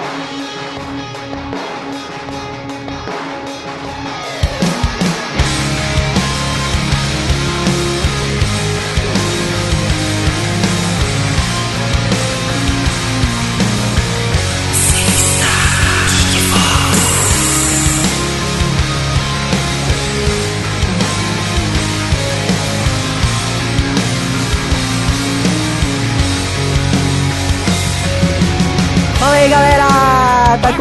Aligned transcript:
Tá 0.00 0.69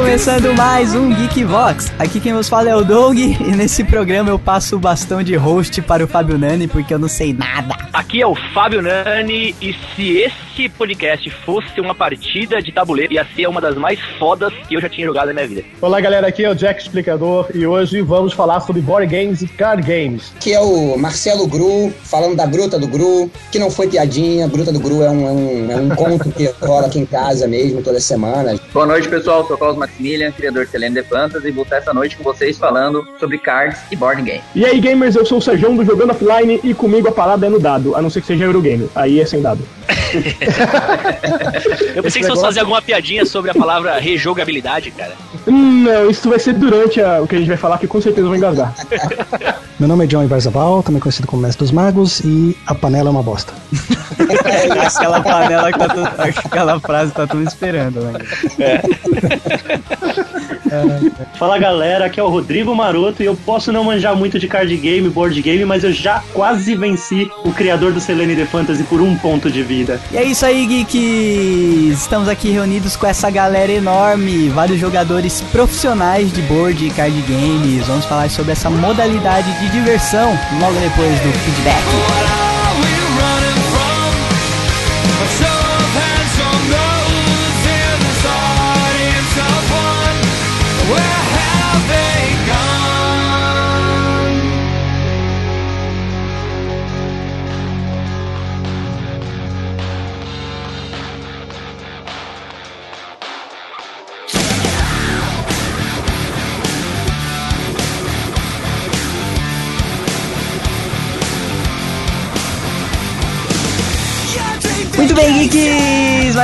começando 0.10 0.56
mais 0.56 0.96
um 0.96 1.14
Geek 1.14 1.44
Vox. 1.44 1.94
Aqui 2.00 2.20
quem 2.20 2.34
vos 2.34 2.50
fala 2.50 2.68
é 2.68 2.76
o 2.76 2.84
Doug 2.84 3.16
e 3.16 3.56
nesse 3.56 3.84
programa 3.84 4.32
eu 4.32 4.40
passo 4.40 4.76
o 4.76 4.80
bastão 4.80 5.22
de 5.22 5.36
host 5.36 5.84
para 5.84 6.04
o 6.04 6.08
Fábio 6.08 6.36
Nani 6.36 6.68
porque 6.68 6.92
eu 6.92 6.98
não 6.98 7.08
sei 7.08 7.32
nada. 7.32 7.78
Aqui 7.94 8.20
é 8.20 8.26
o 8.26 8.34
Fábio 8.52 8.82
Nani 8.82 9.56
e 9.62 9.72
se 9.72 10.18
esse 10.18 10.49
podcast 10.68 11.30
fosse 11.30 11.80
uma 11.80 11.94
partida 11.96 12.62
de 12.62 12.72
tabuleiro, 12.72 13.14
ia 13.14 13.26
ser 13.36 13.48
uma 13.48 13.62
das 13.62 13.76
mais 13.76 14.00
fodas 14.18 14.52
que 14.68 14.76
eu 14.76 14.82
já 14.82 14.90
tinha 14.90 15.06
jogado 15.06 15.28
na 15.28 15.34
minha 15.34 15.48
vida. 15.48 15.64
Olá 15.80 16.02
galera, 16.02 16.28
aqui 16.28 16.44
é 16.44 16.50
o 16.50 16.56
Jack 16.56 16.82
Explicador 16.82 17.48
e 17.54 17.66
hoje 17.66 18.02
vamos 18.02 18.34
falar 18.34 18.60
sobre 18.62 18.82
board 18.82 19.08
games 19.08 19.42
e 19.42 19.48
card 19.48 19.84
games. 19.84 20.34
Aqui 20.36 20.54
é 20.54 20.60
o 20.60 20.98
Marcelo 20.98 21.48
Gru, 21.48 21.94
falando 22.04 22.36
da 22.36 22.46
Gruta 22.46 22.80
do 22.80 22.88
Gru, 22.88 23.32
que 23.52 23.60
não 23.60 23.70
foi 23.70 23.88
piadinha, 23.88 24.48
Gruta 24.48 24.72
do 24.72 24.80
Gru 24.80 25.04
é 25.04 25.10
um, 25.10 25.28
é 25.28 25.32
um, 25.32 25.72
é 25.72 25.76
um 25.76 25.90
conto 25.90 26.32
que 26.32 26.52
rola 26.62 26.88
aqui 26.88 27.00
em 27.00 27.06
casa 27.06 27.48
mesmo, 27.48 27.82
toda 27.82 28.00
semana. 28.00 28.60
Boa 28.74 28.86
noite 28.86 29.08
pessoal, 29.08 29.46
sou 29.46 29.58
Carlos 29.58 29.78
Maximilian, 29.78 30.32
criador 30.32 30.66
de 30.66 30.72
Selene 30.72 30.96
de 30.96 31.04
Plantas 31.04 31.46
e 31.46 31.52
vou 31.52 31.64
estar 31.64 31.78
essa 31.78 31.94
noite 31.94 32.18
com 32.18 32.24
vocês 32.24 32.58
falando 32.58 33.08
sobre 33.20 33.38
cards 33.38 33.80
e 33.92 33.96
board 33.96 34.24
game. 34.24 34.42
E 34.56 34.66
aí 34.66 34.80
gamers, 34.80 35.16
eu 35.16 35.26
sou 35.26 35.38
o 35.38 35.42
Sérgio 35.42 35.70
do 35.76 35.86
Jogando 35.86 36.12
Offline 36.12 36.60
e 36.64 36.74
comigo 36.74 37.08
a 37.08 37.12
parada 37.12 37.46
é 37.46 37.50
no 37.50 37.60
dado, 37.60 37.96
a 37.96 38.02
não 38.02 38.10
ser 38.10 38.22
que 38.22 38.28
seja 38.28 38.46
Eurogame, 38.46 38.90
aí 38.96 39.20
é 39.20 39.26
sem 39.26 39.42
dado. 39.42 39.62
eu 41.96 42.04
pensei 42.04 42.22
que 42.22 42.28
você 42.28 42.34
fosse 42.34 42.44
fazer 42.44 42.60
alguma 42.62 42.82
piadinha 42.82 43.26
sobre 43.26 43.52
a 43.52 43.54
palavra 43.54 44.00
rejogabilidade, 44.00 44.92
cara. 44.92 45.14
Não, 45.46 46.10
isso 46.10 46.30
vai 46.30 46.40
ser 46.40 46.54
durante 46.54 47.02
a, 47.02 47.22
o 47.22 47.28
que 47.28 47.36
a 47.36 47.40
gente 47.40 47.48
vai 47.48 47.58
falar, 47.58 47.78
que 47.78 47.88
com 47.88 48.02
certeza 48.02 48.28
vai 48.28 48.38
engasgar. 48.38 48.74
Meu 49.80 49.88
nome 49.88 50.04
é 50.04 50.08
John 50.08 50.24
Ibarzabal, 50.24 50.84
também 50.84 51.00
conhecido 51.00 51.28
como 51.28 51.42
Mestre 51.42 51.64
dos 51.64 51.72
Magos, 51.72 52.20
e 52.22 52.58
a 52.66 52.76
panela 52.76 53.10
é 53.10 53.12
uma 53.12 53.24
bosta. 53.24 53.54
aquela 54.86 55.22
panela 55.22 55.72
que 55.72 55.80
tá 55.80 55.88
tudo, 55.88 56.10
aquela 56.18 56.80
frase 56.80 57.12
tá 57.14 57.26
tudo 57.26 57.44
esperando, 57.44 58.02
né? 58.02 58.14
É. 58.60 58.82
Fala 61.36 61.58
galera, 61.58 62.06
aqui 62.06 62.20
é 62.20 62.24
o 62.24 62.30
Rodrigo 62.30 62.76
Maroto 62.76 63.22
e 63.24 63.26
eu 63.26 63.36
posso 63.36 63.72
não 63.72 63.84
manjar 63.84 64.16
muito 64.16 64.40
de 64.40 64.48
card 64.48 64.76
game, 64.78 65.10
board 65.10 65.42
game, 65.42 65.66
mas 65.66 65.84
eu 65.84 65.92
já 65.92 66.24
quase 66.34 66.76
venci 66.76 67.30
o 67.44 67.52
criador 67.52 67.92
do 67.92 68.00
Selene 68.00 68.36
The 68.36 68.46
Fantasy 68.46 68.84
por 68.84 69.02
um 69.02 69.16
ponto 69.16 69.50
de 69.50 69.64
vida. 69.64 70.00
E 70.12 70.18
é 70.18 70.24
isso 70.24 70.46
aí, 70.46 70.66
geeks! 70.66 72.02
Estamos 72.02 72.28
aqui 72.28 72.50
reunidos 72.52 72.96
com 72.96 73.08
essa 73.08 73.30
galera 73.30 73.72
enorme, 73.72 74.50
vários 74.50 74.80
jogadores 74.80 75.42
profissionais 75.52 76.32
de 76.32 76.42
board 76.44 76.86
e 76.86 76.90
card 76.90 77.22
games. 77.22 77.88
Vamos 77.88 78.06
falar 78.06 78.30
sobre 78.30 78.52
essa 78.52 78.70
modalidade 78.70 79.52
de 79.60 79.70
diversão 79.70 80.30
logo 80.60 80.80
depois 80.80 81.20
do 81.20 81.32
feedback. 81.40 82.49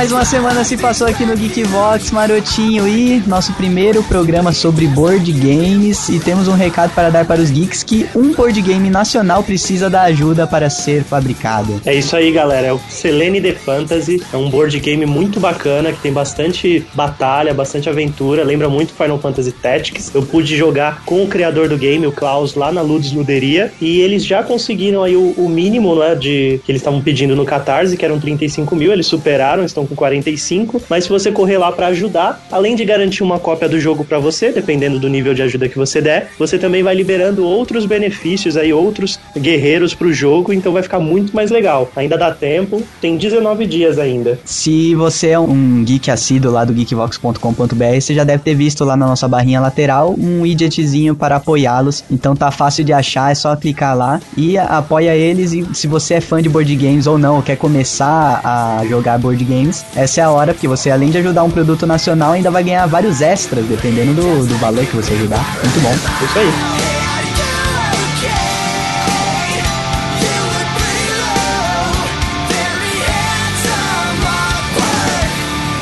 Mais 0.06 0.12
uma 0.12 0.24
semana 0.24 0.62
se 0.62 0.76
passou 0.76 1.08
aqui 1.08 1.26
no 1.26 1.36
Geekvox 1.36 2.12
Marotinho 2.12 2.86
e 2.86 3.20
nosso 3.26 3.52
primeiro 3.54 4.04
programa 4.04 4.52
sobre 4.52 4.86
board 4.86 5.32
games. 5.32 6.08
E 6.08 6.20
temos 6.20 6.46
um 6.46 6.52
recado 6.52 6.94
para 6.94 7.10
dar 7.10 7.24
para 7.24 7.40
os 7.40 7.50
geeks 7.50 7.82
que 7.82 8.06
um 8.14 8.32
board 8.32 8.62
game 8.62 8.88
nacional 8.88 9.42
precisa 9.42 9.90
da 9.90 10.02
ajuda 10.02 10.46
para 10.46 10.70
ser 10.70 11.02
fabricado. 11.02 11.80
É 11.84 11.92
isso 11.92 12.14
aí, 12.14 12.30
galera. 12.30 12.68
É 12.68 12.72
o 12.72 12.78
Selene 12.88 13.40
The 13.40 13.54
Fantasy. 13.54 14.22
É 14.32 14.36
um 14.36 14.48
board 14.48 14.78
game 14.78 15.04
muito 15.06 15.40
bacana 15.40 15.90
que 15.90 15.98
tem 16.00 16.12
bastante 16.12 16.86
batalha, 16.94 17.52
bastante 17.52 17.88
aventura. 17.88 18.44
Lembra 18.44 18.68
muito 18.68 18.94
Final 18.94 19.18
Fantasy 19.18 19.50
Tactics. 19.50 20.14
Eu 20.14 20.22
pude 20.22 20.56
jogar 20.56 21.02
com 21.04 21.24
o 21.24 21.26
criador 21.26 21.68
do 21.68 21.76
game, 21.76 22.06
o 22.06 22.12
Klaus, 22.12 22.54
lá 22.54 22.70
na 22.70 22.80
Ludus 22.80 23.10
Luderia. 23.10 23.72
E 23.80 24.00
eles 24.02 24.24
já 24.24 24.44
conseguiram 24.44 25.02
aí 25.02 25.16
o, 25.16 25.34
o 25.36 25.48
mínimo 25.48 25.96
né, 25.96 26.14
de 26.14 26.60
que 26.64 26.70
eles 26.70 26.80
estavam 26.80 27.00
pedindo 27.00 27.34
no 27.34 27.44
Catarse, 27.44 27.96
que 27.96 28.04
eram 28.04 28.20
35 28.20 28.66
45 28.66 28.76
mil, 28.76 28.92
eles 28.92 29.06
superaram, 29.06 29.64
estão 29.64 29.86
com 29.86 29.95
45. 29.96 30.82
Mas 30.88 31.04
se 31.04 31.10
você 31.10 31.32
correr 31.32 31.58
lá 31.58 31.72
para 31.72 31.88
ajudar, 31.88 32.46
além 32.50 32.76
de 32.76 32.84
garantir 32.84 33.22
uma 33.22 33.38
cópia 33.38 33.68
do 33.68 33.80
jogo 33.80 34.04
para 34.04 34.18
você, 34.18 34.52
dependendo 34.52 34.98
do 34.98 35.08
nível 35.08 35.34
de 35.34 35.42
ajuda 35.42 35.68
que 35.68 35.76
você 35.76 36.00
der, 36.00 36.30
você 36.38 36.58
também 36.58 36.82
vai 36.82 36.94
liberando 36.94 37.44
outros 37.44 37.86
benefícios 37.86 38.56
aí, 38.56 38.72
outros 38.72 39.18
guerreiros 39.36 39.94
pro 39.94 40.12
jogo, 40.12 40.52
então 40.52 40.72
vai 40.72 40.82
ficar 40.82 41.00
muito 41.00 41.34
mais 41.34 41.50
legal. 41.50 41.90
Ainda 41.96 42.16
dá 42.16 42.30
tempo, 42.30 42.82
tem 43.00 43.16
19 43.16 43.66
dias 43.66 43.98
ainda. 43.98 44.38
Se 44.44 44.94
você 44.94 45.28
é 45.30 45.38
um 45.38 45.82
geek 45.84 46.10
assíduo 46.10 46.52
lá 46.52 46.64
do 46.64 46.72
geekvox.com.br, 46.72 48.00
você 48.00 48.14
já 48.14 48.24
deve 48.24 48.42
ter 48.42 48.54
visto 48.54 48.84
lá 48.84 48.96
na 48.96 49.06
nossa 49.06 49.26
barrinha 49.26 49.60
lateral 49.60 50.14
um 50.18 50.42
widgetzinho 50.42 51.14
para 51.14 51.36
apoiá-los. 51.36 52.04
Então 52.10 52.36
tá 52.36 52.50
fácil 52.50 52.84
de 52.84 52.92
achar, 52.92 53.32
é 53.32 53.34
só 53.34 53.54
clicar 53.56 53.96
lá 53.96 54.20
e 54.36 54.58
apoia 54.58 55.14
eles. 55.16 55.52
E 55.52 55.66
se 55.74 55.86
você 55.86 56.14
é 56.14 56.20
fã 56.20 56.42
de 56.42 56.48
board 56.48 56.74
games 56.76 57.06
ou 57.06 57.18
não, 57.18 57.36
ou 57.36 57.42
quer 57.42 57.56
começar 57.56 58.40
a, 58.44 58.84
jogar 58.86 59.18
board 59.18 59.42
games, 59.44 59.75
essa 59.94 60.20
é 60.20 60.24
a 60.24 60.30
hora, 60.30 60.54
porque 60.54 60.68
você, 60.68 60.90
além 60.90 61.10
de 61.10 61.18
ajudar 61.18 61.44
um 61.44 61.50
produto 61.50 61.86
nacional, 61.86 62.32
ainda 62.32 62.50
vai 62.50 62.62
ganhar 62.62 62.86
vários 62.86 63.20
extras, 63.20 63.64
dependendo 63.66 64.14
do, 64.14 64.46
do 64.46 64.56
valor 64.58 64.84
que 64.84 64.96
você 64.96 65.14
ajudar. 65.14 65.44
Muito 65.62 65.80
bom. 65.80 65.90
É 65.90 66.24
isso 66.24 66.38
aí. 66.38 66.85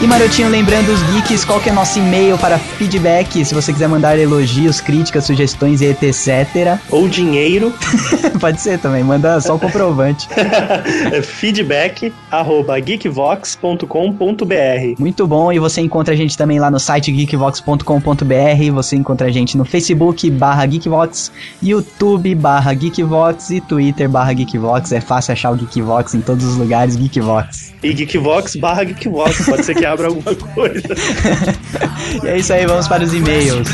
E 0.04 0.06
Marotinho, 0.06 0.50
lembrando 0.50 0.92
os 0.92 1.02
geeks, 1.04 1.46
qual 1.46 1.58
que 1.58 1.70
é 1.70 1.72
nosso 1.72 1.98
e-mail 1.98 2.36
para 2.36 2.58
feedback, 2.58 3.42
se 3.42 3.54
você 3.54 3.72
quiser 3.72 3.88
mandar 3.88 4.18
elogios, 4.18 4.78
críticas, 4.78 5.24
sugestões 5.24 5.80
e 5.80 5.86
etc. 5.86 6.78
Ou 6.92 7.08
dinheiro. 7.08 7.72
Pode 8.38 8.60
ser 8.60 8.78
também, 8.78 9.02
manda 9.02 9.40
só 9.40 9.54
o 9.54 9.58
comprovante. 9.58 10.28
feedback 11.24 12.12
arroba 12.30 12.78
geekvox.com.br 12.78 13.86
Muito 14.98 15.26
bom, 15.26 15.50
e 15.50 15.58
você 15.58 15.80
encontra 15.80 16.12
a 16.12 16.16
gente 16.18 16.36
também 16.36 16.60
lá 16.60 16.70
no 16.70 16.78
site 16.78 17.10
geekvox.com.br, 17.10 18.72
você 18.74 18.96
encontra 18.96 19.28
a 19.28 19.30
gente 19.30 19.56
no 19.56 19.64
Facebook 19.64 20.30
barra 20.30 20.66
Geekvox, 20.66 21.32
YouTube 21.62 22.34
barra 22.34 22.74
Geekvox 22.74 23.48
e 23.48 23.60
Twitter 23.62 24.06
barra 24.06 24.34
Geekvox, 24.34 24.92
é 24.92 25.00
fácil 25.00 25.32
achar 25.32 25.50
o 25.50 25.56
Geekvox 25.56 26.14
em 26.14 26.20
todos 26.20 26.44
os 26.44 26.56
lugares, 26.58 26.94
Geekvox. 26.94 27.73
E 27.84 27.92
Geekvox 27.92 28.56
barra 28.56 28.84
Geekvox, 28.84 29.44
pode 29.44 29.64
ser 29.66 29.74
que 29.74 29.84
abra 29.84 30.06
alguma 30.06 30.34
coisa. 30.34 30.88
e 32.24 32.26
é 32.26 32.38
isso 32.38 32.52
aí, 32.52 32.66
vamos 32.66 32.88
para 32.88 33.04
os 33.04 33.12
e-mails. 33.12 33.68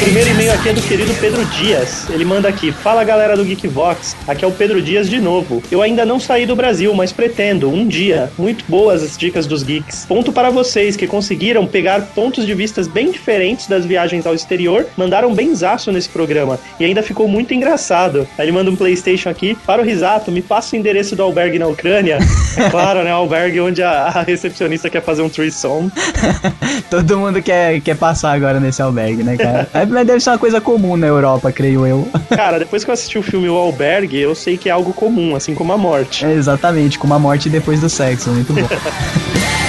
Primeiro 0.00 0.30
e-mail 0.30 0.52
aqui 0.52 0.70
é 0.70 0.72
do 0.72 0.80
querido 0.80 1.12
Pedro 1.20 1.44
Dias. 1.44 2.08
Ele 2.08 2.24
manda 2.24 2.48
aqui: 2.48 2.72
Fala 2.72 3.04
galera 3.04 3.36
do 3.36 3.44
Geekvox, 3.44 4.16
aqui 4.26 4.44
é 4.44 4.48
o 4.48 4.50
Pedro 4.50 4.80
Dias 4.80 5.10
de 5.10 5.20
novo. 5.20 5.62
Eu 5.70 5.82
ainda 5.82 6.06
não 6.06 6.18
saí 6.18 6.46
do 6.46 6.56
Brasil, 6.56 6.94
mas 6.94 7.12
pretendo, 7.12 7.70
um 7.70 7.86
dia. 7.86 8.30
Muito 8.38 8.64
boas 8.66 9.02
as 9.02 9.16
dicas 9.16 9.46
dos 9.46 9.62
geeks. 9.62 10.06
Ponto 10.06 10.32
para 10.32 10.48
vocês 10.48 10.96
que 10.96 11.06
conseguiram 11.06 11.66
pegar 11.66 12.00
pontos 12.14 12.46
de 12.46 12.54
vistas 12.54 12.88
bem 12.88 13.12
diferentes 13.12 13.66
das 13.66 13.84
viagens 13.84 14.26
ao 14.26 14.34
exterior, 14.34 14.86
mandaram 14.96 15.34
benzaço 15.34 15.92
nesse 15.92 16.08
programa. 16.08 16.58
E 16.78 16.84
ainda 16.84 17.02
ficou 17.02 17.28
muito 17.28 17.52
engraçado. 17.52 18.26
Aí 18.38 18.46
ele 18.46 18.52
manda 18.52 18.70
um 18.70 18.76
PlayStation 18.76 19.28
aqui: 19.28 19.56
Para 19.66 19.82
o 19.82 19.84
risato, 19.84 20.32
me 20.32 20.40
passa 20.40 20.74
o 20.74 20.78
endereço 20.78 21.14
do 21.14 21.22
albergue 21.22 21.58
na 21.58 21.66
Ucrânia. 21.66 22.18
É 22.56 22.70
claro, 22.70 23.04
né? 23.04 23.12
O 23.12 23.18
albergue 23.18 23.60
onde 23.60 23.82
a, 23.82 24.04
a 24.04 24.22
recepcionista 24.22 24.88
quer 24.88 25.02
fazer 25.02 25.20
um 25.20 25.28
threesome. 25.28 25.92
Todo 26.88 27.18
mundo 27.18 27.42
quer, 27.42 27.80
quer 27.80 27.96
passar 27.96 28.32
agora 28.32 28.58
nesse 28.58 28.80
albergue, 28.80 29.22
né, 29.22 29.36
cara? 29.36 29.68
É 29.74 29.89
mas 29.90 30.06
deve 30.06 30.20
ser 30.20 30.30
uma 30.30 30.38
coisa 30.38 30.60
comum 30.60 30.96
na 30.96 31.06
Europa, 31.06 31.52
creio 31.52 31.86
eu. 31.86 32.08
Cara, 32.30 32.58
depois 32.58 32.84
que 32.84 32.90
eu 32.90 32.94
assisti 32.94 33.18
o 33.18 33.22
filme 33.22 33.48
O 33.48 33.56
Albergue, 33.56 34.18
eu 34.18 34.34
sei 34.34 34.56
que 34.56 34.68
é 34.68 34.72
algo 34.72 34.92
comum, 34.92 35.36
assim 35.36 35.54
como 35.54 35.72
a 35.72 35.78
morte. 35.78 36.24
É, 36.24 36.32
exatamente, 36.32 36.98
com 36.98 37.06
uma 37.06 37.18
morte 37.18 37.48
depois 37.48 37.80
do 37.80 37.88
sexo, 37.88 38.30
muito 38.30 38.52
bom. 38.52 38.66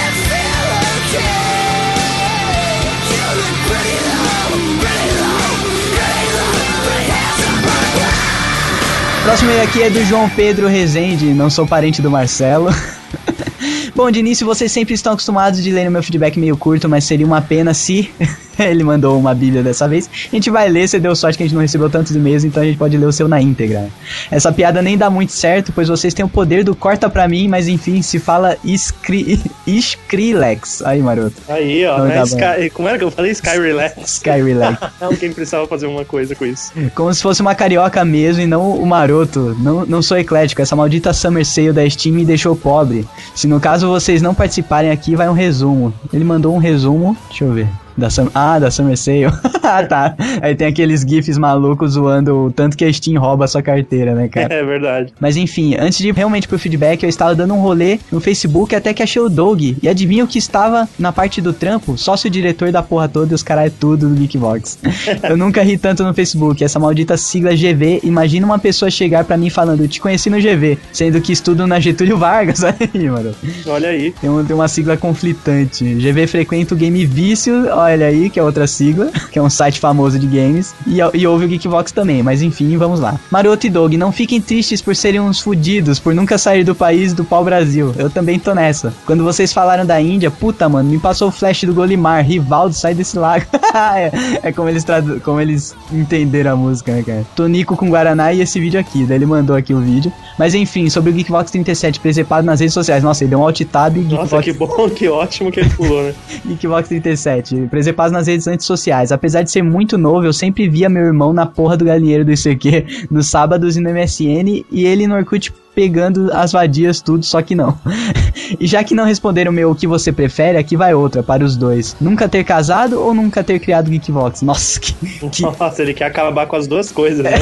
Próximo 9.24 9.52
e 9.52 9.60
aqui 9.60 9.82
é 9.82 9.88
do 9.88 10.04
João 10.04 10.28
Pedro 10.28 10.66
Rezende, 10.66 11.26
não 11.26 11.48
sou 11.48 11.64
parente 11.64 12.02
do 12.02 12.10
Marcelo. 12.10 12.68
Bom, 13.94 14.10
de 14.10 14.18
início 14.18 14.44
vocês 14.44 14.72
sempre 14.72 14.94
estão 14.94 15.12
acostumados 15.12 15.62
de 15.62 15.70
ler 15.70 15.84
no 15.84 15.92
meu 15.92 16.02
feedback 16.02 16.38
meio 16.38 16.56
curto, 16.56 16.88
mas 16.88 17.04
seria 17.04 17.24
uma 17.24 17.40
pena 17.40 17.72
se 17.72 18.10
ele 18.58 18.82
mandou 18.84 19.18
uma 19.18 19.34
bíblia 19.34 19.62
dessa 19.62 19.88
vez. 19.88 20.08
A 20.30 20.34
gente 20.34 20.50
vai 20.50 20.68
ler, 20.68 20.88
você 20.88 20.98
deu 20.98 21.14
sorte 21.16 21.36
que 21.36 21.42
a 21.42 21.46
gente 21.46 21.54
não 21.54 21.62
recebeu 21.62 21.88
tantos 21.90 22.14
e-mails, 22.14 22.44
então 22.44 22.62
a 22.62 22.66
gente 22.66 22.78
pode 22.78 22.96
ler 22.96 23.06
o 23.06 23.12
seu 23.12 23.28
na 23.28 23.40
íntegra. 23.40 23.88
Essa 24.30 24.52
piada 24.52 24.80
nem 24.82 24.96
dá 24.96 25.08
muito 25.10 25.32
certo, 25.32 25.72
pois 25.72 25.88
vocês 25.88 26.12
têm 26.14 26.24
o 26.24 26.28
poder 26.28 26.64
do 26.64 26.74
corta 26.74 27.08
pra 27.08 27.26
mim, 27.28 27.48
mas 27.48 27.68
enfim, 27.68 28.02
se 28.02 28.18
fala 28.18 28.56
Skri 28.64 29.40
Skrillex. 29.66 30.82
Aí, 30.82 31.00
maroto. 31.02 31.34
Aí, 31.48 31.84
ó, 31.86 31.98
Não 31.98 32.04
né? 32.06 32.14
dá 32.16 32.22
Sky- 32.24 32.70
como 32.72 32.88
era 32.88 32.98
que 32.98 33.04
eu 33.04 33.10
falei? 33.10 33.32
Sky 33.32 33.58
Relax. 33.58 34.12
Skyrilex. 34.14 34.78
Alguém 35.00 35.32
precisava 35.32 35.66
fazer 35.66 35.86
uma 35.86 36.04
coisa 36.04 36.34
com 36.34 36.44
isso. 36.44 36.72
Como 36.94 37.12
se 37.12 37.22
fosse 37.22 37.40
uma 37.40 37.54
carioca 37.54 38.04
mesmo 38.04 38.42
e 38.42 38.46
não 38.46 38.72
o 38.72 38.86
maroto. 38.86 39.56
Não, 39.60 39.84
não 39.86 40.02
sou 40.02 40.18
eclético, 40.18 40.62
essa 40.62 40.76
maldita 40.76 41.12
Summer 41.12 41.44
Sale 41.44 41.72
da 41.72 41.88
Steam 41.88 42.14
me 42.14 42.24
deixou 42.24 42.54
pobre. 42.56 43.06
Se 43.34 43.46
no 43.46 43.60
caso 43.60 43.88
vocês 43.88 44.20
não 44.22 44.34
participarem 44.34 44.90
aqui, 44.90 45.14
vai 45.16 45.28
um 45.28 45.32
resumo. 45.34 45.92
Ele 46.12 46.24
mandou 46.24 46.54
um 46.54 46.58
resumo, 46.58 47.16
deixa 47.28 47.44
eu 47.44 47.52
ver. 47.52 47.68
Da 47.96 48.10
Sum... 48.10 48.30
Ah, 48.34 48.58
da 48.58 48.70
Summer 48.70 48.96
Sale. 48.96 49.32
ah, 49.62 49.82
tá. 49.86 50.14
Aí 50.40 50.54
tem 50.54 50.66
aqueles 50.66 51.02
gifs 51.02 51.38
malucos 51.38 51.92
zoando 51.92 52.46
o 52.46 52.50
tanto 52.52 52.76
que 52.76 52.84
a 52.84 52.92
Steam 52.92 53.20
rouba 53.20 53.44
a 53.44 53.48
sua 53.48 53.62
carteira, 53.62 54.14
né, 54.14 54.28
cara? 54.28 54.52
É 54.62 54.64
verdade. 54.64 55.12
Mas 55.20 55.36
enfim, 55.36 55.76
antes 55.78 55.98
de 55.98 56.08
ir 56.08 56.14
realmente 56.14 56.46
pro 56.46 56.58
feedback, 56.58 57.02
eu 57.02 57.08
estava 57.08 57.34
dando 57.34 57.54
um 57.54 57.60
rolê 57.60 57.98
no 58.10 58.20
Facebook 58.20 58.74
até 58.74 58.92
que 58.92 59.02
achei 59.02 59.20
o 59.20 59.28
Doug. 59.28 59.60
E 59.82 59.88
adivinha 59.88 60.24
o 60.24 60.26
que 60.26 60.38
estava 60.38 60.88
na 60.98 61.10
parte 61.12 61.40
do 61.40 61.52
trampo? 61.52 61.96
Sócio-diretor 61.96 62.70
da 62.70 62.82
porra 62.82 63.08
toda 63.08 63.32
e 63.32 63.34
os 63.34 63.42
caras 63.42 63.72
tudo 63.80 64.08
do 64.08 64.14
Geekbox. 64.14 64.78
eu 65.28 65.36
nunca 65.36 65.62
ri 65.62 65.78
tanto 65.78 66.04
no 66.04 66.12
Facebook. 66.12 66.62
Essa 66.62 66.78
maldita 66.78 67.16
sigla 67.16 67.52
GV. 67.54 68.00
Imagina 68.02 68.44
uma 68.46 68.58
pessoa 68.58 68.90
chegar 68.90 69.24
pra 69.24 69.36
mim 69.36 69.48
falando, 69.50 69.86
te 69.88 70.00
conheci 70.00 70.28
no 70.28 70.38
GV, 70.38 70.78
sendo 70.92 71.20
que 71.20 71.32
estudo 71.32 71.66
na 71.66 71.80
Getúlio 71.80 72.18
Vargas. 72.18 72.62
Aí, 72.64 73.08
mano. 73.08 73.34
Olha 73.66 73.88
aí. 73.88 74.12
Tem, 74.20 74.28
um- 74.30 74.44
tem 74.44 74.54
uma 74.54 74.68
sigla 74.68 74.96
conflitante. 74.96 75.84
GV 75.84 76.26
frequenta 76.26 76.74
o 76.74 76.76
Game 76.76 77.04
Vício, 77.06 77.68
olha 77.70 78.06
aí, 78.06 78.28
que 78.30 78.38
é 78.38 78.42
outra 78.42 78.66
sigla, 78.66 79.10
que 79.30 79.38
é 79.38 79.42
um 79.42 79.50
site 79.62 79.78
famoso 79.78 80.18
de 80.18 80.26
games. 80.26 80.74
E, 80.86 80.98
e 81.14 81.26
ouve 81.26 81.44
o 81.44 81.48
Geekbox 81.48 81.92
também, 81.92 82.22
mas 82.22 82.42
enfim, 82.42 82.76
vamos 82.76 82.98
lá. 82.98 83.18
Maroto 83.30 83.66
e 83.66 83.70
Dog, 83.70 83.96
não 83.96 84.10
fiquem 84.10 84.40
tristes 84.40 84.82
por 84.82 84.96
serem 84.96 85.20
uns 85.20 85.38
fudidos, 85.38 86.00
por 86.00 86.12
nunca 86.14 86.36
sair 86.36 86.64
do 86.64 86.74
país 86.74 87.12
do 87.12 87.24
pau 87.24 87.44
Brasil. 87.44 87.94
Eu 87.96 88.10
também 88.10 88.40
tô 88.40 88.54
nessa. 88.54 88.92
Quando 89.06 89.22
vocês 89.22 89.52
falaram 89.52 89.86
da 89.86 90.00
Índia, 90.00 90.30
puta, 90.30 90.68
mano, 90.68 90.90
me 90.90 90.98
passou 90.98 91.28
o 91.28 91.30
flash 91.30 91.62
do 91.62 91.74
Golimar, 91.74 92.24
Rivaldo, 92.24 92.74
sai 92.74 92.94
desse 92.94 93.16
lago. 93.16 93.46
é, 93.72 94.48
é 94.48 94.52
como 94.52 94.68
eles 94.68 94.84
como 95.22 95.40
eles 95.40 95.76
entenderam 95.92 96.52
a 96.52 96.56
música, 96.56 96.92
né, 96.92 97.02
cara? 97.04 97.24
Tonico 97.36 97.76
com 97.76 97.88
Guaraná 97.88 98.32
e 98.32 98.40
esse 98.40 98.58
vídeo 98.58 98.80
aqui. 98.80 99.04
Daí 99.04 99.18
ele 99.18 99.26
mandou 99.26 99.54
aqui 99.54 99.72
o 99.72 99.80
vídeo. 99.80 100.12
Mas 100.38 100.54
enfim, 100.54 100.90
sobre 100.90 101.10
o 101.10 101.12
Geekbox 101.12 101.50
37, 101.52 102.00
presepado 102.00 102.44
nas 102.44 102.58
redes 102.58 102.74
sociais. 102.74 103.04
Nossa, 103.04 103.22
ele 103.22 103.30
deu 103.30 103.38
um 103.38 103.42
alt 103.42 103.60
tab. 103.70 103.96
Nossa, 103.96 104.42
que 104.42 104.52
bom, 104.52 104.90
que 104.90 105.08
ótimo 105.08 105.52
que 105.52 105.60
ele 105.60 105.70
pulou, 105.70 106.02
né? 106.02 106.14
Geekbox 106.44 106.88
37, 106.88 107.68
presepados 107.70 108.12
nas 108.12 108.26
redes 108.26 108.46
antissociais. 108.48 109.12
Apesar 109.12 109.41
de 109.42 109.50
ser 109.50 109.62
muito 109.62 109.96
novo, 109.98 110.24
eu 110.24 110.32
sempre 110.32 110.68
via 110.68 110.88
meu 110.88 111.04
irmão 111.04 111.32
na 111.32 111.46
porra 111.46 111.76
do 111.76 111.84
galinheiro 111.84 112.24
do 112.24 112.32
ICQ 112.32 113.08
nos 113.10 113.28
sábados 113.28 113.76
e 113.76 113.80
no 113.80 113.90
MSN 113.90 114.64
e 114.70 114.84
ele 114.84 115.06
no 115.06 115.14
Orkut 115.14 115.52
pegando 115.74 116.30
as 116.32 116.52
vadias 116.52 117.00
tudo, 117.00 117.24
só 117.24 117.40
que 117.42 117.54
não. 117.54 117.78
e 118.58 118.66
já 118.66 118.84
que 118.84 118.94
não 118.94 119.04
responderam 119.04 119.50
o 119.50 119.54
meu 119.54 119.70
o 119.70 119.74
que 119.74 119.86
você 119.86 120.12
prefere, 120.12 120.58
aqui 120.58 120.76
vai 120.76 120.94
outra 120.94 121.22
para 121.22 121.44
os 121.44 121.56
dois. 121.56 121.96
Nunca 122.00 122.28
ter 122.28 122.44
casado 122.44 123.00
ou 123.00 123.14
nunca 123.14 123.42
ter 123.42 123.58
criado 123.58 123.90
Geekbox? 123.90 124.42
Nossa, 124.42 124.80
que... 124.80 124.92
que... 125.30 125.42
Nossa, 125.58 125.82
ele 125.82 125.94
quer 125.94 126.06
acabar 126.06 126.46
com 126.46 126.56
as 126.56 126.66
duas 126.66 126.90
coisas, 126.90 127.22
né? 127.24 127.32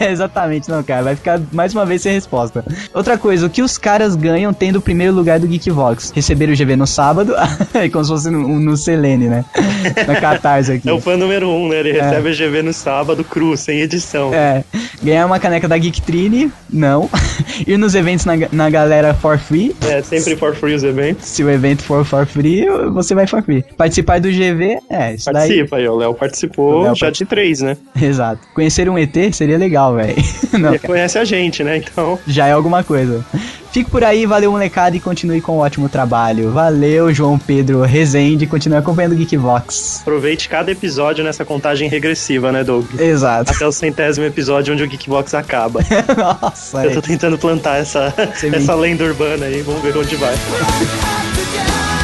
É, 0.00 0.10
exatamente, 0.12 0.68
não, 0.68 0.82
cara. 0.82 1.02
Vai 1.02 1.16
ficar 1.16 1.40
mais 1.52 1.72
uma 1.72 1.86
vez 1.86 2.02
sem 2.02 2.12
resposta. 2.12 2.64
Outra 2.92 3.16
coisa, 3.16 3.46
o 3.46 3.50
que 3.50 3.62
os 3.62 3.78
caras 3.78 4.14
ganham 4.14 4.52
tendo 4.52 4.76
o 4.76 4.82
primeiro 4.82 5.14
lugar 5.14 5.38
do 5.38 5.46
Geekvox? 5.46 6.12
Receber 6.14 6.50
o 6.50 6.56
GV 6.56 6.76
no 6.76 6.86
sábado, 6.86 7.34
é 7.74 7.88
como 7.88 8.04
se 8.04 8.10
fosse 8.10 8.30
no, 8.30 8.60
no 8.60 8.76
Selene, 8.76 9.28
né? 9.28 9.44
Na 10.06 10.20
Catarse 10.20 10.72
aqui. 10.72 10.88
É 10.88 10.92
o 10.92 11.00
fã 11.00 11.16
número 11.16 11.48
um, 11.48 11.68
né? 11.68 11.80
Ele 11.80 11.92
recebe 11.92 12.28
a 12.28 12.32
GV 12.32 12.62
no 12.62 12.72
sábado, 12.72 13.24
cru, 13.24 13.56
sem 13.56 13.80
edição. 13.80 14.32
É. 14.34 14.64
Ganhar 15.02 15.26
uma 15.26 15.38
caneca 15.38 15.68
da 15.68 15.78
Geektrine? 15.78 16.52
Não. 16.70 17.08
Ir 17.66 17.76
nos 17.76 17.94
eventos 17.94 18.24
na, 18.24 18.34
na 18.52 18.70
galera 18.70 19.14
for 19.14 19.38
free? 19.38 19.74
É, 19.86 20.02
sempre 20.02 20.36
for 20.36 20.54
free 20.54 20.74
os 20.74 20.84
eventos. 20.84 21.26
Se 21.26 21.42
o 21.42 21.50
evento 21.50 21.82
for 21.82 22.04
for 22.04 22.26
free, 22.26 22.66
você 22.92 23.14
vai 23.14 23.26
for 23.26 23.42
free. 23.42 23.64
Participar 23.76 24.20
do 24.20 24.28
GV? 24.28 24.78
É, 24.90 25.14
isso 25.14 25.30
daí. 25.32 25.48
Participa 25.48 25.76
aí, 25.76 25.88
o 25.88 25.96
Léo 25.96 26.14
participou 26.14 26.80
O 26.80 26.82
Léo 26.82 26.94
já 26.94 27.10
de 27.10 27.24
três, 27.24 27.60
né? 27.60 27.76
Exato. 28.00 28.40
Conhecer 28.54 28.88
um 28.88 28.98
ET 28.98 29.14
seria 29.32 29.58
legal, 29.58 29.94
velho. 29.94 30.16
Ele 30.52 30.62
cara. 30.62 30.78
conhece 30.78 31.18
a 31.18 31.24
gente, 31.24 31.62
né? 31.62 31.78
Então, 31.78 32.18
já 32.26 32.46
é 32.46 32.52
alguma 32.52 32.82
coisa. 32.82 33.24
Fique 33.78 33.92
por 33.92 34.02
aí, 34.02 34.26
valeu 34.26 34.50
molecada 34.50 34.96
e 34.96 34.98
continue 34.98 35.40
com 35.40 35.52
o 35.52 35.58
ótimo 35.58 35.88
trabalho. 35.88 36.50
Valeu, 36.50 37.14
João 37.14 37.38
Pedro 37.38 37.82
Rezende, 37.82 38.44
continue 38.44 38.76
acompanhando 38.76 39.12
o 39.12 39.14
Geekvox. 39.14 40.00
aproveite 40.00 40.48
cada 40.48 40.72
episódio 40.72 41.22
nessa 41.22 41.44
contagem 41.44 41.88
regressiva, 41.88 42.50
né, 42.50 42.64
Doug? 42.64 42.86
Exato. 42.98 43.52
Até 43.52 43.64
o 43.64 43.70
centésimo 43.70 44.26
episódio 44.26 44.74
onde 44.74 44.82
o 44.82 44.88
Geekbox 44.88 45.32
acaba. 45.32 45.78
Nossa, 46.42 46.84
Eu 46.86 46.94
tô 46.94 46.98
é. 46.98 47.02
tentando 47.02 47.38
plantar 47.38 47.76
essa, 47.76 48.12
essa 48.52 48.74
lenda 48.74 49.04
urbana 49.04 49.46
aí, 49.46 49.62
vamos 49.62 49.80
ver 49.80 49.96
onde 49.96 50.16
vai. 50.16 50.34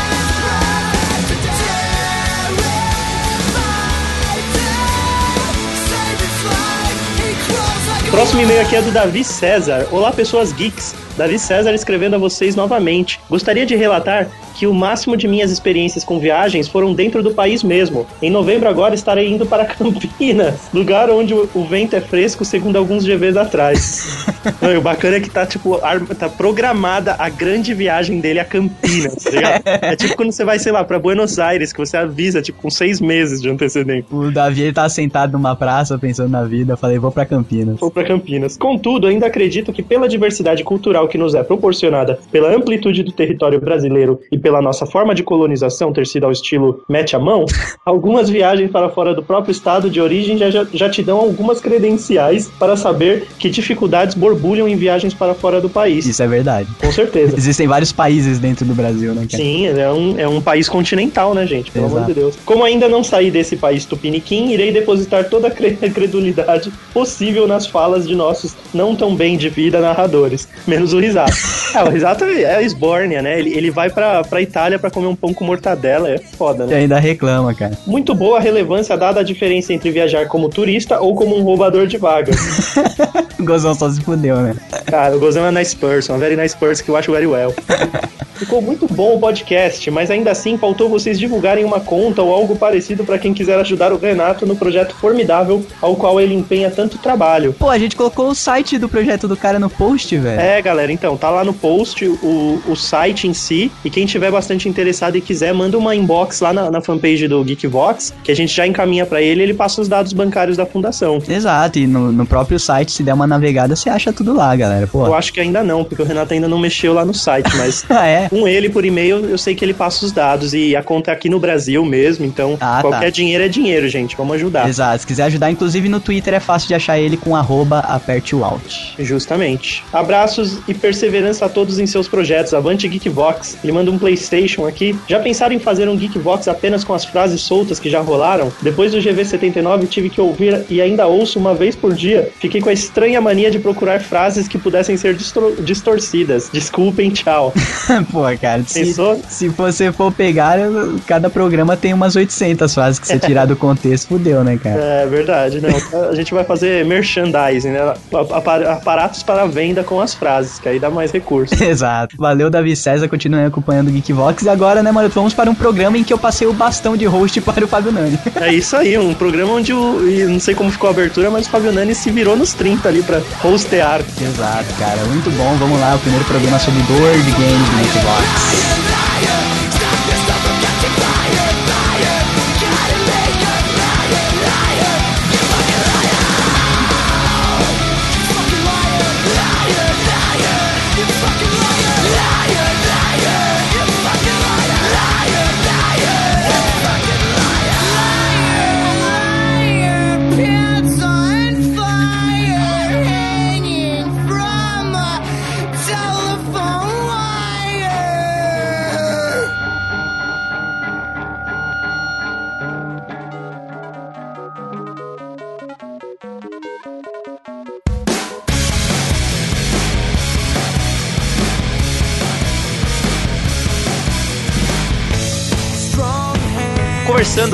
Próximo 8.15 8.43
e-mail 8.43 8.61
aqui 8.61 8.77
é 8.77 8.81
do 8.81 8.93
Davi 8.93 9.25
César. 9.25 9.89
Olá, 9.91 10.13
pessoas 10.13 10.53
geeks. 10.53 10.95
Davi 11.17 11.37
César 11.37 11.75
escrevendo 11.75 12.15
a 12.15 12.19
vocês 12.19 12.55
novamente. 12.55 13.19
Gostaria 13.29 13.67
de 13.67 13.75
relatar 13.75 14.29
que 14.55 14.67
o 14.67 14.75
máximo 14.75 15.17
de 15.17 15.27
minhas 15.27 15.51
experiências 15.51 16.05
com 16.05 16.19
viagens 16.19 16.69
foram 16.69 16.95
dentro 16.95 17.23
do 17.23 17.35
país 17.35 17.63
mesmo. 17.63 18.07
Em 18.23 18.31
novembro 18.31 18.69
agora 18.69 18.95
estarei 18.95 19.29
indo 19.29 19.47
para 19.47 19.65
Campinas, 19.75 20.69
lugar 20.73 21.11
onde 21.11 21.35
o 21.35 21.65
vento 21.65 21.97
é 21.97 22.01
fresco, 22.01 22.45
segundo 22.45 22.77
alguns 22.77 23.05
GVs 23.05 23.37
atrás. 23.37 24.27
Não, 24.61 24.79
o 24.79 24.81
bacana 24.81 25.17
é 25.17 25.21
que 25.21 25.31
tá, 25.31 25.47
tipo, 25.47 25.79
tá 26.19 26.29
programada 26.29 27.17
a 27.19 27.29
grande 27.29 27.75
viagem 27.75 28.21
dele 28.21 28.41
a 28.41 28.45
Campinas, 28.45 29.15
tá 29.17 29.31
ligado? 29.31 29.65
É 29.85 29.97
tipo 29.97 30.17
quando 30.17 30.33
você 30.33 30.45
vai, 30.45 30.59
sei 30.59 30.73
lá, 30.73 30.85
pra 30.85 30.99
Buenos 30.99 31.39
Aires, 31.39 31.73
que 31.73 31.79
você 31.79 31.97
avisa, 31.97 32.41
tipo, 32.41 32.61
com 32.61 32.71
seis 32.71 33.01
meses 33.01 33.41
de 33.41 33.51
antecedência. 33.51 34.07
O 34.11 34.31
Davi 34.31 34.63
ele 34.63 34.73
tá 34.73 34.89
sentado 34.89 35.33
numa 35.33 35.55
praça 35.55 35.99
pensando 35.99 36.31
na 36.31 36.45
vida. 36.45 36.73
Eu 36.73 36.77
falei, 36.77 36.99
vou 36.99 37.11
pra 37.11 37.27
Campinas. 37.27 37.81
ou 37.81 37.91
para 37.91 38.05
Campinas. 38.05 38.57
Contudo, 38.57 39.07
ainda 39.07 39.27
acredito 39.27 39.73
que 39.73 39.83
pela 39.83 40.09
diversidade 40.09 40.63
cultural 40.65 41.09
que 41.09 41.19
nos 41.19 41.35
é 41.35 41.43
proporcionada 41.43 42.19
pela 42.31 42.55
amplitude 42.55 43.03
do 43.03 43.13
território 43.13 43.61
brasileiro 43.61 44.21
e 44.31 44.39
pela 44.39 44.54
nossa 44.63 44.87
forma 44.87 45.15
de 45.15 45.23
colonização 45.23 45.93
ter 45.93 46.07
sido 46.07 46.25
ao 46.25 46.33
estilo 46.33 46.81
mete 46.89 47.17
a 47.17 47.19
mão, 47.19 47.45
algumas 47.85 48.29
viagens 48.29 48.71
para 48.71 48.89
fora 48.89 49.15
do 49.15 49.23
próprio 49.23 49.53
estado 49.53 49.91
de 49.91 50.01
origem 50.01 50.37
já, 50.39 50.51
já, 50.51 50.67
já 50.73 50.91
te 50.91 51.03
dão 51.03 51.19
algumas 51.19 51.61
credenciais 51.61 52.51
para 52.59 52.77
saber 52.77 53.29
que 53.39 53.49
dificuldades 53.51 54.15
borbulham 54.15 54.69
em 54.69 54.77
viagens 54.77 55.15
para 55.15 55.35
fora 55.35 55.61
do 55.61 55.69
país. 55.69 56.07
Isso 56.07 56.23
é 56.23 56.27
verdade. 56.27 56.69
Com 56.81 56.91
certeza. 56.93 57.37
Existem 57.39 57.67
vários 57.67 57.93
países 57.93 58.39
dentro 58.39 58.65
do 58.65 58.75
Brasil, 58.75 59.15
né, 59.15 59.27
cara? 59.31 59.43
Sim, 59.43 59.67
é 59.67 59.91
um, 59.91 60.19
é 60.19 60.29
um 60.29 60.41
país 60.41 60.69
continental, 60.69 61.35
né, 61.35 61.47
gente? 61.47 61.71
Pelo 61.71 61.87
Exato. 61.87 61.99
amor 61.99 62.09
de 62.09 62.21
Deus. 62.21 62.37
Como 62.45 62.65
ainda 62.65 62.89
não 62.89 63.03
saí 63.05 63.31
desse 63.31 63.57
país 63.57 63.85
tupiniquim, 63.85 64.51
irei 64.51 64.73
depositar 64.73 65.29
toda 65.29 65.49
a 65.49 65.51
cre- 65.51 65.77
credulidade 65.77 66.73
possível 66.93 67.47
nas 67.47 67.67
falas 67.67 68.07
de 68.07 68.15
nossos 68.15 68.55
não 68.73 68.95
tão 68.95 69.15
bem 69.15 69.37
de 69.37 69.49
vida 69.49 69.81
narradores. 69.81 70.49
Menos 70.67 70.93
o 70.93 70.99
Risato. 70.99 71.33
é, 71.75 71.83
o 71.83 71.91
Risato 71.91 72.25
é 72.25 72.57
a 72.57 72.63
esbórnia, 72.63 73.23
né? 73.23 73.39
Ele, 73.39 73.55
ele 73.55 73.71
vai 73.71 73.91
pra, 73.91 74.23
pra 74.35 74.43
Itália 74.43 74.81
pra 74.81 74.91
comer 74.91 75.07
um 75.07 75.15
pão 75.15 75.33
com 75.33 75.45
mortadela. 75.45 76.11
É 76.11 76.19
foda, 76.19 76.65
E 76.65 76.67
né? 76.67 76.77
ainda 76.79 76.99
reclama, 76.99 77.55
cara. 77.55 77.79
Muito 77.87 78.17
boa 78.17 78.39
a 78.39 78.41
relevância 78.41 78.97
dada 78.97 79.21
a 79.21 79.23
diferença 79.23 79.73
entre 79.73 79.93
viajar 79.93 80.27
como 80.27 80.49
turista 80.49 80.99
ou 81.01 81.15
como 81.15 81.39
um 81.39 81.43
roubador 81.43 81.87
de 81.87 81.97
vagas. 81.97 82.35
O 83.39 83.45
Gozão 83.45 83.75
só 83.75 83.91
se 83.91 84.01
fudeu, 84.01 84.37
né? 84.37 84.55
Cara, 84.87 85.17
o 85.17 85.19
Gozão 85.19 85.45
é 85.45 85.51
nice 85.51 85.75
person, 85.75 86.17
very 86.19 86.37
nice 86.37 86.57
person 86.57 86.85
que 86.85 86.91
eu 86.91 86.97
acho 86.97 87.13
very 87.13 87.27
well. 87.27 87.53
Ficou 88.37 88.63
muito 88.63 88.87
bom 88.93 89.17
o 89.17 89.21
podcast, 89.21 89.91
mas 89.91 90.11
ainda 90.11 90.31
assim 90.31 90.57
faltou 90.57 90.89
vocês 90.89 91.19
divulgarem 91.19 91.65
uma 91.65 91.79
conta 91.79 92.23
ou 92.23 92.33
algo 92.33 92.57
parecido 92.57 93.05
para 93.05 93.19
quem 93.19 93.35
quiser 93.35 93.59
ajudar 93.61 93.93
o 93.93 93.97
Renato 93.99 94.47
no 94.47 94.57
projeto 94.57 94.95
formidável 94.95 95.65
ao 95.81 95.95
qual 95.95 96.21
ele 96.21 96.35
empenha 96.35 96.71
tanto 96.71 96.99
trabalho. 96.99 97.53
Pô, 97.59 97.69
a 97.69 97.79
gente 97.79 97.95
colocou 97.97 98.29
o 98.29 98.35
site 98.35 98.79
do 98.79 98.89
projeto 98.89 99.29
do 99.29 99.37
cara 99.37 99.59
no 99.59 99.69
post, 99.71 100.17
velho. 100.17 100.41
É, 100.41 100.61
galera, 100.63 100.91
então, 100.91 101.17
tá 101.17 101.31
lá 101.31 101.45
no 101.45 101.53
post 101.53 102.05
o, 102.07 102.63
o 102.67 102.75
site 102.75 103.29
em 103.29 103.35
si. 103.35 103.71
E 103.85 103.91
quem 103.91 104.07
tiver 104.07 104.24
bastante 104.31 104.69
interessado 104.69 105.17
e 105.17 105.21
quiser, 105.21 105.53
manda 105.53 105.77
uma 105.79 105.95
inbox 105.95 106.41
lá 106.41 106.53
na, 106.53 106.71
na 106.71 106.81
fanpage 106.81 107.27
do 107.29 107.43
Geekvox, 107.45 108.15
que 108.23 108.31
a 108.31 108.37
gente 108.37 108.55
já 108.55 108.67
encaminha 108.67 109.05
para 109.07 109.21
ele 109.23 109.43
ele 109.43 109.55
passa 109.55 109.81
os 109.81 109.89
dados 109.89 110.13
bancários 110.13 110.57
da 110.57 110.65
fundação. 110.67 111.23
Exato, 111.29 111.79
e 111.79 111.87
no, 111.87 112.11
no 112.13 112.27
próprio 112.27 112.59
site, 112.59 112.93
se 112.93 113.03
der 113.03 113.15
uma 113.15 113.27
navegada, 113.27 113.75
você 113.77 113.89
acha 113.91 114.13
tudo 114.13 114.33
lá, 114.35 114.55
galera. 114.57 114.87
Pô. 114.87 115.07
Eu 115.07 115.15
acho 115.15 115.33
que 115.33 115.41
ainda 115.41 115.63
não, 115.63 115.85
porque 115.85 116.03
o 116.03 116.05
Renato 116.05 116.33
ainda 116.35 116.49
não 116.49 116.59
mexeu 116.59 116.93
lá 116.93 117.05
no 117.05 117.15
site, 117.15 117.51
mas 117.57 117.85
Ah, 117.91 118.07
é? 118.07 118.29
com 118.29 118.47
ele 118.49 118.69
por 118.69 118.85
e-mail 118.85 119.25
eu 119.27 119.39
sei 119.39 119.55
que 119.55 119.65
ele 119.65 119.75
passa 119.75 120.05
os 120.05 120.13
dados 120.13 120.55
e 120.55 120.75
a 120.77 120.83
conta 120.83 121.11
é 121.11 121.15
aqui 121.15 121.29
no 121.29 121.39
Brasil 121.39 121.85
mesmo, 121.85 122.25
então 122.25 122.57
Ah, 122.61 122.79
qualquer 122.81 123.05
tá. 123.07 123.11
dinheiro 123.11 123.45
é 123.45 123.49
dinheiro, 123.49 123.89
gente. 123.89 124.17
Vamos 124.17 124.35
ajudar. 124.37 124.69
Exato, 124.69 125.01
se 125.01 125.07
quiser 125.07 125.25
ajudar, 125.25 125.51
inclusive 125.51 125.89
no 125.89 126.01
Twitter 126.01 126.35
é 126.35 126.41
fácil 126.41 126.69
de 126.69 126.75
achar 126.75 126.99
ele 126.99 127.17
com 127.17 127.37
arroba 127.37 127.81
aperte 127.81 128.35
o 128.35 128.45
alt. 128.45 128.95
Justamente. 128.99 129.83
Abraços 129.93 130.59
e 130.67 130.75
perseverança 130.75 131.47
a 131.47 131.49
todos 131.49 131.79
em 131.79 131.87
seus 131.87 132.09
projetos. 132.09 132.53
Avante 132.55 132.89
Geekvox. 132.89 133.57
Ele 133.63 133.73
manda 133.73 133.91
um 133.91 133.99
PlayStation 134.15 134.67
aqui. 134.67 134.97
Já 135.09 135.19
pensaram 135.21 135.55
em 135.55 135.59
fazer 135.59 135.89
um 135.89 135.97
Geekvox 135.97 136.49
apenas 136.49 136.85
com 136.85 136.95
as 136.95 137.05
frases 137.05 137.41
soltas 137.41 137.79
que 137.81 137.91
já 137.91 138.01
rolaram? 138.01 138.51
Depois 138.63 138.93
do 138.93 138.99
GV79 138.99 139.89
tive 139.89 140.09
que 140.09 140.21
ouvir 140.21 140.65
e 140.71 140.81
ainda 140.81 141.07
ouço 141.07 141.39
uma 141.39 141.55
vez 141.55 141.75
por 141.77 141.93
dia. 141.95 142.31
Fiquei 142.41 142.61
com 142.61 142.69
a 142.69 142.73
estranha 142.73 143.21
mania 143.21 143.51
de 143.51 143.59
procurar 143.59 144.01
frases 144.01 144.47
que 144.49 144.57
pudessem 144.59 144.97
ser 144.97 145.15
distro- 145.15 145.57
distorcidas. 145.61 146.49
Desculpem, 146.53 147.11
tchau. 147.11 147.53
Pô, 148.11 148.23
cara, 148.41 148.63
se, 148.67 148.85
Pensou? 148.85 149.21
se 149.29 149.49
você 149.49 149.93
for 149.93 150.13
pegar, 150.13 150.59
cada 151.07 151.29
programa 151.29 151.77
tem 151.77 151.93
umas 151.93 152.17
800 152.17 152.73
frases 152.73 152.99
que 152.99 153.07
você 153.07 153.19
tirar 153.25 153.47
do 153.47 153.57
contexto, 153.57 154.09
fudeu, 154.09 154.45
né, 154.45 154.59
cara? 154.63 154.81
É 154.81 155.07
verdade, 155.07 155.61
não. 155.61 156.09
A 156.11 156.15
gente 156.15 156.33
vai 156.33 156.45
fazer 156.45 156.85
merchandising, 156.85 157.71
né? 157.71 157.95
Apar- 158.33 158.63
Aparatos 158.65 159.23
para 159.23 159.47
venda 159.47 159.83
com 159.83 160.01
as 160.01 160.15
frases, 160.15 160.59
que 160.59 160.69
aí 160.69 160.79
dá 160.79 160.91
mais 160.91 161.11
recurso. 161.11 161.55
Exato. 161.63 162.17
Valeu, 162.17 162.49
Davi 162.51 162.75
César, 162.77 163.09
continue 163.09 163.45
acompanhando 163.45 163.89
o 163.89 163.91
Geekvox. 164.05 164.43
E 164.43 164.49
agora, 164.49 164.83
né, 164.83 164.93
mano, 164.93 165.09
vamos 165.09 165.35
para 165.35 165.51
um 165.51 165.55
programa 165.55 165.99
em 165.99 166.05
que 166.05 166.13
eu 166.13 166.19
passei 166.19 166.47
o 166.47 166.53
bastão 166.53 166.97
de 166.97 167.07
host 167.07 167.41
para 167.41 167.65
o 167.65 167.69
Fábio 167.69 167.93
Nani. 167.93 168.19
É 168.41 168.53
isso 168.53 168.77
aí, 168.77 168.99
um 168.99 169.15
programa 169.15 169.53
onde 169.55 169.73
o. 169.73 170.01
não 170.29 170.39
sei 170.39 170.55
como 170.55 170.71
ficou 170.71 170.89
a 170.89 170.91
abertura, 170.93 171.31
mas 171.31 171.47
o 171.47 171.51
Fabio 171.51 171.73
Nani 171.73 171.95
se 171.95 172.11
virou 172.11 172.37
nos 172.37 172.53
30 172.53 172.89
ali 172.89 173.03
pra 173.03 173.23
hostear. 173.43 174.01
Exato, 174.21 174.75
cara. 174.79 175.03
Muito 175.05 175.31
bom. 175.31 175.57
Vamos 175.59 175.81
lá, 175.81 175.95
o 175.95 175.99
primeiro 175.99 176.25
programa 176.27 176.59
sobre 176.59 176.81
board 176.83 177.31
games 177.33 177.69
do 177.69 177.93
Geekvox. 177.93 179.54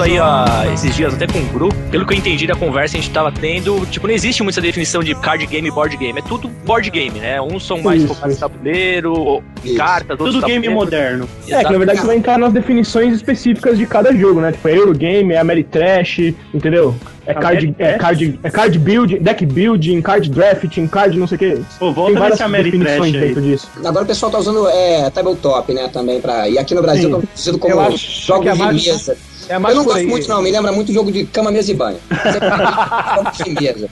Aí 0.02 0.18
ó, 0.18 0.72
esses 0.72 0.94
dias 0.94 1.14
até 1.14 1.26
com 1.26 1.38
o 1.38 1.44
Gru, 1.46 1.68
pelo 1.90 2.06
que 2.06 2.14
eu 2.14 2.18
entendi 2.18 2.46
da 2.46 2.54
conversa, 2.54 2.96
a 2.96 3.00
gente 3.00 3.12
tava 3.12 3.30
tendo, 3.30 3.84
tipo, 3.86 4.06
não 4.06 4.14
existe 4.14 4.42
muita 4.42 4.60
definição 4.60 5.02
de 5.02 5.14
card 5.14 5.44
game 5.46 5.68
e 5.68 5.70
board 5.70 5.96
game. 5.96 6.18
É 6.18 6.22
tudo 6.22 6.48
board 6.64 6.88
game, 6.90 7.18
né? 7.18 7.40
Uns 7.40 7.66
são 7.66 7.80
mais 7.82 8.02
focados 8.04 8.36
em 8.36 8.40
tabuleiro, 8.40 9.12
ou 9.12 9.44
Isso. 9.64 9.76
cartas, 9.76 10.18
outros 10.18 10.36
Tudo 10.36 10.46
game 10.46 10.68
moderno. 10.68 11.28
É, 11.48 11.64
que 11.64 11.72
na 11.72 11.78
verdade 11.78 12.00
você 12.00 12.06
vai 12.06 12.16
entrar 12.16 12.38
nas 12.38 12.52
definições 12.52 13.14
específicas 13.14 13.76
de 13.76 13.86
cada 13.86 14.14
jogo, 14.14 14.40
né? 14.40 14.52
Tipo, 14.52 14.68
é 14.68 14.76
Eurogame, 14.76 15.34
é 15.34 15.38
Ameritrash, 15.38 16.34
entendeu? 16.54 16.94
É 17.26 17.34
card, 17.34 17.74
é, 17.78 17.92
card, 17.98 18.40
é 18.42 18.50
card 18.50 18.78
building, 18.78 19.18
deck 19.18 19.46
building, 19.46 20.00
card 20.00 20.30
drafting, 20.30 20.86
card 20.88 21.18
não 21.18 21.26
sei 21.26 21.36
o 21.36 21.38
que. 21.38 21.62
Pô, 21.78 21.92
volta 21.92 22.18
nesse 22.18 22.42
Ameritrash 22.42 23.02
aí. 23.02 23.12
dentro 23.12 23.42
disso. 23.42 23.68
Agora 23.84 24.04
o 24.04 24.08
pessoal 24.08 24.32
tá 24.32 24.38
usando 24.38 24.66
é, 24.68 25.10
tabletop, 25.10 25.72
né, 25.72 25.88
também 25.88 26.20
pra... 26.20 26.48
E 26.48 26.58
aqui 26.58 26.74
no 26.74 26.82
Brasil 26.82 27.02
Sim. 27.02 27.08
estão 27.08 27.20
conhecido 27.20 27.58
como 27.58 27.96
jogos 27.96 28.42
que 28.42 28.48
é 28.48 28.54
de 28.54 28.88
mesa. 28.90 29.16
É 29.50 29.56
Eu 29.56 29.60
não 29.60 29.84
gosto 29.84 29.98
aí. 29.98 30.06
muito 30.06 30.28
não, 30.28 30.40
me 30.40 30.48
lembra 30.48 30.70
muito 30.70 30.92
jogo 30.92 31.10
de 31.10 31.24
cama, 31.24 31.50
mesa 31.50 31.72
e 31.72 31.74
banho. 31.74 31.98
De 33.44 33.50
mesa. 33.60 33.88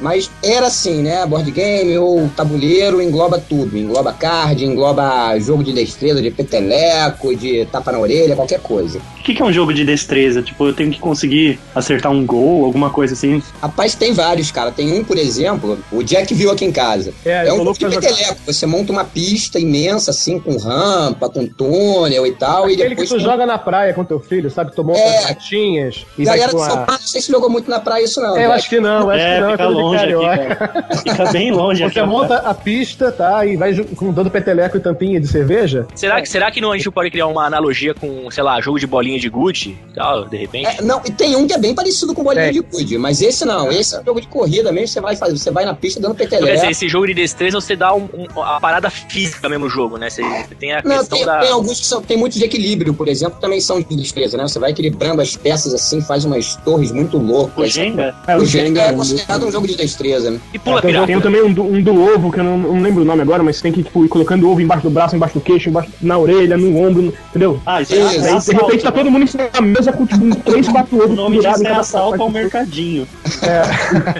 Mas 0.00 0.30
era 0.42 0.66
assim, 0.66 1.02
né? 1.02 1.24
Board 1.26 1.50
game 1.50 1.96
ou 1.98 2.28
tabuleiro 2.36 3.00
engloba 3.02 3.38
tudo. 3.38 3.76
Engloba 3.76 4.12
card, 4.12 4.64
engloba 4.64 5.38
jogo 5.38 5.62
de 5.62 5.72
destreza, 5.72 6.20
de 6.22 6.30
peteleco, 6.30 7.34
de 7.36 7.64
tapa 7.66 7.92
na 7.92 7.98
orelha, 7.98 8.34
qualquer 8.36 8.60
coisa. 8.60 8.98
O 9.18 9.22
que, 9.22 9.34
que 9.34 9.42
é 9.42 9.44
um 9.44 9.52
jogo 9.52 9.72
de 9.74 9.84
destreza? 9.84 10.42
Tipo, 10.42 10.66
eu 10.66 10.72
tenho 10.74 10.90
que 10.90 10.98
conseguir 10.98 11.58
acertar 11.74 12.10
um 12.10 12.24
gol, 12.24 12.64
alguma 12.64 12.90
coisa 12.90 13.12
assim. 13.14 13.42
Rapaz, 13.60 13.94
tem 13.94 14.12
vários, 14.12 14.50
cara. 14.50 14.70
Tem 14.72 14.92
um, 14.98 15.04
por 15.04 15.18
exemplo, 15.18 15.78
o 15.92 16.02
Jack 16.02 16.32
viu 16.34 16.50
aqui 16.50 16.64
em 16.64 16.72
casa. 16.72 17.12
É, 17.24 17.46
É 17.48 17.52
um 17.52 17.58
jogo 17.58 17.74
que 17.74 17.86
de 17.88 17.98
peteleco. 18.00 18.36
Você 18.46 18.66
monta 18.66 18.90
uma 18.92 19.04
pista 19.04 19.58
imensa, 19.58 20.10
assim, 20.10 20.38
com 20.40 20.56
rampa, 20.56 21.28
com 21.28 21.46
túnel 21.46 22.26
e 22.26 22.32
tal. 22.32 22.68
e 22.68 22.72
Aquele 22.74 22.82
que 22.82 22.88
depois 23.02 23.08
tu 23.10 23.16
tem- 23.16 23.24
joga 23.24 23.44
na 23.46 23.58
praia 23.58 23.92
com 23.92 24.04
teu 24.04 24.18
filho, 24.20 24.50
sabe? 24.50 24.74
Tomou 24.74 24.96
É. 24.96 25.02
umas 25.10 25.26
gatinhas 25.26 26.06
e 26.18 26.24
vai 26.24 26.38
Galera 26.38 26.56
de 26.56 26.64
São. 26.64 26.76
Paulo, 26.76 26.86
não 26.92 26.98
sei 27.08 27.20
se 27.20 27.30
jogou 27.30 27.50
muito 27.50 27.70
na 27.70 27.80
praia 27.80 28.04
isso 28.04 28.20
não. 28.20 28.36
É, 28.36 28.44
eu 28.44 28.48
Jack. 28.48 28.52
acho 28.58 28.68
que 28.70 28.80
não, 28.80 29.10
acho 29.10 29.20
é, 29.20 29.34
que 29.34 29.40
não, 29.40 29.56
é 29.94 30.14
longe 30.14 30.26
aqui, 30.26 30.38
carioca. 30.38 30.56
cara. 30.56 30.96
Fica 31.02 31.32
bem 31.32 31.50
longe 31.52 31.84
aqui. 31.84 31.94
Você 31.94 32.02
monta 32.02 32.36
a 32.36 32.54
pista, 32.54 33.10
tá? 33.12 33.44
E 33.46 33.56
vai 33.56 33.72
dando 33.74 34.30
peteleco 34.30 34.76
e 34.76 34.80
tampinha 34.80 35.20
de 35.20 35.26
cerveja. 35.28 35.86
Será 35.94 36.20
que, 36.20 36.28
será 36.28 36.50
que 36.50 36.60
não, 36.60 36.72
a 36.72 36.76
gente 36.76 36.90
pode 36.90 37.10
criar 37.10 37.26
uma 37.26 37.44
analogia 37.46 37.94
com, 37.94 38.30
sei 38.30 38.42
lá, 38.42 38.60
jogo 38.60 38.78
de 38.78 38.86
bolinha 38.86 39.18
de 39.18 39.28
gude 39.28 39.76
e 39.90 39.94
tal, 39.94 40.28
de 40.28 40.36
repente? 40.36 40.66
É, 40.78 40.82
não, 40.82 41.00
e 41.04 41.10
tem 41.10 41.36
um 41.36 41.46
que 41.46 41.52
é 41.54 41.58
bem 41.58 41.74
parecido 41.74 42.14
com 42.14 42.22
bolinha 42.22 42.44
Tem. 42.44 42.52
de 42.54 42.60
gude, 42.60 42.98
mas 42.98 43.20
esse 43.22 43.44
não, 43.44 43.70
esse 43.70 43.94
é 43.94 44.00
um 44.00 44.04
jogo 44.04 44.20
de 44.20 44.26
corrida 44.28 44.72
mesmo, 44.72 44.88
você 44.88 45.00
vai 45.00 45.16
fazer, 45.16 45.36
você 45.36 45.50
vai 45.50 45.64
na 45.64 45.74
pista 45.74 46.00
dando 46.00 46.12
Então, 46.14 46.26
quer 46.26 46.36
peteleco. 46.36 46.56
dizer, 46.56 46.70
esse 46.70 46.88
jogo 46.88 47.06
de 47.06 47.14
destreza 47.14 47.60
você 47.60 47.76
dá 47.76 47.94
um- 47.94 48.08
um- 48.36 48.42
a 48.42 48.60
parada 48.60 48.90
física 48.90 49.48
mesmo 49.48 49.64
no 49.64 49.70
jogo, 49.70 49.96
né? 49.96 50.08
Você 50.10 50.22
tem 50.58 50.72
a 50.72 50.82
Não, 50.82 50.98
questão 50.98 51.18
tem, 51.18 51.26
da. 51.26 51.38
tem 51.40 51.50
alguns 51.50 51.80
que 51.80 51.86
são, 51.86 52.00
tem 52.02 52.16
muitos 52.16 52.38
de 52.38 52.44
equilíbrio, 52.44 52.94
por 52.94 53.08
exemplo, 53.08 53.38
também 53.40 53.60
são 53.60 53.80
de 53.80 53.96
destreza, 53.96 54.36
né? 54.36 54.46
Você 54.46 54.58
vai 54.58 54.70
equilibrando 54.70 55.20
as 55.20 55.36
peças 55.36 55.74
assim, 55.74 56.00
faz 56.00 56.24
umas 56.24 56.56
torres 56.56 56.90
muito 56.92 57.16
O 57.18 57.22
loucas. 57.22 57.72
Jenga? 57.72 58.14
É, 58.26 58.36
O 58.36 58.40
o 58.42 58.46
Jenga 58.46 58.80
é 58.82 58.92
considerado 58.92 59.46
um 59.46 59.52
jogo 59.52 59.66
de 59.66 59.76
destreza, 59.80 60.30
né? 60.30 60.38
E 60.52 60.58
pula 60.58 60.80
Tem, 60.80 60.90
pirata. 60.90 61.06
tem 61.06 61.20
também 61.20 61.42
um 61.42 61.52
do, 61.52 61.62
um 61.64 61.82
do 61.82 62.02
ovo, 62.14 62.30
que 62.30 62.40
eu 62.40 62.44
não, 62.44 62.58
não 62.58 62.80
lembro 62.82 63.02
o 63.02 63.04
nome 63.04 63.22
agora, 63.22 63.42
mas 63.42 63.56
você 63.56 63.62
tem 63.62 63.72
que 63.72 63.82
tipo, 63.82 64.04
ir 64.04 64.08
colocando 64.08 64.48
ovo 64.50 64.60
embaixo 64.60 64.82
do 64.84 64.90
braço, 64.90 65.16
embaixo 65.16 65.34
do 65.34 65.40
queixo, 65.40 65.68
embaixo, 65.68 65.90
na 66.00 66.18
orelha, 66.18 66.56
no 66.56 66.76
ombro, 66.78 67.02
no- 67.02 67.12
entendeu? 67.30 67.60
Ah, 67.66 67.82
isso 67.82 67.94
é, 67.94 67.98
Aí, 68.00 68.16
é 68.36 68.38
de 68.38 68.52
repente 68.52 68.82
tá 68.82 68.92
todo 68.92 69.10
mundo 69.10 69.22
em 69.24 69.26
cima 69.26 69.48
da 69.52 69.60
mesa 69.60 69.92
com 69.92 70.06
tipo, 70.06 70.24
uns 70.24 70.36
3, 70.44 70.68
4 70.68 70.96
O 70.96 71.04
ovos 71.04 71.16
nome 71.16 71.38
disso 71.38 71.66
é 71.66 71.72
assalto 71.72 72.22
ao 72.22 72.30
mercadinho. 72.30 73.06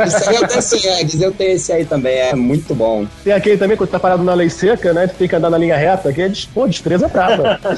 Isso 0.07 0.29
aí 0.31 0.37
eu 0.37 0.47
tenho 0.49 0.95
Eggs, 1.01 1.23
eu 1.23 1.33
tenho 1.33 1.53
esse 1.53 1.73
aí 1.73 1.85
também, 1.85 2.17
é 2.17 2.35
muito 2.35 2.75
bom. 2.75 3.07
Tem 3.25 3.33
aquele 3.33 3.57
também, 3.57 3.77
quando 3.77 3.91
tá 3.91 3.99
parado 3.99 4.23
na 4.23 4.35
lei 4.35 4.49
seca, 4.49 4.93
né? 4.93 5.07
Tu 5.07 5.15
tem 5.17 5.29
que 5.29 5.37
andar 5.37 5.51
na 5.51 5.59
linha 5.59 5.77
reta, 5.77 6.13
que 6.13 6.23
é, 6.23 6.33
pô, 6.55 6.67
destreza 6.67 7.09
brava. 7.09 7.59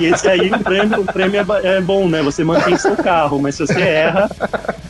E 0.00 0.06
esse 0.06 0.28
aí, 0.28 0.50
o 0.50 0.58
prêmio, 0.60 1.00
o 1.00 1.04
prêmio 1.04 1.40
é, 1.62 1.76
é 1.76 1.80
bom, 1.80 2.08
né? 2.08 2.22
Você 2.22 2.44
mantém 2.44 2.76
seu 2.76 2.96
carro, 2.96 3.38
mas 3.40 3.54
se 3.54 3.66
você 3.66 3.80
erra, 3.80 4.28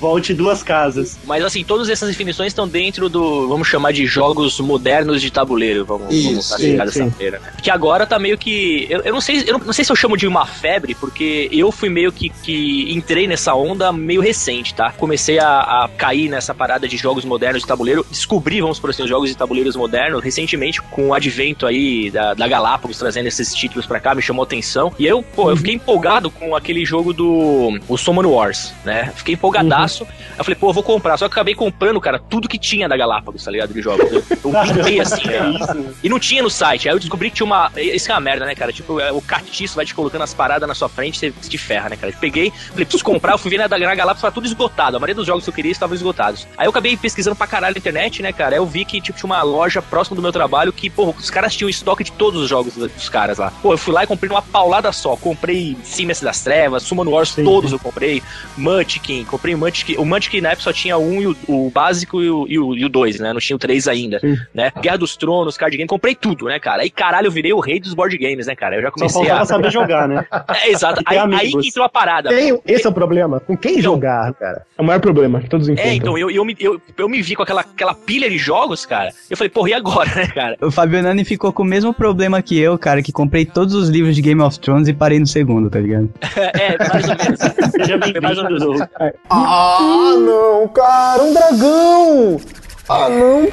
volte 0.00 0.34
duas 0.34 0.62
casas. 0.62 1.18
Mas 1.24 1.44
assim, 1.44 1.64
todas 1.76 1.90
essas 1.90 2.08
definições 2.08 2.52
estão 2.52 2.66
dentro 2.66 3.06
do, 3.06 3.46
vamos 3.48 3.68
chamar 3.68 3.92
de 3.92 4.06
jogos 4.06 4.58
modernos 4.60 5.20
de 5.20 5.30
tabuleiro, 5.30 5.84
vamos, 5.84 6.06
vamos 6.06 6.38
Isso, 6.38 6.48
classificar 6.48 6.86
dessa 6.86 7.04
maneira, 7.04 7.38
né? 7.38 7.52
Que 7.62 7.70
agora 7.70 8.06
tá 8.06 8.18
meio 8.18 8.38
que. 8.38 8.86
Eu, 8.88 9.02
eu 9.02 9.12
não 9.12 9.20
sei, 9.20 9.42
eu 9.46 9.58
não, 9.58 9.66
não 9.66 9.72
sei 9.74 9.84
se 9.84 9.92
eu 9.92 9.96
chamo 9.96 10.16
de 10.16 10.26
uma 10.26 10.46
febre, 10.46 10.94
porque 10.94 11.50
eu 11.52 11.70
fui 11.70 11.90
meio 11.90 12.10
que, 12.10 12.30
que 12.30 12.90
entrei 12.90 13.26
nessa 13.28 13.54
onda 13.54 13.92
meio 13.92 14.22
recente, 14.22 14.74
tá? 14.74 14.90
Comecei 14.92 15.38
a, 15.38 15.84
a 15.84 15.90
cair 15.98 16.30
nessa 16.30 16.54
parada 16.54 16.88
de 16.88 16.96
jogos 16.96 17.26
modernos 17.26 17.60
de 17.60 17.68
tabuleiro. 17.68 18.06
Descobri, 18.10 18.62
vamos 18.62 18.78
por 18.78 18.88
assim, 18.88 19.02
os 19.02 19.10
jogos 19.10 19.28
de 19.28 19.36
tabuleiros 19.36 19.76
modernos 19.76 20.24
recentemente, 20.24 20.80
com 20.80 21.08
o 21.08 21.14
advento 21.14 21.66
aí 21.66 22.10
da, 22.10 22.32
da 22.32 22.48
Galápagos 22.48 22.96
trazendo 22.96 23.26
esses 23.26 23.54
títulos 23.54 23.84
pra 23.84 24.00
cá, 24.00 24.14
me 24.14 24.22
chamou 24.22 24.44
atenção. 24.44 24.94
E 24.98 25.06
eu, 25.06 25.22
pô, 25.22 25.50
eu 25.50 25.58
fiquei 25.58 25.74
empolgado 25.74 26.30
com 26.30 26.56
aquele 26.56 26.86
jogo 26.86 27.12
do 27.12 27.78
o 27.86 27.98
Summon 27.98 28.26
Wars, 28.26 28.72
né? 28.82 29.12
Fiquei 29.14 29.34
empolgadaço. 29.34 30.04
Aí 30.04 30.38
Eu 30.38 30.44
falei, 30.44 30.58
pô, 30.58 30.70
eu 30.70 30.72
vou 30.72 30.82
comprar. 30.82 31.18
Só 31.18 31.28
que 31.28 31.34
acabei 31.34 31.54
comprando, 31.56 32.00
cara, 32.00 32.18
tudo 32.18 32.48
que 32.48 32.58
tinha 32.58 32.88
da 32.88 32.96
Galápagos, 32.96 33.44
tá 33.44 33.50
ligado? 33.50 33.72
De 33.72 33.82
jogos. 33.82 34.10
Eu, 34.12 34.22
eu 34.44 34.74
pintei 34.74 35.00
assim, 35.00 35.26
né? 35.26 35.94
E 36.02 36.08
não 36.08 36.18
tinha 36.18 36.42
no 36.42 36.50
site. 36.50 36.88
Aí 36.88 36.94
eu 36.94 36.98
descobri 36.98 37.30
que 37.30 37.36
tinha 37.36 37.46
uma. 37.46 37.72
Isso 37.76 38.10
é 38.10 38.14
uma 38.14 38.20
merda, 38.20 38.44
né, 38.46 38.54
cara? 38.54 38.72
Tipo, 38.72 39.00
é, 39.00 39.10
o 39.10 39.20
catiço 39.20 39.74
vai 39.76 39.84
te 39.84 39.94
colocando 39.94 40.22
as 40.22 40.34
paradas 40.34 40.68
na 40.68 40.74
sua 40.74 40.88
frente, 40.88 41.18
você 41.18 41.30
te 41.48 41.58
ferra, 41.58 41.88
né, 41.88 41.96
cara? 41.96 42.12
Eu 42.12 42.18
peguei, 42.18 42.50
falei, 42.50 42.84
preciso 42.84 43.04
comprar, 43.04 43.32
eu 43.32 43.38
fui 43.38 43.50
ver 43.50 43.58
na, 43.58 43.68
na 43.68 43.94
Galápagos, 43.94 44.22
tava 44.22 44.34
tudo 44.34 44.46
esgotado. 44.46 44.96
A 44.96 45.00
maioria 45.00 45.14
dos 45.14 45.26
jogos 45.26 45.44
que 45.44 45.50
eu 45.50 45.54
queria 45.54 45.72
estavam 45.72 45.94
esgotados. 45.94 46.46
Aí 46.56 46.66
eu 46.66 46.70
acabei 46.70 46.96
pesquisando 46.96 47.34
pra 47.34 47.46
caralho 47.46 47.74
na 47.74 47.78
internet, 47.78 48.22
né, 48.22 48.32
cara? 48.32 48.54
Aí 48.54 48.60
eu 48.60 48.66
vi 48.66 48.84
que, 48.84 49.00
tipo, 49.00 49.18
tinha 49.18 49.26
uma 49.26 49.42
loja 49.42 49.80
próxima 49.80 50.14
do 50.14 50.22
meu 50.22 50.32
trabalho 50.32 50.72
que, 50.72 50.90
pô, 50.90 51.10
os 51.10 51.30
caras 51.30 51.54
tinham 51.54 51.68
estoque 51.68 52.04
de 52.04 52.12
todos 52.12 52.42
os 52.42 52.48
jogos 52.48 52.74
dos 52.74 53.08
caras 53.08 53.38
lá. 53.38 53.52
Pô, 53.62 53.72
eu 53.72 53.78
fui 53.78 53.92
lá 53.92 54.04
e 54.04 54.06
comprei 54.06 54.30
uma 54.30 54.42
paulada 54.42 54.92
só. 54.92 55.16
Comprei 55.16 55.76
Siemens 55.82 56.20
das 56.20 56.42
Trevas, 56.42 56.82
Summon 56.82 57.08
Wars, 57.08 57.34
todos 57.34 57.72
eu 57.72 57.78
comprei. 57.78 58.22
Munchkin, 58.56 59.24
comprei 59.24 59.54
o 59.54 59.58
Munchkin. 59.58 59.96
O 59.96 60.04
Munchkin 60.04 60.40
na 60.40 60.50
época 60.50 60.64
só 60.64 60.72
tinha 60.72 60.98
um 60.98 61.20
e 61.20 61.26
o, 61.26 61.36
o 61.48 61.70
básico 61.70 62.22
e 62.22 62.30
o, 62.30 62.46
e, 62.48 62.58
o, 62.58 62.74
e 62.74 62.84
o 62.84 62.88
dois, 62.88 63.18
né? 63.20 63.32
Não 63.32 63.40
tinha 63.40 63.56
o 63.56 63.58
três 63.58 63.86
ainda, 63.88 64.20
né? 64.54 64.70
Guerra 64.80 64.98
dos 64.98 65.16
Tronos, 65.16 65.56
card 65.56 65.76
game, 65.76 65.88
comprei 65.88 66.14
tudo, 66.14 66.46
né, 66.46 66.58
cara? 66.58 66.82
Aí, 66.82 66.90
caralho, 66.90 67.26
eu 67.26 67.30
virei 67.32 67.52
o 67.52 67.60
rei 67.60 67.80
dos 67.80 67.94
board 67.94 68.16
games, 68.18 68.46
né, 68.46 68.54
cara? 68.54 68.76
Eu 68.76 68.82
já 68.82 68.88
Só 68.88 68.94
comecei 68.94 69.20
faltava 69.22 69.42
a... 69.42 69.46
saber 69.46 69.70
jogar, 69.70 70.08
né? 70.08 70.24
É, 70.56 70.70
exato. 70.70 71.02
Aí, 71.04 71.18
aí 71.18 71.52
que 71.52 71.68
entrou 71.68 71.84
a 71.84 71.88
parada. 71.88 72.28
Quem- 72.30 72.60
esse 72.66 72.86
é 72.86 72.90
o 72.90 72.92
problema. 72.92 73.40
Com 73.40 73.56
quem 73.56 73.80
jogar, 73.80 74.32
cara? 74.34 74.62
É 74.76 74.82
o 74.82 74.84
maior 74.84 75.00
problema 75.00 75.40
que 75.40 75.48
todos 75.48 75.68
enfrentam. 75.68 75.92
É, 75.92 75.94
então, 75.94 76.18
eu, 76.18 76.30
eu, 76.30 76.44
me, 76.44 76.56
eu, 76.58 76.80
eu 76.96 77.08
me 77.08 77.20
vi 77.22 77.34
com 77.34 77.42
aquela, 77.42 77.60
aquela 77.62 77.94
pilha 77.94 78.28
de 78.30 78.38
jogos, 78.38 78.86
cara. 78.86 79.10
Eu 79.28 79.36
falei, 79.36 79.50
porra, 79.50 79.70
e 79.70 79.74
agora, 79.74 80.08
né, 80.14 80.26
cara? 80.28 80.56
O 80.60 80.70
Fabio 80.70 81.02
Nani 81.02 81.24
ficou 81.24 81.52
com 81.52 81.62
o 81.62 81.66
mesmo 81.66 81.92
problema 81.92 82.40
que 82.42 82.58
eu, 82.58 82.78
cara, 82.78 83.02
que 83.02 83.12
comprei 83.12 83.44
todos 83.44 83.74
os 83.74 83.88
livros 83.88 84.14
de 84.14 84.22
Game 84.22 84.40
of 84.40 84.58
Thrones 84.58 84.88
e 84.88 84.92
parei 84.92 85.18
no 85.18 85.26
segundo, 85.26 85.68
tá 85.70 85.78
ligado? 85.80 86.08
É, 86.36 86.76
mais 86.78 87.08
ou 87.08 87.16
menos. 87.16 87.70
Seja 87.70 87.98
bem-vindo. 87.98 88.88
Ah, 89.28 90.14
não, 90.18 90.68
cara, 90.68 91.22
um 91.22 91.34
dragão! 91.36 92.40
Ah, 92.88 93.08
não! 93.08 93.48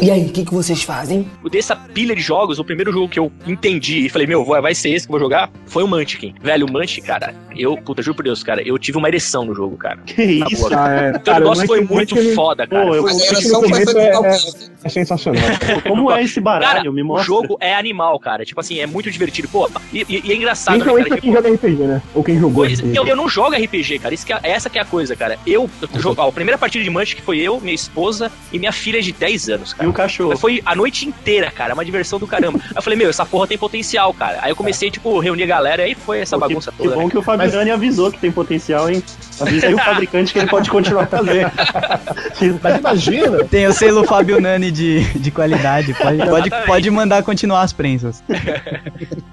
E 0.00 0.10
aí, 0.10 0.26
o 0.26 0.28
que, 0.32 0.44
que 0.44 0.52
vocês 0.54 0.82
fazem? 0.82 1.28
Dessa 1.50 1.74
pilha 1.74 2.14
de 2.14 2.20
jogos, 2.20 2.58
o 2.58 2.64
primeiro 2.64 2.92
jogo 2.92 3.08
que 3.08 3.18
eu 3.18 3.32
entendi 3.46 4.06
e 4.06 4.08
falei, 4.08 4.26
meu, 4.26 4.44
vai 4.44 4.74
ser 4.74 4.90
esse 4.90 5.06
que 5.06 5.10
eu 5.12 5.18
vou 5.18 5.20
jogar, 5.20 5.50
foi 5.66 5.82
o 5.82 5.88
Munchkin. 5.88 6.34
Velho, 6.42 6.66
o 6.66 6.72
Munchkin, 6.72 7.00
cara, 7.02 7.34
eu, 7.56 7.76
puta, 7.76 8.02
juro 8.02 8.14
por 8.16 8.22
Deus, 8.24 8.42
cara, 8.42 8.62
eu 8.66 8.78
tive 8.78 8.98
uma 8.98 9.08
ereção 9.08 9.44
no 9.44 9.54
jogo, 9.54 9.76
cara. 9.76 9.98
Que 10.06 10.38
Na 10.40 10.46
isso? 10.46 10.58
boa, 10.60 10.70
cara. 10.70 10.84
Ah, 11.00 11.04
é. 11.04 11.08
Então 11.10 11.20
o 11.20 11.24
Cara, 11.24 11.38
negócio 11.40 11.64
o 11.64 11.66
foi 11.66 11.80
Munchkin- 11.80 11.94
muito 11.94 12.14
Munchkin- 12.16 12.34
foda, 12.34 12.66
cara. 12.66 12.86
Pô, 12.86 12.94
eu- 12.94 13.02
foi 13.02 13.90
foi 13.90 14.02
é- 14.02 14.10
é-. 14.10 14.74
É 14.84 14.88
sensacional. 14.90 15.42
Como 15.88 16.12
é 16.12 16.22
esse 16.22 16.40
baralho? 16.40 16.74
Cara, 16.76 16.92
Me 16.92 17.00
o 17.02 17.06
mostra. 17.06 17.24
jogo 17.24 17.56
é 17.58 17.74
animal, 17.74 18.18
cara. 18.20 18.44
Tipo 18.44 18.60
assim, 18.60 18.80
é 18.80 18.86
muito 18.86 19.10
divertido. 19.10 19.48
Pô, 19.48 19.66
e, 19.90 20.04
e- 20.06 20.22
e 20.26 20.32
é 20.32 20.36
engraçado, 20.36 20.74
né, 20.74 20.80
Principalmente 20.80 21.08
cara? 21.08 21.20
quem 21.22 21.30
Tipo, 21.30 21.42
joga 21.42 21.54
RPG, 21.54 21.82
né? 21.84 22.02
Ou 22.14 22.22
quem 22.22 22.38
jogou 22.38 22.64
Pois, 22.66 22.78
RPG. 22.80 22.98
eu, 22.98 23.06
eu 23.06 23.16
não 23.16 23.26
jogo 23.28 23.54
RPG, 23.56 23.98
cara. 23.98 24.12
Isso 24.14 24.26
que 24.26 24.32
é- 24.34 24.40
essa 24.42 24.68
que 24.68 24.78
é 24.78 24.82
a 24.82 24.84
coisa, 24.84 25.16
cara. 25.16 25.38
Eu, 25.46 25.70
eu 25.80 26.00
jogo, 26.00 26.20
ó, 26.20 26.28
a 26.28 26.32
primeira 26.32 26.58
partida 26.58 26.84
de 26.84 26.90
Munch 26.90 27.16
que 27.16 27.22
foi 27.22 27.38
eu, 27.38 27.58
minha 27.62 27.74
esposa 27.74 28.30
e 28.52 28.58
minha 28.58 28.72
filha 28.72 29.00
de 29.02 29.12
10 29.12 29.48
anos, 29.48 29.72
E 29.72 29.76
cara. 29.76 29.88
o 29.88 29.92
cachorro. 29.92 30.36
Foi 30.36 30.62
a 30.64 30.74
noite 30.74 31.06
inteira, 31.08 31.50
cara, 31.50 31.74
uma 31.74 31.84
diversão 31.84 32.18
do 32.18 32.26
caramba. 32.26 32.58
Aí 32.62 32.72
eu 32.76 32.82
falei, 32.82 32.98
meu, 32.98 33.10
essa 33.10 33.24
porra 33.26 33.46
tem 33.46 33.58
potencial, 33.58 34.12
cara. 34.14 34.38
Aí 34.42 34.50
eu 34.50 34.56
comecei, 34.56 34.90
tipo, 34.90 35.18
reunir 35.18 35.42
a 35.44 35.46
galera 35.46 35.82
e 35.82 35.86
aí 35.86 35.94
foi 35.94 36.20
essa 36.20 36.36
Pô, 36.38 36.42
que- 36.42 36.48
bagunça 36.48 36.70
que, 36.72 36.78
toda. 36.78 36.94
bom 36.94 37.04
né? 37.04 37.10
que 37.10 37.18
o 37.18 37.22
Fabiani 37.22 37.70
avisou 37.70 38.10
que 38.12 38.18
tem 38.18 38.30
potencial, 38.30 38.88
hein? 38.90 39.02
Avisa 39.40 39.66
aí 39.66 39.74
o 39.74 39.78
fabricante 39.82 40.32
que 40.32 40.38
ele 40.38 40.48
pode 40.48 40.70
continuar 40.70 41.06
fazendo. 41.06 41.50
Mas 42.62 42.78
imagina, 42.78 43.44
Tem 43.44 43.66
o 43.66 43.72
selo 43.72 44.04
Fabio 44.04 44.40
Nani 44.40 44.70
de, 44.70 45.02
de 45.18 45.30
qualidade, 45.30 45.94
pode, 45.94 46.18
pode, 46.18 46.50
pode 46.66 46.90
mandar 46.90 47.22
continuar 47.22 47.62
as 47.62 47.72
prensas. 47.72 48.22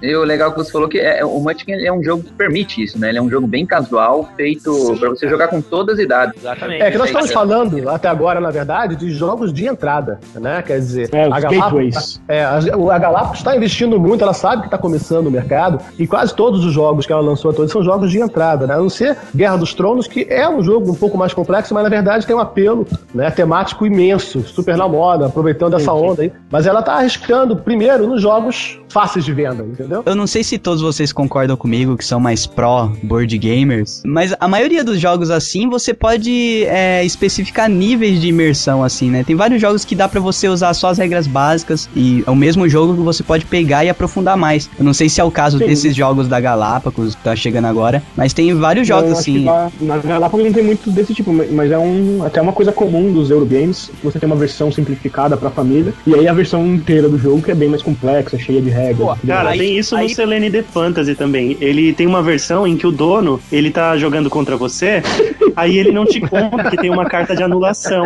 E 0.02 0.16
o 0.16 0.24
legal 0.24 0.50
que 0.50 0.58
você 0.58 0.72
falou 0.72 0.88
que 0.88 0.98
é, 0.98 1.24
o 1.24 1.38
Munchkin 1.38 1.72
é 1.74 1.92
um 1.92 2.02
jogo 2.02 2.24
que 2.24 2.32
permite 2.32 2.82
isso, 2.82 2.98
né? 2.98 3.10
Ele 3.10 3.18
é 3.18 3.22
um 3.22 3.30
jogo 3.30 3.46
bem 3.46 3.64
casual, 3.64 4.28
feito 4.36 4.96
pra 4.98 5.10
você 5.10 5.28
jogar 5.28 5.46
com 5.46 5.60
todas 5.60 5.96
as 5.96 6.04
idades. 6.04 6.34
Exatamente. 6.40 6.82
é 6.82 6.90
que 6.90 6.98
nós 6.98 7.06
estamos 7.06 7.28
Aí, 7.28 7.34
falando 7.34 7.88
até 7.88 8.08
agora, 8.08 8.40
na 8.40 8.50
verdade, 8.50 8.96
de 8.96 9.10
jogos 9.12 9.52
de 9.52 9.64
entrada, 9.66 10.18
né? 10.34 10.60
Quer 10.66 10.78
dizer, 10.80 11.08
É, 11.12 11.24
a 11.26 11.28
Galápagos, 11.38 11.60
gateways. 11.60 12.20
é, 12.26 12.42
a, 12.42 12.56
a 12.56 12.98
Galápagos 12.98 13.38
está 13.38 13.56
investindo 13.56 13.98
muito, 14.00 14.24
ela 14.24 14.34
sabe 14.34 14.62
que 14.62 14.66
está 14.66 14.76
começando 14.78 15.28
o 15.28 15.30
mercado 15.30 15.78
e 15.96 16.04
quase 16.06 16.34
todos 16.34 16.64
os 16.64 16.72
jogos 16.72 17.06
que 17.06 17.12
ela 17.12 17.22
lançou 17.22 17.52
todos 17.52 17.70
são 17.70 17.82
jogos 17.84 18.10
de 18.10 18.18
entrada, 18.18 18.66
né? 18.66 18.74
A 18.74 18.78
não 18.78 18.88
ser 18.90 19.16
Guerra 19.34 19.56
dos 19.56 19.72
Tronos, 19.72 19.91
que 20.00 20.26
é 20.28 20.48
um 20.48 20.62
jogo 20.62 20.90
um 20.90 20.94
pouco 20.94 21.16
mais 21.16 21.34
complexo, 21.34 21.74
mas 21.74 21.82
na 21.82 21.88
verdade 21.88 22.26
tem 22.26 22.34
um 22.34 22.40
apelo 22.40 22.86
né, 23.14 23.30
temático 23.30 23.86
imenso, 23.86 24.42
super 24.42 24.76
na 24.76 24.88
moda, 24.88 25.26
aproveitando 25.26 25.74
essa 25.74 25.92
onda 25.92 26.22
aí. 26.22 26.32
Mas 26.50 26.66
ela 26.66 26.82
tá 26.82 26.94
arriscando 26.94 27.56
primeiro 27.56 28.06
nos 28.06 28.20
jogos 28.20 28.78
fáceis 28.88 29.24
de 29.24 29.32
venda, 29.32 29.64
entendeu? 29.64 30.02
Eu 30.04 30.14
não 30.14 30.26
sei 30.26 30.44
se 30.44 30.58
todos 30.58 30.82
vocês 30.82 31.12
concordam 31.12 31.56
comigo 31.56 31.96
que 31.96 32.04
são 32.04 32.20
mais 32.20 32.46
pró 32.46 32.92
board 33.02 33.36
gamers, 33.38 34.02
mas 34.04 34.34
a 34.38 34.46
maioria 34.46 34.84
dos 34.84 35.00
jogos 35.00 35.30
assim 35.30 35.68
você 35.68 35.94
pode 35.94 36.64
é, 36.64 37.02
especificar 37.04 37.70
níveis 37.70 38.20
de 38.20 38.28
imersão 38.28 38.84
assim, 38.84 39.10
né? 39.10 39.24
Tem 39.24 39.34
vários 39.34 39.60
jogos 39.60 39.84
que 39.84 39.94
dá 39.94 40.08
pra 40.08 40.20
você 40.20 40.48
usar 40.48 40.74
só 40.74 40.88
as 40.88 40.98
regras 40.98 41.26
básicas 41.26 41.88
e 41.96 42.22
é 42.26 42.30
o 42.30 42.36
mesmo 42.36 42.68
jogo 42.68 42.94
que 42.94 43.00
você 43.00 43.22
pode 43.22 43.46
pegar 43.46 43.84
e 43.84 43.88
aprofundar 43.88 44.36
mais. 44.36 44.68
Eu 44.78 44.84
não 44.84 44.92
sei 44.92 45.08
se 45.08 45.20
é 45.20 45.24
o 45.24 45.30
caso 45.30 45.58
Sim. 45.58 45.66
desses 45.66 45.96
jogos 45.96 46.28
da 46.28 46.38
Galápagos 46.38 47.14
que 47.14 47.22
tá 47.22 47.34
chegando 47.34 47.66
agora, 47.66 48.02
mas 48.16 48.32
tem 48.32 48.54
vários 48.54 48.86
jogos 48.86 49.12
assim. 49.12 49.46
Na 49.82 49.98
Galápagos 49.98 50.46
não 50.46 50.52
tem 50.52 50.62
muito 50.62 50.90
desse 50.90 51.12
tipo, 51.14 51.32
mas 51.32 51.70
é 51.70 51.78
um, 51.78 52.22
até 52.24 52.40
uma 52.40 52.52
coisa 52.52 52.72
comum 52.72 53.12
dos 53.12 53.30
Eurogames. 53.30 53.90
Você 54.02 54.18
tem 54.18 54.26
uma 54.26 54.36
versão 54.36 54.70
simplificada 54.70 55.36
pra 55.36 55.50
família, 55.50 55.92
e 56.06 56.14
aí 56.14 56.28
a 56.28 56.32
versão 56.32 56.64
inteira 56.66 57.08
do 57.08 57.18
jogo 57.18 57.42
que 57.42 57.50
é 57.50 57.54
bem 57.54 57.68
mais 57.68 57.82
complexa, 57.82 58.38
cheia 58.38 58.60
de 58.60 58.70
regras. 58.70 58.98
Pô? 58.98 59.16
Cara, 59.26 59.50
Aí- 59.50 59.58
tem 59.58 59.78
isso 59.78 59.96
aí- 59.96 60.08
no 60.08 60.14
Selene 60.14 60.50
The 60.50 60.62
Fantasy 60.62 61.14
também. 61.14 61.56
Ele 61.60 61.92
tem 61.92 62.06
uma 62.06 62.22
versão 62.22 62.66
em 62.66 62.76
que 62.76 62.86
o 62.86 62.92
dono, 62.92 63.40
ele 63.50 63.70
tá 63.70 63.96
jogando 63.96 64.30
contra 64.30 64.56
você, 64.56 65.02
aí 65.56 65.78
ele 65.78 65.92
não 65.92 66.04
te 66.04 66.20
conta 66.20 66.70
que 66.70 66.76
tem 66.76 66.90
uma 66.90 67.04
carta 67.04 67.34
de 67.34 67.42
anulação. 67.42 68.04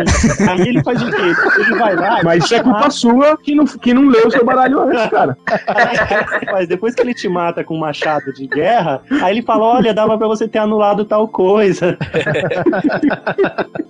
Aí 0.49 0.67
ele 0.67 0.83
faz 0.83 1.01
o 1.01 1.09
quê? 1.09 1.33
Ele 1.59 1.75
vai 1.77 1.95
lá, 1.95 2.21
Mas 2.23 2.43
isso 2.43 2.55
é 2.55 2.63
culpa 2.63 2.89
sua 2.89 3.37
que 3.37 3.55
não, 3.55 3.65
que 3.65 3.93
não 3.93 4.07
leu 4.07 4.27
o 4.27 4.31
seu 4.31 4.45
baralho 4.45 4.81
antes, 4.81 5.07
cara. 5.09 5.37
Mas 6.51 6.67
depois 6.67 6.95
que 6.95 7.01
ele 7.01 7.13
te 7.13 7.27
mata 7.27 7.63
com 7.63 7.75
um 7.75 7.79
machado 7.79 8.33
de 8.33 8.47
guerra, 8.47 9.01
aí 9.21 9.33
ele 9.33 9.41
fala: 9.41 9.63
olha, 9.63 9.93
dava 9.93 10.17
pra 10.17 10.27
você 10.27 10.47
ter 10.47 10.59
anulado 10.59 11.05
tal 11.05 11.27
coisa. 11.27 11.97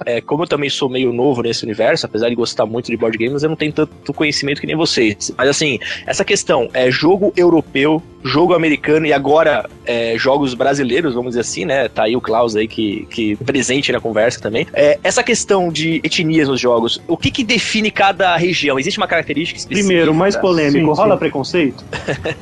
É, 0.06 0.22
como 0.22 0.44
eu 0.44 0.48
também 0.48 0.70
sou 0.70 0.90
meio 0.90 1.12
novo 1.12 1.42
nesse 1.42 1.64
universo, 1.64 2.06
apesar 2.06 2.30
de 2.30 2.36
gostar 2.36 2.66
muito 2.66 2.88
de 2.88 2.98
board 2.98 3.18
games, 3.18 3.44
eu 3.44 3.50
não 3.50 3.56
tenho 3.56 3.74
tanto 3.74 4.14
conhecimento 4.14 4.62
que 4.62 4.68
nem 4.68 4.76
vocês. 4.76 5.34
Mas 5.38 5.50
assim, 5.50 5.80
essa 6.06 6.24
questão 6.24 6.70
é 6.74 6.90
jogo 6.90 7.34
europeu, 7.36 8.02
jogo 8.24 8.54
americano 8.54 9.06
e 9.06 9.14
agora 9.14 9.70
é, 9.86 10.18
jogos 10.18 10.54
brasileiros, 10.54 11.14
vamos 11.14 11.32
dizer 11.32 11.42
assim, 11.42 11.66
né? 11.66 11.88
Tá 11.88 12.04
aí 12.04 12.16
o 12.16 12.22
Klaus 12.22 12.56
aí 12.56 12.68
que, 12.68 13.06
que 13.10 13.37
presente 13.46 13.92
na 13.92 14.00
conversa 14.00 14.40
também. 14.40 14.68
É, 14.74 14.98
essa 15.04 15.24
questão 15.24 15.70
de 15.72 16.02
etnias 16.04 16.48
nos 16.48 16.60
jogos, 16.60 17.02
o 17.08 17.16
que 17.18 17.30
que 17.32 17.44
define 17.44 17.92
cada 17.92 18.36
região? 18.38 18.80
Existe 18.80 18.98
uma 18.98 19.08
característica 19.08 19.60
específica? 19.60 19.88
Primeiro, 19.88 20.14
mais 20.14 20.36
polêmico, 20.36 20.94
Sim, 20.94 21.02
rola 21.02 21.16
sim. 21.16 21.20
preconceito? 21.20 21.84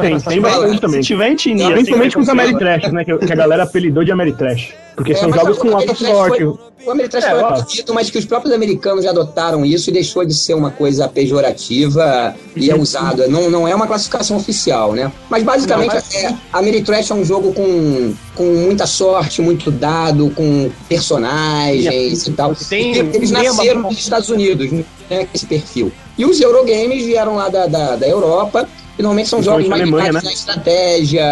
Tem, 0.00 0.18
tem 0.20 0.40
bastante 0.40 0.80
também. 0.80 1.02
Se 1.02 1.08
tiver 1.08 1.32
etnia, 1.32 1.64
assim, 1.66 1.74
Principalmente 1.74 2.14
com 2.14 2.20
os. 2.22 2.28
Ameritrash, 2.28 2.92
né? 2.92 3.04
Que, 3.04 3.16
que 3.18 3.32
a 3.32 3.36
galera 3.36 3.62
apelidou 3.64 4.04
de 4.04 4.12
Ameritrash. 4.12 4.72
Porque 4.96 5.12
É, 5.12 5.14
são 5.16 5.32
jogos 5.32 5.56
o 5.56 5.60
com 5.60 5.76
alta 5.76 5.94
sorte. 5.94 6.38
foi- 6.38 6.58
O 6.86 6.90
Ameritrash 6.90 7.24
É, 7.24 7.30
foi 7.30 7.42
acredito, 7.42 7.94
mas 7.94 8.10
que 8.10 8.18
os 8.18 8.24
próprios 8.24 8.54
americanos 8.54 9.04
já 9.04 9.10
adotaram 9.10 9.64
isso 9.64 9.90
e 9.90 9.92
deixou 9.92 10.24
de 10.24 10.34
ser 10.34 10.54
uma 10.54 10.70
coisa 10.70 11.08
pejorativa 11.08 12.34
e 12.56 12.70
é 12.70 12.74
usado. 12.74 13.28
Não, 13.28 13.50
não 13.50 13.66
é 13.68 13.74
uma 13.74 13.86
classificação 13.86 14.36
oficial, 14.36 14.92
né? 14.94 15.10
Mas 15.28 15.42
basicamente 15.42 15.88
Não, 15.88 15.94
mas- 15.94 16.14
é, 16.14 16.34
Ameritrash 16.52 17.10
é 17.10 17.14
um 17.14 17.24
jogo 17.24 17.52
com, 17.52 18.14
com 18.40 18.54
muita 18.54 18.86
sorte, 18.86 19.42
muito 19.42 19.70
dado, 19.70 20.30
com 20.30 20.70
personagens 20.88 22.26
e 22.26 22.32
tal. 22.32 22.54
Tem 22.54 22.96
eles 22.96 23.30
nasceram 23.30 23.82
nos 23.82 23.98
Estados 23.98 24.30
Unidos, 24.30 24.72
né? 24.72 25.28
Esse 25.34 25.44
perfil. 25.44 25.92
E 26.16 26.24
os 26.24 26.40
Eurogames 26.40 27.04
vieram 27.04 27.36
lá 27.36 27.50
da, 27.50 27.66
da, 27.66 27.96
da 27.96 28.08
Europa. 28.08 28.66
E 29.00 29.02
normalmente 29.02 29.28
são 29.30 29.42
jogos 29.42 29.66
mais 29.66 29.80
Alemanha, 29.80 30.12
na 30.12 30.20
estratégia, 30.32 31.24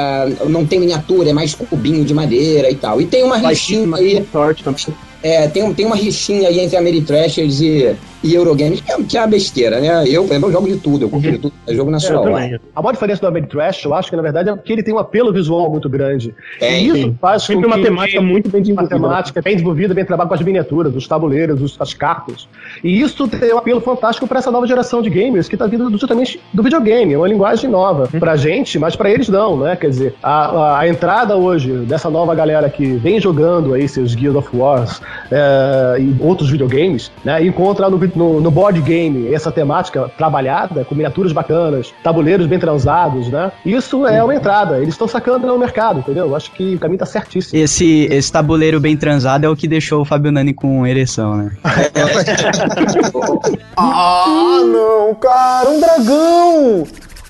não 0.49 0.65
tem 0.65 0.81
miniatura, 0.81 1.31
é 1.31 1.33
mais 1.33 1.55
cubinho 1.55 2.05
de 2.05 2.15
madeira 2.15 2.71
e 2.71 2.75
tal. 2.75 3.01
E 3.01 3.07
tem 3.07 3.23
uma 3.23 3.37
rixinha 3.37 3.95
aí 3.97 4.27
sorte 4.33 4.65
também. 4.65 4.87
é, 5.23 5.47
tem, 5.49 5.75
tem 5.75 5.85
uma 5.87 5.97
rixinha 5.97 6.49
aí 6.49 6.61
entre 6.61 6.77
Ameritrashers 6.77 7.61
e, 7.61 7.95
e 8.23 8.35
Eurogames, 8.35 8.81
que 8.81 8.91
é, 8.93 8.97
que 9.03 9.17
é 9.17 9.21
uma 9.21 9.27
besteira, 9.27 9.81
né? 9.81 10.05
Eu, 10.09 10.25
por 10.25 10.31
exemplo, 10.33 10.49
eu 10.49 10.53
jogo 10.53 10.69
de 10.69 10.77
tudo, 10.77 11.05
eu 11.05 11.09
compro 11.09 11.31
de 11.31 11.39
tudo, 11.39 11.53
é 11.67 11.75
jogo 11.75 11.91
nacional. 11.91 12.25
também. 12.25 12.59
A 12.75 12.81
maior 12.83 12.93
diferença 12.93 13.21
do 13.21 13.27
Ameritrash, 13.29 13.85
eu 13.85 13.95
acho 13.95 14.11
que 14.11 14.17
na 14.17 14.23
verdade 14.23 14.49
é 14.51 14.57
que 14.57 14.73
ele 14.73 14.83
tem 14.83 14.95
um 14.95 14.99
apelo 14.99 15.33
visual 15.33 15.71
muito 15.71 15.89
grande. 15.89 16.35
Tem, 16.59 16.85
e 16.85 16.87
isso 16.87 16.95
sim. 16.97 17.17
faz 17.21 17.43
Sempre 17.43 17.63
com 17.63 17.69
uma 17.69 17.77
que 17.79 17.83
temática 17.85 18.21
muito 18.21 18.49
bem 18.49 18.61
desenvolvida. 18.63 18.95
temática 18.97 19.43
bem 19.43 19.55
desenvolvida, 19.55 19.93
bem 19.95 20.05
trabalho 20.05 20.29
com 20.29 20.35
as 20.35 20.41
miniaturas, 20.43 20.95
os 20.95 21.07
tabuleiros, 21.07 21.61
os- 21.61 21.77
as 21.81 21.93
cartas. 21.95 22.49
E 22.83 23.01
isso 23.01 23.27
tem 23.29 23.53
um 23.53 23.59
apelo 23.59 23.81
fantástico 23.81 24.27
para 24.27 24.39
essa 24.39 24.51
nova 24.51 24.67
geração 24.67 25.03
de 25.03 25.11
gamers 25.11 25.49
que 25.49 25.55
está 25.57 25.67
vindo 25.67 25.85
do- 25.91 25.99
justamente 25.99 26.41
do 26.53 26.63
videogame, 26.63 27.15
é 27.15 27.19
uma 27.19 27.29
linguagem 27.29 27.58
nova. 27.67 28.09
Pra 28.21 28.37
gente, 28.37 28.79
mas 28.79 28.95
pra 28.95 29.11
eles 29.11 29.29
não, 29.29 29.57
né? 29.57 29.75
Quer 29.77 29.89
dizer, 29.91 30.15
a, 30.23 30.47
a- 30.47 30.79
a 30.81 30.89
entrada 30.89 31.37
hoje 31.37 31.73
dessa 31.79 32.09
nova 32.11 32.35
galera 32.35 32.69
que 32.71 32.87
vem 32.97 33.21
jogando 33.21 33.75
aí 33.75 33.89
seus 33.89 34.15
Guild 34.15 34.37
of 34.37 34.49
Wars 34.57 35.01
é, 35.33 35.97
e 35.99 36.15
outros 36.21 36.49
videogames, 36.51 37.11
né? 37.25 37.45
Encontra 37.45 37.89
no 37.91 37.99
no, 38.15 38.41
no 38.41 38.51
board 38.51 38.81
game 38.83 39.33
essa 39.35 39.51
temática 39.51 40.09
trabalhada, 40.17 40.85
com 40.85 40.95
miniaturas 40.95 41.33
bacanas, 41.33 41.93
tabuleiros 42.03 42.47
bem 42.47 42.59
transados, 42.59 43.29
né? 43.29 43.51
Isso 43.67 44.07
é 44.07 44.23
uma 44.23 44.35
entrada. 44.35 44.77
Eles 44.79 44.95
estão 44.95 45.09
sacando 45.09 45.47
no 45.47 45.59
mercado, 45.59 45.99
entendeu? 46.01 46.27
Eu 46.27 46.37
acho 46.37 46.53
que 46.53 46.77
o 46.77 46.79
caminho 46.79 46.99
tá 46.99 47.07
certíssimo. 47.07 47.61
Esse, 47.61 48.07
esse 48.11 48.31
tabuleiro 48.31 48.79
bem 48.79 48.97
transado 48.97 49.45
é 49.45 49.49
o 49.49 49.57
que 49.57 49.67
deixou 49.67 50.03
o 50.03 50.05
Fábio 50.05 50.31
Nani 50.31 50.53
com 50.55 50.87
ereção, 50.87 51.37
né? 51.37 51.51
Ah, 53.77 54.61
não, 54.65 55.15
cara, 55.15 55.71
um 55.71 55.81
dragão! 55.81 56.85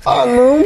Ah, 0.08 0.24
não. 0.26 0.64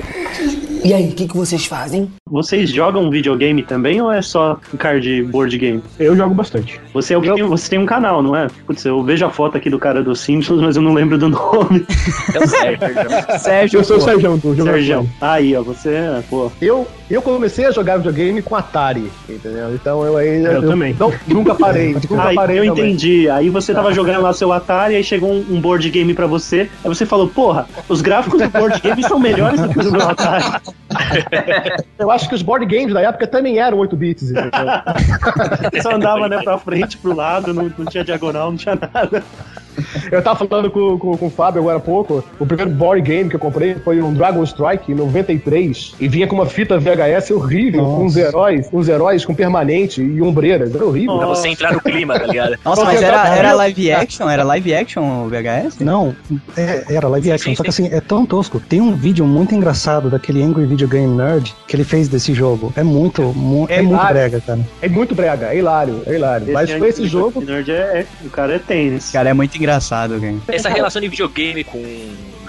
E 0.84 0.92
aí, 0.92 1.08
o 1.10 1.12
que, 1.12 1.28
que 1.28 1.36
vocês 1.36 1.64
fazem? 1.66 2.10
Vocês 2.28 2.70
jogam 2.70 3.08
videogame 3.10 3.62
também 3.62 4.00
ou 4.00 4.10
é 4.10 4.20
só 4.22 4.58
card 4.78 5.22
board 5.24 5.56
game? 5.56 5.82
Eu 5.98 6.16
jogo 6.16 6.34
bastante. 6.34 6.80
Você, 6.92 7.14
é 7.14 7.18
o 7.18 7.22
que 7.22 7.32
tem, 7.32 7.44
você 7.44 7.70
tem 7.70 7.78
um 7.78 7.86
canal, 7.86 8.20
não 8.22 8.34
é? 8.34 8.48
Putz, 8.66 8.84
eu 8.84 9.00
vejo 9.02 9.24
a 9.24 9.30
foto 9.30 9.56
aqui 9.56 9.70
do 9.70 9.78
cara 9.78 10.02
dos 10.02 10.20
Simpsons, 10.20 10.60
mas 10.60 10.74
eu 10.76 10.82
não 10.82 10.92
lembro 10.94 11.16
do 11.18 11.28
nome. 11.30 11.86
É 12.34 12.38
o 12.38 12.46
Sérgio. 12.48 13.38
Sérgio, 13.38 13.80
Eu 13.80 13.84
sou 13.84 13.98
o. 13.98 14.00
Sérgio 14.00 14.36
do 14.38 14.54
jogo. 14.56 14.70
Sérgio. 14.70 15.08
Aí, 15.20 15.54
ó, 15.54 15.62
você, 15.62 15.90
é, 15.90 16.22
pô. 16.28 16.50
Eu, 16.60 16.88
eu 17.08 17.22
comecei 17.22 17.66
a 17.66 17.70
jogar 17.70 17.98
videogame 17.98 18.42
com 18.42 18.56
Atari, 18.56 19.08
entendeu? 19.28 19.72
Então 19.74 20.04
eu 20.04 20.16
aí. 20.16 20.42
Eu 20.42 20.62
também. 20.66 20.96
não- 20.98 21.12
nunca 21.28 21.54
parei. 21.54 21.92
nunca 22.10 22.28
Aí, 22.28 22.34
parei 22.34 22.58
eu 22.58 22.66
também. 22.74 22.86
entendi. 22.92 23.28
Aí 23.28 23.50
você 23.50 23.72
tava 23.72 23.92
jogando 23.92 24.22
lá 24.22 24.32
seu 24.32 24.52
Atari, 24.52 24.96
aí 24.96 25.04
chegou 25.04 25.30
um, 25.30 25.44
um 25.50 25.60
board 25.60 25.88
game 25.90 26.12
pra 26.14 26.26
você, 26.26 26.62
aí 26.82 26.88
você 26.88 27.06
falou, 27.06 27.28
porra, 27.28 27.68
os 27.88 28.00
gráficos 28.00 28.40
do 28.42 28.48
board 28.48 28.80
game 28.80 29.00
são 29.04 29.20
melhores 29.32 29.60
do 29.60 29.68
que 29.68 29.78
os 29.78 29.92
do 29.92 30.02
Atari. 30.02 30.44
Eu 31.98 32.10
acho 32.10 32.28
que 32.28 32.34
os 32.34 32.42
board 32.42 32.66
games 32.66 32.92
da 32.92 33.00
época 33.00 33.26
também 33.26 33.58
eram 33.58 33.78
8 33.78 33.96
bits, 33.96 34.32
só 35.82 35.94
andava, 35.94 36.28
né, 36.28 36.40
pra 36.42 36.58
frente, 36.58 36.98
pro 36.98 37.14
lado, 37.14 37.52
não, 37.54 37.72
não 37.76 37.86
tinha 37.86 38.04
diagonal, 38.04 38.50
não 38.50 38.56
tinha 38.56 38.76
nada. 38.76 39.22
Eu 40.10 40.22
tava 40.22 40.46
falando 40.46 40.70
com, 40.70 40.98
com, 40.98 41.16
com 41.16 41.26
o 41.26 41.30
Fábio 41.30 41.60
agora 41.60 41.76
há 41.78 41.80
pouco. 41.80 42.22
O 42.38 42.46
primeiro 42.46 42.70
board 42.70 43.02
game 43.02 43.28
que 43.30 43.36
eu 43.36 43.40
comprei 43.40 43.74
foi 43.76 44.00
um 44.02 44.12
Dragon 44.12 44.42
Strike 44.44 44.90
em 44.92 44.94
93. 44.94 45.94
E 46.00 46.08
vinha 46.08 46.26
com 46.26 46.34
uma 46.36 46.46
fita 46.46 46.78
VHS 46.78 47.30
horrível, 47.30 47.84
com 47.84 48.04
uns 48.04 48.16
heróis, 48.16 48.68
uns 48.72 48.88
heróis 48.88 49.24
com 49.24 49.34
permanente 49.34 50.02
e 50.02 50.20
ombreiras. 50.22 50.74
Era 50.74 50.84
horrível. 50.84 51.16
Pra 51.18 51.26
você 51.26 51.48
entrar 51.48 51.72
no 51.72 51.80
clima, 51.80 52.18
tá 52.18 52.26
ligado? 52.26 52.58
Nossa, 52.64 52.84
mas 52.84 53.02
era, 53.02 53.28
era 53.36 53.52
live 53.54 53.92
action? 53.92 54.28
Era 54.28 54.44
live 54.44 54.74
action 54.74 55.24
o 55.24 55.28
VHS? 55.28 55.78
Não, 55.80 56.14
é- 56.56 56.84
era 56.94 57.08
live 57.08 57.32
action, 57.32 57.54
só 57.54 57.62
que 57.62 57.70
assim, 57.70 57.88
é 57.92 58.00
tão 58.00 58.26
tosco. 58.26 58.60
Tem 58.60 58.80
um 58.80 58.94
vídeo 58.94 59.24
muito 59.24 59.54
engraçado 59.54 60.10
daquele 60.10 60.42
Angry 60.42 60.66
Video 60.66 60.88
Game 60.88 61.14
Nerd 61.16 61.54
que 61.66 61.76
ele 61.76 61.84
fez 61.84 62.08
desse 62.08 62.32
jogo. 62.34 62.72
É 62.76 62.82
muito, 62.82 63.22
mu- 63.34 63.66
é, 63.68 63.76
É 63.76 63.82
muito 63.82 64.06
brega, 64.06 64.40
cara. 64.40 64.60
É 64.80 64.88
muito 64.88 65.14
brega, 65.14 65.46
é 65.52 65.56
hilário, 65.58 66.02
é 66.06 66.14
hilário. 66.14 66.46
Mas 66.52 66.70
foi 66.70 66.88
esse 66.88 67.06
jogo. 67.06 67.40
Nerd 67.42 67.70
é, 67.70 67.74
é- 67.74 68.06
o 68.24 68.30
cara 68.30 68.54
é 68.54 68.58
tênis. 68.58 69.10
Cara, 69.10 69.30
é 69.30 69.32
muito 69.32 69.56
engraçado, 69.62 70.20
cara. 70.20 70.34
Essa 70.48 70.68
relação 70.68 71.00
de 71.00 71.08
videogame 71.08 71.64
com 71.64 71.82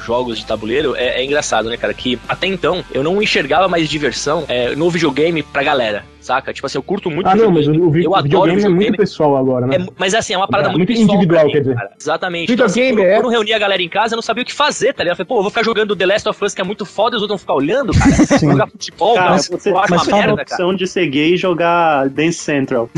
jogos 0.06 0.38
de 0.40 0.46
tabuleiro 0.46 0.96
é, 0.96 1.22
é 1.22 1.26
engraçado, 1.26 1.70
né, 1.70 1.78
cara? 1.78 1.94
Que 1.94 2.20
até 2.28 2.48
então 2.48 2.84
eu 2.94 3.04
não 3.04 3.22
enxergava 3.22 3.68
mais 3.68 3.90
diversão 3.90 4.46
é, 4.48 4.76
no 4.76 4.90
videogame 4.90 5.42
pra 5.44 5.64
galera, 5.64 6.04
saca? 6.22 6.54
Tipo 6.54 6.68
assim, 6.68 6.78
eu 6.78 6.84
curto 6.84 7.10
muito 7.10 7.28
Ah, 7.28 7.36
não, 7.36 7.52
mas 7.52 7.66
videogame, 7.68 8.02
o, 8.02 8.04
eu 8.04 8.12
o 8.12 8.16
adoro 8.16 8.24
videogame 8.24 8.52
é 8.54 8.56
videogame. 8.58 8.86
muito 8.90 8.98
pessoal 8.98 9.38
agora, 9.38 9.68
né? 9.68 9.76
É, 9.78 9.86
mas 9.98 10.14
assim, 10.14 10.34
é 10.34 10.38
uma 10.38 10.48
parada 10.48 10.70
É, 10.70 10.72
muito, 10.74 10.90
muito 10.92 11.02
individual, 11.02 11.46
mim, 11.46 11.52
quer 11.52 11.60
dizer. 11.60 11.76
cara. 11.76 11.92
Exatamente. 12.00 12.48
Videogame 12.50 12.92
então, 12.92 13.04
assim, 13.04 13.12
é- 13.12 13.16
quando, 13.16 13.26
eu 13.26 13.30
reunia 13.32 13.56
a 13.56 13.60
galera 13.60 13.82
em 13.82 13.90
casa, 13.90 14.14
eu 14.14 14.18
não 14.18 14.22
sabia 14.24 14.44
o 14.44 14.46
que 14.46 14.54
fazer, 14.54 14.94
tá 14.94 15.04
ligado? 15.04 15.14
Eu 15.14 15.18
falei, 15.26 15.28
pô, 15.28 15.38
eu 15.38 15.42
vou 15.42 15.50
ficar 15.52 15.64
jogando 15.64 15.96
The 15.96 16.06
Last 16.06 16.30
of 16.30 16.44
Us, 16.46 16.54
que 16.54 16.62
é 16.62 16.64
muito 16.64 16.86
foda, 16.86 17.16
e 17.16 17.18
os 17.18 17.22
outros 17.22 17.30
vão 17.30 17.38
ficar 17.40 17.54
olhando, 17.54 17.94
cara. 17.94 18.12
Sim. 18.40 18.52
Jogar 18.52 18.68
futebol, 18.68 19.16
Cara, 19.16 19.28
cara, 19.30 19.42
você, 19.42 19.70
eu 19.72 19.78
acho 19.80 19.92
mas 19.92 20.08
uma 20.08 20.18
merda, 20.18 20.32
cara. 20.36 20.42
opção 20.44 20.76
de 20.76 20.88
ser 20.88 21.08
gay 21.08 21.34
e 21.34 21.38
jogar 21.38 22.10
Dance 22.10 22.40
Central. 22.40 22.90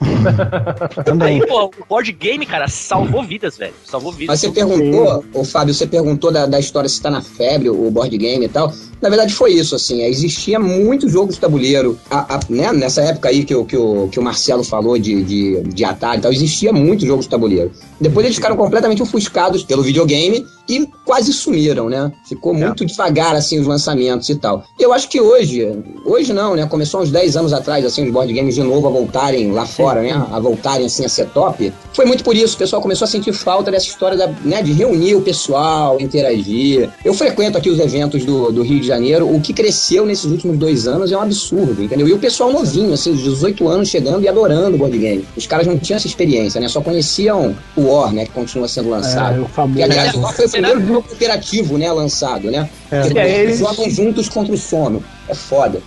Também. 1.04 1.40
Aí, 1.40 1.46
pô, 1.46 1.66
o 1.66 1.70
board 1.88 2.10
game, 2.12 2.44
cara, 2.46 2.68
salvou 2.68 3.22
vidas, 3.22 3.56
velho. 3.56 3.74
Salvou 3.84 4.12
vidas. 4.12 4.28
Mas 4.28 4.40
você 4.40 4.50
perguntou, 4.50 5.24
ô 5.34 5.44
Fábio, 5.44 5.74
você 5.74 5.86
perguntou 5.86 6.30
da, 6.38 6.46
da 6.46 6.60
história 6.60 6.88
se 6.88 7.00
tá 7.00 7.10
na 7.10 7.20
febre, 7.20 7.68
o 7.68 7.90
board 7.90 8.16
game 8.16 8.44
e 8.44 8.48
tal. 8.48 8.72
Na 9.00 9.08
verdade 9.08 9.32
foi 9.32 9.52
isso, 9.52 9.74
assim, 9.74 10.02
é, 10.02 10.08
existia 10.08 10.58
muito 10.58 11.08
jogo 11.08 11.32
de 11.32 11.38
tabuleiro, 11.38 11.98
a- 12.10 12.34
a- 12.36 12.40
né, 12.48 12.72
nessa 12.72 13.00
época 13.02 13.28
aí 13.28 13.44
que, 13.44 13.54
o- 13.54 13.64
que, 13.64 13.76
o, 13.76 14.08
que 14.08 14.18
o 14.18 14.22
Marcelo 14.22 14.64
falou 14.64 14.98
de, 14.98 15.22
de, 15.22 15.60
de 15.62 15.84
Atari 15.84 16.18
e 16.18 16.20
tal, 16.22 16.32
existia 16.32 16.72
muito 16.72 17.06
jogo 17.06 17.22
de 17.22 17.28
tabuleiro. 17.28 17.70
Depois 18.00 18.24
eles 18.24 18.36
ficaram 18.36 18.56
completamente 18.56 19.02
ofuscados 19.02 19.62
pelo 19.64 19.82
videogame 19.82 20.44
e 20.68 20.86
quase 21.04 21.32
sumiram, 21.32 21.88
né? 21.88 22.12
Ficou 22.28 22.52
muito 22.52 22.84
devagar, 22.84 23.34
assim, 23.34 23.58
os 23.58 23.66
lançamentos 23.66 24.28
e 24.28 24.34
tal. 24.36 24.62
Eu 24.78 24.92
acho 24.92 25.08
que 25.08 25.20
hoje, 25.20 25.66
hoje 26.04 26.32
não, 26.32 26.54
né, 26.54 26.66
começou 26.66 27.00
uns 27.00 27.10
10 27.10 27.36
anos 27.36 27.52
atrás, 27.52 27.84
assim, 27.84 28.04
os 28.06 28.12
board 28.12 28.32
games 28.32 28.54
de 28.54 28.62
novo 28.62 28.86
a 28.86 28.90
voltarem 28.90 29.50
lá 29.50 29.64
fora, 29.64 30.02
né, 30.02 30.12
a 30.30 30.38
voltarem, 30.38 30.86
assim, 30.86 31.04
a 31.04 31.08
ser 31.08 31.26
top. 31.30 31.72
Foi 31.92 32.04
muito 32.04 32.22
por 32.22 32.36
isso, 32.36 32.54
o 32.54 32.58
pessoal 32.58 32.82
começou 32.82 33.04
a 33.06 33.08
sentir 33.08 33.32
falta 33.32 33.70
dessa 33.70 33.86
história 33.86 34.16
da, 34.16 34.26
né, 34.44 34.60
de 34.62 34.72
reunir 34.72 35.14
o 35.16 35.22
pessoal, 35.22 35.98
interagir. 36.00 36.90
Eu 37.04 37.14
frequento 37.14 37.56
aqui 37.56 37.70
os 37.70 37.78
eventos 37.78 38.24
do, 38.24 38.52
do 38.52 38.62
Rio 38.62 38.78
de 38.80 38.87
Janeiro, 38.88 39.32
o 39.34 39.40
que 39.40 39.52
cresceu 39.52 40.04
nesses 40.04 40.24
últimos 40.24 40.56
dois 40.58 40.86
anos 40.88 41.12
é 41.12 41.16
um 41.16 41.20
absurdo, 41.22 41.82
entendeu? 41.82 42.08
E 42.08 42.12
o 42.12 42.18
pessoal 42.18 42.52
novinho, 42.52 42.92
assim, 42.92 43.14
de 43.14 43.22
18 43.22 43.68
anos 43.68 43.88
chegando 43.88 44.22
e 44.22 44.28
adorando 44.28 44.74
o 44.74 44.78
board 44.78 44.98
game. 44.98 45.24
Os 45.36 45.46
caras 45.46 45.66
não 45.66 45.78
tinham 45.78 45.96
essa 45.96 46.06
experiência, 46.06 46.60
né? 46.60 46.68
Só 46.68 46.80
conheciam 46.80 47.54
o 47.76 47.82
War, 47.82 48.12
né? 48.12 48.24
Que 48.24 48.32
continua 48.32 48.66
sendo 48.68 48.88
lançado. 48.90 49.36
É, 49.38 49.40
o 49.40 49.46
famoso. 49.48 49.78
E, 49.78 49.82
aliás, 49.82 50.14
o 50.14 50.20
War 50.20 50.34
foi 50.34 50.46
o 50.46 50.50
primeiro 50.50 50.80
jogo 50.86 51.02
cooperativo, 51.02 51.78
né? 51.78 51.92
Lançado, 51.92 52.50
né? 52.50 52.68
É. 52.90 53.00
Porque 53.02 53.18
É, 53.18 53.28
eles 53.40 53.40
eles- 53.40 53.58
jogam 53.58 53.90
juntos 53.90 54.28
contra 54.28 54.54
o 54.54 54.58
sono. 54.58 55.02
É 55.28 55.34
foda. 55.34 55.80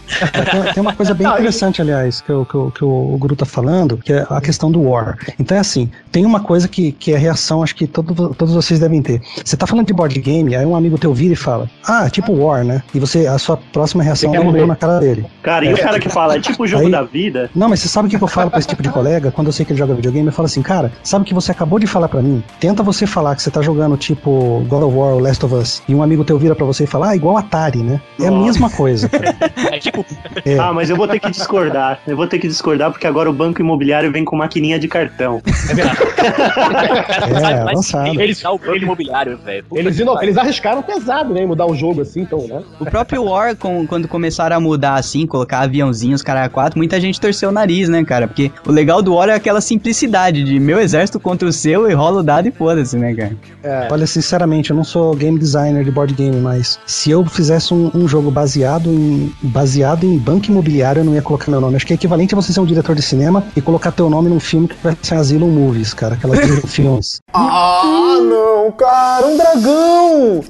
Tem, 0.52 0.74
tem 0.74 0.82
uma 0.82 0.94
coisa 0.94 1.14
bem 1.14 1.26
Não, 1.28 1.34
e- 1.34 1.40
interessante, 1.40 1.82
aliás, 1.82 2.22
que, 2.22 2.32
o- 2.32 2.46
que, 2.46 2.56
o- 2.58 2.72
que 2.72 2.84
o 2.84 3.18
Guru 3.18 3.36
tá 3.36 3.46
falando, 3.46 3.98
que 3.98 4.14
é 4.14 4.26
a 4.30 4.40
questão 4.42 4.72
do 4.72 4.82
War. 4.82 5.18
Então 5.40 5.58
é 5.58 5.60
assim, 5.60 5.90
tem 6.12 6.26
uma 6.26 6.40
coisa 6.40 6.68
que, 6.68 6.92
que 6.92 7.14
é 7.14 7.18
reação, 7.18 7.64
acho 7.64 7.76
que 7.76 7.88
todo, 7.88 8.34
todos 8.36 8.54
vocês 8.54 8.80
devem 8.80 9.02
ter. 9.02 9.22
Você 9.44 9.56
tá 9.58 9.66
falando 9.66 9.88
de 9.88 9.94
board 9.94 10.20
game, 10.20 10.56
aí 10.56 10.66
um 10.66 10.76
amigo 10.76 10.98
teu 10.98 11.14
vira 11.14 11.34
e 11.34 11.36
fala, 11.38 11.70
ah, 11.88 12.10
tipo 12.10 12.34
War, 12.34 12.64
né? 12.64 12.84
E 12.94 13.00
você, 13.00 13.28
a 13.28 13.38
sua 13.38 13.58
próxima 13.58 14.04
reação 14.04 14.34
é 14.36 14.40
um 14.40 14.46
morrer. 14.46 14.66
na 14.66 14.76
cara 14.76 15.00
dele. 15.00 15.26
Cara, 15.42 15.66
e 15.66 15.74
o 15.74 15.78
cara 15.78 16.00
que 16.00 16.10
fala, 16.10 16.36
é 16.36 16.40
tipo 16.40 16.64
o 16.64 16.68
jogo 16.68 16.86
Aí- 16.86 16.92
da 16.92 17.02
vida? 17.04 17.50
Não, 17.56 17.70
mas 17.70 17.80
você 17.80 17.88
sabe 17.88 18.08
o 18.08 18.12
que 18.12 18.22
eu 18.24 18.28
falo 18.28 18.50
pra 18.50 18.60
esse 18.60 18.68
tipo 18.68 18.84
de 18.84 18.90
colega? 18.90 19.32
Quando 19.32 19.48
eu 19.48 19.54
sei 19.54 19.66
que 19.66 19.72
ele 19.72 19.80
joga 19.80 19.94
videogame, 19.96 20.28
eu 20.28 20.34
falo 20.34 20.46
assim, 20.46 20.62
cara, 20.62 20.92
sabe 21.04 21.24
o 21.24 21.26
que 21.26 21.34
você 21.34 21.52
acabou 21.52 21.80
de 21.80 21.88
falar 21.88 22.08
pra 22.08 22.22
mim? 22.22 22.44
Tenta 22.60 22.84
você 22.84 23.06
falar 23.08 23.36
que 23.36 23.42
você 23.42 23.50
tá 23.52 23.62
jogando 23.62 23.98
tipo 23.98 24.64
God 24.68 24.84
of 24.84 24.96
War 24.96 25.14
ou 25.14 25.20
Last 25.20 25.44
of 25.46 25.56
Us, 25.56 25.82
e 25.88 25.96
um 25.96 26.04
amigo 26.04 26.24
teu 26.24 26.38
vira 26.38 26.56
pra 26.56 26.66
você 26.66 26.84
e 26.84 26.88
fala, 26.88 27.10
ah, 27.10 27.16
igual 27.16 27.38
Atari, 27.38 27.80
né? 27.80 28.00
É 28.20 28.28
a 28.28 28.32
mesma 28.32 28.70
coisa, 28.70 29.10
cara. 29.10 29.31
É 29.72 29.80
tipo, 29.80 30.06
É. 30.46 30.58
Ah, 30.58 30.74
mas 30.74 30.90
eu 30.90 30.96
vou 30.96 31.08
ter 31.08 31.20
que 31.20 31.30
discordar. 31.30 32.00
Eu 32.08 32.16
vou 32.18 32.28
ter 32.28 32.40
que 32.40 32.48
discordar 32.48 32.92
porque 32.92 33.06
agora 33.08 33.30
o 33.30 33.34
banco 33.34 33.62
imobiliário 33.62 34.12
vem 34.12 34.26
com 34.26 34.36
maquininha 34.36 34.80
de 34.80 34.88
cartão. 34.88 35.42
É, 35.70 35.74
mas 37.32 37.44
avançado. 37.44 38.22
eles 38.22 38.44
o 38.44 38.58
banco 38.58 38.76
imobiliário, 38.78 39.38
velho. 39.38 39.66
Eles, 39.74 40.00
eles 40.22 40.38
arriscaram 40.38 40.82
pesado, 40.82 41.34
né? 41.34 41.46
Mudar 41.46 41.66
o 41.66 41.76
jogo 41.76 42.02
assim, 42.02 42.22
então, 42.22 42.46
né? 42.48 42.62
O 42.80 42.86
próprio 42.86 43.24
War, 43.24 43.56
com- 43.56 43.86
quando 43.88 44.08
começaram 44.08 44.56
a 44.56 44.60
mudar 44.60 44.96
assim, 44.96 45.26
colocar 45.26 45.60
aviãozinhos, 45.60 46.22
cara, 46.22 46.50
quatro, 46.50 46.78
muita 46.78 47.00
gente 47.00 47.20
torceu 47.20 47.50
o 47.50 47.52
nariz, 47.52 47.88
né, 47.90 48.04
cara? 48.04 48.28
Porque 48.28 48.52
o 48.66 48.72
legal 48.72 49.02
do 49.02 49.14
War 49.16 49.30
é 49.30 49.34
aquela 49.36 49.62
simplicidade 49.62 50.44
de 50.44 50.60
meu 50.60 50.80
exército 50.80 51.20
contra 51.20 51.48
o 51.48 51.54
seu 51.54 51.90
e 51.90 51.94
rola 51.94 52.20
o 52.20 52.24
dado 52.24 52.48
e 52.48 52.52
foda-se, 52.52 52.98
né, 52.98 53.14
cara? 53.14 53.88
Olha, 53.92 54.08
sinceramente, 54.08 54.72
eu 54.72 54.76
não 54.76 54.84
sou 54.84 55.14
game 55.16 55.38
designer 55.38 55.84
de 55.84 55.92
board 55.92 56.14
game, 56.14 56.38
mas 56.40 56.80
se 56.86 57.12
eu 57.12 57.26
fizesse 57.26 57.74
um, 57.74 57.92
um 57.94 58.08
jogo 58.08 58.32
baseado 58.32 58.90
em, 58.90 59.21
baseado 59.42 60.06
em 60.06 60.18
banco 60.18 60.48
imobiliário, 60.48 61.02
eu 61.02 61.04
não 61.04 61.14
ia 61.14 61.22
colocar 61.22 61.52
meu 61.52 61.62
nome. 61.62 61.76
Acho 61.76 61.86
que 61.86 61.94
é 61.94 61.96
equivalente 61.96 62.34
a 62.34 62.38
você 62.42 62.54
ser 62.54 62.60
um 62.60 62.66
diretor 62.66 62.96
de 62.96 63.02
cinema 63.02 63.44
e 63.56 63.62
colocar 63.62 63.92
teu 63.92 64.10
nome 64.10 64.30
num 64.30 64.40
filme 64.40 64.68
que 64.68 64.76
vai 64.84 64.96
ser 65.02 65.16
Asylum 65.16 65.50
Movies, 65.50 65.94
cara. 65.94 66.16
Aquelas 66.16 66.40
filmes. 66.72 67.22
Ah, 67.34 68.18
não, 68.22 68.72
cara, 68.72 69.28
um 69.28 69.38
dragão! 69.38 70.44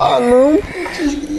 Ah, 0.00 0.20
não. 0.20 0.58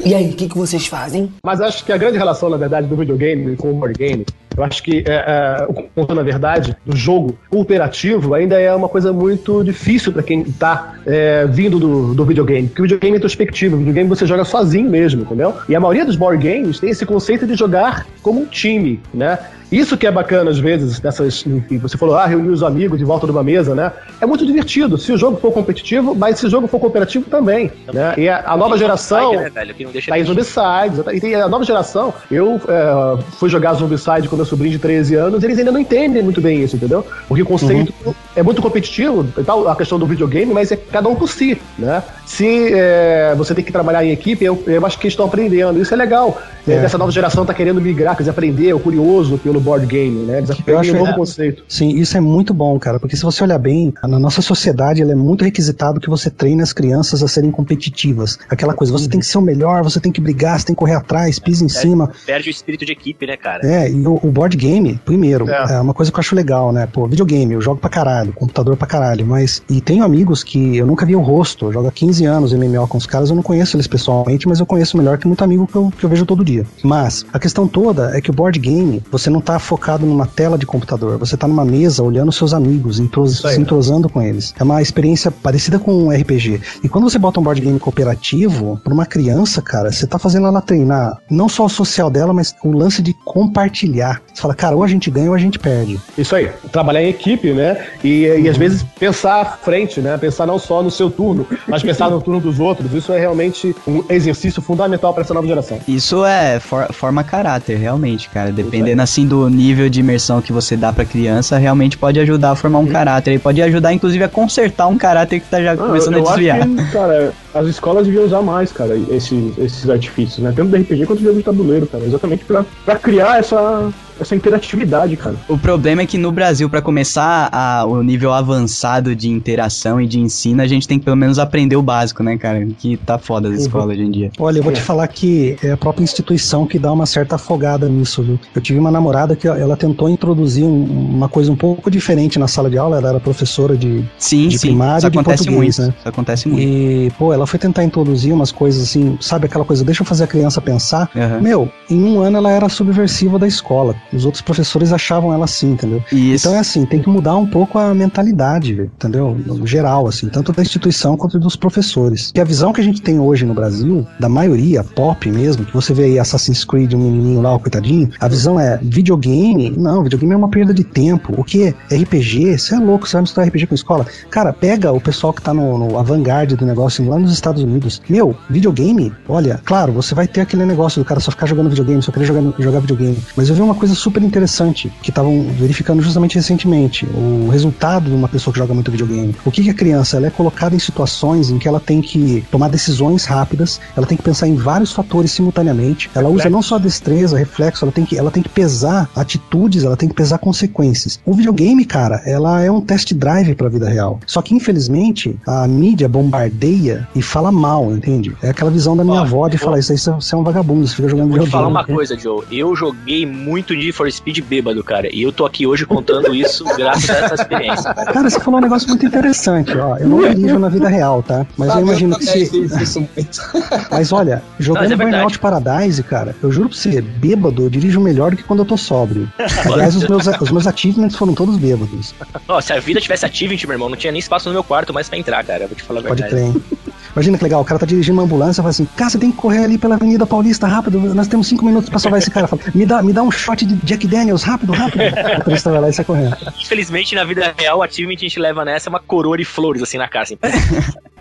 E 0.04 0.14
aí, 0.14 0.32
o 0.32 0.34
que, 0.34 0.50
que 0.50 0.58
vocês 0.58 0.86
fazem? 0.86 1.32
Mas 1.44 1.62
acho 1.62 1.86
que 1.86 1.92
a 1.94 1.98
grande 1.98 2.18
relação, 2.18 2.50
na 2.50 2.58
verdade, 2.58 2.88
do 2.88 2.96
videogame 2.96 3.56
com 3.56 3.72
o 3.72 3.74
board 3.74 3.98
game, 3.98 4.26
eu 4.60 4.66
acho 4.66 4.84
que, 4.84 5.04
é, 5.08 5.14
é, 5.14 5.68
o 5.96 6.14
na 6.14 6.22
verdade, 6.22 6.76
do 6.86 6.96
jogo 6.96 7.38
cooperativo 7.50 8.34
ainda 8.34 8.60
é 8.60 8.74
uma 8.76 8.90
coisa 8.90 9.14
muito 9.14 9.64
difícil 9.64 10.12
para 10.12 10.22
quem 10.22 10.44
tá 10.44 10.96
é, 11.06 11.46
vindo 11.48 11.80
do, 11.80 12.14
do 12.14 12.26
videogame. 12.26 12.68
Porque 12.68 12.82
o 12.82 12.84
videogame 12.84 13.16
é 13.16 13.18
introspectivo, 13.18 13.76
o 13.76 13.80
videogame 13.80 14.10
você 14.10 14.26
joga 14.26 14.44
sozinho 14.44 14.90
mesmo, 14.90 15.22
entendeu? 15.22 15.54
E 15.70 15.76
a 15.76 15.80
maioria 15.80 16.04
dos 16.04 16.18
board 16.18 16.46
games 16.46 16.78
tem 16.78 16.90
esse 16.90 17.06
conceito 17.06 17.48
de 17.48 17.56
jogar 17.56 18.06
como 18.22 18.42
um 18.42 18.46
time, 18.46 19.00
né? 19.14 19.40
Isso 19.72 19.98
que 19.98 20.08
é 20.08 20.12
bacana, 20.12 20.50
às 20.50 20.60
vezes, 20.60 21.00
dessas. 21.00 21.46
Enfim, 21.46 21.78
você 21.78 21.98
falou, 21.98 22.16
ah, 22.16 22.26
reunir 22.26 22.50
os 22.50 22.64
amigos 22.64 22.98
de 22.98 23.06
volta 23.06 23.26
de 23.26 23.32
uma 23.32 23.44
mesa, 23.44 23.76
né? 23.76 23.92
É 24.20 24.26
muito 24.26 24.46
divertido. 24.46 24.98
Se 24.98 25.12
o 25.12 25.18
jogo 25.18 25.38
for 25.38 25.52
competitivo, 25.52 26.16
mas 26.16 26.40
se 26.40 26.48
o 26.48 26.50
jogo 26.50 26.68
for 26.68 26.80
cooperativo 26.80 27.30
também. 27.30 27.72
Né? 27.94 28.14
E 28.18 28.30
a, 28.30 28.44
a 28.46 28.58
nova 28.58 28.78
geração. 28.78 29.34
Né, 29.34 29.50
velho, 29.50 29.74
que 29.74 29.84
não 29.86 29.92
deixa 29.92 30.10
Tá 30.10 30.16
aí 30.16 30.24
Zombicide. 30.24 31.04
E 31.14 31.20
tem 31.20 31.36
a 31.36 31.48
nova 31.48 31.64
geração. 31.64 32.14
Eu 32.32 32.60
é, 32.68 33.22
fui 33.38 33.50
jogar 33.50 33.74
Zombicide 33.74 34.28
com 34.28 34.36
meu 34.36 34.46
sobrinho 34.46 34.72
de 34.72 34.80
13 34.80 35.16
anos, 35.16 35.44
eles 35.44 35.58
ainda 35.60 35.72
não 35.72 35.80
entendem 35.80 36.24
muito 36.24 36.42
bem 36.42 36.64
isso, 36.64 36.76
entendeu? 36.76 37.06
Porque 37.28 37.44
o 37.44 37.46
conceito 37.46 37.94
é 38.36 38.42
muito 38.42 38.62
competitivo 38.62 39.28
e 39.38 39.44
tal, 39.44 39.68
a 39.68 39.76
questão 39.76 40.00
do 40.00 40.06
videogame, 40.06 40.54
mas 40.54 40.72
é 40.72 40.76
cada 40.76 41.08
um 41.10 41.16
por 41.16 41.30
si, 41.30 41.62
né? 41.78 42.04
Se 42.26 42.74
é, 42.74 43.34
você 43.38 43.54
tem 43.54 43.64
que 43.64 43.72
trabalhar 43.72 44.04
em 44.04 44.12
equipe, 44.12 44.44
eu, 44.44 44.62
eu 44.66 44.86
acho 44.86 44.98
que 44.98 45.06
eles 45.06 45.14
estão 45.14 45.26
aprendendo. 45.26 45.80
Isso 45.82 45.94
é 45.94 45.98
legal. 45.98 46.42
É. 46.68 46.74
Essa 46.74 46.98
nova 46.98 47.12
geração 47.12 47.46
tá 47.46 47.54
querendo 47.54 47.82
migrar, 47.82 48.16
quer 48.16 48.24
dizer, 48.24 48.32
aprender, 48.32 48.74
o 48.74 48.80
curioso 48.80 49.38
pelo 49.38 49.59
board 49.62 49.86
game, 49.86 50.26
né? 50.26 50.38
Eles 50.40 50.50
aprendem 50.52 50.80
acho- 50.80 50.94
um 50.96 51.00
novo 51.00 51.12
é. 51.12 51.16
conceito. 51.16 51.64
Sim, 51.68 51.90
isso 51.90 52.16
é 52.18 52.20
muito 52.20 52.54
bom, 52.54 52.78
cara, 52.80 53.00
porque 53.00 53.16
se 53.16 53.24
você 53.24 53.44
olhar 53.44 53.58
bem, 53.58 53.94
na 54.04 54.20
nossa 54.20 54.42
sociedade 54.42 55.02
ela 55.02 55.12
é 55.12 55.16
muito 55.16 55.44
requisitado 55.44 56.00
que 56.00 56.10
você 56.10 56.30
treine 56.30 56.62
as 56.62 56.74
crianças 56.74 57.22
a 57.24 57.28
serem 57.28 57.52
competitivas. 57.52 58.38
Aquela 58.50 58.74
coisa, 58.74 58.92
você 58.94 59.08
tem 59.08 59.20
que 59.20 59.26
ser 59.26 59.38
o 59.38 59.42
melhor, 59.42 59.84
você 59.84 60.00
tem 60.00 60.12
que 60.12 60.22
brigar, 60.22 60.60
você 60.60 60.68
tem 60.68 60.76
que 60.76 60.80
correr 60.80 60.96
atrás, 60.96 61.40
pisa 61.40 61.64
em 61.64 61.70
cima. 61.70 62.12
Perde 62.26 62.50
o 62.50 62.52
espírito 62.52 62.86
de 62.86 62.92
equipe, 62.92 63.26
né, 63.26 63.38
cara? 63.38 63.66
É, 63.66 63.90
e 63.90 64.06
o, 64.08 64.20
o 64.22 64.28
board 64.32 64.56
game, 64.58 65.00
primeiro, 65.06 65.50
É. 65.50 65.74
é. 65.74 65.80
uma 65.82 65.94
coisa 65.94 66.12
que 66.12 66.18
eu 66.18 66.20
acho 66.22 66.36
legal, 66.36 66.72
né? 66.72 66.88
Pô, 66.92 67.08
videogame, 67.08 67.54
eu 67.54 67.62
jogo 67.62 67.80
pra 67.80 67.90
caralho, 67.90 68.34
computador 68.34 68.76
pra 68.78 68.88
caralho, 68.88 69.26
mas. 69.26 69.62
E 69.70 69.82
tenho 69.82 70.04
amigos 70.04 70.44
que 70.44 70.78
eu 70.78 70.86
nunca 70.86 71.06
vi 71.06 71.16
o 71.16 71.22
rosto, 71.22 71.66
eu 71.68 71.74
jogo 71.74 71.88
há 71.88 71.92
15 71.92 72.26
anos 72.26 72.54
MMO 72.54 72.88
com 72.88 72.98
os 72.98 73.06
caras, 73.06 73.30
eu 73.30 73.36
não 73.36 73.44
conheço 73.44 73.76
eles 73.76 73.88
pessoalmente, 73.88 74.48
mas 74.48 74.60
eu 74.60 74.66
conheço 74.66 74.98
melhor 74.98 75.18
que 75.18 75.28
muito 75.28 75.44
amigo 75.44 75.68
que 75.68 75.76
eu, 75.76 75.92
que 75.98 76.04
eu 76.04 76.10
vejo 76.10 76.26
todo 76.26 76.44
dia. 76.44 76.66
Mas 76.84 77.26
a 77.34 77.40
questão 77.40 77.68
toda 77.68 78.16
é 78.18 78.22
que 78.22 78.30
o 78.30 78.34
board 78.34 78.58
game, 78.60 79.02
você 79.12 79.30
não 79.30 79.42
tá 79.50 79.58
focado 79.58 80.06
numa 80.06 80.28
tela 80.28 80.60
de 80.60 80.66
computador, 80.68 81.18
você 81.18 81.36
tá 81.36 81.48
numa 81.48 81.66
mesa 81.66 82.04
olhando 82.04 82.32
seus 82.32 82.54
amigos, 82.54 83.00
entros- 83.00 83.44
aí. 83.44 83.56
se 83.56 83.60
entrosando 83.62 84.08
com 84.08 84.22
eles. 84.22 84.54
É 84.60 84.64
uma 84.64 84.80
experiência 84.80 85.32
parecida 85.32 85.80
com 85.80 85.92
um 85.92 86.12
RPG. 86.12 86.62
E 86.84 86.88
quando 86.88 87.10
você 87.10 87.18
bota 87.18 87.40
um 87.40 87.44
board 87.44 87.60
game 87.60 87.80
cooperativo, 87.80 88.80
pra 88.84 88.94
uma 88.94 89.08
criança, 89.08 89.60
cara, 89.60 89.92
você 89.92 90.06
tá 90.06 90.20
fazendo 90.20 90.46
ela 90.46 90.62
treinar 90.62 91.18
não 91.32 91.50
só 91.50 91.66
o 91.66 91.70
social 91.70 92.12
dela, 92.12 92.32
mas 92.32 92.54
o 92.64 92.72
lance 92.72 93.02
de 93.02 93.12
compartilhar. 93.26 94.22
Você 94.32 94.40
fala, 94.42 94.54
cara, 94.54 94.76
ou 94.76 94.84
a 94.84 94.88
gente 94.88 95.10
ganha 95.10 95.30
ou 95.30 95.34
a 95.36 95.40
gente 95.40 95.58
perde. 95.58 96.00
Isso 96.16 96.36
aí, 96.36 96.50
trabalhar 96.72 97.02
em 97.02 97.10
equipe, 97.10 97.52
né? 97.52 97.88
E, 98.04 98.26
e 98.44 98.48
às 98.48 98.56
vezes 98.58 98.84
pensar 99.00 99.42
à 99.42 99.46
frente, 99.46 100.00
né? 100.00 100.16
Pensar 100.18 100.46
não 100.46 100.60
só 100.60 100.84
no 100.84 100.92
seu 100.92 101.10
turno, 101.10 101.48
mas 101.68 101.82
pensar 101.82 102.10
no 102.12 102.22
turno 102.22 102.40
dos 102.40 102.60
outros. 102.60 102.94
Isso 102.94 103.12
é 103.12 103.20
realmente 103.20 103.76
um 103.88 104.04
exercício 104.10 104.62
fundamental 104.62 105.12
para 105.14 105.24
essa 105.24 105.34
nova 105.34 105.48
geração. 105.48 105.80
Isso 105.88 106.24
é 106.24 106.60
for- 106.60 106.94
forma 106.94 107.24
caráter, 107.24 107.78
realmente, 107.78 108.30
cara. 108.30 108.52
Dependendo 108.52 109.02
assim 109.02 109.26
do 109.26 109.39
nível 109.48 109.88
de 109.90 110.00
imersão 110.00 110.42
que 110.42 110.52
você 110.52 110.76
dá 110.76 110.92
pra 110.92 111.06
criança, 111.06 111.58
realmente 111.58 111.98
pode 111.98 112.20
ajudar 112.20 112.52
a 112.52 112.56
formar 112.56 112.80
um 112.80 112.88
caráter. 112.88 113.34
E 113.36 113.40
pode 113.40 113.62
ajudar, 113.62 113.94
inclusive, 113.94 114.24
a 114.24 114.28
consertar 114.28 114.88
um 114.88 114.98
caráter 114.98 115.40
que 115.40 115.48
tá 115.48 115.62
já 115.62 115.74
Ah, 115.74 115.78
começando 115.78 116.16
eu 116.18 116.28
a 116.28 116.32
desviar. 116.32 116.68
que, 116.68 116.92
cara, 116.92 117.32
as 117.54 117.68
escolas 117.68 118.06
deviam 118.06 118.26
usar 118.26 118.42
mais, 118.42 118.72
cara, 118.72 118.98
esses, 119.12 119.58
esses 119.58 119.90
artifícios, 119.90 120.40
né? 120.40 120.52
Tanto 120.56 120.70
do 120.72 120.78
RPG 120.78 121.06
quanto 121.06 121.20
do 121.20 121.26
jogo 121.26 121.38
de 121.38 121.44
tabuleiro, 121.44 121.86
cara. 121.88 122.04
Exatamente 122.04 122.44
pra, 122.44 122.66
pra 122.84 122.96
criar 122.98 123.40
essa, 123.40 123.90
essa 124.20 124.36
interatividade, 124.36 125.16
cara. 125.18 125.36
O 125.48 125.58
problema 125.58 126.02
é 126.02 126.06
que 126.06 126.18
no 126.18 126.32
Brasil, 126.32 126.70
pra 126.70 126.82
começar 126.82 127.50
a- 127.52 127.86
o 127.86 128.02
nível 128.04 128.34
avançado 128.34 129.16
de 129.16 129.30
interação 129.30 130.00
e 130.02 130.08
de 130.08 130.20
ensino, 130.20 130.62
a 130.62 130.68
gente 130.68 130.88
tem 130.88 131.00
que 131.00 131.06
pelo 131.06 131.16
menos 131.18 131.40
aprender 131.40 131.76
o 131.76 131.82
básico, 131.82 132.22
né, 132.24 132.38
cara? 132.38 132.66
Que 132.78 132.98
tá 132.98 133.18
foda 133.18 133.50
as 133.50 133.62
escolas 133.62 133.90
hoje 133.98 134.02
em 134.04 134.12
dia. 134.12 134.32
Olha, 134.40 134.60
eu 134.60 134.64
vou 134.64 134.74
te 134.74 134.82
falar 134.82 135.08
que 135.08 135.56
é 135.64 135.72
a 135.72 135.78
própria 135.78 136.04
instituição 136.04 136.66
que 136.66 136.78
dá 136.80 136.92
uma 136.92 137.06
certa 137.06 137.36
afogada 137.36 137.88
nisso, 137.88 138.22
viu? 138.24 138.40
Eu 138.54 138.62
tive 138.62 138.80
uma 138.80 138.92
namorada 138.92 139.36
que 139.36 139.48
ela 139.48 139.76
tentou 139.78 140.10
introduzir 140.10 140.64
um- 140.64 140.84
uma 140.86 141.30
coisa 141.30 141.52
um 141.52 141.56
pouco 141.56 141.90
diferente 141.90 142.38
na 142.40 142.48
sala 142.48 142.70
de 142.70 142.78
aula, 142.78 142.98
ela 142.98 143.10
era 143.10 143.20
professora 143.20 143.76
de, 143.78 144.04
Sim, 144.18 144.48
de 144.48 144.58
sim. 144.60 144.68
primário 144.68 144.98
Isso 145.00 145.10
de 145.10 145.18
acontece 145.20 145.44
português, 145.46 145.78
muito. 145.78 145.90
né? 145.90 145.96
Isso 146.00 146.10
acontece 146.10 146.48
muito. 146.50 146.62
E, 146.62 147.12
pô, 147.18 147.34
ela 147.34 147.48
foi 147.48 147.60
tentar 147.60 147.84
introduzir 147.84 148.34
umas 148.34 148.52
coisas 148.52 148.84
assim, 148.84 149.18
sabe 149.22 149.46
aquela 149.46 149.66
coisa, 149.66 149.84
deixa 149.84 150.02
eu 150.02 150.06
fazer 150.06 150.24
a 150.24 150.28
criança 150.28 150.62
pensar. 150.62 151.10
Aham. 151.16 151.42
Meu, 151.42 151.70
em 151.90 152.04
um 152.04 152.20
ano 152.22 152.38
ela 152.38 152.52
era 152.52 152.70
subversiva 152.70 153.40
da 153.40 153.48
escola. 153.48 153.96
Os 154.14 154.26
outros 154.26 154.42
professores 154.42 154.92
achavam 154.92 155.34
ela 155.34 155.46
assim, 155.46 155.72
entendeu? 155.72 156.04
Isso. 156.12 156.48
Então 156.48 156.56
é 156.56 156.60
assim, 156.60 156.86
tem 156.86 157.02
que 157.02 157.10
mudar 157.10 157.36
um 157.36 157.46
pouco 157.46 157.78
a 157.78 157.94
mentalidade, 157.94 158.90
entendeu? 158.96 159.38
No 159.46 159.66
geral, 159.66 160.08
assim, 160.08 160.28
tanto 160.28 160.52
da 160.52 160.62
instituição 160.62 161.18
quanto 161.18 161.40
dos 161.40 161.56
professores. 161.56 162.32
Que 162.34 162.42
a 162.42 162.46
visão 162.46 162.74
que 162.74 162.82
a 162.82 162.84
gente 162.84 163.02
tem 163.02 163.20
hoje 163.20 163.46
no 163.46 163.54
Brasil, 163.54 164.06
da 164.20 164.30
maioria, 164.30 164.84
pop 164.84 165.30
mesmo, 165.32 165.66
que 165.66 165.74
você 165.74 165.94
vê 165.94 166.06
aí 166.06 166.20
Assassin's 166.20 166.64
Creed, 166.64 166.94
um 166.94 166.98
menininho 166.98 167.42
lá, 167.42 167.56
o 167.56 167.60
coitadinho, 167.60 168.10
a 168.20 168.28
visão 168.28 168.60
é 168.60 168.80
videogame, 168.82 169.72
não, 169.72 170.04
videogame 170.04 170.34
é 170.34 170.38
uma 170.38 170.50
perda 170.50 170.74
de 170.74 170.84
tempo. 170.84 171.34
O 171.38 171.44
que? 171.44 171.74
RPG? 171.92 172.58
Você 172.58 172.76
é 172.76 172.80
louco, 172.80 173.08
você 173.08 173.14
vai 173.14 173.22
misturar 173.22 173.48
RPG 173.48 173.68
com 173.68 173.76
escola? 173.76 174.06
Cara, 174.30 174.54
pega 174.54 174.92
o 174.92 175.02
pessoal 175.02 175.34
que 175.34 175.42
tá 175.42 175.54
no, 175.54 175.78
no 175.78 175.98
avant-garde 175.98 176.56
do 176.56 176.66
negócio 176.66 177.08
lá 177.08 177.18
nos 177.20 177.32
Estados 177.32 177.64
Unidos. 177.64 178.02
Meu, 178.10 178.36
videogame, 178.50 179.14
olha, 179.28 179.60
claro, 179.64 179.94
você 179.94 180.16
vai 180.16 180.28
ter 180.28 180.42
aquele 180.42 180.66
negócio 180.66 181.02
do 181.02 181.06
cara 181.06 181.20
só 181.20 181.32
ficar 181.32 181.46
jogando 181.46 181.70
videogame, 181.70 182.02
só 182.02 182.12
querer 182.12 182.26
jogar, 182.26 182.54
jogar 182.60 182.80
videogame. 182.80 183.18
Mas 183.36 183.50
eu 183.50 183.56
vi 183.56 183.62
uma 183.62 183.76
coisa 183.76 183.96
super 184.00 184.24
interessante 184.24 184.92
que 185.02 185.10
estavam 185.12 185.44
verificando 185.52 186.02
justamente 186.02 186.36
recentemente. 186.36 187.06
O 187.06 187.50
resultado 187.52 188.10
de 188.10 188.16
uma 188.16 188.28
pessoa 188.28 188.54
que 188.54 188.60
joga 188.60 188.74
muito 188.74 188.92
videogame. 188.92 189.36
O 189.46 189.52
que, 189.52 189.64
que 189.64 189.70
a 189.70 189.74
criança? 189.74 190.18
Ela 190.18 190.28
é 190.28 190.30
colocada 190.30 190.76
em 190.76 190.80
situações 190.80 191.50
em 191.50 191.58
que 191.60 191.68
ela 191.68 191.80
tem 191.80 192.02
que 192.02 192.44
tomar 192.52 192.70
decisões 192.70 193.26
rápidas, 193.26 193.80
ela 193.96 194.06
tem 194.08 194.18
que 194.18 194.24
pensar 194.24 194.48
em 194.48 194.56
vários 194.56 194.92
fatores 194.92 195.32
simultaneamente. 195.32 196.10
Ela 196.16 196.30
usa 196.30 196.50
não 196.50 196.62
só 196.62 196.78
destreza, 196.78 197.38
reflexo, 197.38 197.84
ela 197.86 197.92
tem 197.92 198.06
que, 198.06 198.18
ela 198.18 198.32
tem 198.32 198.42
que 198.44 198.50
pesar 198.50 199.10
atitudes, 199.16 199.84
ela 199.84 199.98
tem 199.98 200.08
que 200.10 200.16
pesar 200.16 200.38
consequências. 200.38 201.20
O 201.26 201.34
videogame, 201.34 201.86
cara, 201.86 202.22
ela 202.26 202.62
é 202.62 202.72
um 202.72 202.82
test 202.82 203.14
drive 203.14 203.56
pra 203.56 203.70
vida 203.70 203.90
real. 203.90 204.20
Só 204.26 204.42
que, 204.42 204.54
infelizmente, 204.56 205.36
a 205.46 205.68
mídia 205.68 206.08
bombardeia 206.08 207.08
e 207.16 207.22
fala 207.22 207.52
mal, 207.52 207.92
entende? 207.92 208.36
É 208.42 208.50
aquela 208.50 208.72
visão 208.72 208.96
da 208.96 209.04
minha 209.04 209.20
Ó, 209.22 209.24
avó 209.24 209.48
de 209.48 209.58
vou- 209.58 209.66
falar 209.66 209.80
isso 209.80 209.92
aí, 209.92 209.98
você 209.98 210.36
é 210.36 210.38
um 210.38 210.44
vagabundo, 210.44 210.88
você 210.88 210.96
fica 210.96 211.10
jogando 211.10 211.30
Vou 211.30 211.40
te 211.40 211.46
videogame. 211.46 211.52
falar 211.52 211.68
uma 211.68 211.84
coisa, 211.84 212.18
Joe. 212.18 212.44
Eu 212.52 212.76
joguei 212.76 213.26
muito 213.26 213.76
Need 213.90 213.94
for 213.94 214.12
Speed 214.12 214.40
bêbado, 214.42 214.84
cara. 214.84 215.10
E 215.14 215.24
eu 215.24 215.32
tô 215.32 215.46
aqui 215.46 215.66
hoje 215.66 215.86
contando 215.86 216.34
isso 216.34 216.64
graças 216.78 217.10
a 217.10 217.14
essa 217.26 217.36
experiência. 217.36 217.94
cara. 217.94 218.14
Cara, 218.14 218.30
você 218.30 218.40
falou 218.40 218.60
um 218.60 218.64
negócio 218.64 218.88
muito 218.88 219.06
interessante, 219.06 219.76
ó. 219.78 219.98
Eu 219.98 220.08
não 220.08 220.34
dirijo 220.34 220.60
na 220.60 220.70
vida 220.70 220.88
real, 220.88 221.24
tá? 221.24 221.46
Mas 221.58 221.74
eu 221.74 221.82
imagino 221.82 222.18
que 222.18 222.26
se. 222.26 222.46
Fiz 222.46 222.72
isso 222.82 223.00
muito. 223.02 223.40
Mas 223.92 224.12
olha, 224.12 224.36
Não, 224.36 224.42
jogando 224.60 224.82
mas 224.84 224.92
é. 224.92 224.96
Burnout 224.96 225.40
Paradise, 225.40 226.04
cara, 226.04 226.36
eu 226.42 226.52
juro 226.52 226.70
pra 226.70 226.78
você, 226.78 227.02
bêbado, 227.02 227.64
eu 227.64 227.70
dirijo 227.70 228.00
melhor 228.00 228.32
do 228.32 228.38
que 228.38 228.44
quando 228.44 228.60
eu 228.60 228.66
tô 228.66 228.78
sóbrio. 228.78 229.32
Aliás, 229.72 229.96
os 229.96 230.08
meus, 230.08 230.28
os 230.28 230.52
meus 230.52 230.68
achievements 230.68 231.16
foram 231.16 231.34
todos 231.34 231.58
bêbados. 231.58 232.14
Ó, 232.48 232.62
se 232.62 232.74
a 232.74 232.80
vida 232.80 233.00
tivesse 233.02 233.26
achievement, 233.26 233.60
meu 233.64 233.74
irmão, 233.74 233.90
não 233.90 233.98
tinha 233.98 234.12
nem 234.12 234.20
espaço 234.20 234.48
no 234.50 234.54
meu 234.54 234.64
quarto 234.64 234.94
mais 234.94 235.10
pra 235.10 235.18
entrar, 235.18 235.44
cara. 235.44 235.64
Eu 235.64 235.68
vou 235.68 235.76
te 235.78 235.84
falar 235.84 236.02
a 236.02 236.04
Pode 236.04 236.22
verdade. 236.22 236.52
crer. 236.60 236.79
Imagina 237.14 237.38
que 237.38 237.44
legal, 237.44 237.62
o 237.62 237.66
cara 237.66 237.80
tá 237.80 237.86
dirigindo 237.86 238.14
uma 238.14 238.24
ambulância 238.24 238.62
e 238.62 238.64
fala 238.64 238.70
assim: 238.70 238.86
Cara, 238.96 239.10
você 239.10 239.18
tem 239.18 239.32
que 239.32 239.38
correr 239.38 239.64
ali 239.64 239.78
pela 239.78 239.96
Avenida 239.96 240.26
Paulista 240.26 240.68
rápido, 240.68 241.00
nós 241.00 241.28
temos 241.28 241.48
cinco 241.48 241.66
minutos 241.66 241.90
pra 241.90 242.00
salvar 242.00 242.20
esse 242.20 242.30
cara. 242.30 242.48
Fala, 242.48 242.62
me, 242.74 242.86
dá, 242.86 243.02
me 243.02 243.14
dá 243.14 243.24
um 243.24 243.32
shot 243.32 243.66
de 243.66 243.76
Jack 243.86 244.08
Daniels, 244.08 244.44
rápido, 244.44 244.74
rápido. 244.74 245.02
O 245.02 245.38
motorista 245.38 245.72
vai 245.72 245.82
lá 245.82 245.90
e 245.90 245.94
sai 245.94 246.06
correndo. 246.06 246.38
Infelizmente, 246.60 247.16
na 247.16 247.24
vida 247.24 247.54
real, 247.58 247.80
o 247.80 247.84
achievement 247.84 248.16
que 248.16 248.26
a 248.26 248.30
gente 248.30 248.40
leva 248.40 248.64
nessa 248.64 248.90
é 248.90 248.92
uma 248.92 249.00
coroa 249.00 249.38
de 249.38 249.46
flores, 249.46 249.82
assim, 249.82 249.98
na 249.98 250.08
cara. 250.08 250.24
Assim. 250.24 250.38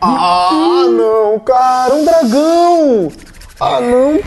Ah, 0.01 0.87
não, 0.91 1.41
cara, 1.41 1.95
um 1.95 2.05
dragão! 2.05 3.13
Ah, 3.61 3.81
não! 3.81 4.19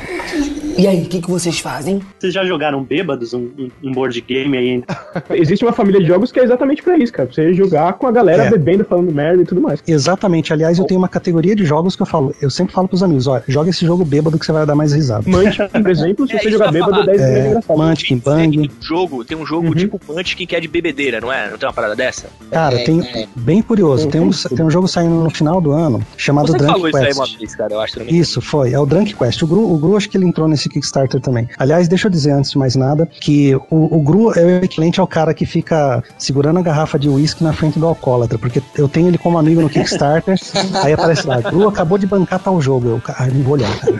E 0.77 0.87
aí, 0.87 1.03
o 1.03 1.05
que, 1.05 1.21
que 1.21 1.29
vocês 1.29 1.59
fazem? 1.59 2.01
Vocês 2.19 2.33
já 2.33 2.43
jogaram 2.45 2.83
bêbados 2.83 3.33
um, 3.33 3.49
um- 3.57 3.69
um 3.83 3.91
board 3.91 4.19
game 4.21 4.57
aí? 4.57 4.83
Existe 5.31 5.63
uma 5.63 5.73
família 5.73 5.99
de 5.99 6.07
jogos 6.07 6.31
que 6.31 6.39
é 6.39 6.43
exatamente 6.43 6.81
pra 6.81 6.97
isso, 6.97 7.11
cara. 7.13 7.27
Pra 7.27 7.35
você 7.35 7.53
jogar 7.53 7.93
com 7.93 8.07
a 8.07 8.11
galera 8.11 8.43
É. 8.45 8.49
bebendo, 8.49 8.83
falando 8.85 9.11
merda 9.11 9.41
e 9.41 9.45
tudo 9.45 9.61
mais. 9.61 9.81
Exatamente. 9.87 10.51
Aliás, 10.53 10.79
eu 10.79 10.85
tenho 10.85 10.99
uma 10.99 11.07
categoria 11.09 11.55
de 11.55 11.65
jogos 11.65 11.95
que 11.95 12.01
eu 12.01 12.05
falo. 12.05 12.33
Eu 12.41 12.49
sempre 12.49 12.73
falo 12.73 12.87
pros 12.87 13.03
amigos: 13.03 13.27
olha, 13.27 13.43
joga 13.47 13.69
esse 13.69 13.85
jogo 13.85 14.03
bêbado 14.05 14.39
que 14.39 14.45
você 14.45 14.51
vai 14.51 14.65
dar 14.65 14.75
mais 14.75 14.93
risada. 14.93 15.23
Munchkin, 15.29 15.67
por 15.67 15.89
exemplo, 15.91 16.27
se 16.27 16.35
É, 16.35 16.39
você 16.39 16.51
jogar 16.51 16.71
bêbado, 16.71 16.91
falar. 16.91 17.05
10 17.05 17.17
vezes 17.21 17.35
é 17.35 17.39
É, 17.39 17.47
engraçado. 17.49 17.77
Munchkin, 17.77 18.17
Bang. 18.17 18.57
Tem 18.57 18.69
um 18.69 18.81
jogo, 18.81 19.25
tem 19.25 19.37
um 19.37 19.45
jogo 19.45 19.75
tipo 19.75 19.99
Munchkin 20.07 20.45
que 20.45 20.55
é 20.55 20.59
de 20.59 20.67
bebedeira, 20.67 21.19
não 21.21 21.31
é? 21.31 21.49
Não 21.49 21.57
tem 21.57 21.67
uma 21.67 21.73
parada 21.73 21.95
dessa? 21.95 22.27
Cara, 22.49 22.75
É, 22.79 22.83
tem. 22.83 23.01
é. 23.01 23.27
Bem 23.35 23.61
curioso. 23.61 24.07
Tem 24.07 24.19
um, 24.21 24.29
tem 24.31 24.65
um 24.65 24.71
jogo 24.71 24.87
saindo 24.87 25.15
no 25.15 25.29
final 25.29 25.59
do 25.61 25.71
ano 25.71 26.01
chamado 26.17 26.47
Você 26.51 26.57
Drunk 26.57 26.71
falou 26.73 26.87
isso 26.87 26.97
aí 26.97 27.05
Quest. 27.05 27.17
uma 27.19 27.37
vez, 27.39 27.55
cara, 27.55 27.73
eu 27.73 27.79
acho. 27.81 28.01
Isso, 28.03 28.41
foi. 28.41 28.71
É 28.73 28.79
o 28.79 28.85
Drunk 28.85 29.13
Quest. 29.21 29.41
O 29.43 29.47
Gru, 29.47 29.73
o 29.73 29.77
Gru 29.77 29.95
acho 29.97 30.09
que 30.09 30.17
ele 30.17 30.25
entrou 30.25 30.47
nesse 30.47 30.67
Kickstarter 30.69 31.19
também. 31.21 31.47
Aliás, 31.57 31.87
deixa 31.87 32.07
eu 32.07 32.11
dizer 32.11 32.31
antes 32.31 32.51
de 32.51 32.57
mais 32.57 32.75
nada 32.75 33.07
que 33.19 33.55
o, 33.69 33.97
o 33.97 34.01
Gru 34.01 34.31
é 34.33 34.43
o 34.43 34.49
equivalente 34.63 34.99
ao 34.99 35.07
cara 35.07 35.33
que 35.33 35.45
fica 35.45 36.03
segurando 36.17 36.59
a 36.59 36.61
garrafa 36.61 36.97
de 36.97 37.07
uísque 37.09 37.43
na 37.43 37.53
frente 37.53 37.77
do 37.79 37.85
alcoólatra, 37.85 38.37
porque 38.37 38.61
eu 38.75 38.87
tenho 38.87 39.07
ele 39.07 39.17
como 39.17 39.37
amigo 39.37 39.61
no 39.61 39.69
Kickstarter, 39.69 40.39
aí 40.83 40.93
aparece 40.93 41.27
lá, 41.27 41.39
Gru 41.41 41.67
acabou 41.67 41.97
de 41.97 42.07
bancar 42.07 42.39
tal 42.39 42.59
jogo. 42.61 42.87
Eu, 42.87 43.01
ah, 43.07 43.27
não 43.27 43.43
vou 43.43 43.53
olhar, 43.53 43.79
cara. 43.79 43.99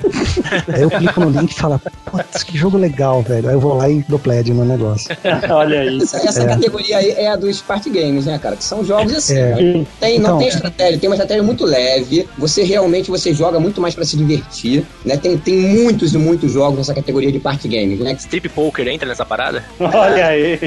Aí 0.74 0.82
eu 0.82 0.90
clico 0.90 1.20
no 1.20 1.30
link 1.30 1.52
e 1.52 1.56
falo, 1.56 1.80
putz, 2.06 2.44
que 2.44 2.58
jogo 2.58 2.78
legal, 2.78 3.22
velho. 3.22 3.48
Aí 3.50 3.56
eu 3.56 3.60
vou 3.60 3.76
lá 3.76 3.90
e 3.90 4.04
dou 4.08 4.20
pledge 4.20 4.54
no 4.54 4.66
negócio. 4.66 5.10
Olha 5.50 5.82
aí. 5.82 6.02
Essa, 6.02 6.18
essa 6.18 6.46
categoria 6.46 6.98
aí 6.98 7.12
é 7.12 7.28
a 7.30 7.36
dos 7.36 7.62
party 7.62 7.90
games, 7.90 8.26
né, 8.26 8.38
cara? 8.40 8.56
Que 8.56 8.64
são 8.64 8.84
jogos 8.84 9.14
assim. 9.14 9.38
É. 9.38 9.56
né? 9.56 9.86
Tem, 10.00 10.20
não 10.20 10.26
Então- 10.32 10.38
tem 10.40 10.48
estratégia, 10.48 11.00
tem 11.00 11.10
uma 11.10 11.16
estratégia 11.16 11.44
muito 11.44 11.66
leve. 11.66 12.28
Você 12.38 12.64
realmente 12.64 13.10
você 13.10 13.34
joga 13.34 13.60
muito 13.60 13.80
mais 13.82 13.94
pra 13.96 14.06
se 14.06 14.18
divertir, 14.18 14.86
né? 15.06 15.11
Tem, 15.18 15.38
tem 15.38 15.56
muitos 15.58 16.14
e 16.14 16.18
muitos 16.18 16.52
jogos 16.52 16.78
nessa 16.78 16.94
categoria 16.94 17.32
de 17.32 17.40
party 17.40 17.68
games, 17.68 18.00
né? 18.00 18.14
Strip 18.20 18.50
Poker 18.50 18.88
entra 18.88 19.08
nessa 19.08 19.26
parada? 19.26 19.64
Olha 19.80 20.28
aí. 20.28 20.60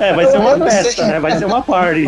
É, 0.00 0.12
vai 0.14 0.26
ser 0.30 0.38
uma 0.38 0.58
festa, 0.70 1.06
né? 1.06 1.20
Vai 1.20 1.38
ser 1.38 1.44
uma 1.44 1.62
party. 1.62 2.04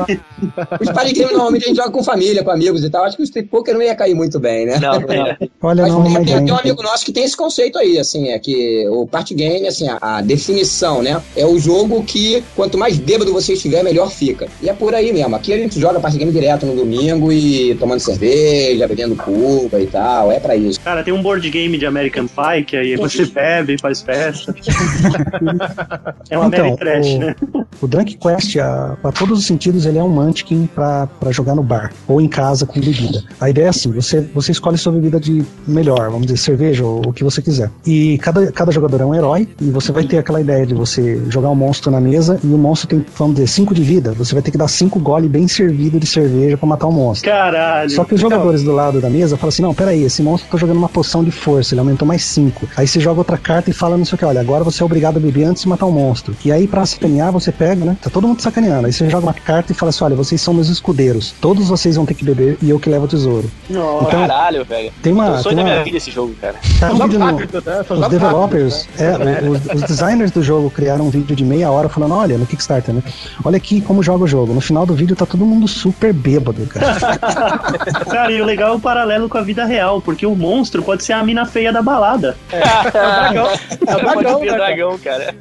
Os 0.81 0.91
party 0.91 1.13
games 1.15 1.33
normalmente 1.33 1.65
a 1.65 1.69
gente 1.69 1.77
joga 1.77 1.91
com 1.91 2.03
família, 2.03 2.43
com 2.43 2.51
amigos 2.51 2.83
e 2.85 2.91
tal. 2.91 3.05
Acho 3.05 3.17
que 3.17 3.23
o 3.23 3.25
Street 3.25 3.49
Poker 3.49 3.75
não 3.75 3.83
ia 3.83 3.95
cair 3.95 4.15
muito 4.15 4.39
bem, 4.39 4.67
né? 4.67 4.79
Não, 4.81 5.01
não. 5.01 5.37
Olha, 5.63 5.83
Mas 5.83 5.93
não, 5.93 6.03
tem, 6.05 6.25
tem- 6.25 6.45
tem 6.45 6.53
um 6.55 6.59
amigo 6.59 6.83
nosso 6.83 7.05
que 7.05 7.13
tem 7.13 7.25
esse 7.25 7.37
conceito 7.37 7.79
aí, 7.79 7.99
assim, 7.99 8.29
é 8.31 8.39
que 8.39 8.87
o 8.89 9.07
party 9.07 9.35
game, 9.35 9.67
assim, 9.67 9.89
a, 9.89 9.99
a 10.01 10.21
definição, 10.21 11.03
né? 11.03 11.21
É 11.37 11.45
o 11.47 11.59
jogo 11.59 12.03
que 12.05 12.43
quanto 12.55 12.77
mais 12.79 12.97
bêbado 12.99 13.33
você 13.33 13.53
estiver, 13.55 13.83
melhor 13.83 14.11
fica. 14.11 14.47
E 14.63 14.69
é 14.69 14.73
por 14.73 14.95
aí 14.95 15.13
mesmo. 15.13 15.35
Aqui 15.37 15.53
a 15.53 15.57
gente 15.59 15.79
joga 15.81 16.01
party 16.01 16.19
game 16.19 16.33
direto 16.33 16.67
no 16.67 16.75
domingo 16.75 17.33
e 17.33 17.75
tomando 17.77 18.01
cerveja, 18.01 18.87
bebendo 18.87 19.17
cuba 19.17 19.81
e 19.81 19.87
tal. 19.87 20.31
É 20.33 20.39
pra 20.41 20.57
isso. 20.57 20.81
Cara, 20.81 21.03
tem 21.03 21.13
um 21.13 21.23
board 21.23 21.46
game 21.51 21.79
de 21.79 21.87
American 21.87 22.27
Pie 22.27 22.65
que 22.65 22.77
aí 22.77 22.97
você 22.97 23.27
bebe, 23.27 23.77
faz 23.81 24.03
festa. 24.03 24.55
É 26.31 26.37
uma 26.39 26.47
Então, 26.49 26.77
Trash, 26.77 27.07
o- 27.07 27.19
né? 27.19 27.35
O 27.81 27.87
Drunk 27.87 28.17
Quest, 28.17 28.57
a, 28.57 28.97
pra 29.03 29.13
todos 29.13 29.39
os 29.39 29.47
sentidos, 29.47 29.85
ele 29.87 29.99
é 29.99 30.03
um 30.03 30.09
Munchkin 30.09 30.67
pra, 30.75 31.07
pra 31.21 31.31
jogar 31.31 31.55
no 31.55 31.63
bar 31.63 31.93
ou 32.09 32.21
em 32.21 32.29
casa 32.29 32.65
com 32.67 32.81
bebida. 32.81 33.23
A 33.41 33.51
ideia 33.51 33.67
é 33.67 33.69
assim: 33.69 33.91
você, 33.93 34.21
você 34.35 34.53
escolhe 34.53 34.79
sua 34.79 34.93
bebida 34.93 35.21
de 35.21 35.45
melhor, 35.67 36.11
vamos 36.11 36.27
dizer, 36.27 36.39
cerveja 36.39 36.85
ou 36.85 37.09
o 37.09 37.13
que 37.13 37.23
você 37.23 37.43
quiser. 37.43 37.71
E 37.87 38.19
cada, 38.19 38.51
cada 38.51 38.73
jogador 38.73 39.01
é 39.03 39.05
um 39.05 39.15
herói, 39.15 39.49
e 39.61 39.71
você 39.71 39.93
vai 39.93 40.05
ter 40.05 40.19
aquela 40.19 40.41
ideia 40.41 40.67
de 40.67 40.75
você 40.75 41.21
jogar 41.29 41.51
um 41.51 41.55
monstro 41.55 41.91
na 41.91 42.01
mesa 42.01 42.41
e 42.43 42.47
o 42.47 42.59
monstro 42.59 42.89
tem, 42.89 43.05
vamos 43.17 43.35
dizer, 43.37 43.47
5 43.49 43.75
de 43.75 43.83
vida. 43.83 44.13
Você 44.13 44.33
vai 44.35 44.43
ter 44.43 44.51
que 44.51 44.59
dar 44.59 44.69
5 44.69 44.99
gole 44.99 45.29
bem 45.29 45.47
servido 45.47 46.01
de 46.01 46.07
cerveja 46.07 46.57
pra 46.57 46.67
matar 46.67 46.87
o 46.87 46.93
monstro. 46.93 47.31
Caralho. 47.31 47.91
Só 47.91 48.05
que 48.05 48.15
os 48.15 48.21
jogadores 48.21 48.63
do 48.63 48.73
lado 48.73 49.01
da 49.01 49.11
mesa 49.11 49.37
falam 49.37 49.49
assim: 49.51 49.63
não, 49.63 49.75
peraí, 49.75 50.03
esse 50.03 50.23
monstro 50.23 50.51
tá 50.51 50.57
jogando 50.57 50.79
uma 50.79 50.89
poção 50.89 51.23
de 51.23 51.31
força, 51.37 51.75
ele 51.75 51.81
aumentou 51.81 52.07
mais 52.07 52.25
5. 52.25 52.69
Aí 52.77 52.87
você 52.87 52.99
joga 52.99 53.21
outra 53.21 53.39
carta 53.39 53.71
e 53.71 53.73
fala 53.73 53.97
não 53.97 54.05
sei 54.05 54.17
o 54.17 54.19
que, 54.19 54.25
olha, 54.25 54.41
agora 54.41 54.65
você 54.65 54.83
é 54.83 54.87
obrigado 54.87 55.17
a 55.17 55.21
beber 55.21 55.45
antes 55.45 55.63
de 55.63 55.69
matar 55.69 55.87
o 55.87 55.93
monstro. 55.93 56.35
E 56.45 56.51
aí, 56.51 56.67
pra 56.67 56.85
sacanear, 56.87 57.33
você 57.33 57.53
pega, 57.53 57.85
né? 57.85 57.97
Tá 58.01 58.11
todo 58.11 58.27
mundo 58.27 58.41
sacaneando. 58.41 58.87
Aí 58.87 58.93
você 58.93 59.09
joga 59.09 59.27
uma 59.27 59.35
carta 59.35 59.73
e 59.73 59.75
fala 59.75 59.91
assim: 59.91 60.05
olha, 60.05 60.17
vocês 60.17 60.41
são 60.41 60.55
meus 60.55 60.69
escudeiros. 60.69 61.35
Todos 61.41 61.69
vocês 61.69 61.97
vão 61.97 62.07
ter 62.07 62.15
que 62.15 62.25
beber 62.25 62.59
e 62.63 62.71
eu 62.71 62.79
que 62.79 62.89
levo 62.89 63.05
o 63.05 63.09
tesouro. 63.09 63.51
Nossa. 63.69 64.09
Então, 64.09 64.21
Caralho, 64.21 64.65
velho. 64.65 64.93
tem 65.03 65.13
uma. 65.13 65.39
Sonho 65.39 65.55
Tem 65.55 65.57
da 65.57 65.63
minha 65.65 65.77
uma 65.77 65.85
vida 65.85 65.97
esse 65.97 66.11
jogo, 66.11 66.35
cara. 66.41 66.57
tá 66.81 66.93
um 66.93 66.99
vídeo 66.99 67.19
no, 67.19 67.27
rápido, 67.27 67.63
né? 67.65 67.85
Os 67.89 68.09
developers, 68.09 68.89
rápido, 68.99 69.25
né? 69.25 69.41
é, 69.43 69.49
os, 69.49 69.83
os 69.83 69.83
designers 69.83 70.31
do 70.31 70.43
jogo 70.43 70.71
criaram 70.71 71.07
um 71.07 71.11
vídeo 71.11 71.37
de 71.37 71.45
meia 71.45 71.71
hora 71.71 71.89
falando, 71.89 72.15
olha, 72.15 72.39
no 72.39 72.47
Kickstarter, 72.47 72.95
né? 72.95 73.03
Olha 73.45 73.57
aqui 73.57 73.81
como 73.81 74.03
joga 74.03 74.25
o 74.25 74.27
jogo. 74.27 74.53
No 74.53 74.61
final 74.61 74.87
do 74.87 74.95
vídeo 74.95 75.17
tá 75.17 75.27
todo 75.27 75.45
mundo 75.45 75.69
super 75.69 76.13
bêbado, 76.13 76.67
cara. 76.67 76.97
Cara, 78.11 78.33
e 78.33 78.41
o 78.41 78.45
legal 78.45 78.73
é 78.73 78.77
o 78.77 78.81
paralelo 78.81 79.29
com 79.29 79.39
a 79.39 79.43
vida 79.43 79.65
real, 79.65 80.01
porque 80.01 80.27
o 80.27 80.35
monstro 80.35 80.83
pode 80.83 81.05
ser 81.05 81.13
a 81.13 81.23
mina 81.27 81.45
feia 81.45 81.73
da 81.73 81.83
balada. 81.83 82.37
É 82.53 82.59
o 82.59 82.91
dragão. 82.91 83.49
É 83.87 83.95
o 83.95 83.99
dragão, 83.99 84.39
ser 84.39 84.47
né, 84.47 84.57
dragão, 84.57 84.99
cara. 84.99 85.35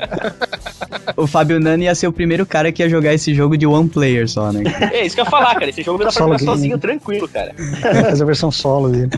O 1.15 1.27
Fábio 1.27 1.59
Nani 1.59 1.85
ia 1.85 1.95
ser 1.95 2.07
o 2.07 2.11
primeiro 2.11 2.45
cara 2.45 2.71
que 2.71 2.81
ia 2.83 2.89
jogar 2.89 3.13
esse 3.13 3.33
jogo 3.33 3.57
de 3.57 3.65
one 3.67 3.87
player 3.87 4.27
só, 4.27 4.51
né? 4.51 4.63
É 4.91 5.05
isso 5.05 5.15
que 5.15 5.21
eu 5.21 5.25
ia 5.25 5.29
falar, 5.31 5.53
cara. 5.53 5.69
Esse 5.69 5.83
jogo 5.83 5.99
dá 5.99 6.05
pra 6.05 6.11
Solo 6.11 6.25
jogar 6.33 6.37
game. 6.39 6.51
sozinho, 6.51 6.77
tranquilo, 6.77 7.27
cara. 7.29 7.53
Vai 7.81 8.03
fazer 8.03 8.23
a 8.23 8.25
versão 8.25 8.51
solo 8.51 8.89
dele. 8.89 9.09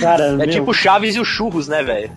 Cara, 0.00 0.24
É 0.26 0.32
meu, 0.36 0.48
tipo 0.50 0.72
Chaves 0.72 1.16
e 1.16 1.20
o 1.20 1.24
Churros, 1.24 1.68
né, 1.68 1.82
velho? 1.82 2.10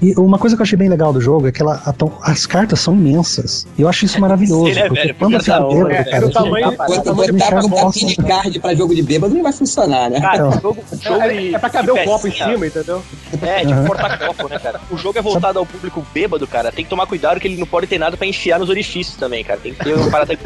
E 0.00 0.14
uma 0.18 0.38
coisa 0.38 0.56
que 0.56 0.62
eu 0.62 0.64
achei 0.64 0.76
bem 0.76 0.88
legal 0.88 1.12
do 1.12 1.20
jogo 1.20 1.46
é 1.46 1.52
que 1.52 1.62
ela, 1.62 1.80
a 1.86 1.92
as 2.30 2.46
cartas 2.46 2.80
são 2.80 2.94
imensas. 2.94 3.66
E 3.78 3.82
eu 3.82 3.88
acho 3.88 4.04
isso 4.04 4.20
maravilhoso. 4.20 4.66
Sim, 4.66 4.74
né, 4.74 4.88
porque 4.88 5.00
velho? 5.02 5.14
quando 5.14 5.30
Porque 5.32 5.44
fica 5.44 5.58
da 5.58 5.66
hora, 5.66 5.74
bêbado, 5.76 5.92
é, 5.92 6.04
cara, 6.04 6.16
é 6.16 6.18
o 6.18 6.22
você- 6.28 6.32
tamanho- 6.32 6.72
Quando 6.76 7.04
Não, 7.06 7.14
botar 7.14 7.60
botar 7.62 7.68
bosta. 7.68 8.00
mini 8.00 8.16
card 8.16 8.60
pra 8.60 8.74
jogo 8.74 8.94
de 8.94 9.02
bêbado, 9.02 9.34
não 9.34 9.42
vai 9.42 9.52
funcionar, 9.52 10.10
né? 10.10 10.20
Cara, 10.20 10.34
Então. 10.36 10.48
o 10.50 10.60
jogo, 10.60 10.84
jogo 11.00 11.22
É, 11.22 11.28
de- 11.28 11.54
é 11.54 11.58
pra 11.58 11.70
caber 11.70 11.94
de 11.94 12.00
o 12.00 12.04
copo 12.04 12.26
em 12.26 12.30
pecinha. 12.30 12.51
Cima, 12.52 12.66
entendeu? 12.66 13.02
É, 13.40 13.60
tipo 13.60 13.72
Aham. 13.72 13.84
porta-copo, 13.86 14.48
né, 14.48 14.58
cara? 14.58 14.80
O 14.90 14.96
jogo 14.96 15.18
é 15.18 15.22
voltado 15.22 15.58
ao 15.58 15.66
público 15.66 16.04
bêbado, 16.12 16.46
cara. 16.46 16.70
Tem 16.72 16.84
que 16.84 16.90
tomar 16.90 17.06
cuidado 17.06 17.40
que 17.40 17.48
ele 17.48 17.56
não 17.56 17.66
pode 17.66 17.86
ter 17.86 17.98
nada 17.98 18.16
pra 18.16 18.26
enfiar 18.26 18.58
nos 18.58 18.68
orifícios 18.68 19.16
também, 19.16 19.42
cara. 19.44 19.60
Tem 19.60 19.74
que 19.74 19.84
ter 19.84 19.94
uma 19.94 20.10
parada 20.10 20.36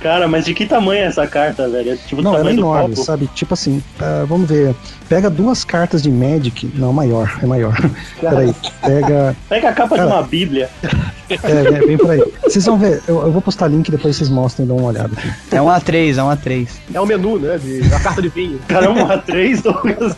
cara, 0.00 0.28
mas 0.28 0.44
de 0.44 0.54
que 0.54 0.66
tamanho 0.66 1.02
é 1.02 1.06
essa 1.06 1.26
carta, 1.26 1.68
velho? 1.68 1.92
É 1.92 1.96
tipo 1.96 2.22
Não, 2.22 2.36
ela 2.36 2.50
é 2.50 2.52
enorme, 2.52 2.94
copo. 2.94 3.04
sabe? 3.06 3.28
Tipo 3.34 3.54
assim, 3.54 3.82
ah, 4.00 4.24
vamos 4.28 4.48
ver. 4.48 4.74
Pega 5.08 5.30
duas 5.30 5.64
cartas 5.64 6.02
de 6.02 6.10
Magic. 6.10 6.70
Não, 6.74 6.92
maior, 6.92 7.38
é 7.42 7.46
maior. 7.46 7.74
Peraí. 8.20 8.54
Pega. 8.82 9.36
Pega 9.48 9.68
a 9.70 9.72
capa 9.72 9.96
Cara. 9.96 10.08
de 10.08 10.14
uma 10.14 10.22
bíblia. 10.22 10.68
É, 11.30 11.36
vem, 11.70 11.86
vem 11.88 11.98
por 11.98 12.10
aí. 12.10 12.24
Vocês 12.42 12.64
vão 12.64 12.78
ver, 12.78 13.02
eu, 13.06 13.20
eu 13.20 13.30
vou 13.30 13.42
postar 13.42 13.68
link 13.68 13.90
depois 13.90 14.16
vocês 14.16 14.30
mostrem 14.30 14.64
e 14.64 14.68
dão 14.68 14.78
uma 14.78 14.88
olhada 14.88 15.10
aqui. 15.14 15.30
É 15.54 15.60
um 15.60 15.66
A3, 15.66 16.16
é 16.16 16.22
um 16.22 16.28
A3. 16.30 16.68
É 16.94 16.98
o 17.02 17.04
menu, 17.04 17.38
né? 17.38 17.58
De, 17.58 17.82
a 17.94 18.00
carta 18.00 18.22
de 18.22 18.30
vinho. 18.30 18.58
Caramba, 18.66 19.04
uma 19.04 19.18
três, 19.18 19.60
Douglas. 19.62 20.16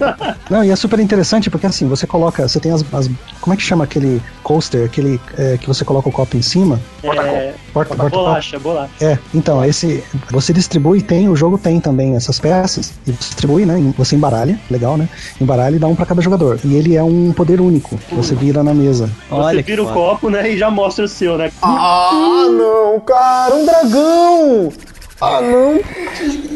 Não, 0.49 0.63
e 0.63 0.71
é 0.71 0.77
super 0.77 1.01
interessante 1.01 1.51
porque 1.51 1.67
assim, 1.67 1.89
você 1.89 2.07
coloca. 2.07 2.47
Você 2.47 2.61
tem 2.61 2.71
as. 2.71 2.85
as- 2.95 3.11
como 3.41 3.53
é 3.53 3.57
que 3.57 3.63
chama 3.65 3.83
aquele 3.83 4.23
coaster, 4.45 4.85
aquele 4.85 5.21
é, 5.37 5.59
que 5.59 5.67
você 5.67 5.85
coloca 5.85 6.09
o 6.09 6.13
copo 6.13 6.37
em 6.37 6.43
cima? 6.43 6.79
É, 7.03 7.55
Porta, 7.73 7.97
porta 7.97 8.17
bolacha, 8.17 8.59
bolacha. 8.61 8.93
É, 9.01 9.19
então, 9.35 9.65
esse. 9.65 10.05
Você 10.31 10.53
distribui, 10.53 11.03
tem, 11.03 11.29
o 11.29 11.35
jogo 11.35 11.59
tem 11.59 11.81
também 11.81 12.15
essas 12.15 12.39
peças, 12.39 12.93
e 13.05 13.11
você 13.11 13.19
distribui, 13.31 13.67
né? 13.67 13.93
Você 13.99 14.15
embaralha, 14.15 14.57
legal, 14.71 14.80
né? 14.97 15.09
Embaralha 15.41 15.77
e 15.77 15.79
dá 15.79 15.87
um 15.87 15.95
pra 15.95 16.07
cada 16.07 16.21
jogador. 16.21 16.59
E 16.65 16.75
ele 16.75 16.97
é 16.97 17.03
um 17.03 17.33
poder 17.33 17.61
único, 17.61 17.97
que 18.09 18.15
você 18.15 18.35
vira 18.35 18.63
na 18.63 18.73
mesa. 18.75 19.11
Olha 19.31 19.59
Você 19.59 19.63
vira 19.63 19.83
o 19.83 19.87
foda. 19.87 19.95
copo, 19.99 20.31
né, 20.31 20.51
e 20.51 20.59
já 20.59 20.71
mostra 20.71 21.05
o 21.05 21.09
seu, 21.09 21.37
né? 21.39 21.51
Ah, 21.63 22.47
não, 22.51 22.99
cara, 23.01 23.55
um 23.55 23.65
dragão! 23.67 24.73
Ah, 25.21 25.41
não. 25.41 25.81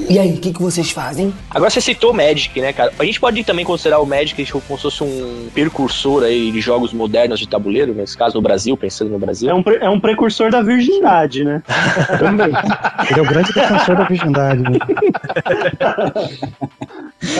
E 0.08 0.18
aí, 0.18 0.34
o 0.34 0.38
que, 0.38 0.52
que 0.52 0.62
vocês 0.62 0.90
fazem? 0.90 1.32
Agora 1.50 1.70
você 1.70 1.80
citou 1.80 2.10
o 2.10 2.14
Magic, 2.14 2.58
né, 2.60 2.72
cara? 2.72 2.92
A 2.98 3.04
gente 3.04 3.18
pode 3.20 3.42
também 3.44 3.64
considerar 3.64 4.00
o 4.00 4.06
Magic 4.06 4.42
tipo, 4.44 4.60
como 4.60 4.78
se 4.78 4.82
fosse 4.82 5.02
um 5.02 5.48
precursor 5.52 6.22
aí 6.22 6.50
de 6.52 6.60
jogos 6.60 6.92
modernos 6.92 7.40
de 7.40 7.48
tabuleiro, 7.48 7.94
nesse 7.94 8.16
caso 8.16 8.34
no 8.36 8.42
Brasil, 8.42 8.76
pensando 8.76 9.10
no 9.10 9.18
Brasil. 9.18 9.50
É 9.50 9.54
um, 9.54 9.62
pre- 9.62 9.78
é 9.80 9.88
um 9.88 9.98
precursor 10.00 10.50
da 10.50 10.62
virgindade, 10.62 11.44
né? 11.44 11.62
Ele 13.10 13.18
é 13.18 13.22
o 13.22 13.26
grande 13.26 13.52
defensor 13.52 13.96
da 13.96 14.04
virgindade. 14.04 14.62
Né? 14.62 14.78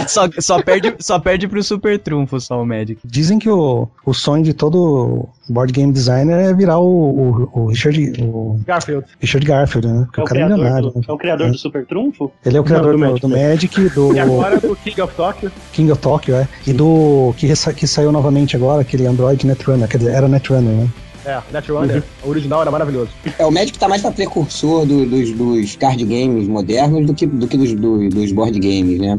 Só, 0.09 0.27
só, 0.39 0.63
perde, 0.63 0.95
só 1.01 1.19
perde 1.19 1.47
pro 1.47 1.63
Super 1.63 1.99
Trunfo 1.99 2.41
só 2.41 2.63
o 2.63 2.67
Magic. 2.67 2.99
Dizem 3.05 3.39
que 3.39 3.51
o, 3.51 3.87
o 4.07 4.15
sonho 4.15 4.43
de 4.43 4.55
todo 4.55 5.29
board 5.47 5.71
game 5.75 5.93
designer 5.93 6.39
é 6.39 6.55
virar 6.55 6.79
o, 6.79 6.87
o, 6.87 7.51
o 7.53 7.67
Richard, 7.67 8.15
o 8.23 8.59
Garfield. 8.67 9.05
Richard 9.21 9.47
Garfield, 9.47 9.87
né? 9.87 10.05
Porque 10.07 10.21
É 10.21 10.23
o 10.23 10.25
o 10.25 10.29
cara 10.29 10.41
é 10.41 10.45
milionário. 10.49 10.91
do, 10.91 10.99
né? 11.01 11.05
É 11.15 11.17
o 11.17 11.19
criador 11.19 11.51
do 11.51 11.59
Super 11.59 11.87
Trunfo? 11.87 12.31
Ele 12.45 12.57
é 12.57 12.61
o 12.61 12.65
criador 12.65 12.93
do 12.93 12.99
do, 12.99 13.07
Magic, 13.07 13.21
do 13.21 13.29
Magic, 13.29 13.89
do 13.91 14.15
E 14.15 14.19
agora 14.21 14.59
do 14.61 14.77
King 14.77 15.01
of 15.01 15.15
Tokyo. 15.15 15.53
King 15.73 15.91
of 15.93 16.01
Tokyo, 16.01 16.35
é. 16.37 16.49
E 16.67 16.73
do 16.73 17.33
que, 17.37 17.47
que 17.75 17.87
saiu 17.87 18.13
novamente 18.13 18.57
agora, 18.57 18.83
aquele 18.83 19.07
Android 19.07 19.47
Netrunner, 19.47 19.89
quer 19.89 19.99
dizer, 19.99 20.13
era 20.15 20.29
Netrunner, 20.29 20.73
né? 20.75 20.89
É, 21.27 21.39
Netrunner. 21.51 22.03
O 22.23 22.29
original 22.29 22.61
era 22.61 22.71
maravilhoso. 22.71 23.09
É, 23.39 23.47
o 23.47 23.51
Magic 23.51 23.79
tá 23.79 23.89
mais 23.89 24.03
pra 24.03 24.11
precursor 24.11 24.85
do- 24.85 25.07
dos, 25.07 25.33
dos 25.33 25.75
card 25.75 26.05
games 26.05 26.47
modernos 26.47 27.07
do 27.07 27.15
que, 27.15 27.25
do 27.25 27.47
que 27.49 27.57
dos, 27.57 27.73
do- 27.73 28.11
dos 28.11 28.31
board 28.31 28.59
games, 28.61 28.99
né? 29.01 29.19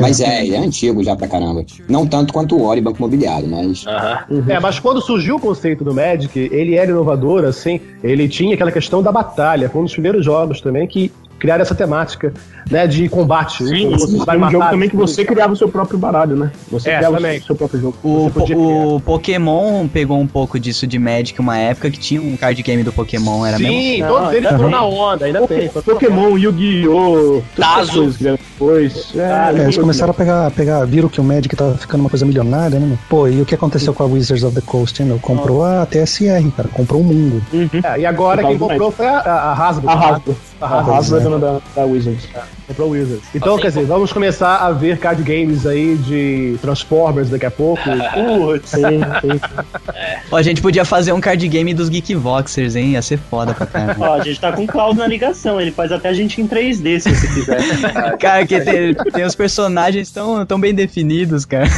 Mas 0.00 0.18
é, 0.20 0.48
é 0.48 0.56
antigo 0.56 1.04
já 1.04 1.14
pra 1.14 1.28
caramba. 1.28 1.62
Não 1.86 2.06
tanto 2.06 2.32
quanto 2.32 2.56
o 2.56 2.62
Ori 2.64 2.80
Banco 2.80 2.96
Imobiliário, 2.96 3.46
mas. 3.46 3.86
Aham. 3.86 4.18
É, 4.48 4.58
mas 4.60 4.78
quando 4.80 5.02
surgiu 5.02 5.36
o 5.36 5.38
conceito 5.38 5.84
do 5.84 5.92
Magic, 5.92 6.38
ele 6.38 6.74
era 6.74 6.90
inovador, 6.90 7.44
assim, 7.44 7.78
ele 8.02 8.30
tinha 8.30 8.54
aquela 8.54 8.72
questão 8.72 9.02
da 9.02 9.12
batalha, 9.12 9.68
foi 9.68 9.82
um 9.82 9.84
dos 9.84 9.92
primeiros 9.92 10.24
jogos 10.24 10.58
também 10.62 10.86
que 10.86 11.12
criaram 11.42 11.62
essa 11.62 11.74
temática, 11.74 12.32
né, 12.70 12.86
de 12.86 13.08
combate. 13.08 13.64
Sim, 13.64 13.90
Você 13.90 14.16
vai 14.24 14.38
um 14.38 14.42
jogo 14.42 14.58
matar- 14.60 14.70
também 14.70 14.88
que 14.88 14.94
você 14.94 15.24
criava 15.24 15.52
o 15.52 15.56
seu 15.56 15.68
próprio 15.68 15.98
baralho, 15.98 16.36
né? 16.36 16.52
Você 16.70 16.88
É, 16.88 16.98
criava 16.98 17.16
também. 17.16 17.40
o 17.40 17.42
seu 17.42 17.56
próprio 17.56 17.80
jogo. 17.80 17.96
O, 18.04 18.30
po- 18.30 18.94
o 18.96 19.00
Pokémon 19.00 19.88
pegou 19.88 20.20
um 20.20 20.26
pouco 20.28 20.60
disso 20.60 20.86
de 20.86 21.00
Magic 21.00 21.40
uma 21.40 21.58
época 21.58 21.90
que 21.90 21.98
tinha 21.98 22.22
um 22.22 22.36
card 22.36 22.62
game 22.62 22.84
do 22.84 22.92
Pokémon, 22.92 23.44
era 23.44 23.58
mesmo? 23.58 23.72
Sim, 23.74 24.00
Não, 24.02 24.08
todos 24.08 24.32
eles 24.34 24.50
foram 24.50 24.70
na 24.70 24.84
onda, 24.84 25.24
ainda 25.26 25.44
tem. 25.48 25.68
Pokémon, 25.68 26.38
Yu-Gi-Oh! 26.38 27.42
Tazo. 27.56 28.14
depois. 28.20 29.12
É, 29.16 29.58
É, 29.58 29.62
eles 29.64 29.76
começaram 29.76 30.12
a 30.12 30.14
pegar, 30.14 30.48
pegar, 30.52 30.84
viram 30.84 31.08
que 31.08 31.20
o 31.20 31.24
Magic 31.24 31.54
tava 31.56 31.74
ficando 31.76 32.02
uma 32.02 32.10
coisa 32.10 32.24
milionária, 32.24 32.78
né? 32.78 32.86
meu? 32.86 32.98
Pô, 33.08 33.26
e 33.26 33.40
o 33.40 33.44
que 33.44 33.54
aconteceu 33.56 33.92
com 33.92 34.04
a 34.04 34.06
Wizards 34.06 34.44
of 34.44 34.54
the 34.54 34.60
Coast, 34.64 35.02
hein, 35.02 35.08
meu? 35.08 35.18
Comprou 35.18 35.64
a 35.64 35.84
TSR, 35.86 36.48
cara, 36.56 36.68
comprou 36.72 37.00
o 37.00 37.04
mundo. 37.04 37.42
É, 37.82 38.00
e 38.00 38.06
agora 38.06 38.44
quem 38.44 38.56
comprou 38.56 38.92
foi 38.92 39.06
a, 39.08 39.18
a 39.18 39.52
a 39.52 39.68
Hasbro. 39.68 39.90
A 39.90 39.94
Hasbro. 39.94 40.36
A 40.62 40.66
A 40.66 40.78
Hasbro. 40.78 40.94
Hasbro 40.94 41.18
é 41.18 41.20
dona 41.20 41.38
da, 41.38 41.60
da 41.74 41.84
Wizards. 41.84 42.28
Comprou 42.66 42.88
o 42.88 42.90
Wizards. 42.92 43.24
Então, 43.34 43.54
Assim, 43.54 43.62
quer 43.62 43.68
dizer, 43.68 43.84
vamos 43.86 44.12
começar 44.12 44.58
a 44.58 44.70
ver 44.70 44.98
card 44.98 45.22
games 45.22 45.66
aí 45.66 45.96
de 45.96 46.56
Transformers 46.62 47.28
daqui 47.28 47.46
a 47.46 47.50
pouco. 47.50 47.82
Putz. 47.82 48.70
Sim, 48.70 49.00
sim. 49.20 49.40
Ó, 50.30 50.36
a 50.36 50.42
gente 50.42 50.62
podia 50.62 50.84
fazer 50.84 51.12
um 51.12 51.20
card 51.20 51.46
game 51.48 51.74
dos 51.74 51.88
Geekvoxers, 51.88 52.76
hein? 52.76 52.92
Ia 52.92 53.02
ser 53.02 53.18
foda 53.18 53.52
pra 53.52 53.66
caramba. 53.66 54.10
Ó, 54.10 54.14
a 54.14 54.24
gente 54.24 54.40
tá 54.40 54.52
com 54.52 54.64
o 54.64 54.66
Klaus 54.66 54.96
na 54.96 55.06
ligação, 55.06 55.60
ele 55.60 55.70
faz 55.70 55.92
até 55.92 56.08
a 56.08 56.12
gente 56.12 56.40
em 56.40 56.46
3D 56.46 57.00
se 57.00 57.14
você 57.14 57.26
quiser. 57.26 57.62
Cara, 58.18 58.46
que 58.46 58.60
tem, 58.60 58.94
tem 58.94 59.24
os 59.24 59.34
personagens 59.34 60.10
tão, 60.10 60.46
tão 60.46 60.58
bem 60.60 60.74
definidos, 60.74 61.44
cara. 61.44 61.68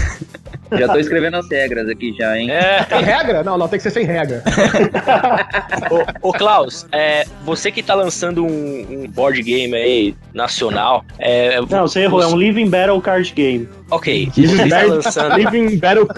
Já 0.79 0.89
tô 0.89 0.99
escrevendo 0.99 1.37
as 1.37 1.49
regras 1.49 1.89
aqui 1.89 2.15
já, 2.19 2.39
hein? 2.39 2.51
É. 2.51 2.85
Tem 2.85 3.03
regra? 3.03 3.43
Não, 3.43 3.57
não, 3.57 3.69
tem 3.69 3.79
que 3.79 3.83
ser 3.83 3.91
sem 3.91 4.05
regra. 4.05 4.43
Ô, 6.23 6.29
ô 6.29 6.33
Klaus, 6.33 6.87
é, 6.93 7.25
você 7.45 7.71
que 7.71 7.83
tá 7.83 7.95
lançando 7.95 8.45
um, 8.45 9.03
um 9.05 9.09
board 9.09 9.43
game 9.43 9.75
aí 9.75 10.15
nacional, 10.33 11.05
é, 11.19 11.61
Não, 11.61 11.87
você 11.87 12.01
errou, 12.01 12.23
é 12.23 12.27
um 12.27 12.37
Living 12.37 12.69
Battle 12.69 13.01
Card 13.01 13.33
Game. 13.33 13.69
Ok. 13.95 14.33
Living, 14.37 14.69
Battle, 14.69 14.95
lançando... 14.95 15.37
Living 15.37 15.79
Battle 15.79 16.09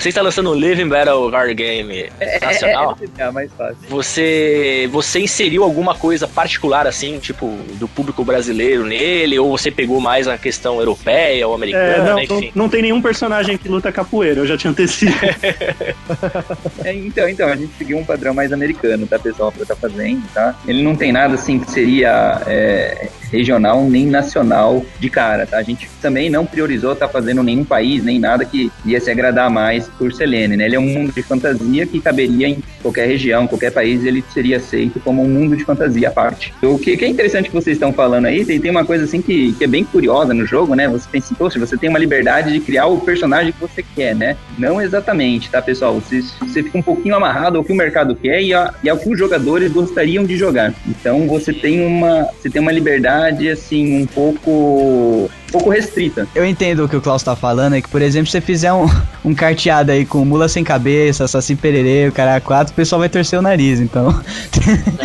você 0.00 0.08
está 0.08 0.22
lançando 0.22 0.50
um 0.50 0.54
Living 0.54 0.88
Battle 0.88 1.30
Card 1.30 1.52
Game 1.54 2.10
nacional. 2.40 2.96
É, 3.00 3.22
é, 3.22 3.26
é, 3.26 3.30
mais 3.30 3.52
fácil. 3.52 3.76
Você, 3.88 4.88
você 4.90 5.20
inseriu 5.20 5.62
alguma 5.62 5.94
coisa 5.94 6.26
particular, 6.26 6.86
assim, 6.86 7.18
tipo, 7.18 7.58
do 7.74 7.86
público 7.86 8.24
brasileiro 8.24 8.86
nele? 8.86 9.38
Ou 9.38 9.50
você 9.56 9.70
pegou 9.70 10.00
mais 10.00 10.26
a 10.26 10.38
questão 10.38 10.78
europeia 10.78 11.46
ou 11.46 11.54
americana? 11.54 11.84
É, 11.84 12.04
não, 12.04 12.18
enfim? 12.18 12.52
Não, 12.54 12.62
não, 12.62 12.68
tem 12.68 12.80
nenhum 12.80 13.02
personagem 13.02 13.58
que 13.58 13.68
luta 13.68 13.92
capoeira, 13.92 14.40
eu 14.40 14.46
já 14.46 14.56
te 14.56 14.66
antecipo. 14.66 15.12
é, 16.82 16.94
então, 16.94 17.28
então, 17.28 17.48
a 17.48 17.56
gente 17.56 17.72
seguiu 17.76 17.98
um 17.98 18.04
padrão 18.04 18.32
mais 18.32 18.52
americano, 18.52 19.06
tá, 19.06 19.18
pessoal, 19.18 19.52
pra 19.52 19.62
estar 19.62 19.74
tá 19.74 19.80
fazendo, 19.80 20.22
tá? 20.32 20.54
Ele 20.66 20.82
não 20.82 20.96
tem 20.96 21.12
nada, 21.12 21.34
assim, 21.34 21.58
que 21.58 21.70
seria 21.70 22.40
é, 22.46 23.08
regional 23.30 23.88
nem 23.88 24.06
nacional 24.06 24.84
de 24.98 25.08
cara, 25.08 25.46
tá? 25.46 25.58
A 25.58 25.62
gente 25.62 25.88
também 26.00 26.30
não 26.30 26.44
priorizou 26.44 26.92
estar 26.92 27.06
tá 27.06 27.12
fazendo 27.12 27.42
nenhum 27.42 27.64
país, 27.64 28.02
nem 28.04 28.18
nada 28.18 28.44
que 28.44 28.70
ia 28.84 29.00
se 29.00 29.10
agradar 29.10 29.50
mais 29.50 29.88
por 29.88 30.12
Selene, 30.12 30.56
né? 30.56 30.66
Ele 30.66 30.76
é 30.76 30.80
um 30.80 30.86
mundo 30.86 31.12
de 31.12 31.22
fantasia 31.22 31.86
que 31.86 32.00
caberia 32.00 32.48
em 32.48 32.62
qualquer 32.82 33.06
região, 33.06 33.46
qualquer 33.46 33.70
país, 33.70 34.04
ele 34.04 34.24
seria 34.32 34.56
aceito 34.56 35.00
como 35.00 35.22
um 35.22 35.28
mundo 35.28 35.56
de 35.56 35.64
fantasia 35.64 36.08
à 36.08 36.10
parte. 36.10 36.52
O 36.62 36.78
que, 36.78 36.96
que 36.96 37.04
é 37.04 37.08
interessante 37.08 37.48
que 37.48 37.54
vocês 37.54 37.76
estão 37.76 37.92
falando 37.92 38.26
aí, 38.26 38.44
tem, 38.44 38.60
tem 38.60 38.70
uma 38.70 38.84
coisa 38.84 39.04
assim 39.04 39.20
que, 39.20 39.52
que 39.52 39.64
é 39.64 39.66
bem 39.66 39.84
curiosa 39.84 40.34
no 40.34 40.46
jogo, 40.46 40.74
né? 40.74 40.88
Você 40.88 41.06
pensa, 41.10 41.34
poxa, 41.34 41.58
você 41.58 41.76
tem 41.76 41.88
uma 41.88 41.98
liberdade 41.98 42.52
de 42.52 42.60
criar 42.60 42.86
o 42.86 43.00
personagem 43.00 43.52
que 43.52 43.60
você 43.60 43.82
quer, 43.82 44.14
né? 44.14 44.36
Não 44.58 44.80
exatamente, 44.80 45.50
tá, 45.50 45.60
pessoal? 45.60 45.94
Você, 45.94 46.22
você 46.40 46.62
fica 46.62 46.78
um 46.78 46.82
pouquinho 46.82 47.14
amarrado 47.14 47.58
ao 47.58 47.64
que 47.64 47.72
o 47.72 47.76
mercado 47.76 48.14
quer 48.14 48.42
e, 48.42 48.54
a, 48.54 48.72
e 48.82 48.88
ao 48.88 48.98
que 48.98 49.08
os 49.08 49.18
jogadores 49.18 49.72
gostariam 49.72 50.24
de 50.24 50.36
jogar. 50.36 50.74
Então 50.86 51.26
você 51.26 51.52
tem 51.52 51.84
uma, 51.84 52.28
você 52.40 52.48
tem 52.48 52.60
uma 52.60 52.72
liberdade, 52.72 53.19
assim, 53.28 54.02
um 54.02 54.06
pouco 54.06 55.30
pouco 55.50 55.70
restrita. 55.70 56.26
Eu 56.34 56.46
entendo 56.46 56.84
o 56.84 56.88
que 56.88 56.96
o 56.96 57.00
Klaus 57.00 57.22
tá 57.22 57.36
falando, 57.36 57.74
é 57.74 57.80
que, 57.80 57.88
por 57.88 58.00
exemplo, 58.00 58.26
se 58.26 58.32
você 58.32 58.40
fizer 58.40 58.72
um, 58.72 58.86
um 59.24 59.34
carteado 59.34 59.92
aí 59.92 60.06
com 60.06 60.24
mula 60.24 60.48
sem 60.48 60.64
cabeça, 60.64 61.26
saci 61.28 61.54
pererê, 61.54 62.08
o 62.08 62.12
cara 62.12 62.40
quatro, 62.40 62.72
o 62.72 62.76
pessoal 62.76 63.00
vai 63.00 63.08
torcer 63.08 63.38
o 63.38 63.42
nariz, 63.42 63.80
então. 63.80 64.10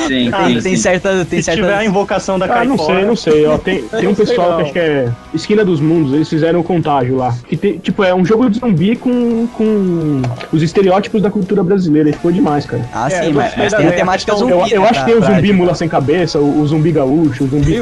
Sim, 0.08 0.30
ah, 0.32 0.48
sim, 0.48 0.54
tem 0.54 0.76
sim. 0.76 0.78
certa. 0.78 1.26
Tem 1.26 1.40
se 1.40 1.46
certa... 1.46 1.62
tiver 1.62 1.74
a 1.74 1.84
invocação 1.84 2.38
da 2.38 2.46
ah, 2.46 2.64
não 2.64 2.78
sei, 2.78 3.06
não 3.06 3.16
sei. 3.16 3.46
Ó, 3.48 3.58
tem, 3.58 3.82
tem 3.90 4.08
um 4.08 4.14
pessoal 4.14 4.58
que 4.58 4.64
acho 4.64 4.74
que 4.74 4.80
é 4.80 5.12
Esquina 5.34 5.66
dos 5.66 5.80
Mundos, 5.80 6.14
eles 6.14 6.30
fizeram 6.30 6.60
um 6.60 6.64
contágio 6.64 7.16
lá. 7.16 7.36
Que 7.48 7.58
tem, 7.58 7.78
tipo, 7.80 8.04
é 8.04 8.14
um 8.14 8.24
jogo 8.24 8.50
de 8.50 8.60
zumbi 8.60 8.96
com, 8.96 9.48
com 9.48 10.22
os 10.52 10.62
estereótipos 10.62 11.22
da 11.22 11.32
cultura 11.32 11.64
brasileira. 11.64 12.10
E 12.10 12.14
ficou 12.14 12.32
demais, 12.32 12.66
cara. 12.66 12.88
Ah, 12.94 13.08
é, 13.08 13.24
sim, 13.24 13.34
mas, 13.34 13.56
mas 13.58 13.74
tem 13.74 13.88
a 13.88 13.92
temática 13.92 14.36
zumbi. 14.36 14.52
Eu, 14.52 14.68
eu 14.68 14.82
né, 14.82 14.90
acho 14.90 15.00
que 15.00 15.12
tem 15.12 15.20
o 15.20 15.26
zumbi 15.26 15.54
mula 15.54 15.74
sem 15.74 15.90
cabeça, 15.90 16.40
o, 16.40 16.62
o 16.62 16.68
zumbi 16.68 16.92
gaúcho, 16.92 17.46
o 17.46 17.48
zumbi. 17.48 17.78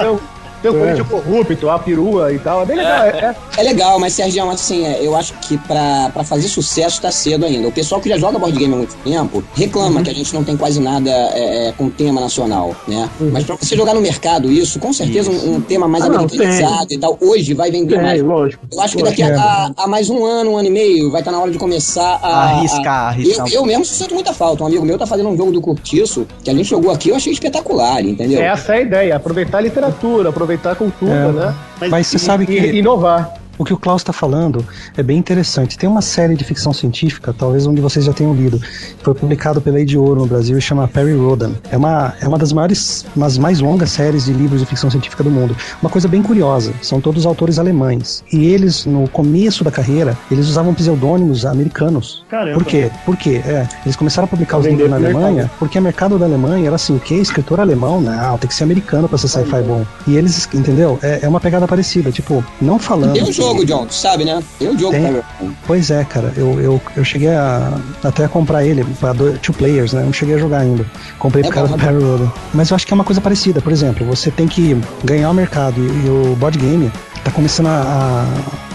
Então, 0.00 0.20
tem 0.62 0.70
o 0.70 0.74
Corinthians 0.74 1.06
é. 1.06 1.10
corrupto, 1.10 1.68
a 1.68 1.78
perua 1.78 2.32
e 2.32 2.38
tal. 2.38 2.62
É 2.62 2.64
bem 2.64 2.76
legal. 2.76 3.04
É, 3.04 3.08
é. 3.08 3.34
é 3.58 3.62
legal, 3.62 3.98
mas 3.98 4.12
Sérgio, 4.14 4.48
assim, 4.48 4.86
é, 4.86 5.04
eu 5.04 5.16
acho 5.16 5.34
que 5.40 5.58
pra, 5.58 6.10
pra 6.12 6.22
fazer 6.22 6.46
sucesso 6.48 7.02
tá 7.02 7.10
cedo 7.10 7.44
ainda. 7.44 7.66
O 7.66 7.72
pessoal 7.72 8.00
que 8.00 8.08
já 8.08 8.16
joga 8.16 8.38
board 8.38 8.56
game 8.56 8.72
há 8.72 8.76
muito 8.76 8.94
tempo 9.02 9.42
reclama 9.54 9.98
uhum. 9.98 10.02
que 10.04 10.10
a 10.10 10.14
gente 10.14 10.32
não 10.32 10.44
tem 10.44 10.56
quase 10.56 10.80
nada 10.80 11.10
é, 11.10 11.68
é 11.68 11.72
com 11.72 11.90
tema 11.90 12.20
nacional, 12.20 12.76
né? 12.86 13.10
Uhum. 13.20 13.30
Mas 13.32 13.44
pra 13.44 13.56
você 13.56 13.76
jogar 13.76 13.94
no 13.94 14.00
mercado 14.00 14.50
isso, 14.50 14.78
com 14.78 14.92
certeza 14.92 15.30
um, 15.30 15.56
um, 15.56 15.60
tema 15.60 15.88
mais 15.88 16.04
ah, 16.04 16.06
americanizado 16.06 16.92
e 16.92 16.98
tal, 16.98 17.18
hoje 17.20 17.54
vai 17.54 17.70
vender 17.70 17.96
tem, 17.96 18.02
mais. 18.02 18.22
Lógico. 18.22 18.64
Eu 18.70 18.80
acho 18.80 18.96
que 18.96 19.02
daqui 19.02 19.22
a, 19.22 19.72
a, 19.76 19.86
mais 19.88 20.08
um 20.08 20.24
ano, 20.24 20.52
um 20.52 20.56
ano 20.56 20.68
e 20.68 20.70
meio, 20.70 21.10
vai 21.10 21.20
estar 21.20 21.32
tá 21.32 21.36
na 21.36 21.42
hora 21.42 21.50
de 21.50 21.58
começar 21.58 22.20
a. 22.22 22.58
Arriscar, 22.58 22.86
a, 22.86 23.08
arriscar. 23.08 23.48
Eu, 23.48 23.54
eu 23.54 23.64
mesmo 23.64 23.84
sinto 23.84 24.14
muita 24.14 24.32
falta. 24.32 24.62
Um 24.62 24.66
amigo 24.66 24.84
meu 24.84 24.96
tá 24.98 25.06
fazendo 25.06 25.28
um 25.28 25.36
jogo 25.36 25.50
do 25.50 25.60
Curtiço, 25.60 26.26
que 26.44 26.50
a 26.50 26.54
gente 26.54 26.68
jogou 26.68 26.90
aqui, 26.90 27.08
eu 27.08 27.16
achei 27.16 27.32
espetacular, 27.32 28.00
entendeu? 28.04 28.40
Essa 28.40 28.74
é 28.74 28.78
a 28.78 28.80
ideia, 28.80 29.16
aproveitar 29.16 29.58
a 29.58 29.60
literatura, 29.60 30.28
aproveitar 30.28 30.51
a 30.72 30.74
cultura, 30.74 31.32
né? 31.32 31.54
Mas, 31.80 31.90
Mas 31.90 32.06
você 32.06 32.18
sabe 32.18 32.46
que. 32.46 32.58
Inovar. 32.72 33.41
O 33.58 33.64
que 33.64 33.72
o 33.72 33.76
Klaus 33.76 34.00
está 34.00 34.12
falando 34.12 34.64
é 34.96 35.02
bem 35.02 35.18
interessante. 35.18 35.76
Tem 35.76 35.88
uma 35.88 36.02
série 36.02 36.34
de 36.34 36.44
ficção 36.44 36.72
científica, 36.72 37.34
talvez 37.36 37.66
um 37.66 37.74
de 37.74 37.80
vocês 37.80 38.04
já 38.04 38.12
tenham 38.12 38.34
lido, 38.34 38.58
que 38.58 39.04
foi 39.04 39.14
publicado 39.14 39.60
pela 39.60 39.78
Age 39.78 39.96
Ouro 39.96 40.20
no 40.20 40.26
Brasil 40.26 40.56
e 40.56 40.60
chama 40.60 40.88
Perry 40.88 41.14
Rodan. 41.14 41.52
É 41.70 41.76
uma, 41.76 42.14
é 42.20 42.26
uma 42.26 42.38
das 42.38 42.52
maiores, 42.52 43.04
umas 43.14 43.36
mais 43.36 43.60
longas 43.60 43.90
séries 43.90 44.24
de 44.24 44.32
livros 44.32 44.60
de 44.60 44.66
ficção 44.66 44.90
científica 44.90 45.22
do 45.22 45.30
mundo. 45.30 45.56
Uma 45.80 45.90
coisa 45.90 46.08
bem 46.08 46.22
curiosa, 46.22 46.72
são 46.80 47.00
todos 47.00 47.26
autores 47.26 47.58
alemães. 47.58 48.24
E 48.32 48.46
eles, 48.46 48.86
no 48.86 49.06
começo 49.08 49.62
da 49.62 49.70
carreira, 49.70 50.16
eles 50.30 50.48
usavam 50.48 50.74
pseudônimos 50.74 51.44
americanos. 51.44 52.24
Caramba. 52.28 52.58
Por 52.58 52.64
quê? 52.64 52.90
Por 53.04 53.16
quê? 53.16 53.42
É, 53.44 53.68
eles 53.84 53.96
começaram 53.96 54.24
a 54.24 54.28
publicar 54.28 54.58
os 54.58 54.66
livros 54.66 54.88
na 54.88 54.96
Alemanha, 54.96 55.32
mercado. 55.32 55.58
porque 55.58 55.78
o 55.78 55.82
mercado 55.82 56.18
da 56.18 56.24
Alemanha 56.24 56.66
era 56.66 56.76
assim, 56.76 56.96
o 56.96 57.00
que? 57.00 57.14
Escritor 57.14 57.60
alemão? 57.60 58.00
Não, 58.00 58.38
tem 58.38 58.48
que 58.48 58.54
ser 58.54 58.64
americano 58.64 59.08
para 59.08 59.18
ser 59.18 59.28
sci-fi 59.28 59.62
bom. 59.62 59.84
E 60.06 60.16
eles, 60.16 60.48
entendeu? 60.54 60.98
É, 61.02 61.20
é 61.22 61.28
uma 61.28 61.40
pegada 61.40 61.68
parecida, 61.68 62.10
tipo, 62.10 62.44
não 62.60 62.78
falando... 62.78 63.10
Um 63.10 63.41
jogo, 63.42 63.64
John, 63.64 63.86
sabe, 63.90 64.24
né? 64.24 64.32
né? 64.34 64.42
Tem 64.58 64.68
o 64.68 64.78
jogo 64.78 64.92
Tem. 64.92 65.22
Pois 65.66 65.90
é, 65.90 66.04
cara. 66.04 66.32
Eu, 66.36 66.60
eu, 66.60 66.80
eu 66.96 67.04
cheguei 67.04 67.28
a 67.28 67.78
até 68.02 68.24
a 68.24 68.28
comprar 68.28 68.64
ele 68.64 68.84
para 69.00 69.14
two 69.14 69.54
players, 69.54 69.92
né? 69.92 70.02
Não 70.02 70.12
cheguei 70.12 70.34
a 70.34 70.38
jogar 70.38 70.60
ainda. 70.60 70.84
Comprei 71.18 71.42
é 71.42 71.46
por 71.46 71.54
causa 71.54 71.76
do 71.76 71.78
Perry 71.78 72.30
Mas 72.54 72.70
eu 72.70 72.76
acho 72.76 72.86
que 72.86 72.92
é 72.92 72.96
uma 72.96 73.04
coisa 73.04 73.20
parecida. 73.20 73.60
Por 73.60 73.72
exemplo, 73.72 74.06
você 74.06 74.30
tem 74.30 74.46
que 74.46 74.76
ganhar 75.04 75.30
o 75.30 75.34
mercado 75.34 75.80
e, 75.80 76.06
e 76.06 76.10
o 76.10 76.36
board 76.36 76.58
game 76.58 76.90
tá 77.24 77.30
começando 77.30 77.66
a, 77.66 78.26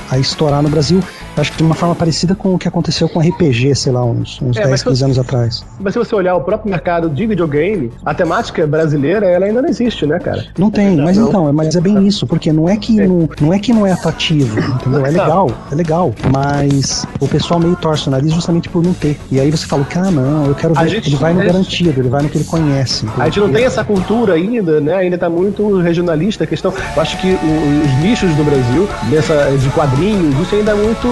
a, 0.09 0.15
a 0.15 0.19
estourar 0.19 0.61
no 0.61 0.69
Brasil 0.69 1.01
acho 1.41 1.51
que 1.51 1.57
de 1.57 1.63
uma 1.63 1.75
forma 1.75 1.95
parecida 1.95 2.35
com 2.35 2.55
o 2.55 2.57
que 2.57 2.67
aconteceu 2.67 3.07
com 3.07 3.19
RPG, 3.19 3.75
sei 3.75 3.91
lá, 3.91 4.03
uns, 4.03 4.41
uns 4.41 4.57
é, 4.57 4.65
10, 4.65 4.83
15 4.83 5.03
anos 5.03 5.19
atrás. 5.19 5.65
Mas 5.79 5.93
se 5.93 5.99
você 5.99 6.15
olhar 6.15 6.35
o 6.35 6.41
próprio 6.41 6.69
mercado 6.69 7.09
de 7.09 7.25
videogame, 7.25 7.91
a 8.05 8.13
temática 8.13 8.65
brasileira, 8.65 9.25
ela 9.25 9.45
ainda 9.45 9.61
não 9.61 9.69
existe, 9.69 10.05
né, 10.05 10.19
cara? 10.19 10.45
Não 10.57 10.69
tem, 10.69 10.97
mas 10.97 11.17
não. 11.17 11.27
então, 11.29 11.53
mas 11.53 11.75
é 11.75 11.81
bem 11.81 12.05
isso, 12.07 12.25
porque 12.25 12.51
não 12.51 12.67
é 12.67 12.77
que, 12.77 12.99
é. 12.99 13.07
Não, 13.07 13.29
não 13.41 13.53
é, 13.53 13.59
que 13.59 13.73
não 13.73 13.85
é 13.85 13.91
atrativo, 13.91 14.59
entendeu? 14.59 15.05
É 15.05 15.09
legal, 15.09 15.51
é 15.71 15.75
legal, 15.75 16.13
mas 16.31 17.05
o 17.19 17.27
pessoal 17.27 17.59
meio 17.59 17.75
torce 17.75 18.07
o 18.07 18.11
nariz 18.11 18.31
justamente 18.31 18.69
por 18.69 18.83
não 18.83 18.93
ter. 18.93 19.17
E 19.31 19.39
aí 19.39 19.51
você 19.51 19.65
fala, 19.65 19.83
cara, 19.85 20.11
não, 20.11 20.45
eu 20.45 20.55
quero 20.55 20.73
ver, 20.73 20.87
gente, 20.89 21.09
ele 21.09 21.15
vai 21.15 21.33
no 21.33 21.43
garantido, 21.43 21.99
ele 21.99 22.09
vai 22.09 22.23
no 22.23 22.29
que 22.29 22.37
ele 22.37 22.45
conhece. 22.45 23.05
Entendeu? 23.05 23.23
A 23.23 23.25
gente 23.25 23.39
não 23.39 23.51
tem 23.51 23.65
essa 23.65 23.83
cultura 23.83 24.33
ainda, 24.33 24.79
né? 24.79 24.95
Ainda 24.95 25.17
tá 25.17 25.29
muito 25.29 25.79
regionalista 25.79 26.43
a 26.43 26.47
questão. 26.47 26.73
Eu 26.95 27.01
acho 27.01 27.17
que 27.19 27.27
os 27.27 28.03
nichos 28.03 28.33
do 28.35 28.43
Brasil, 28.43 28.87
dessa, 29.09 29.51
de 29.57 29.69
quadrinhos, 29.69 30.39
isso 30.39 30.55
ainda 30.55 30.71
é 30.71 30.75
muito 30.75 31.07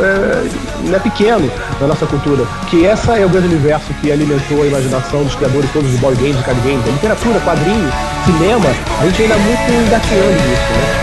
é, 0.00 0.94
é 0.94 0.98
pequeno 0.98 1.50
na 1.80 1.86
nossa 1.86 2.06
cultura. 2.06 2.44
Que 2.68 2.86
essa 2.86 3.16
é 3.16 3.24
o 3.24 3.28
grande 3.28 3.48
universo 3.48 3.92
que 4.00 4.10
alimentou 4.10 4.62
a 4.62 4.66
imaginação 4.66 5.24
dos 5.24 5.34
criadores 5.34 5.70
todos 5.72 5.90
dos 5.90 6.00
board 6.00 6.20
games, 6.20 6.36
de 6.36 6.44
card 6.44 6.60
games, 6.60 6.84
literatura, 6.86 7.40
quadrinhos, 7.40 7.92
cinema, 8.24 8.70
a 9.00 9.06
gente 9.06 9.22
ainda 9.22 9.34
é 9.34 9.38
muito 9.38 9.86
engateando 9.86 10.32
nisso, 10.32 10.72
né? 10.72 11.00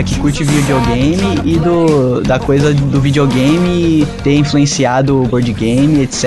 A 0.00 0.02
galera 0.02 0.04
que 0.04 0.19
curte 0.20 0.44
videogame 0.44 1.40
e 1.44 1.58
do 1.58 2.20
da 2.20 2.38
coisa 2.38 2.74
do 2.74 3.00
videogame 3.00 4.06
ter 4.22 4.34
influenciado 4.34 5.22
o 5.22 5.26
board 5.26 5.50
game, 5.54 6.02
etc. 6.02 6.24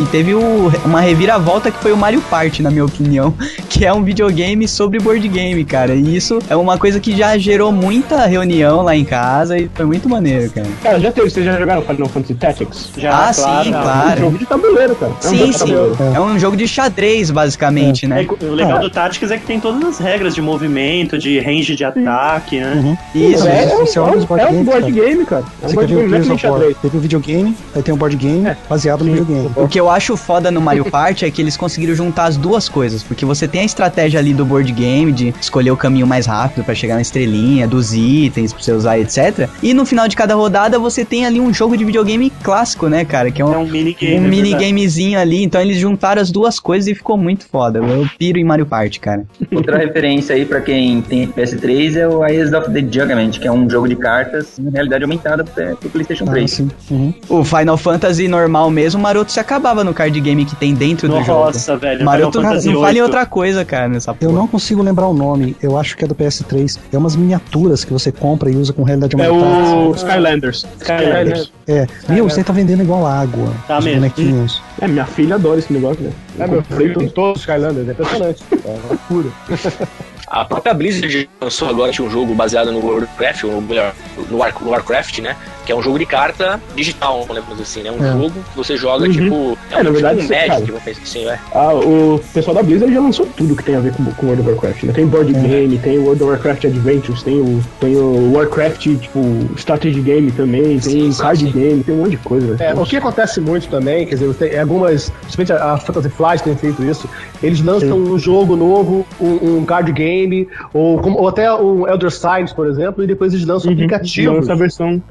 E 0.00 0.06
teve 0.06 0.32
o, 0.32 0.72
uma 0.84 1.00
reviravolta 1.00 1.70
que 1.70 1.78
foi 1.78 1.92
o 1.92 1.96
Mario 1.96 2.20
Party, 2.22 2.62
na 2.62 2.70
minha 2.70 2.84
opinião, 2.84 3.34
que 3.68 3.84
é 3.84 3.92
um 3.92 4.02
videogame 4.02 4.68
sobre 4.68 5.00
board 5.00 5.26
game, 5.28 5.64
cara. 5.64 5.94
E 5.94 6.16
isso 6.16 6.38
é 6.48 6.54
uma 6.54 6.78
coisa 6.78 7.00
que 7.00 7.16
já 7.16 7.36
gerou 7.36 7.72
muita 7.72 8.26
reunião 8.26 8.82
lá 8.82 8.96
em 8.96 9.04
casa 9.04 9.58
e 9.58 9.68
foi 9.74 9.86
muito 9.86 10.08
maneiro, 10.08 10.50
cara. 10.50 10.68
Cara, 10.82 11.00
já 11.00 11.10
teve, 11.10 11.28
vocês 11.28 11.44
já 11.44 11.58
jogaram 11.58 11.82
Final 11.82 12.08
Fantasy 12.08 12.34
Tactics? 12.34 12.90
Já, 12.96 13.28
ah, 13.28 13.34
claro, 13.34 13.64
sim, 13.64 13.70
claro. 13.72 14.10
É 14.10 14.14
um 14.14 14.24
jogo 14.24 14.38
de 14.38 14.46
tabuleiro, 14.46 14.94
cara. 14.94 15.12
É 15.12 15.26
um 15.26 15.30
sim, 15.30 15.52
sim. 15.52 15.74
É. 15.74 16.16
é. 16.16 16.20
um 16.20 16.38
jogo 16.38 16.56
de 16.56 16.68
xadrez, 16.68 17.30
basicamente, 17.30 18.04
é. 18.04 18.08
né? 18.08 18.26
o 18.40 18.46
legal 18.46 18.78
ah. 18.78 18.80
do 18.80 18.90
Tactics 18.90 19.30
é 19.32 19.36
que 19.36 19.46
tem 19.46 19.58
todas 19.58 19.82
as 19.82 19.98
regras 19.98 20.34
de 20.34 20.40
movimento 20.40 21.18
de 21.18 21.40
range 21.40 21.74
de 21.74 21.84
ataque, 21.84 22.60
né? 22.60 22.74
Uhum. 22.76 22.96
Isso, 23.34 23.48
é, 23.48 23.64
é, 23.64 23.76
você 23.76 23.98
é, 23.98 24.02
olha 24.02 24.18
um, 24.18 24.38
é 24.38 24.46
um 24.48 24.64
board 24.64 24.92
game, 24.92 25.24
cara. 25.24 25.44
É 25.62 25.66
um 25.66 25.72
board 25.72 25.94
game, 25.94 26.08
não 26.08 26.18
é 26.18 26.74
Teve 26.82 26.96
o 26.96 27.00
videogame, 27.00 27.56
aí 27.74 27.82
tem 27.82 27.94
um 27.94 27.96
board 27.96 28.16
game 28.16 28.46
é. 28.46 28.56
baseado 28.68 29.04
no 29.04 29.12
videogame. 29.12 29.50
O 29.56 29.68
que 29.68 29.78
eu 29.78 29.90
acho 29.90 30.16
foda 30.16 30.50
no 30.50 30.60
Mario 30.60 30.84
Party 30.84 31.24
é 31.24 31.30
que 31.30 31.40
eles 31.40 31.56
conseguiram 31.56 31.94
juntar 31.94 32.24
as 32.24 32.36
duas 32.36 32.68
coisas, 32.68 33.02
porque 33.02 33.24
você 33.24 33.46
tem 33.46 33.62
a 33.62 33.64
estratégia 33.64 34.18
ali 34.18 34.34
do 34.34 34.44
board 34.44 34.70
game 34.72 35.12
de 35.12 35.34
escolher 35.40 35.70
o 35.70 35.76
caminho 35.76 36.06
mais 36.06 36.26
rápido 36.26 36.64
para 36.64 36.74
chegar 36.74 36.94
na 36.96 37.02
estrelinha, 37.02 37.66
dos 37.66 37.92
itens 37.94 38.52
pra 38.52 38.62
você 38.62 38.72
usar, 38.72 38.98
etc. 38.98 39.48
E 39.62 39.72
no 39.74 39.84
final 39.86 40.08
de 40.08 40.16
cada 40.16 40.34
rodada 40.34 40.78
você 40.78 41.04
tem 41.04 41.26
ali 41.26 41.40
um 41.40 41.52
jogo 41.52 41.76
de 41.76 41.84
videogame 41.84 42.30
clássico, 42.42 42.88
né, 42.88 43.04
cara? 43.04 43.30
Que 43.30 43.42
é 43.42 43.44
um, 43.44 43.54
é 43.54 43.58
um 43.58 43.66
minigame. 43.66 44.20
Um 44.20 44.24
é 44.24 44.28
minigamezinho 44.28 45.18
ali. 45.18 45.42
Então 45.42 45.60
eles 45.60 45.76
juntaram 45.76 46.20
as 46.20 46.30
duas 46.30 46.58
coisas 46.58 46.88
e 46.88 46.94
ficou 46.94 47.16
muito 47.16 47.46
foda. 47.46 47.78
Eu 47.78 48.08
piro 48.18 48.38
em 48.38 48.44
Mario 48.44 48.66
Party, 48.66 49.00
cara. 49.00 49.24
Outra 49.52 49.78
referência 49.78 50.34
aí 50.34 50.44
para 50.44 50.60
quem 50.60 51.02
tem 51.02 51.28
PS3 51.28 51.96
é 51.96 52.08
o 52.08 52.24
Eyes 52.24 52.52
of 52.52 52.70
the 52.72 52.80
Juggernaut, 52.80 53.21
que 53.30 53.46
é 53.46 53.52
um 53.52 53.68
jogo 53.68 53.88
de 53.88 53.96
cartas 53.96 54.58
em 54.58 54.70
realidade 54.70 55.04
aumentada 55.04 55.44
pro 55.44 55.90
PlayStation 55.90 56.24
3. 56.24 56.60
Ah, 56.60 56.64
uhum. 56.90 57.14
O 57.28 57.44
Final 57.44 57.76
Fantasy 57.76 58.28
normal 58.28 58.70
mesmo, 58.70 59.00
o 59.00 59.02
Maroto 59.02 59.32
se 59.32 59.40
acabava 59.40 59.84
no 59.84 59.92
card 59.92 60.18
game 60.20 60.44
que 60.44 60.56
tem 60.56 60.74
dentro 60.74 61.08
Nossa, 61.08 61.20
do 61.20 61.26
jogo. 61.26 61.44
Nossa, 61.46 61.76
velho. 61.76 62.04
Maroto 62.04 62.40
cara, 62.40 62.60
não 62.60 62.80
fale 62.80 63.02
outra 63.02 63.26
coisa, 63.26 63.64
cara, 63.64 63.88
nessa 63.88 64.14
porra. 64.14 64.30
Eu 64.30 64.34
não 64.34 64.46
consigo 64.46 64.82
lembrar 64.82 65.06
o 65.06 65.14
nome. 65.14 65.56
Eu 65.62 65.78
acho 65.78 65.96
que 65.96 66.04
é 66.04 66.08
do 66.08 66.14
PS3. 66.14 66.78
É 66.92 66.98
umas 66.98 67.16
miniaturas 67.16 67.84
que 67.84 67.92
você 67.92 68.10
compra 68.10 68.50
e 68.50 68.56
usa 68.56 68.72
com 68.72 68.82
realidade 68.82 69.14
aumentada. 69.14 69.42
É 69.42 69.74
o 69.74 69.92
Skylanders. 69.92 70.66
Skylanders. 70.80 71.52
É. 71.66 71.86
Meu, 72.08 72.28
você 72.28 72.42
tá 72.42 72.52
vendendo 72.52 72.82
igual 72.82 73.06
água. 73.06 73.52
Tá 73.66 73.80
mesmo. 73.80 74.00
Bonequinhos. 74.00 74.62
É, 74.80 74.88
minha 74.88 75.06
filha 75.06 75.36
adora 75.36 75.58
esse 75.58 75.72
negócio, 75.72 76.02
né? 76.02 76.10
É, 76.38 76.46
meu 76.46 76.62
filho 76.62 77.10
todos 77.10 77.36
os 77.36 77.40
Skylanders. 77.42 77.88
É 77.88 77.92
impressionante. 77.92 78.42
É 78.64 78.68
uma 78.68 78.88
loucura. 78.90 79.28
A 80.32 80.46
própria 80.46 80.72
Blizzard 80.72 81.28
lançou 81.38 81.68
agora 81.68 81.92
um 82.00 82.08
jogo 82.08 82.34
baseado 82.34 82.72
no 82.72 82.82
Warcraft, 82.82 83.44
ou 83.44 83.60
melhor, 83.60 83.94
no, 84.30 84.38
War, 84.38 84.54
no 84.62 84.70
Warcraft, 84.70 85.18
né? 85.18 85.36
Que 85.64 85.72
é 85.72 85.76
um 85.76 85.82
jogo 85.82 85.98
de 85.98 86.06
carta 86.06 86.60
digital, 86.74 87.24
vamos 87.24 87.60
assim, 87.60 87.82
né? 87.82 87.90
Um 87.90 88.04
é. 88.04 88.12
jogo 88.12 88.30
que 88.30 88.56
você 88.56 88.76
joga, 88.76 89.06
uhum. 89.06 89.12
tipo. 89.12 89.58
É, 89.70 89.76
é 89.76 89.80
um, 89.80 89.84
na 89.84 89.90
verdade, 89.90 90.20
tipo 90.20 90.32
um 90.32 90.36
Magic, 90.36 90.66
vamos 90.66 90.82
pensar 90.82 91.02
assim, 91.02 91.26
é. 91.26 91.38
Ah, 91.54 91.74
o 91.74 92.20
pessoal 92.32 92.54
da 92.54 92.62
Blizzard 92.62 92.92
já 92.92 93.00
lançou 93.00 93.26
tudo 93.36 93.56
que 93.56 93.64
tem 93.64 93.76
a 93.76 93.80
ver 93.80 93.92
com, 93.94 94.04
com 94.04 94.26
World 94.26 94.42
of 94.42 94.50
Warcraft, 94.50 94.82
né? 94.84 94.92
Tem 94.92 95.06
board 95.06 95.34
é. 95.34 95.40
game, 95.40 95.78
tem 95.78 95.98
World 95.98 96.22
of 96.22 96.32
Warcraft 96.32 96.64
Adventures, 96.64 97.22
tem 97.22 97.40
o, 97.40 97.62
tem 97.80 97.96
o 97.96 98.32
Warcraft, 98.32 98.80
tipo, 98.80 99.20
strategy 99.56 100.00
game 100.00 100.30
também, 100.32 100.78
tem 100.78 101.12
sim, 101.12 101.20
card 101.20 101.44
sim. 101.44 101.50
game, 101.52 101.84
tem 101.84 101.94
um 101.94 101.98
monte 101.98 102.10
de 102.10 102.16
coisa. 102.18 102.56
É, 102.62 102.74
o 102.74 102.84
que 102.84 102.96
acontece 102.96 103.40
muito 103.40 103.68
também, 103.68 104.06
quer 104.06 104.16
dizer, 104.16 104.34
tem 104.34 104.58
algumas, 104.58 105.10
principalmente 105.22 105.52
a 105.52 105.76
Fantasy 105.76 106.08
Flight 106.10 106.42
tem 106.42 106.56
feito 106.56 106.82
isso, 106.84 107.08
eles 107.42 107.60
lançam 107.60 107.88
sim. 107.88 108.12
um 108.12 108.18
jogo 108.18 108.56
novo, 108.56 109.06
um, 109.20 109.58
um 109.58 109.64
card 109.64 109.92
game, 109.92 110.48
ou, 110.72 111.00
ou 111.18 111.28
até 111.28 111.52
o 111.52 111.88
Elder 111.88 112.10
Signs, 112.10 112.52
por 112.52 112.66
exemplo, 112.66 113.02
e 113.02 113.06
depois 113.06 113.32
eles 113.32 113.46
lançam 113.46 113.70
uhum. 113.70 113.76
aplicativo. 113.76 114.34
Lança 114.34 114.54
versão. 114.54 115.02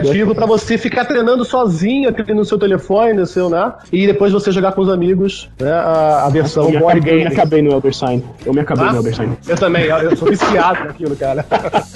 Aplicativo 0.00 0.34
para 0.34 0.46
você 0.46 0.76
ficar 0.76 1.04
treinando 1.04 1.44
sozinho 1.44 2.08
aqui 2.08 2.32
no 2.32 2.44
seu 2.44 2.58
telefone, 2.58 3.12
no 3.14 3.26
seu, 3.26 3.48
né? 3.48 3.72
E 3.92 4.06
depois 4.06 4.32
você 4.32 4.50
jogar 4.50 4.72
com 4.72 4.82
os 4.82 4.88
amigos, 4.88 5.48
né? 5.60 5.72
A, 5.72 6.26
a 6.26 6.30
versão 6.30 6.70
eu 6.70 6.80
board 6.80 7.00
game. 7.00 7.22
Eu 7.22 7.28
me 7.28 7.34
acabei 7.34 7.62
no 7.62 7.70
Elder 7.70 7.94
Sign. 7.94 8.24
Eu 8.44 8.52
me 8.52 8.60
acabei 8.60 8.86
ah? 8.86 8.92
no 8.92 8.98
Elder 8.98 9.14
Sign. 9.14 9.36
Eu 9.48 9.56
também, 9.56 9.84
eu 9.84 10.16
sou 10.16 10.28
viciado 10.28 10.84
naquilo, 10.84 11.16
cara. 11.16 11.44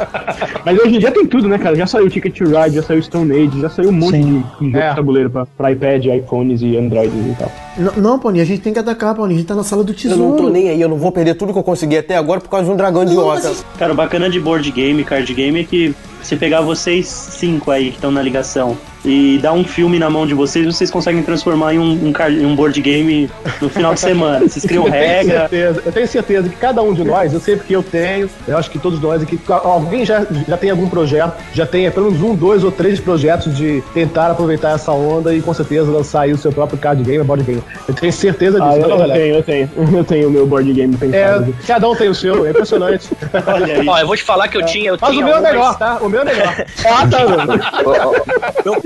Mas 0.64 0.78
hoje 0.78 0.96
em 0.96 0.98
dia 0.98 1.10
tem 1.10 1.26
tudo, 1.26 1.48
né, 1.48 1.58
cara? 1.58 1.76
Já 1.76 1.86
saiu 1.86 2.08
Ticket 2.08 2.36
to 2.36 2.44
Ride, 2.44 2.76
já 2.76 2.82
saiu 2.82 3.02
Stone 3.02 3.32
Age, 3.32 3.60
já 3.60 3.68
saiu 3.68 3.88
um 3.88 3.92
monte 3.92 4.16
Sim. 4.16 4.44
de, 4.60 4.70
de 4.70 4.76
é. 4.76 4.90
de 4.90 4.96
tabuleiro 4.96 5.30
pra, 5.30 5.46
pra 5.46 5.72
iPad, 5.72 6.04
iPhones 6.06 6.62
e 6.62 6.76
Androids 6.76 7.14
e 7.14 7.36
tal. 7.38 7.50
Não, 7.76 7.92
não, 7.96 8.18
Paulinho, 8.18 8.42
a 8.42 8.46
gente 8.46 8.60
tem 8.62 8.72
que 8.72 8.78
atacar, 8.78 9.14
Paulinho. 9.14 9.36
A 9.36 9.40
gente 9.40 9.48
tá 9.48 9.54
na 9.54 9.64
sala 9.64 9.82
do 9.82 9.92
tesouro. 9.92 10.22
Eu 10.22 10.28
não 10.28 10.36
tô 10.36 10.48
nem 10.48 10.68
aí, 10.68 10.80
eu 10.80 10.88
não 10.88 10.96
vou 10.96 11.10
perder 11.10 11.34
tudo 11.34 11.52
que 11.52 11.58
eu 11.58 11.62
consegui 11.62 11.96
até 11.96 12.16
agora 12.16 12.40
por 12.40 12.48
causa 12.48 12.66
de 12.66 12.72
um 12.72 12.76
dragão 12.76 13.02
idiota. 13.02 13.52
Cara, 13.78 13.92
o 13.92 13.96
bacana 13.96 14.30
de 14.30 14.38
board 14.38 14.70
game, 14.70 15.02
card 15.04 15.32
game 15.34 15.60
é 15.60 15.64
que 15.64 15.94
se 16.22 16.36
pegar 16.36 16.60
vocês 16.60 17.06
cinco 17.06 17.70
aí 17.70 17.90
que 17.90 17.96
estão 17.96 18.10
na 18.10 18.22
ligação 18.22 18.76
e 19.04 19.38
dar 19.38 19.52
um 19.52 19.64
filme 19.64 19.98
na 19.98 20.08
mão 20.08 20.26
de 20.26 20.34
vocês, 20.34 20.66
vocês 20.66 20.90
conseguem 20.90 21.22
transformar 21.22 21.74
em 21.74 21.78
um, 21.78 22.08
um, 22.08 22.46
um 22.46 22.56
board 22.56 22.80
game 22.80 23.30
no 23.60 23.68
final 23.68 23.94
de 23.94 24.00
semana. 24.00 24.40
Vocês 24.48 24.64
criam 24.64 24.86
eu 24.86 24.90
regra. 24.90 25.24
Tenho 25.24 25.40
certeza, 25.40 25.82
eu 25.84 25.92
tenho 25.92 26.08
certeza 26.08 26.48
que 26.48 26.56
cada 26.56 26.82
um 26.82 26.92
de 26.92 27.04
nós, 27.04 27.32
eu 27.32 27.40
sei 27.40 27.56
porque 27.56 27.74
eu 27.74 27.82
tenho, 27.82 28.28
eu 28.46 28.56
acho 28.56 28.70
que 28.70 28.78
todos 28.78 29.00
nós 29.00 29.22
aqui, 29.22 29.38
alguém 29.48 30.04
já, 30.04 30.26
já 30.46 30.56
tem 30.56 30.70
algum 30.70 30.88
projeto, 30.88 31.34
já 31.52 31.66
tem 31.66 31.90
pelo 31.90 32.10
menos 32.10 32.22
um, 32.22 32.34
dois 32.34 32.64
ou 32.64 32.70
três 32.70 33.00
projetos 33.00 33.56
de 33.56 33.82
tentar 33.92 34.30
aproveitar 34.30 34.72
essa 34.72 34.92
onda 34.92 35.34
e 35.34 35.40
com 35.40 35.52
certeza 35.52 35.90
lançar 35.90 36.22
aí 36.22 36.32
o 36.32 36.38
seu 36.38 36.52
próprio 36.52 36.78
card 36.78 37.02
game, 37.02 37.22
board 37.24 37.44
game. 37.44 37.62
Eu 37.88 37.94
tenho 37.94 38.12
certeza 38.12 38.60
disso. 38.60 38.70
Ah, 38.70 38.76
eu, 38.76 38.88
eu 38.88 39.12
tenho, 39.12 39.34
eu 39.36 39.42
tenho. 39.42 39.70
Eu 39.94 40.04
tenho 40.04 40.28
o 40.28 40.30
meu 40.30 40.46
board 40.46 40.70
game 40.72 40.96
pensado. 40.96 41.54
É, 41.62 41.66
cada 41.66 41.88
um 41.88 41.94
tem 41.94 42.08
o 42.08 42.14
seu, 42.14 42.44
é 42.44 42.50
impressionante. 42.50 43.08
Olha 43.46 43.80
aí. 43.80 43.88
Ó, 43.88 43.98
eu 43.98 44.06
vou 44.06 44.16
te 44.16 44.22
falar 44.22 44.48
que 44.48 44.56
eu 44.56 44.66
tinha. 44.66 44.90
Eu 44.90 44.98
Mas 45.00 45.10
tinha 45.10 45.24
o 45.24 45.28
meu 45.28 45.36
é 45.36 45.40
melhor, 45.40 45.78
tá? 45.78 45.98
O 46.00 46.08
meu 46.08 46.20
é 46.20 46.24
melhor. 46.24 46.66
ah, 46.84 47.06
tá, 47.06 47.18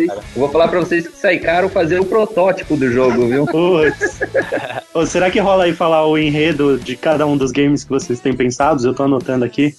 eu 0.08 0.40
vou 0.40 0.48
falar 0.48 0.68
pra 0.68 0.80
vocês 0.80 1.06
que 1.06 1.16
sai 1.16 1.38
caro 1.38 1.68
fazer 1.68 2.00
o 2.00 2.04
protótipo 2.04 2.76
do 2.76 2.90
jogo, 2.90 3.28
viu? 3.28 3.46
Putz. 3.46 4.20
Ou 4.98 5.06
será 5.06 5.30
que 5.30 5.38
rola 5.38 5.62
aí 5.62 5.72
falar 5.72 6.04
o 6.08 6.18
enredo 6.18 6.76
de 6.76 6.96
cada 6.96 7.24
um 7.24 7.36
dos 7.36 7.52
games 7.52 7.84
que 7.84 7.90
vocês 7.90 8.18
têm 8.18 8.34
pensados? 8.34 8.84
Eu 8.84 8.92
tô 8.92 9.04
anotando 9.04 9.44
aqui. 9.44 9.72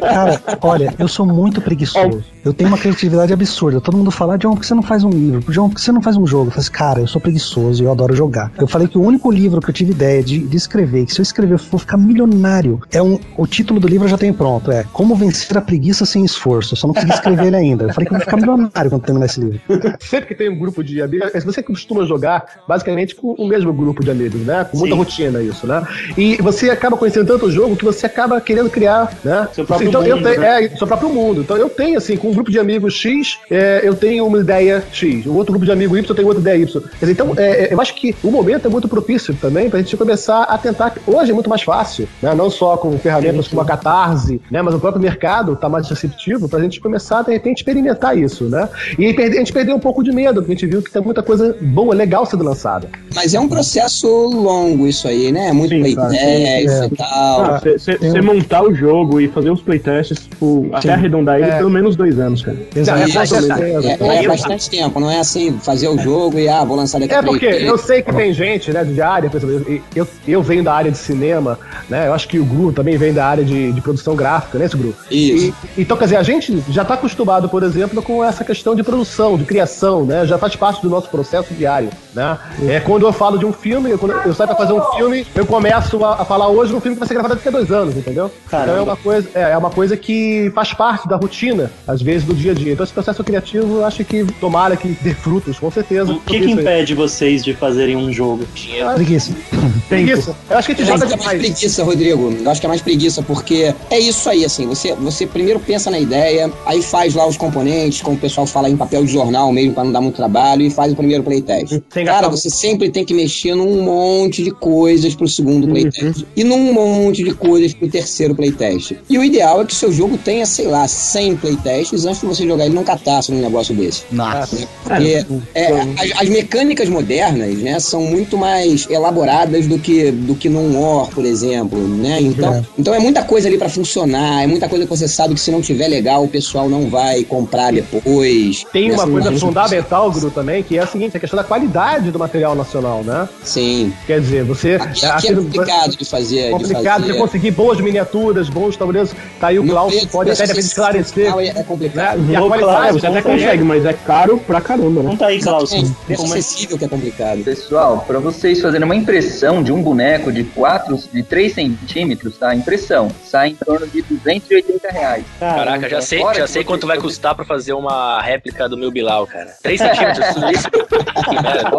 Cara, 0.00 0.40
olha, 0.62 0.94
eu 0.98 1.06
sou 1.06 1.26
muito 1.26 1.60
preguiçoso. 1.60 2.24
Eu 2.42 2.54
tenho 2.54 2.68
uma 2.68 2.78
criatividade 2.78 3.30
absurda. 3.30 3.78
Todo 3.78 3.98
mundo 3.98 4.10
fala, 4.10 4.38
John, 4.38 4.54
por 4.54 4.60
que 4.60 4.66
você 4.66 4.74
não 4.74 4.82
faz 4.82 5.04
um 5.04 5.10
livro? 5.10 5.52
John, 5.52 5.68
por 5.68 5.74
que 5.74 5.82
você 5.82 5.92
não 5.92 6.00
faz 6.00 6.16
um 6.16 6.26
jogo? 6.26 6.46
Eu 6.46 6.50
falei, 6.52 6.60
assim, 6.62 6.72
cara, 6.72 7.00
eu 7.00 7.06
sou 7.06 7.20
preguiçoso 7.20 7.82
e 7.82 7.86
eu 7.86 7.92
adoro 7.92 8.16
jogar. 8.16 8.50
Eu 8.58 8.66
falei 8.66 8.88
que 8.88 8.96
o 8.96 9.02
único 9.02 9.30
livro 9.30 9.60
que 9.60 9.68
eu 9.68 9.74
tive 9.74 9.90
ideia 9.90 10.22
de, 10.22 10.38
de 10.38 10.56
escrever, 10.56 11.04
que 11.04 11.12
se 11.12 11.20
eu 11.20 11.22
escrever 11.22 11.52
eu 11.52 11.58
vou 11.58 11.78
ficar 11.78 11.98
milionário, 11.98 12.80
é 12.90 13.02
um. 13.02 13.20
O 13.36 13.46
título 13.46 13.78
do 13.78 13.86
livro 13.86 14.06
eu 14.06 14.10
já 14.10 14.16
tenho 14.16 14.32
pronto. 14.32 14.72
É 14.72 14.84
Como 14.94 15.14
Vencer 15.14 15.58
a 15.58 15.60
Preguiça 15.60 16.06
Sem 16.06 16.24
Esforço. 16.24 16.72
Eu 16.72 16.78
só 16.78 16.86
não 16.86 16.94
consegui 16.94 17.12
escrever 17.12 17.48
ele 17.48 17.56
ainda. 17.56 17.84
Eu 17.84 17.92
falei 17.92 18.08
que 18.08 18.14
eu 18.14 18.18
vou 18.18 18.24
ficar 18.24 18.38
milionário 18.38 18.90
quando 18.90 19.02
terminar 19.02 19.26
esse 19.26 19.40
livro. 19.40 19.60
Sempre 20.00 20.28
que 20.28 20.34
tem 20.34 20.48
um 20.48 20.58
grupo 20.58 20.82
de 20.82 21.02
amigos, 21.02 21.34
é, 21.34 21.40
você 21.40 21.62
costuma 21.62 22.06
jogar 22.06 22.62
basicamente 22.66 23.14
com 23.14 23.34
o 23.38 23.46
mesmo 23.58 23.72
grupo 23.72 24.02
de 24.02 24.10
amigos, 24.10 24.40
né? 24.40 24.64
Com 24.70 24.78
muita 24.78 24.94
Sim. 24.94 24.98
rotina 24.98 25.42
isso, 25.42 25.66
né? 25.66 25.82
E 26.16 26.36
você 26.36 26.70
acaba 26.70 26.96
conhecendo 26.96 27.26
tanto 27.26 27.46
o 27.46 27.50
jogo 27.50 27.76
que 27.76 27.84
você 27.84 28.06
acaba 28.06 28.40
querendo 28.40 28.70
criar, 28.70 29.12
né? 29.24 29.48
Seu 29.52 29.64
próprio 29.64 29.88
então, 29.88 30.00
mundo, 30.00 30.10
eu 30.10 30.22
tenho, 30.22 30.40
né? 30.40 30.64
é, 30.64 30.68
seu 30.76 30.86
próprio 30.86 31.08
mundo. 31.08 31.40
Então 31.40 31.56
eu 31.56 31.68
tenho, 31.68 31.98
assim, 31.98 32.16
com 32.16 32.28
um 32.28 32.34
grupo 32.34 32.50
de 32.50 32.58
amigos 32.58 32.94
X, 32.94 33.38
é, 33.50 33.80
eu 33.82 33.94
tenho 33.94 34.26
uma 34.26 34.38
ideia 34.38 34.84
X. 34.92 35.26
O 35.26 35.34
outro 35.34 35.52
grupo 35.52 35.66
de 35.66 35.72
amigos 35.72 35.98
Y, 35.98 36.08
eu 36.08 36.14
tenho 36.14 36.28
outra 36.28 36.40
ideia 36.40 36.62
Y. 36.62 36.82
Dizer, 37.00 37.12
então, 37.12 37.34
é, 37.36 37.66
é, 37.66 37.74
eu 37.74 37.80
acho 37.80 37.94
que 37.94 38.14
o 38.22 38.30
momento 38.30 38.66
é 38.66 38.70
muito 38.70 38.88
propício 38.88 39.34
também 39.34 39.68
pra 39.68 39.80
gente 39.80 39.96
começar 39.96 40.44
a 40.44 40.56
tentar. 40.56 40.94
Hoje 41.06 41.30
é 41.30 41.34
muito 41.34 41.50
mais 41.50 41.62
fácil, 41.62 42.08
né? 42.22 42.34
Não 42.34 42.50
só 42.50 42.76
com 42.76 42.96
ferramentas 42.98 43.44
Sim. 43.44 43.50
como 43.50 43.62
a 43.62 43.64
Catarse, 43.64 44.40
né? 44.50 44.62
Mas 44.62 44.74
o 44.74 44.78
próprio 44.78 45.02
mercado 45.02 45.56
tá 45.56 45.68
mais 45.68 45.88
receptivo 45.88 46.48
pra 46.48 46.60
gente 46.60 46.80
começar, 46.80 47.22
de 47.22 47.32
repente, 47.32 47.58
experimentar 47.58 48.16
isso, 48.16 48.44
né? 48.44 48.68
E 48.98 49.08
a 49.08 49.30
gente 49.30 49.52
perdeu 49.52 49.74
um 49.74 49.80
pouco 49.80 50.02
de 50.02 50.12
medo, 50.12 50.40
porque 50.40 50.52
a 50.52 50.54
gente 50.54 50.66
viu 50.66 50.82
que 50.82 50.90
tem 50.90 51.02
muita 51.02 51.22
coisa 51.22 51.56
boa, 51.60 51.94
legal 51.94 52.24
sendo 52.26 52.44
lançada. 52.44 52.88
Mas 53.14 53.34
é 53.34 53.40
um 53.40 53.47
processo 53.48 54.08
longo 54.08 54.86
isso 54.86 55.08
aí, 55.08 55.32
né? 55.32 55.52
Muito 55.52 55.70
Sim, 55.70 55.80
playtest 55.80 56.22
é. 56.22 56.86
e 56.86 56.96
tal. 56.96 57.60
Você 57.60 57.98
ah, 58.18 58.22
montar 58.22 58.62
o 58.62 58.74
jogo 58.74 59.20
e 59.20 59.28
fazer 59.28 59.50
os 59.50 59.60
playtests, 59.60 60.18
tipo, 60.20 60.68
até 60.72 60.92
arredondar 60.92 61.38
ele, 61.38 61.50
é. 61.50 61.58
pelo 61.58 61.70
menos 61.70 61.96
dois 61.96 62.18
anos, 62.18 62.42
cara. 62.42 62.58
Exato. 62.74 63.00
É, 63.00 64.18
é, 64.18 64.24
é, 64.24 64.28
bastante 64.28 64.70
tempo, 64.70 65.00
não 65.00 65.10
é 65.10 65.20
assim, 65.20 65.58
fazer 65.58 65.88
o 65.88 65.98
jogo 65.98 66.38
e, 66.38 66.48
ah, 66.48 66.64
vou 66.64 66.76
lançar 66.76 66.98
daqui 67.00 67.14
É 67.14 67.22
porque 67.22 67.46
eu 67.46 67.78
sei 67.78 68.02
que 68.02 68.12
tem 68.12 68.32
gente, 68.32 68.72
né, 68.72 68.84
de 68.84 69.00
área, 69.00 69.30
por 69.30 69.36
exemplo, 69.36 69.82
eu, 69.94 70.06
eu 70.26 70.42
venho 70.42 70.62
da 70.62 70.74
área 70.74 70.90
de 70.90 70.98
cinema, 70.98 71.58
né, 71.88 72.06
eu 72.06 72.14
acho 72.14 72.28
que 72.28 72.38
o 72.38 72.44
Gru 72.44 72.72
também 72.72 72.96
vem 72.96 73.12
da 73.12 73.26
área 73.26 73.44
de, 73.44 73.72
de 73.72 73.80
produção 73.80 74.14
gráfica, 74.14 74.58
né, 74.58 74.66
esse 74.66 74.76
Gru? 74.76 74.94
Isso. 75.10 75.54
E, 75.76 75.82
então, 75.82 75.96
quer 75.96 76.04
dizer, 76.04 76.16
a 76.16 76.22
gente 76.22 76.62
já 76.70 76.82
está 76.82 76.94
acostumado, 76.94 77.48
por 77.48 77.62
exemplo, 77.62 78.02
com 78.02 78.24
essa 78.24 78.44
questão 78.44 78.74
de 78.74 78.82
produção, 78.82 79.36
de 79.36 79.44
criação, 79.44 80.04
né? 80.04 80.26
Já 80.26 80.38
faz 80.38 80.56
parte 80.56 80.82
do 80.82 80.88
nosso 80.88 81.08
processo 81.08 81.52
diário, 81.54 81.90
né? 82.14 82.38
É 82.66 82.80
quando 82.80 83.06
eu 83.06 83.12
falo 83.12 83.27
de 83.36 83.44
um 83.44 83.52
filme, 83.52 83.96
quando 83.98 84.12
eu 84.12 84.34
saio 84.34 84.48
para 84.48 84.56
fazer 84.56 84.72
um 84.72 84.82
filme, 84.96 85.26
eu 85.34 85.44
começo 85.44 86.02
a, 86.04 86.22
a, 86.22 86.24
falar 86.24 86.48
hoje 86.48 86.70
de 86.70 86.76
um 86.76 86.80
filme 86.80 86.94
que 86.94 87.00
vai 87.00 87.08
ser 87.08 87.14
gravado 87.14 87.34
daqui 87.34 87.48
a 87.48 87.50
dois 87.50 87.70
anos, 87.70 87.96
entendeu? 87.96 88.30
Caramba. 88.48 88.70
Então 88.70 88.78
é 88.78 88.82
uma 88.82 88.96
coisa, 88.96 89.28
é, 89.34 89.40
é, 89.40 89.58
uma 89.58 89.70
coisa 89.70 89.96
que 89.96 90.50
faz 90.54 90.72
parte 90.72 91.08
da 91.08 91.16
rotina, 91.16 91.70
às 91.86 92.00
vezes, 92.00 92.26
do 92.26 92.34
dia 92.34 92.52
a 92.52 92.54
dia. 92.54 92.72
Então 92.72 92.84
esse 92.84 92.92
processo 92.92 93.22
criativo, 93.24 93.78
eu 93.78 93.84
acho 93.84 94.04
que 94.04 94.24
tomara 94.40 94.76
que 94.76 94.88
dê 95.02 95.12
frutos, 95.12 95.58
com 95.58 95.70
certeza. 95.70 96.12
O 96.12 96.20
que, 96.20 96.40
que 96.40 96.50
impede 96.50 96.94
vocês 96.94 97.44
de 97.44 97.52
fazerem 97.54 97.96
um 97.96 98.12
jogo? 98.12 98.44
Ah, 98.82 98.94
preguiça. 98.94 99.32
preguiça. 99.88 100.36
Eu 100.48 100.58
acho 100.58 100.68
que 100.68 100.72
a 100.72 100.76
gente 100.76 100.86
joga 100.86 101.06
demais. 101.06 101.22
É 101.22 101.26
mais 101.26 101.38
preguiça, 101.38 101.84
Rodrigo. 101.84 102.32
Eu 102.32 102.50
acho 102.50 102.60
que 102.60 102.66
é 102.66 102.68
mais 102.68 102.82
preguiça, 102.82 103.22
porque 103.22 103.74
é 103.90 103.98
isso 103.98 104.28
aí, 104.28 104.44
assim, 104.44 104.66
você, 104.66 104.94
você 104.94 105.26
primeiro 105.26 105.58
pensa 105.58 105.90
na 105.90 105.98
ideia, 105.98 106.50
aí 106.64 106.82
faz 106.82 107.14
lá 107.14 107.26
os 107.26 107.36
componentes, 107.36 108.00
como 108.00 108.16
o 108.16 108.20
pessoal 108.20 108.46
fala 108.46 108.68
em 108.68 108.76
papel 108.76 109.04
de 109.04 109.12
jornal 109.12 109.52
mesmo, 109.52 109.74
para 109.74 109.84
não 109.84 109.92
dar 109.92 110.00
muito 110.00 110.16
trabalho 110.16 110.62
e 110.62 110.70
faz 110.70 110.92
o 110.92 110.96
primeiro 110.96 111.22
playtest. 111.22 111.80
Cara, 112.04 112.28
você 112.28 112.48
sempre 112.50 112.90
tem 112.90 113.04
que 113.04 113.14
mexer 113.18 113.54
num 113.54 113.82
monte 113.82 114.42
de 114.42 114.50
coisas 114.50 115.14
pro 115.14 115.26
segundo 115.28 115.64
Uhum. 115.64 115.70
playtest 115.72 116.24
e 116.36 116.44
num 116.44 116.72
monte 116.72 117.24
de 117.24 117.32
coisas 117.34 117.74
pro 117.74 117.88
terceiro 117.88 118.34
playtest. 118.34 118.92
E 119.10 119.18
o 119.18 119.24
ideal 119.24 119.60
é 119.60 119.64
que 119.64 119.72
o 119.72 119.76
seu 119.76 119.92
jogo 119.92 120.16
tenha, 120.16 120.46
sei 120.46 120.66
lá, 120.66 120.86
100 120.86 121.36
playtests 121.36 122.04
antes 122.06 122.20
de 122.20 122.26
você 122.26 122.46
jogar 122.46 122.66
ele 122.66 122.74
num 122.74 122.84
catástrofe 122.84 123.32
num 123.32 123.44
negócio 123.44 123.74
desse. 123.74 124.02
Nossa. 124.12 124.56
Porque 124.84 125.24
é, 125.54 125.72
as, 125.72 126.22
as 126.22 126.28
mecânicas 126.28 126.88
modernas, 126.88 127.56
né, 127.58 127.78
são 127.80 128.02
muito 128.02 128.36
mais 128.36 128.86
elaboradas 128.88 129.66
do 129.66 129.78
que 129.78 130.10
do 130.10 130.34
que 130.34 130.48
num 130.48 130.78
War, 130.80 131.08
por 131.08 131.24
exemplo, 131.24 131.78
né? 131.78 132.20
Então 132.20 132.54
É. 132.54 132.62
então 132.78 132.94
é 132.94 132.98
muita 132.98 133.22
coisa 133.22 133.48
ali 133.48 133.58
pra 133.58 133.68
funcionar, 133.68 134.42
é 134.42 134.46
muita 134.46 134.68
coisa 134.68 134.84
que 134.84 134.90
você 134.90 135.08
sabe 135.08 135.34
que 135.34 135.40
se 135.40 135.50
não 135.50 135.60
tiver 135.60 135.88
legal 135.88 136.24
o 136.24 136.28
pessoal 136.28 136.68
não 136.68 136.88
vai 136.88 137.24
comprar 137.24 137.72
depois. 137.72 138.64
Tem 138.72 138.88
né? 138.88 138.94
uma 138.94 139.06
coisa 139.06 139.32
fundamental, 139.38 140.10
Guru, 140.12 140.30
também, 140.30 140.62
que 140.62 140.76
é 140.76 140.82
a 140.82 140.86
seguinte, 140.86 141.16
a 141.16 141.20
questão 141.20 141.36
da 141.36 141.44
qualidade 141.44 142.10
do 142.10 142.18
material 142.18 142.54
nacional, 142.54 143.02
né? 143.02 143.07
Sim. 143.42 143.92
Quer 144.06 144.20
dizer, 144.20 144.44
você... 144.44 144.74
Aqui, 144.74 145.04
aqui 145.06 145.28
é 145.28 145.34
complicado 145.34 145.96
de 145.96 146.04
fazer. 146.04 146.46
de 146.46 146.50
complicado 146.52 147.00
fazer. 147.02 147.12
você 147.12 147.18
conseguir 147.18 147.50
boas 147.52 147.80
miniaturas, 147.80 148.48
bons 148.48 148.76
tabuleiros. 148.76 149.12
Tá 149.40 149.48
aí 149.48 149.58
o 149.58 149.66
Klaus 149.66 150.04
pode 150.06 150.30
até 150.30 150.42
de 150.42 150.48
repente 150.48 150.66
esclarecer. 150.66 151.34
É, 151.38 151.46
é 151.48 151.62
complicado. 151.62 152.18
Né? 152.20 152.32
E 152.32 152.36
a 152.36 152.40
qualidade, 152.40 152.92
você 153.00 153.06
até 153.06 153.20
vamos 153.20 153.38
consegue, 153.40 153.62
mas 153.64 153.84
é 153.84 153.92
caro 153.92 154.38
pra 154.38 154.60
caramba, 154.60 155.02
né? 155.02 155.10
Conta 155.10 155.26
aí, 155.26 155.40
Klaus. 155.40 155.70
Como 155.70 156.34
é- 156.34 156.38
acessível 156.38 156.78
que 156.78 156.84
é 156.84 156.88
complicado. 156.88 157.42
Pessoal, 157.44 158.04
para 158.06 158.18
vocês 158.18 158.60
fazerem 158.60 158.84
uma 158.84 158.96
impressão 158.96 159.62
de 159.62 159.72
um 159.72 159.82
boneco 159.82 160.32
de 160.32 160.44
4, 160.44 160.98
de 161.12 161.22
3 161.22 161.54
centímetros, 161.54 162.36
tá? 162.36 162.54
Impressão, 162.54 163.08
sai 163.24 163.48
em 163.50 163.54
torno 163.54 163.86
de 163.86 164.02
280 164.02 164.88
reais. 164.90 165.24
Caraca, 165.38 165.88
já 165.88 166.00
sei, 166.00 166.20
já 166.34 166.46
sei 166.46 166.64
quanto 166.64 166.86
vai 166.86 166.98
custar 166.98 167.34
pra 167.34 167.44
fazer 167.44 167.72
uma 167.72 168.20
réplica 168.20 168.68
do 168.68 168.76
meu 168.76 168.90
Bilal, 168.90 169.26
cara. 169.26 169.54
3 169.62 169.78
centímetros, 169.80 170.26
tudo 170.34 170.50
isso. 170.50 170.70
Que 170.70 171.42
merda. 171.42 171.70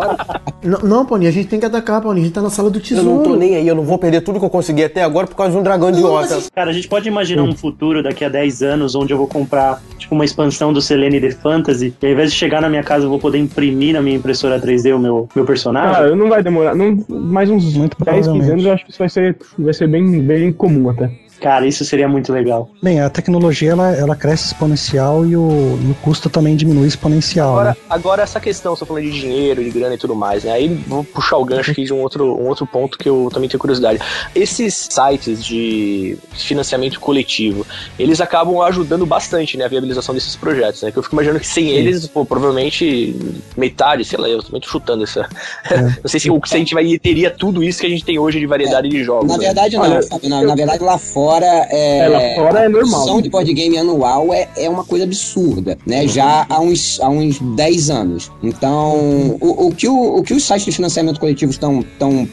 N- 0.64 0.78
não, 0.84 1.06
Pony, 1.20 1.28
a 1.28 1.32
gente 1.32 1.48
tem 1.50 1.60
que 1.60 1.66
atacar, 1.66 2.02
Pony. 2.02 2.22
A 2.22 2.24
gente 2.24 2.34
tá 2.34 2.42
na 2.42 2.50
sala 2.50 2.70
do 2.70 2.78
Eu 2.80 2.82
tesouro. 2.82 3.10
não 3.10 3.24
tô 3.24 3.36
nem 3.36 3.56
aí, 3.58 3.68
eu 3.68 3.76
não 3.76 3.84
vou 3.84 3.98
perder 3.98 4.22
tudo 4.22 4.40
que 4.40 4.46
eu 4.46 4.50
consegui 4.50 4.84
até 4.86 5.04
agora 5.04 5.28
por 5.28 5.36
causa 5.36 5.52
de 5.52 5.58
um 5.58 5.64
dragão 5.64 5.90
idiota. 5.90 6.40
Cara, 6.56 6.70
a 6.70 6.74
gente 6.74 6.88
pode 6.88 7.08
imaginar 7.10 7.44
um 7.44 7.54
futuro 7.56 8.02
daqui 8.02 8.24
a 8.24 8.30
10 8.30 8.64
anos 8.64 8.96
onde 8.96 9.12
eu 9.14 9.18
vou 9.18 9.28
comprar, 9.28 9.82
tipo, 9.98 10.16
uma 10.16 10.24
expansão 10.24 10.72
do 10.72 10.82
Selene 10.82 11.20
The 11.20 11.32
Fantasy 11.32 11.94
e 12.02 12.06
ao 12.06 12.12
invés 12.14 12.32
de 12.32 12.38
chegar 12.38 12.62
na 12.62 12.70
minha 12.70 12.84
casa 12.84 13.06
eu 13.06 13.10
vou 13.10 13.20
poder 13.20 13.38
imprimir 13.38 13.94
na 13.94 14.02
minha 14.02 14.16
impressora 14.16 14.60
3D 14.60 14.96
o 14.96 15.00
meu, 15.00 15.28
meu 15.36 15.46
personagem? 15.46 15.94
Cara, 15.94 16.16
não 16.16 16.30
vai 16.30 16.42
demorar. 16.42 16.74
Não, 16.74 16.98
mais 17.10 17.50
uns 17.50 17.74
Muito 17.76 17.98
10, 18.04 18.28
15 18.28 18.30
provavelmente. 18.30 18.52
anos 18.52 18.66
eu 18.66 18.72
acho 18.74 18.86
que 18.86 18.92
isso 18.92 19.00
vai 19.00 19.10
ser, 19.10 19.38
vai 19.58 19.74
ser 19.74 19.88
bem, 19.88 20.22
bem 20.22 20.52
comum 20.54 20.90
até. 20.90 21.12
Cara, 21.40 21.66
isso 21.66 21.86
seria 21.86 22.08
muito 22.08 22.34
legal. 22.34 22.70
Bem, 22.82 23.00
a 23.00 23.10
tecnologia 23.10 23.72
ela, 23.72 23.96
ela 23.96 24.16
cresce 24.16 24.48
exponencial 24.48 25.26
e 25.26 25.36
o, 25.38 25.80
e 25.82 25.92
o 25.92 25.96
custo 26.02 26.30
também 26.30 26.56
diminui 26.56 26.88
exponencial. 26.88 27.52
Agora, 27.52 27.70
né? 27.70 27.76
agora 27.90 28.24
essa 28.24 28.40
questão, 28.40 28.76
tá 28.76 28.86
falando 28.86 29.04
de 29.04 29.12
dinheiro, 29.12 29.64
de 29.64 29.70
grana 29.70 29.96
e 29.96 29.98
tudo 29.98 30.16
mais, 30.16 30.44
né? 30.44 30.52
Aí 30.52 30.68
vou 30.68 31.04
puxar 31.04 31.38
o 31.38 31.46
gancho 31.46 31.72
aqui 31.72 31.86
de 31.86 31.94
um 31.94 32.02
outro, 32.02 32.36
um 32.38 32.48
outro 32.48 32.68
ponto 32.68 32.98
que 32.98 33.08
eu 33.08 33.30
também 33.34 33.48
tenho 33.48 33.60
curiosidade. 33.60 34.00
Esses 34.36 34.90
sites 34.90 35.44
de 35.44 36.18
financiamento 36.32 37.00
coletivo, 37.00 37.66
eles 37.98 38.20
acabam 38.20 38.62
ajudando 38.62 39.06
bastante, 39.06 39.56
né, 39.58 39.64
a 39.66 39.70
viabilização 39.70 40.14
desses 40.14 40.36
projetos, 40.36 40.82
né? 40.82 40.92
Que 40.92 41.00
eu 41.00 41.04
fico 41.04 41.16
imaginando 41.16 41.40
que 41.40 41.48
sem 41.48 41.70
eles, 41.70 42.06
pô, 42.06 42.26
provavelmente 42.26 43.16
metade, 43.56 44.04
sei 44.04 44.20
lá, 44.20 44.28
eu 44.28 44.44
também 44.44 44.60
tô 44.60 44.68
chutando 44.68 45.04
essa. 45.04 45.28
Não 46.04 46.10
sei 46.10 46.20
se, 46.20 46.30
o- 46.30 46.42
se 46.46 46.56
a 46.56 46.58
gente 46.60 46.74
vai, 46.74 47.00
teria 47.00 47.32
tudo 47.32 47.64
isso 47.64 47.80
que 47.80 47.86
a 47.88 47.90
gente 47.90 48.04
tem 48.04 48.20
hoje 48.20 48.40
de 48.40 48.46
variedade 48.46 48.90
de 48.90 49.04
jogos. 49.04 49.30
Na 49.30 49.38
né? 49.38 49.46
verdade, 49.46 49.78
não, 49.78 49.84
Olha, 49.84 50.04
Fábio. 50.04 50.30
Na, 50.30 50.42
na 50.42 50.56
verdade, 50.56 50.84
lá 50.84 50.98
fora 50.98 51.29
é. 51.38 52.00
É, 52.00 52.08
lá 52.08 52.20
fora 52.36 52.60
é 52.60 52.66
a 52.66 52.70
normal. 52.70 52.92
produção 52.92 53.22
de 53.22 53.30
board 53.30 53.54
game 53.54 53.78
anual 53.78 54.34
é, 54.34 54.48
é 54.58 54.70
uma 54.70 54.84
coisa 54.84 55.06
absurda, 55.06 55.78
né? 55.86 56.08
Já 56.08 56.46
há 56.50 56.60
uns, 56.60 57.00
há 57.00 57.10
uns 57.10 57.40
10 57.40 57.90
anos. 57.90 58.32
Então, 58.44 59.38
o, 59.40 59.68
o, 59.68 59.76
que 59.76 59.88
o, 59.88 60.18
o 60.18 60.24
que 60.24 60.34
os 60.34 60.44
sites 60.44 60.66
de 60.66 60.72
financiamento 60.72 61.20
coletivo 61.20 61.52
estão 61.52 61.84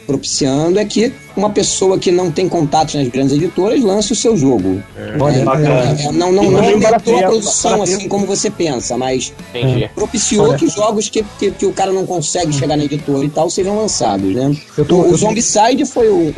propiciando 0.05 0.79
é 0.79 0.85
que 0.85 1.11
uma 1.37 1.49
pessoa 1.51 1.97
que 1.99 2.11
não 2.11 2.31
tem 2.31 2.49
contatos 2.49 2.95
nas 2.95 3.07
grandes 3.07 3.33
editoras 3.33 3.81
lance 3.83 4.11
o 4.11 4.15
seu 4.15 4.35
jogo. 4.35 4.81
Olha, 5.19 5.43
bacana. 5.45 5.95
É, 5.99 6.11
não 6.11 6.31
não, 6.31 6.43
E 6.43 6.47
não 6.49 6.55
também 6.55 6.73
aumentou 6.73 7.17
a 7.17 7.21
produção 7.23 7.81
assim 7.83 8.07
como 8.09 8.25
você 8.25 8.49
pensa, 8.49 8.97
mas 8.97 9.31
Entendi. 9.53 9.89
propiciou 9.95 10.49
Olha. 10.49 10.57
que 10.57 10.67
jogos 10.67 11.09
que, 11.09 11.23
que, 11.39 11.51
que 11.51 11.65
o 11.65 11.71
cara 11.71 11.91
não 11.93 12.05
consegue 12.05 12.51
chegar 12.51 12.75
na 12.75 12.83
editora 12.85 13.23
e 13.23 13.29
tal 13.29 13.49
sejam 13.49 13.77
lançados, 13.77 14.33
né? 14.33 14.55
Tô- 14.87 14.95
o 14.95 15.07
o 15.07 15.09
tô- 15.11 15.17
Zombicide 15.17 15.85
foi 15.85 16.09
um, 16.11 16.33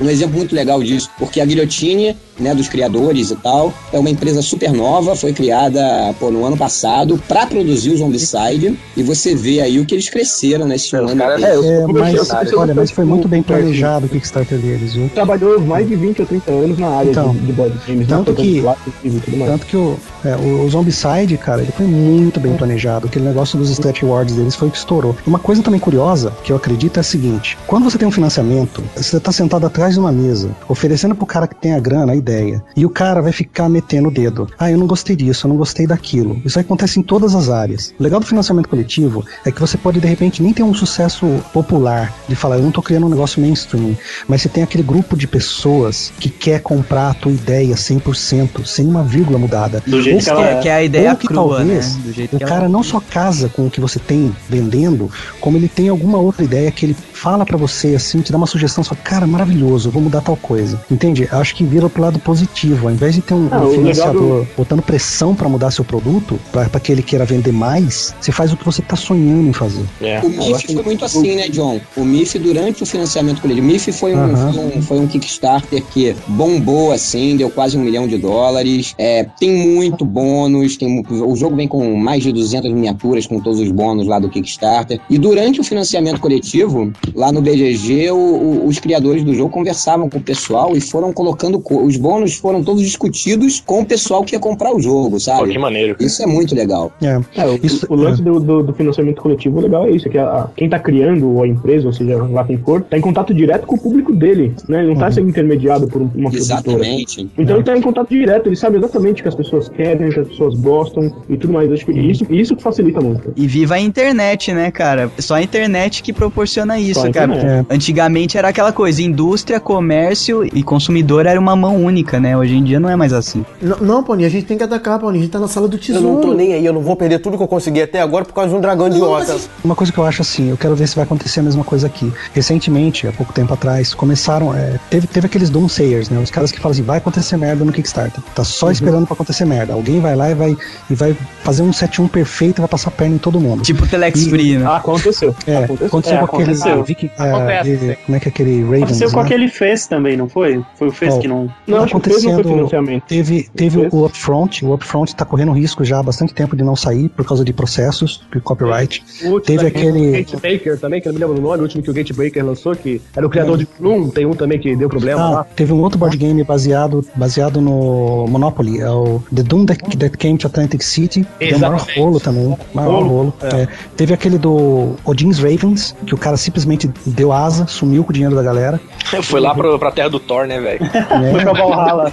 um, 0.00 0.08
exemplo 0.08 0.36
muito 0.36 0.54
legal 0.54 0.82
disso, 0.82 1.10
porque 1.18 1.40
a 1.40 1.44
Guilhotine, 1.44 2.16
né, 2.38 2.54
dos 2.54 2.68
criadores 2.68 3.30
e 3.30 3.36
tal, 3.36 3.72
é 3.92 3.98
uma 3.98 4.10
empresa 4.10 4.40
super 4.42 4.72
nova, 4.72 5.14
foi 5.14 5.32
criada 5.32 6.14
pô, 6.18 6.30
no 6.30 6.44
ano 6.44 6.56
passado 6.56 7.22
para 7.28 7.46
produzir 7.46 7.90
o 7.90 7.96
Zombicide, 7.96 8.78
e 8.96 9.02
você 9.02 9.34
vê 9.34 9.60
aí 9.60 9.78
o 9.78 9.84
que 9.84 9.94
eles 9.94 10.08
cresceram 10.08 10.66
nesse 10.66 10.94
ano. 10.96 11.14
caras- 11.16 11.42
É, 11.42 11.56
É, 11.56 11.86
mas, 11.86 12.52
olha, 12.54 12.74
mas 12.74 12.90
foi 12.90 13.04
muito 13.04 13.28
bem 13.28 13.42
planejado 13.42 14.05
o 14.06 14.08
Kickstarter 14.08 14.58
deles, 14.58 14.94
viu? 14.94 15.08
Trabalhou 15.10 15.60
mais 15.60 15.86
de 15.88 15.94
20 15.96 16.20
ou 16.20 16.26
30 16.26 16.50
anos 16.50 16.78
na 16.78 16.88
área 16.88 17.10
Então, 17.10 17.32
de, 17.32 17.38
de 17.40 17.52
board 17.52 17.78
games, 17.86 18.06
tanto 18.08 18.30
né? 18.32 18.36
que- 18.36 18.64
e 19.04 19.10
tudo 19.20 19.36
mais. 19.36 19.50
Tanto 19.52 19.66
que 19.66 19.76
o, 19.76 19.96
é, 20.24 20.36
o, 20.36 20.64
o 20.64 20.70
Zombicide, 20.70 21.36
cara, 21.36 21.62
ele 21.62 21.72
foi 21.72 21.86
muito 21.86 22.40
bem 22.40 22.56
planejado. 22.56 23.06
Aquele 23.06 23.24
negócio 23.26 23.58
dos 23.58 23.70
Stretch 23.70 24.02
Awards 24.02 24.34
deles 24.36 24.54
foi 24.54 24.68
o 24.68 24.70
que 24.70 24.78
estourou. 24.78 25.16
Uma 25.26 25.38
coisa 25.38 25.62
também 25.62 25.80
curiosa, 25.80 26.32
que 26.42 26.52
eu 26.52 26.56
acredito, 26.56 26.96
é 26.96 27.00
a 27.00 27.02
seguinte: 27.02 27.56
quando 27.66 27.84
você 27.84 27.98
tem 27.98 28.06
um 28.08 28.10
financiamento, 28.12 28.82
você 28.96 29.18
tá 29.20 29.32
sentado 29.32 29.66
atrás 29.66 29.94
de 29.94 30.00
uma 30.00 30.12
mesa, 30.12 30.50
oferecendo 30.68 31.14
pro 31.14 31.26
cara 31.26 31.46
que 31.46 31.54
tem 31.54 31.74
a 31.74 31.80
grana 31.80 32.12
a 32.12 32.16
ideia, 32.16 32.62
e 32.76 32.84
o 32.86 32.90
cara 32.90 33.20
vai 33.22 33.32
ficar 33.32 33.68
metendo 33.68 34.08
o 34.08 34.10
dedo. 34.10 34.48
Ah, 34.58 34.70
eu 34.70 34.78
não 34.78 34.86
gostei 34.86 35.16
disso, 35.16 35.46
eu 35.46 35.48
não 35.50 35.56
gostei 35.56 35.86
daquilo. 35.86 36.40
Isso 36.44 36.58
acontece 36.58 36.98
em 36.98 37.02
todas 37.02 37.34
as 37.34 37.48
áreas. 37.48 37.94
O 37.98 38.02
legal 38.02 38.20
do 38.20 38.26
financiamento 38.26 38.68
coletivo 38.68 39.24
é 39.44 39.50
que 39.50 39.60
você 39.60 39.76
pode, 39.76 40.00
de 40.00 40.06
repente, 40.06 40.42
nem 40.42 40.52
ter 40.52 40.62
um 40.62 40.74
sucesso 40.74 41.26
popular, 41.52 42.12
de 42.28 42.34
falar, 42.34 42.56
eu 42.56 42.62
não 42.62 42.70
tô 42.70 42.82
criando 42.82 43.06
um 43.06 43.08
negócio 43.10 43.40
mainstream, 43.40 43.95
mas 44.28 44.42
você 44.42 44.48
tem 44.48 44.62
aquele 44.62 44.82
grupo 44.82 45.16
de 45.16 45.26
pessoas 45.26 46.12
que 46.18 46.28
quer 46.28 46.60
comprar 46.60 47.10
a 47.10 47.14
tua 47.14 47.32
ideia 47.32 47.74
100%, 47.74 48.64
sem 48.64 48.86
uma 48.86 49.02
vírgula 49.02 49.38
mudada. 49.38 49.82
Do 49.86 50.02
jeito 50.02 50.18
Ou 50.18 50.22
que 50.22 50.30
ela 50.30 50.42
Que 50.42 50.48
é, 50.48 50.60
que 50.62 50.68
é 50.68 50.74
a 50.74 50.82
ideia 50.82 51.10
ou 51.10 51.16
que 51.16 51.26
crua, 51.26 51.56
talvez 51.56 51.96
né? 51.96 52.02
Do 52.04 52.12
jeito 52.12 52.36
o 52.36 52.38
que 52.38 52.44
cara 52.44 52.62
ela... 52.62 52.68
não 52.68 52.82
só 52.82 53.00
casa 53.00 53.48
com 53.48 53.66
o 53.66 53.70
que 53.70 53.80
você 53.80 53.98
tem 53.98 54.34
vendendo, 54.48 55.10
como 55.40 55.56
ele 55.56 55.68
tem 55.68 55.88
alguma 55.88 56.18
outra 56.18 56.44
ideia 56.44 56.70
que 56.70 56.86
ele 56.86 56.96
fala 57.16 57.44
pra 57.44 57.56
você 57.56 57.94
assim, 57.94 58.20
te 58.20 58.30
dá 58.30 58.38
uma 58.38 58.46
sugestão, 58.46 58.84
só 58.84 58.94
cara, 58.94 59.26
maravilhoso, 59.26 59.90
vou 59.90 60.02
mudar 60.02 60.20
tal 60.20 60.36
coisa. 60.36 60.80
Entende? 60.90 61.28
Acho 61.32 61.54
que 61.54 61.64
vira 61.64 61.88
pro 61.88 62.02
lado 62.02 62.18
positivo, 62.18 62.88
ao 62.88 62.94
invés 62.94 63.14
de 63.14 63.22
ter 63.22 63.34
um, 63.34 63.48
Ah, 63.50 63.64
um 63.64 63.70
financiador 63.70 64.46
botando 64.56 64.82
pressão 64.82 65.34
pra 65.34 65.48
mudar 65.48 65.70
seu 65.70 65.84
produto, 65.84 66.38
pra 66.52 66.68
pra 66.68 66.80
que 66.80 66.92
ele 66.92 67.02
queira 67.02 67.24
vender 67.24 67.52
mais, 67.52 68.14
você 68.20 68.30
faz 68.30 68.52
o 68.52 68.56
que 68.56 68.64
você 68.64 68.82
tá 68.82 68.96
sonhando 68.96 69.48
em 69.48 69.52
fazer. 69.52 69.84
É. 70.00 70.20
O 70.20 70.28
MIF 70.28 70.74
foi 70.74 70.82
muito 70.82 71.04
assim, 71.04 71.36
né, 71.36 71.48
John? 71.48 71.80
O 71.96 72.04
MIF, 72.04 72.38
durante 72.38 72.82
o 72.82 72.86
financiamento 72.86 73.40
coletivo, 73.40 73.66
o 73.66 73.70
MIF 73.70 73.92
foi 73.92 74.14
um, 74.14 74.18
Aham. 74.18 74.52
foi 74.52 74.64
um, 74.64 74.82
foi 74.82 74.98
um 74.98 75.06
Kickstarter 75.06 75.82
que 75.92 76.14
bombou, 76.26 76.92
assim, 76.92 77.36
deu 77.36 77.48
quase 77.50 77.78
um 77.78 77.80
milhão 77.80 78.06
de 78.06 78.18
dólares. 78.18 78.94
É, 78.98 79.24
tem 79.38 79.50
muito 79.50 80.04
bônus, 80.04 80.76
tem, 80.76 81.04
o 81.08 81.36
jogo 81.36 81.56
vem 81.56 81.68
com 81.68 81.96
mais 81.96 82.22
de 82.22 82.32
200 82.32 82.70
miniaturas, 82.72 83.26
com 83.26 83.40
todos 83.40 83.60
os 83.60 83.70
bônus 83.70 84.06
lá 84.06 84.18
do 84.18 84.28
Kickstarter. 84.28 85.00
E 85.08 85.18
durante 85.18 85.60
o 85.60 85.64
financiamento 85.64 86.20
coletivo, 86.20 86.92
lá 87.14 87.30
no 87.32 87.40
BGG, 87.40 88.10
o- 88.10 88.16
o- 88.16 88.66
os 88.66 88.78
criadores 88.78 89.22
do 89.24 89.34
jogo 89.34 89.50
conversavam 89.50 90.08
com 90.08 90.18
o 90.18 90.20
pessoal 90.22 90.76
e 90.76 90.80
foram 90.80 91.12
colocando... 91.12 91.58
co- 91.60 91.82
Os 91.82 91.96
bônus 91.96 92.34
foram 92.34 92.62
todos 92.64 92.82
discutidos 92.82 93.62
com 93.64 93.80
o 93.80 93.86
pessoal 93.86 94.24
que 94.24 94.34
ia 94.34 94.40
comprar 94.40 94.74
o 94.74 94.80
jogo, 94.80 95.10
Pô, 95.12 95.20
sabe? 95.20 95.52
que 95.52 95.58
maneiro. 95.58 95.96
Isso 96.00 96.22
é 96.22 96.26
muito 96.26 96.54
legal. 96.54 96.92
É. 97.02 97.20
É, 97.36 97.46
o, 97.46 97.58
Isso- 97.62 97.86
o 97.88 97.94
lance 97.94 98.22
do, 98.22 98.40
do- 98.40 98.62
do 98.62 98.72
financiamento 98.74 99.20
coletivo 99.22 99.60
legal 99.60 99.86
é 99.86 99.90
isso, 99.90 100.08
é 100.08 100.10
que 100.10 100.18
a- 100.18 100.24
a- 100.24 100.48
quem 100.56 100.68
tá 100.68 100.78
criando 100.78 101.28
ou 101.30 101.42
a 101.42 101.48
empresa, 101.48 101.86
ou 101.86 101.92
seja, 101.92 102.16
lá 102.24 102.44
quem 102.44 102.58
for, 102.58 102.82
tá 102.82 102.96
em 102.98 103.00
contato 103.00 103.32
direto 103.34 103.66
com 103.66 103.76
o 103.76 103.78
público 103.78 104.12
dele, 104.14 104.54
né? 104.68 104.78
Ele 104.80 104.88
não 104.94 104.96
tá 105.00 105.10
sendo 105.10 105.28
intermediado 105.28 105.86
por 105.86 106.02
um- 106.02 106.10
uma 106.14 106.30
produtora. 106.30 106.36
Exatamente. 106.36 107.28
Então 107.38 107.56
ele 107.56 107.64
tá 107.64 107.76
em 107.76 107.80
contato 107.80 108.08
direto, 108.10 108.46
ele 108.48 108.56
sabe 108.56 108.76
exatamente 108.78 109.20
o 109.20 109.22
que 109.22 109.28
as 109.28 109.34
pessoas 109.34 109.68
querem, 109.68 110.08
o 110.08 110.12
que 110.12 110.20
as 110.20 110.28
pessoas 110.28 110.54
gostam 110.54 111.12
e 111.28 111.36
tudo 111.36 111.52
mais. 111.52 111.70
Acho 111.72 111.84
que 111.86 111.92
isso, 111.92 112.24
isso 112.30 112.56
que 112.56 112.62
facilita 112.62 113.00
muito. 113.00 113.32
E 113.36 113.46
viva 113.46 113.74
a 113.74 113.80
internet, 113.80 114.52
né, 114.52 114.70
cara? 114.70 115.10
Só 115.18 115.34
a 115.34 115.42
internet 115.42 116.02
que 116.02 116.12
proporciona 116.12 116.78
isso, 116.78 116.95
A 117.04 117.10
cara. 117.12 117.34
internet. 117.34 117.66
É. 117.70 117.74
Antigamente 117.74 118.38
era 118.38 118.48
aquela 118.48 118.72
coisa, 118.72 119.02
indústria, 119.02 119.58
comércio 119.60 120.44
e 120.44 120.62
consumidor 120.62 121.26
era 121.26 121.38
uma 121.38 121.54
mão 121.56 121.76
única, 121.76 122.18
né? 122.20 122.36
Hoje 122.36 122.54
em 122.56 122.62
dia 122.64 122.78
não 122.80 122.88
é 122.88 122.96
mais 122.96 123.12
assim. 123.12 123.44
N- 123.62 123.74
não, 123.80 124.02
Pony, 124.02 124.24
a 124.24 124.28
gente 124.28 124.46
tem 124.46 124.56
que 124.58 124.64
atacar, 124.64 124.98
Pony. 124.98 125.18
A 125.18 125.20
gente 125.22 125.30
tá 125.30 125.38
na 125.38 125.48
sala 125.48 125.68
do 125.68 125.76
Eu 125.76 125.80
tesouro. 125.80 126.06
não 126.06 126.20
tô 126.20 126.34
nem 126.34 126.54
aí, 126.54 126.64
eu 126.64 126.72
não 126.72 126.80
vou 126.80 126.96
perder 126.96 127.18
tudo 127.18 127.36
que 127.36 127.42
eu 127.42 127.48
consegui 127.48 127.82
até 127.82 128.00
agora 128.00 128.24
por 128.24 128.32
causa 128.34 128.50
de 128.50 128.56
um 128.56 128.60
dragão 128.60 128.88
idiota. 128.88 129.36
Uma 129.64 129.74
coisa 129.74 129.92
que 129.92 129.98
eu 129.98 130.04
acho 130.04 130.22
assim, 130.22 130.50
eu 130.50 130.56
quero 130.56 130.74
ver 130.74 130.86
se 130.88 130.94
vai 130.96 131.04
acontecer 131.04 131.40
a 131.40 131.42
mesma 131.42 131.64
coisa 131.64 131.86
aqui. 131.86 132.12
Recentemente, 132.32 133.06
há 133.06 133.12
pouco 133.12 133.32
tempo 133.32 133.52
atrás, 133.54 133.94
começaram. 133.94 134.54
é, 134.54 134.78
teve, 134.90 135.06
teve 135.06 135.26
aqueles 135.26 135.50
doomsayers, 135.50 136.08
né? 136.10 136.20
Os 136.22 136.30
caras 136.30 136.52
que 136.52 136.58
falam 136.60 136.72
assim, 136.72 136.82
vai 136.82 136.98
acontecer 136.98 137.36
merda 137.36 137.64
no 137.64 137.72
Kickstarter. 137.72 138.22
Tá 138.34 138.44
só 138.44 138.70
esperando 138.70 139.06
pra 139.06 139.14
acontecer 139.14 139.44
merda. 139.44 139.72
Alguém 139.72 140.00
vai 140.00 140.14
lá 140.14 140.30
e 140.30 140.34
vai, 140.34 140.56
e 140.90 140.94
vai 140.94 141.16
fazer 141.42 141.62
um 141.62 141.70
7-1 141.70 142.08
perfeito 142.08 142.58
e 142.58 142.60
vai 142.60 142.68
passar 142.68 142.88
a 142.88 142.92
perna 142.92 143.14
em 143.16 143.18
todo 143.18 143.40
mundo. 143.40 143.62
Tipo 143.62 143.86
Telex 143.86 144.20
E- 144.22 144.30
Free, 144.30 144.58
né? 144.58 144.66
Ah, 144.66 144.76
aconteceu. 144.76 145.34
É, 145.46 145.64
aconteceu, 145.64 145.88
É, 145.88 146.26
com 146.26 146.36
aquele, 146.36 146.52
aconteceu. 146.52 146.84
Vi 146.86 146.94
que. 146.94 147.10
é, 147.18 147.60
ele- 147.66 147.78
sim. 147.78 147.96
como 148.06 148.16
é 148.16 148.20
que 148.20 148.28
é 148.28 148.30
aquele 148.30 148.62
Ravens? 148.62 148.82
Aconteceu 148.84 149.10
com 149.10 149.16
lá? 149.18 149.22
aquele 149.24 149.48
Fez 149.48 149.86
também, 149.86 150.16
não 150.16 150.28
foi? 150.28 150.62
Foi 150.76 150.88
o 150.88 150.92
Fez 150.92 151.12
Qual? 151.12 151.20
que 151.20 151.28
não. 151.28 151.50
Não, 151.66 151.78
Tá 151.78 151.84
acho 151.84 151.90
que 151.92 151.96
o 151.96 152.00
Fez 152.00 152.16
não 152.16 152.22
foi 152.22 152.32
acontecendo- 152.40 152.56
financiamento. 152.68 153.04
Teve, 153.06 153.48
teve 153.54 153.78
o 153.92 154.04
Upfront, 154.06 154.64
o 154.64 154.72
Upfront 154.74 155.14
tá 155.14 155.24
correndo 155.24 155.52
risco 155.52 155.84
já 155.84 155.98
há 155.98 156.02
bastante 156.02 156.32
tempo 156.34 156.56
de 156.56 156.62
não 156.62 156.76
sair 156.76 157.08
por 157.08 157.24
causa 157.26 157.44
de 157.44 157.52
processos 157.52 158.22
de 158.32 158.40
copyright. 158.40 159.02
O 159.24 159.40
Teve 159.40 159.66
aquele- 159.66 160.12
Gatebreaker 160.22 160.78
também, 160.78 161.00
que 161.00 161.08
eu 161.08 161.12
não 161.12 161.18
me 161.20 161.26
lembro 161.26 161.40
o 161.40 161.42
nome, 161.50 161.58
o 161.60 161.62
último 161.62 161.82
que 161.82 161.90
o 161.90 161.94
Gatebreaker 161.94 162.44
lançou, 162.44 162.74
que 162.74 163.00
era 163.14 163.26
o 163.26 163.30
criador 163.30 163.58
de 163.58 163.66
Plum, 163.66 164.08
tem 164.10 164.26
um 164.26 164.34
também 164.34 164.58
que 164.58 164.74
deu 164.76 164.88
problema 164.88 165.20
Ah, 165.22 165.30
lá. 165.30 165.44
teve 165.44 165.72
um 165.72 165.80
outro 165.80 165.98
board 165.98 166.16
game 166.16 166.42
baseado, 166.44 167.04
baseado 167.14 167.60
no 167.60 168.26
Monopoly, 168.28 168.80
é 168.80 168.90
o 168.90 169.22
The 169.34 169.42
Doom 169.42 169.66
That, 169.66 169.96
That 169.96 170.16
Came 170.18 170.38
to 170.38 170.46
Atlantic 170.46 170.82
City. 170.82 171.26
Deu 171.38 171.58
maior 171.58 171.74
Exatamente. 171.76 172.00
rolo 172.00 172.20
também. 172.20 172.56
Maior 172.74 172.90
Rolo, 173.02 173.08
rolo. 173.08 173.34
É, 173.42 173.66
teve 173.96 174.12
aquele 174.14 174.38
do 174.38 174.94
Odin's 175.04 175.38
Ravens, 175.38 175.94
que 176.06 176.14
o 176.14 176.18
cara 176.18 176.36
simplesmente 176.36 176.75
deu 177.06 177.32
asa, 177.32 177.66
sumiu 177.66 178.04
com 178.04 178.10
o 178.10 178.12
dinheiro 178.12 178.34
da 178.34 178.42
galera. 178.42 178.80
Foi 179.22 179.40
lá 179.40 179.54
pro, 179.54 179.78
pra 179.78 179.90
terra 179.90 180.08
do 180.08 180.18
Thor, 180.20 180.46
né, 180.46 180.60
velho? 180.60 180.80
né? 180.82 181.30
Foi 181.32 181.42
pra 181.42 181.52
Valhalla. 181.52 182.10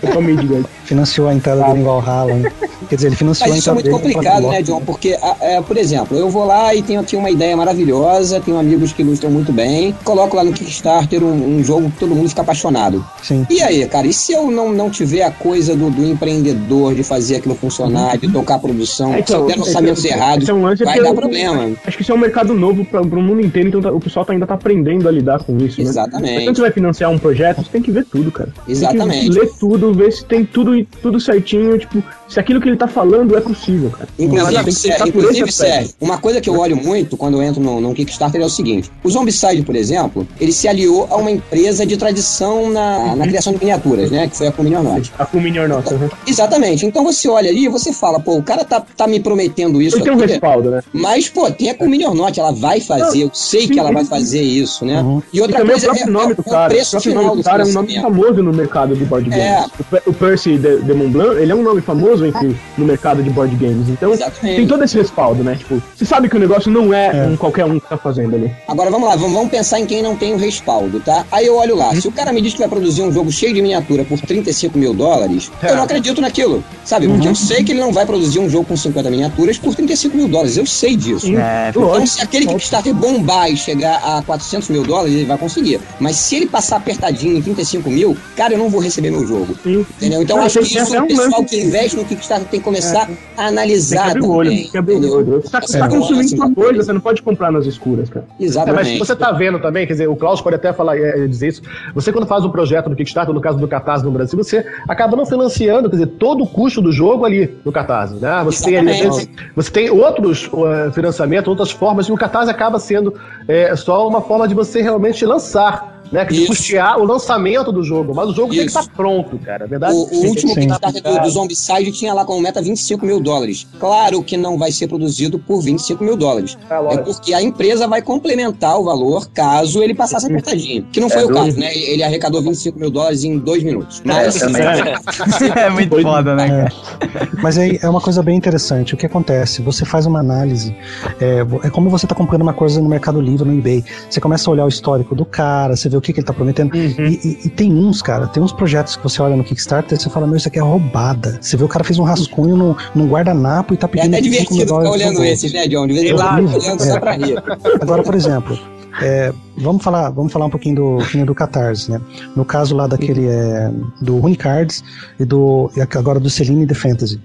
Foi 0.00 0.10
pra 0.10 0.20
Midgard. 0.20 0.66
Financiou 0.84 1.28
a 1.28 1.34
entrada 1.34 1.62
dele 1.64 1.80
em 1.80 1.84
Valhalla. 1.84 2.34
né? 2.34 2.52
Quer 2.88 2.96
dizer, 2.96 3.06
ele 3.08 3.16
financiou 3.16 3.48
Mas 3.48 3.56
a 3.56 3.58
isso 3.58 3.70
é 3.70 3.72
entrada 3.72 3.90
muito 3.90 4.02
dele. 4.02 4.14
complicado, 4.14 4.48
né, 4.48 4.62
John? 4.62 4.80
Porque, 4.80 5.16
a- 5.22 5.36
é, 5.40 5.60
por 5.62 5.76
exemplo, 5.76 6.16
eu 6.16 6.28
vou 6.28 6.44
lá 6.44 6.74
e 6.74 6.82
tenho 6.82 7.00
aqui 7.00 7.16
uma 7.16 7.30
ideia 7.30 7.56
maravilhosa, 7.56 8.40
tenho 8.40 8.58
amigos 8.58 8.92
que 8.92 9.02
ilustram 9.02 9.30
muito 9.30 9.52
bem, 9.52 9.94
coloco 10.04 10.36
lá 10.36 10.42
no 10.44 10.52
Kickstarter 10.52 11.22
um, 11.22 11.58
um 11.58 11.64
jogo 11.64 11.90
que 11.90 11.98
todo 11.98 12.14
mundo 12.14 12.28
fica 12.28 12.42
apaixonado. 12.42 13.04
Sim. 13.22 13.46
E 13.48 13.62
aí, 13.62 13.86
cara, 13.86 14.06
e 14.06 14.12
se 14.12 14.32
eu 14.32 14.50
não, 14.50 14.72
não 14.72 14.90
tiver 14.90 15.22
a 15.22 15.30
coisa 15.30 15.74
do, 15.76 15.90
do 15.90 16.04
empreendedor, 16.04 16.94
de 16.94 17.02
fazer 17.02 17.36
aquilo 17.36 17.54
funcionar, 17.54 18.16
de 18.18 18.28
tocar 18.30 18.56
a 18.56 18.58
produção, 18.58 19.14
É, 19.14 19.22
se 19.24 19.32
eu 19.32 19.46
der 19.46 19.58
orçamentos 19.58 20.04
esse- 20.04 20.12
errados, 20.14 20.42
esse 20.44 20.50
é 20.50 20.54
um 20.54 20.62
vai 20.62 21.00
dar 21.00 21.14
problema. 21.14 21.70
Acho 21.86 21.96
que 21.96 22.02
isso 22.02 22.12
é 22.12 22.14
um 22.14 22.18
mercado 22.18 22.54
novo 22.54 22.84
para 22.84 23.00
o 23.02 23.22
mundo 23.22 23.40
inteiro, 23.40 23.68
então 23.68 23.80
tá- 23.80 23.91
o 23.92 24.00
pessoal 24.00 24.24
tá- 24.24 24.32
ainda 24.32 24.46
tá 24.46 24.54
aprendendo 24.54 25.08
a 25.08 25.12
lidar 25.12 25.42
com 25.44 25.56
isso, 25.58 25.80
né? 25.82 25.88
Exatamente. 25.88 26.34
Mas 26.34 26.44
quando 26.44 26.56
você 26.56 26.62
vai 26.62 26.72
financiar 26.72 27.10
um 27.10 27.18
projeto, 27.18 27.62
você 27.62 27.70
tem 27.70 27.82
que 27.82 27.90
ver 27.90 28.04
tudo, 28.04 28.30
cara. 28.30 28.52
Tem 28.66 28.72
Exatamente. 28.72 29.30
que 29.30 29.38
ler 29.38 29.50
tudo, 29.58 29.92
ver 29.94 30.12
se 30.12 30.24
tem 30.24 30.44
tudo, 30.44 30.84
tudo 31.00 31.20
certinho, 31.20 31.78
tipo, 31.78 32.02
se 32.28 32.40
aquilo 32.40 32.60
que 32.60 32.68
ele 32.68 32.76
tá 32.76 32.88
falando 32.88 33.36
é 33.36 33.40
possível, 33.40 33.90
cara. 33.90 34.08
Inclusive, 34.18 34.88
tem 34.88 34.96
que 34.96 35.08
inclusive. 35.08 35.52
Sérgio, 35.52 35.92
uma 36.00 36.18
coisa 36.18 36.40
que 36.40 36.48
eu 36.48 36.58
olho 36.58 36.76
muito 36.76 37.16
quando 37.16 37.36
eu 37.36 37.42
entro 37.42 37.60
no 37.62 37.94
Kickstarter 37.94 38.40
é 38.40 38.44
o 38.44 38.48
seguinte: 38.48 38.90
o 39.04 39.10
Zombicide, 39.10 39.62
por 39.62 39.76
exemplo, 39.76 40.26
ele 40.40 40.52
se 40.52 40.66
aliou 40.66 41.06
a 41.10 41.16
uma 41.16 41.30
empresa 41.30 41.84
de 41.84 41.96
tradição 41.96 42.70
na, 42.70 43.14
na 43.16 43.26
criação 43.26 43.52
de 43.52 43.58
miniaturas, 43.58 44.10
né? 44.10 44.28
Que 44.28 44.36
foi 44.36 44.46
a 44.46 44.52
Cominion 44.52 44.82
Norte. 44.82 45.12
A 45.18 45.26
Fulminior 45.26 45.68
nossa, 45.68 45.96
né? 45.96 46.10
Exatamente. 46.26 46.86
Então 46.86 47.04
você 47.04 47.28
olha 47.28 47.50
ali 47.50 47.64
e 47.64 47.68
você 47.68 47.92
fala, 47.92 48.18
pô, 48.18 48.36
o 48.36 48.42
cara 48.42 48.64
tá, 48.64 48.80
tá 48.80 49.06
me 49.06 49.20
prometendo 49.20 49.80
isso 49.80 49.96
Ele 49.96 50.04
tem 50.04 50.12
um 50.12 50.16
aqui, 50.16 50.32
respaldo, 50.32 50.70
né? 50.70 50.82
mas, 50.92 51.28
pô, 51.28 51.50
tem 51.50 51.70
a 51.70 51.74
Cominion 51.74 52.14
Norte, 52.14 52.40
ela 52.40 52.52
vai 52.52 52.80
fazer, 52.80 53.22
eu 53.22 53.30
sei 53.32 53.68
que 53.68 53.78
ela 53.82 53.92
vai 53.92 54.04
fazer 54.04 54.42
isso, 54.42 54.84
né? 54.84 55.00
Uhum. 55.00 55.22
E 55.32 55.40
outra 55.40 55.56
e 55.56 55.58
também 55.60 55.72
coisa 55.72 55.86
o 55.86 55.90
próprio 55.90 56.08
é, 56.08 56.12
nome 56.12 56.32
é, 56.32 56.34
do 56.34 56.40
é 56.40 56.44
cara. 56.50 56.62
o 56.62 56.66
o 56.66 56.68
preço 56.68 56.90
próprio 56.90 57.10
final 57.12 57.24
nome 57.24 57.36
do 57.36 57.44
cara 57.44 57.62
é 57.62 57.66
um 57.66 57.72
nome 57.72 58.00
famoso 58.00 58.42
no 58.42 58.52
mercado 58.52 58.96
de 58.96 59.04
board 59.04 59.28
games. 59.30 59.44
É. 59.44 59.64
O 59.78 59.84
Pe- 59.84 60.02
O 60.06 60.12
Percy 60.12 60.58
de, 60.58 60.80
de 60.82 60.94
Montblanc, 60.94 61.36
ele 61.40 61.52
é 61.52 61.54
um 61.54 61.62
nome 61.62 61.80
famoso 61.80 62.24
entre, 62.26 62.56
no 62.78 62.84
mercado 62.84 63.22
de 63.22 63.30
board 63.30 63.54
games. 63.56 63.88
Então, 63.88 64.12
Exatamente. 64.12 64.56
tem 64.56 64.66
todo 64.66 64.82
esse 64.84 64.96
respaldo, 64.96 65.42
né? 65.42 65.54
Tipo, 65.56 65.82
você 65.94 66.04
sabe 66.04 66.28
que 66.28 66.36
o 66.36 66.38
negócio 66.40 66.70
não 66.70 66.92
é, 66.92 67.26
um 67.26 67.36
qualquer 67.36 67.64
um 67.64 67.78
que 67.78 67.88
tá 67.88 67.96
fazendo 67.96 68.34
ali. 68.36 68.50
Agora 68.68 68.90
vamos 68.90 69.08
lá, 69.08 69.16
vamos, 69.16 69.32
vamos 69.32 69.50
pensar 69.50 69.80
em 69.80 69.86
quem 69.86 70.02
não 70.02 70.16
tem 70.16 70.34
o 70.34 70.36
respaldo, 70.36 71.00
tá? 71.00 71.24
Aí 71.32 71.46
eu 71.46 71.56
olho 71.56 71.76
lá, 71.76 71.94
se 71.94 72.06
o 72.08 72.12
cara 72.12 72.32
me 72.32 72.40
diz 72.40 72.52
que 72.52 72.58
vai 72.60 72.68
produzir 72.68 73.02
um 73.02 73.12
jogo 73.12 73.30
cheio 73.30 73.52
de 73.54 73.62
miniatura 73.62 74.04
por 74.04 74.20
35 74.20 74.78
mil 74.78 74.94
dólares, 74.94 75.50
eu 75.62 75.76
não 75.76 75.82
acredito 75.84 76.20
naquilo, 76.20 76.62
sabe? 76.84 77.08
Porque 77.08 77.28
eu 77.28 77.34
sei 77.34 77.62
que 77.64 77.72
ele 77.72 77.80
não 77.80 77.92
vai 77.92 78.06
produzir 78.06 78.38
um 78.38 78.48
jogo 78.48 78.64
com 78.66 78.76
50 78.76 79.10
miniaturas 79.10 79.58
por 79.58 79.74
35 79.74 80.16
mil 80.16 80.28
dólares, 80.28 80.56
eu 80.56 80.66
sei 80.66 80.96
disso. 80.96 81.26
É, 81.36 81.70
Então, 81.70 82.06
se 82.06 82.20
aquele 82.22 82.46
Kickstarter 82.46 82.94
bombar 82.94 83.50
e 83.50 83.56
chegar 83.72 83.96
a 84.04 84.22
400 84.22 84.68
mil 84.68 84.82
dólares, 84.82 85.14
ele 85.14 85.24
vai 85.24 85.38
conseguir. 85.38 85.80
Mas 85.98 86.16
se 86.16 86.36
ele 86.36 86.46
passar 86.46 86.76
apertadinho 86.76 87.36
em 87.36 87.42
35 87.42 87.90
mil, 87.90 88.16
cara, 88.36 88.52
eu 88.54 88.58
não 88.58 88.68
vou 88.68 88.80
receber 88.80 89.10
meu 89.10 89.26
jogo. 89.26 89.54
Sim. 89.62 89.84
Entendeu? 89.96 90.22
Então, 90.22 90.40
acho 90.40 90.60
que 90.60 90.78
isso 90.78 90.96
o 90.96 91.02
um 91.02 91.06
pessoal 91.06 91.28
lance- 91.40 91.44
que 91.46 91.62
investe 91.62 91.96
no 91.96 92.04
Kickstarter 92.04 92.48
tem 92.48 92.60
que 92.60 92.64
começar 92.64 93.02
a 93.02 93.06
Tem 93.06 93.16
que 93.16 93.22
analisar 93.40 94.10
abrir 94.10 94.22
o 94.22 94.30
olho, 94.30 94.50
tem 94.50 94.68
que 94.68 94.78
abrir 94.78 94.94
o 94.94 95.16
olho. 95.16 95.42
Você 95.42 95.50
tá, 95.50 95.60
você 95.60 95.78
tá 95.78 95.86
Essa 95.86 95.96
consumindo 95.96 96.26
assim, 96.26 96.36
sua 96.36 96.50
coisa, 96.54 96.82
você 96.82 96.92
não 96.92 97.00
pode 97.00 97.22
comprar 97.22 97.50
nas 97.50 97.66
escuras, 97.66 98.08
cara. 98.10 98.26
É, 98.28 98.32
mas 98.38 98.50
Exatamente. 98.50 98.98
você 98.98 99.16
tá 99.16 99.32
vendo 99.32 99.60
também, 99.60 99.86
quer 99.86 99.94
dizer, 99.94 100.08
o 100.08 100.16
Klaus 100.16 100.40
pode 100.40 100.56
até 100.56 100.72
falar, 100.72 100.98
é, 100.98 101.24
é, 101.24 101.26
dizer 101.26 101.48
isso. 101.48 101.62
Você, 101.94 102.12
quando 102.12 102.26
faz 102.26 102.44
um 102.44 102.50
projeto 102.50 102.90
no 102.90 102.96
Kickstarter, 102.96 103.34
no 103.34 103.40
caso 103.40 103.58
do 103.58 103.66
Catarse 103.66 104.04
no 104.04 104.10
Brasil, 104.10 104.36
você 104.36 104.64
acaba 104.88 105.16
não 105.16 105.24
financiando, 105.24 105.88
quer 105.88 105.96
dizer, 105.96 106.08
todo 106.18 106.44
o 106.44 106.46
custo 106.46 106.80
do 106.80 106.92
jogo 106.92 107.24
ali 107.24 107.56
no 107.64 107.72
Catarse. 107.72 108.14
Né? 108.14 108.42
Você, 108.44 108.64
tem, 108.64 108.78
ali, 108.78 108.90
Exatamente. 108.90 109.30
você 109.54 109.70
tem 109.70 109.90
outros 109.90 110.48
uh, 110.52 110.92
financiamentos, 110.92 111.48
outras 111.48 111.70
formas, 111.70 112.06
e 112.06 112.12
o 112.12 112.16
Catarse 112.16 112.50
acaba 112.50 112.78
sendo 112.78 113.14
é, 113.52 113.76
só 113.76 114.08
uma 114.08 114.22
forma 114.22 114.48
de 114.48 114.54
você 114.54 114.80
realmente 114.80 115.26
lançar. 115.26 115.91
Né, 116.12 116.26
que 116.26 116.34
de 116.34 116.40
Isso. 116.40 116.48
custear 116.48 116.98
o 116.98 117.04
lançamento 117.04 117.72
do 117.72 117.82
jogo, 117.82 118.14
mas 118.14 118.28
o 118.28 118.34
jogo 118.34 118.50
tem 118.50 118.60
que 118.60 118.66
Isso. 118.66 118.78
estar 118.78 118.92
pronto, 118.94 119.38
cara. 119.38 119.64
é 119.64 119.68
Verdade? 119.68 119.94
O, 119.94 119.98
o 119.98 120.26
último. 120.26 120.54
Kickstarter 120.54 121.02
do, 121.02 121.20
do 121.20 121.30
Zombicide 121.30 121.90
tinha 121.90 122.12
lá 122.12 122.24
como 122.24 122.40
meta 122.40 122.60
25 122.60 123.06
mil 123.06 123.18
dólares. 123.18 123.66
Claro 123.80 124.22
que 124.22 124.36
não 124.36 124.58
vai 124.58 124.70
ser 124.70 124.88
produzido 124.88 125.38
por 125.38 125.62
25 125.62 126.04
mil 126.04 126.16
dólares. 126.16 126.58
É 126.68 126.94
É 126.94 126.98
porque 126.98 127.32
a 127.32 127.42
empresa 127.42 127.88
vai 127.88 128.02
complementar 128.02 128.78
o 128.78 128.84
valor 128.84 129.26
caso 129.30 129.82
ele 129.82 129.94
passasse 129.94 130.26
apertadinho. 130.26 130.86
Que 130.92 131.00
não 131.00 131.08
foi 131.08 131.22
É 131.22 131.24
o 131.24 131.32
caso, 131.32 131.58
né? 131.58 131.74
Ele 131.74 132.02
arrecadou 132.02 132.42
25 132.42 132.78
mil 132.78 132.90
dólares 132.90 133.24
em 133.24 133.38
dois 133.38 133.62
minutos. 133.62 134.02
Mas, 134.04 134.42
É, 134.42 135.66
é 135.66 135.70
muito 135.70 136.00
foda, 136.02 136.34
né, 136.34 136.48
cara? 136.48 137.28
Mas 137.42 137.58
aí 137.58 137.78
é 137.82 137.88
uma 137.88 138.00
coisa 138.00 138.22
bem 138.22 138.36
interessante. 138.36 138.94
O 138.94 138.96
que 138.96 139.06
acontece? 139.06 139.62
Você 139.62 139.84
faz 139.84 140.06
uma 140.06 140.20
análise. 140.20 140.76
É, 141.20 141.40
é 141.66 141.70
como 141.70 141.88
você 141.88 142.04
está 142.04 142.14
comprando 142.14 142.42
uma 142.42 142.52
coisa 142.52 142.80
no 142.80 142.88
Mercado 142.88 143.20
Livre, 143.20 143.48
no 143.48 143.56
eBay. 143.56 143.84
Você 144.08 144.20
começa 144.20 144.50
a 144.50 144.52
olhar 144.52 144.64
o 144.64 144.68
histórico 144.68 145.14
do 145.14 145.24
cara, 145.24 145.74
você 145.76 145.88
vê 145.88 145.96
o 145.96 146.00
que, 146.02 146.12
que 146.12 146.18
ele 146.20 146.22
está 146.24 146.32
prometendo. 146.32 146.76
E, 146.76 146.88
e- 147.24 147.38
e 147.46 147.48
tem 147.48 147.72
uns, 147.72 148.02
cara, 148.02 148.26
tem 148.26 148.42
uns 148.42 148.52
projetos 148.52 148.96
que 148.96 149.02
você 149.02 149.22
olha 149.22 149.36
no 149.36 149.44
Kickstarter 149.44 149.96
e 149.98 150.00
você 150.02 150.10
fala, 150.10 150.26
meu, 150.26 150.36
isso 150.36 150.48
aqui 150.48 150.58
é 150.58 150.62
roubada. 150.62 151.38
Você 151.40 151.56
vê 151.56 151.64
o 151.64 151.68
cara 151.68 151.84
fez 151.84 151.98
um 151.98 152.02
rascunho 152.04 152.56
num, 152.56 152.74
num 152.94 153.06
guardanapo 153.08 153.72
e 153.72 153.76
tá 153.76 153.86
é 153.86 153.90
pedindo 153.90 154.14
até 154.14 154.22
25 154.22 154.54
mil 154.54 154.64
divertido 154.66 154.78
ficar 154.80 154.90
olhando 154.90 155.24
esses, 155.24 155.52
né, 155.52 155.66
John? 155.68 155.86
De 155.86 155.94
vez 155.94 156.04
em 156.04 156.08
quando 156.14 156.20
Claro. 156.20 156.48
fica 156.48 156.60
olhando 156.60 156.82
só 156.82 156.96
É. 156.96 157.00
pra 157.00 157.12
rir. 157.12 157.42
Agora, 157.80 158.02
por 158.02 158.14
exemplo, 158.14 158.58
é, 159.00 159.32
vamos 159.56 159.82
falar, 159.82 160.10
vamos 160.10 160.32
falar 160.32 160.46
um 160.46 160.50
pouquinho 160.50 160.76
do, 160.76 160.84
um 160.94 160.98
pouquinho 160.98 161.26
do 161.26 161.34
Catarse, 161.34 161.90
né? 161.90 162.00
No 162.36 162.44
caso 162.44 162.74
lá 162.76 162.86
daquele 162.86 163.26
é, 163.26 163.70
do 164.00 164.18
Runicards 164.18 164.82
e 165.18 165.24
do 165.24 165.70
e 165.76 165.80
agora 165.80 166.18
do 166.20 166.28
Celine 166.30 166.66
The 166.66 166.74
Fantasy. 166.74 167.20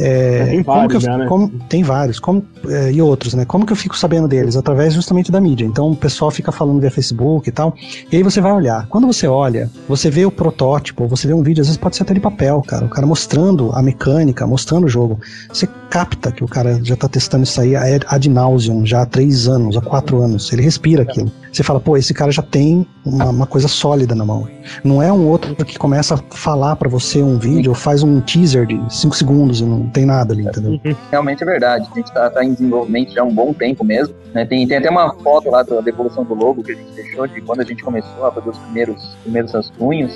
É, 0.00 0.44
Tem 0.46 0.62
vários 0.62 0.94
eu- 0.94 1.00
já, 1.00 1.18
né? 1.18 1.26
como- 1.26 1.48
tem 1.68 1.82
vários, 1.82 2.20
como, 2.20 2.44
é, 2.68 2.92
e 2.92 3.02
outros, 3.02 3.34
né? 3.34 3.44
Como 3.44 3.66
que 3.66 3.72
eu 3.72 3.76
fico 3.76 3.96
sabendo 3.98 4.28
deles? 4.28 4.54
Através 4.56 4.94
justamente 4.94 5.32
da 5.32 5.40
mídia. 5.40 5.64
Então 5.64 5.90
o 5.90 5.96
pessoal 5.96 6.30
fica 6.30 6.52
falando 6.52 6.80
via 6.80 6.90
Facebook 6.90 7.48
e 7.48 7.52
tal. 7.52 7.74
E 8.10 8.16
aí 8.16 8.22
você 8.22 8.40
vai 8.40 8.52
olhar. 8.52 8.86
Quando 8.88 9.06
você 9.08 9.26
olha, 9.26 9.68
você 9.88 10.08
vê 10.08 10.24
o 10.24 10.30
protótipo, 10.30 11.06
você 11.08 11.26
vê 11.26 11.34
um 11.34 11.42
vídeo, 11.42 11.60
às 11.62 11.66
vezes 11.66 11.78
pode 11.80 11.96
ser 11.96 12.04
até 12.04 12.14
de 12.14 12.20
papel, 12.20 12.62
cara. 12.66 12.84
O 12.84 12.88
cara 12.88 13.06
mostrando 13.06 13.70
a 13.72 13.82
mecânica, 13.82 14.46
mostrando 14.46 14.84
o 14.84 14.88
jogo. 14.88 15.18
Você 15.52 15.68
capta 15.90 16.30
que 16.30 16.44
o 16.44 16.48
cara 16.48 16.78
já 16.84 16.94
tá 16.94 17.08
testando 17.08 17.42
isso 17.44 17.60
aí 17.60 17.74
ad 17.74 18.04
ad 18.08 18.28
nauseam, 18.28 18.86
já 18.86 19.02
há 19.02 19.06
três 19.06 19.48
anos, 19.48 19.76
há 19.76 19.80
quatro 19.80 20.22
anos. 20.22 20.52
Ele 20.52 20.62
respira 20.62 21.02
aquilo. 21.02 21.32
Você 21.52 21.62
fala, 21.62 21.80
pô, 21.80 21.96
esse 21.96 22.12
cara 22.14 22.30
já 22.30 22.42
tem 22.42 22.86
uma, 23.08 23.30
uma 23.30 23.46
coisa 23.46 23.68
sólida 23.68 24.14
na 24.14 24.24
mão. 24.24 24.46
Não 24.84 25.02
é 25.02 25.12
um 25.12 25.26
outro 25.26 25.54
que 25.64 25.78
começa 25.78 26.14
a 26.14 26.18
falar 26.30 26.76
pra 26.76 26.88
você 26.88 27.22
um 27.22 27.38
vídeo 27.38 27.70
ou 27.70 27.74
faz 27.74 28.02
um 28.02 28.20
teaser 28.20 28.66
de 28.66 28.80
cinco 28.88 29.16
segundos 29.16 29.60
e 29.60 29.64
não 29.64 29.88
tem 29.88 30.04
nada 30.04 30.32
ali, 30.34 30.42
entendeu? 30.46 30.78
Realmente 31.10 31.42
é 31.42 31.46
verdade. 31.46 31.88
A 31.90 31.94
gente 31.96 32.06
está 32.06 32.44
em 32.44 32.52
desenvolvimento 32.52 33.12
já 33.12 33.22
há 33.22 33.24
um 33.24 33.34
bom 33.34 33.52
tempo 33.52 33.84
mesmo. 33.84 34.14
né? 34.34 34.44
Tem, 34.44 34.66
tem 34.66 34.76
até 34.78 34.90
uma 34.90 35.14
foto 35.16 35.50
lá 35.50 35.62
da 35.62 35.80
evolução 35.86 36.24
do 36.24 36.34
logo 36.34 36.62
que 36.62 36.72
a 36.72 36.74
gente 36.74 36.92
deixou 36.94 37.26
de 37.26 37.40
quando 37.40 37.60
a 37.60 37.64
gente 37.64 37.82
começou 37.82 38.26
a 38.26 38.32
fazer 38.32 38.50
os 38.50 38.58
primeiros, 38.58 39.16
primeiros 39.22 39.52
rascunhos. 39.52 40.12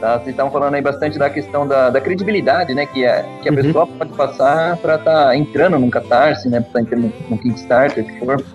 Tá? 0.00 0.16
Vocês 0.16 0.28
estavam 0.30 0.50
falando 0.50 0.74
aí 0.74 0.80
bastante 0.80 1.18
da 1.18 1.28
questão 1.28 1.66
da, 1.68 1.90
da 1.90 2.00
credibilidade, 2.00 2.72
né? 2.74 2.86
Que, 2.86 3.04
é, 3.04 3.22
que 3.42 3.48
a 3.50 3.52
pessoa 3.52 3.86
pode 3.86 4.12
passar 4.14 4.76
para 4.78 4.94
estar 4.94 5.36
entrando 5.36 5.78
num 5.78 5.90
catarse, 5.90 6.48
né? 6.48 6.60
Para 6.60 6.80
estar 6.80 6.96
entrando 6.96 7.12
num- 7.28 7.36
Kickstarter. 7.36 8.06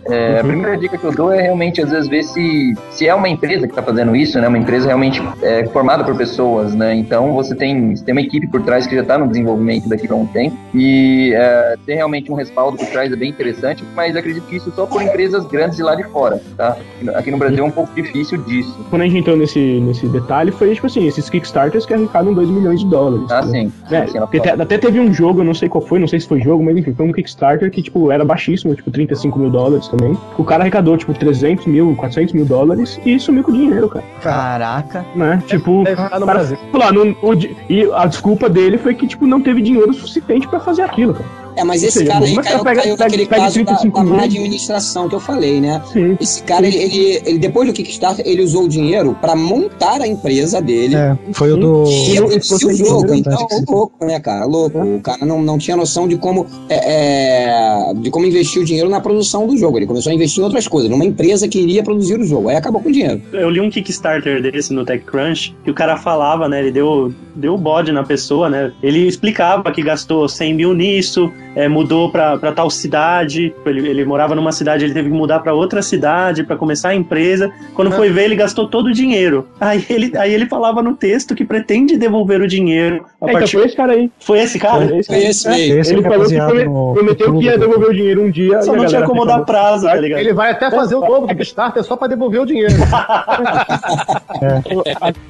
É, 0.10 0.40
A 0.40 0.44
primeira 0.44 0.76
dica 0.78 0.98
que 0.98 1.04
eu 1.04 1.12
dou 1.12 1.32
é 1.32 1.42
realmente, 1.42 1.82
às 1.82 1.92
vezes, 1.92 2.10
ver 2.10 2.24
se, 2.24 2.74
se 2.92 3.08
é 3.08 3.14
uma 3.14 3.30
empresa 3.30 3.68
que 3.68 3.75
está 3.76 3.84
fazendo 3.84 4.16
isso, 4.16 4.40
né? 4.40 4.48
Uma 4.48 4.58
empresa 4.58 4.88
realmente 4.88 5.22
é, 5.42 5.66
formada 5.68 6.04
por 6.04 6.16
pessoas, 6.16 6.74
né? 6.74 6.96
Então 6.96 7.34
você 7.34 7.54
tem, 7.54 7.96
você 7.96 8.04
tem 8.04 8.14
uma 8.14 8.22
equipe 8.22 8.48
por 8.48 8.62
trás 8.62 8.88
que 8.88 8.96
já 8.96 9.02
está 9.02 9.18
no 9.18 9.28
desenvolvimento 9.28 9.90
daqui 9.90 10.08
para 10.08 10.16
um 10.16 10.26
tempo. 10.26 10.56
E 10.74 11.34
é, 11.36 11.76
ter 11.86 11.96
realmente 11.96 12.32
um 12.32 12.36
respaldo 12.36 12.78
por 12.78 12.88
trás 12.88 13.12
é 13.12 13.16
bem 13.16 13.30
interessante, 13.30 13.84
mas 13.96 14.16
acredito 14.16 14.46
que 14.48 14.56
isso 14.56 14.72
só 14.76 14.86
por 14.86 15.02
empresas 15.02 15.46
grandes 15.48 15.78
de 15.78 15.84
lá 15.84 15.96
de 15.96 16.04
fora, 16.04 16.42
tá? 16.58 16.78
Aqui 17.16 17.32
no 17.32 17.38
Brasil 17.38 17.60
é 17.64 17.68
um 17.68 17.72
pouco 17.72 17.94
difícil 17.94 18.38
disso. 18.44 18.76
Quando 18.90 19.02
a 19.02 19.06
gente 19.06 19.18
entrou 19.18 19.36
nesse, 19.36 19.60
nesse 19.60 20.08
detalhe, 20.08 20.52
foi 20.52 20.74
tipo 20.74 20.88
assim, 20.88 21.06
esses 21.08 21.30
Kickstarters 21.30 21.86
que 21.86 21.94
arrecadam 21.94 22.34
2 22.34 22.50
milhões 22.50 22.80
de 22.80 22.86
dólares. 22.88 23.30
Ah, 23.32 23.42
né? 23.46 23.52
sim. 23.52 23.72
É, 23.92 24.08
Sim, 24.08 24.20
te- 24.40 24.50
até 24.50 24.78
teve 24.78 25.00
um 25.00 25.14
jogo, 25.14 25.42
eu 25.42 25.46
não 25.46 25.54
sei 25.54 25.68
qual 25.68 25.86
foi, 25.86 26.00
não 26.00 26.08
sei 26.08 26.20
se 26.20 26.28
foi 26.28 26.40
jogo, 26.40 26.64
mas 26.64 26.78
enfim, 26.78 26.94
foi 26.94 27.06
um 27.08 27.12
Kickstarter 27.12 27.70
que, 27.72 27.82
tipo, 27.82 28.12
era 28.12 28.24
baixíssimo, 28.24 28.74
tipo, 28.76 28.90
35 28.92 29.38
mil 29.40 29.50
dólares 29.50 29.88
também. 29.88 30.18
O 30.38 30.44
cara 30.44 30.64
arrecadou, 30.64 30.96
tipo, 30.98 31.14
300 31.14 31.66
mil, 31.66 31.96
400 31.96 32.34
mil 32.34 32.46
dólares 32.46 33.00
e 33.06 33.20
sumiu 33.20 33.44
com 33.44 33.52
o 33.52 33.54
dinheiro, 33.54 33.65
cara. 33.90 34.06
Caraca. 34.22 35.06
Né? 35.16 35.42
Tipo, 35.48 35.84
Deve 35.84 36.02
ficar 36.04 36.20
no 36.20 36.26
cara, 36.26 36.40
Brasil. 36.40 36.58
lá, 36.74 36.92
no- 36.92 37.16
o 37.22 37.36
di- 37.36 37.56
e 37.70 37.90
a 37.94 38.06
desculpa 38.06 38.50
dele 38.50 38.78
foi 38.78 38.94
que, 38.96 39.08
tipo, 39.08 39.26
não 39.28 39.42
teve 39.42 39.62
dinheiro 39.62 39.94
suficiente 39.94 40.48
pra 40.48 40.60
fazer 40.60 40.82
aquilo, 40.84 41.14
cara. 41.14 41.45
É, 41.56 41.64
mas 41.64 41.84
esse 41.84 42.00
seja, 42.00 42.12
cara 42.12 42.26
aí 42.26 42.36
caiu, 42.36 42.64
pega- 42.64 42.82
caiu 42.82 42.96
pega- 42.96 43.04
naquele 43.06 43.26
pega 43.26 43.42
caso 43.44 43.60
da, 43.60 43.66
35 43.66 43.98
da 43.98 44.04
má 44.04 44.24
administração 44.24 45.08
que 45.10 45.16
eu 45.16 45.20
falei, 45.20 45.62
né? 45.62 45.82
Sim. 45.92 46.18
Esse 46.20 46.44
cara, 46.44 46.68
ele, 46.68 46.78
ele, 46.78 47.22
ele- 47.26 47.40
depois 47.40 47.68
do 47.68 47.74
Kickstarter, 47.74 48.26
ele 48.28 48.42
usou 48.44 48.64
o 48.64 48.70
dinheiro 48.70 49.16
pra 49.22 49.36
montar 49.36 50.02
a 50.02 50.08
empresa 50.08 50.62
dele. 50.62 50.96
É, 50.96 51.18
foi 51.34 51.52
o 51.52 51.58
do. 51.58 51.84
E 51.86 52.20
o 52.20 52.74
jogo, 52.76 53.14
então, 53.14 53.48
louco, 53.68 54.06
né, 54.06 54.20
cara? 54.20 54.46
Louco. 54.46 54.80
O 54.80 55.00
cara 55.02 55.26
não, 55.26 55.42
não 55.42 55.58
tinha 55.58 55.76
noção 55.78 56.08
de 56.08 56.18
como 56.18 56.46
é, 56.70 57.90
é, 57.90 57.94
de 57.96 58.10
como 58.10 58.26
investir 58.26 58.62
o 58.62 58.66
dinheiro 58.66 58.90
na 58.90 59.00
produção 59.00 59.48
do 59.48 59.58
jogo. 59.58 59.78
Ele 59.78 59.86
começou 59.86 60.12
a 60.12 60.16
investir 60.16 60.42
em 60.42 60.44
outras 60.46 60.68
coisas, 60.68 60.90
numa 60.90 61.06
empresa 61.06 61.48
que 61.48 61.60
iria 61.60 61.84
produzir 61.84 62.20
o 62.20 62.24
jogo. 62.26 62.50
Aí 62.50 62.56
acabou 62.56 62.82
com 62.82 62.90
o 62.90 62.92
dinheiro. 62.92 63.22
Eu 63.34 63.50
li 63.50 63.60
um 63.62 63.70
Kickstarter 63.70 64.42
desse 64.42 64.74
no 64.74 64.86
TechCrunch 64.86 65.56
que 65.64 65.72
o 65.72 65.74
cara 65.74 65.98
falava, 65.98 66.48
né? 66.48 66.60
Ele 66.60 66.72
deu, 66.72 67.14
deu 67.36 67.58
bode 67.58 67.92
na 67.92 68.04
pessoa, 68.04 68.50
né? 68.50 68.72
Ele 68.82 69.08
explicava 69.08 69.72
que 69.72 69.82
gastou 69.82 70.28
100 70.28 70.54
mil 70.54 70.74
nisso, 70.74 71.32
é, 71.56 71.68
mudou 71.68 72.12
pra, 72.12 72.38
pra 72.38 72.52
tal 72.52 72.70
cidade. 72.70 73.54
Ele, 73.66 73.88
ele 73.88 74.06
morava 74.06 74.36
numa 74.36 74.52
cidade, 74.52 74.84
ele 74.86 74.94
teve 74.94 75.10
que 75.10 75.16
mudar 75.16 75.40
pra 75.40 75.54
outra 75.54 75.82
cidade 75.82 76.44
pra 76.44 76.56
começar 76.56 76.90
a 76.90 76.96
empresa. 76.96 77.52
Quando 77.74 77.92
foi 77.92 78.10
ver, 78.10 78.26
ele 78.26 78.36
gastou 78.36 78.68
todo 78.68 78.88
o 78.88 78.92
dinheiro. 78.94 79.48
Aí 79.60 79.86
ele, 79.90 80.12
aí 80.18 80.34
ele 80.34 80.46
falava 80.48 80.82
no 80.84 80.96
texto 80.96 81.34
que 81.36 81.46
pretende 81.46 81.98
devolver 81.98 82.42
o 82.42 82.48
dinheiro. 82.48 83.06
A 83.22 83.26
É, 83.28 83.30
então 83.30 83.40
partir... 83.40 83.58
foi 83.58 83.66
esse 83.66 83.76
cara 83.76 83.94
aí. 83.94 84.12
Foi 84.20 84.40
esse 84.40 84.60
cara? 84.60 84.88
Foi 84.88 84.98
esse, 85.00 85.08
Foi 85.08 85.18
esse 85.24 85.48
É, 85.48 85.52
mesmo. 85.52 85.80
Esse 85.80 85.94
Ele 85.94 86.02
que 86.02 86.08
é 86.08 86.12
falou 86.12 86.28
que 86.28 86.36
prome- 86.38 86.64
no 86.66 86.94
prometeu 86.94 87.38
que 87.40 87.46
ia 87.46 87.58
do- 87.58 87.60
devolver 87.60 87.90
o 87.90 87.94
dinheiro 87.94 88.24
um 88.26 88.30
dia. 88.32 88.62
Só 88.62 88.74
e 88.74 88.78
não 88.78 88.86
tinha 88.86 89.04
como 89.04 89.26
dar 89.26 89.40
prazo, 89.40 89.86
tá 89.86 89.96
ligado? 89.96 90.20
Ele 90.20 90.34
vai 90.34 90.52
até 90.52 90.70
fazer 90.70 90.96
o 90.96 91.00
novo 91.02 91.28
Kickstarter 91.28 91.84
só 91.84 91.96
pra 91.96 92.08
devolver 92.08 92.42
o 92.42 92.46
dinheiro. 92.46 92.74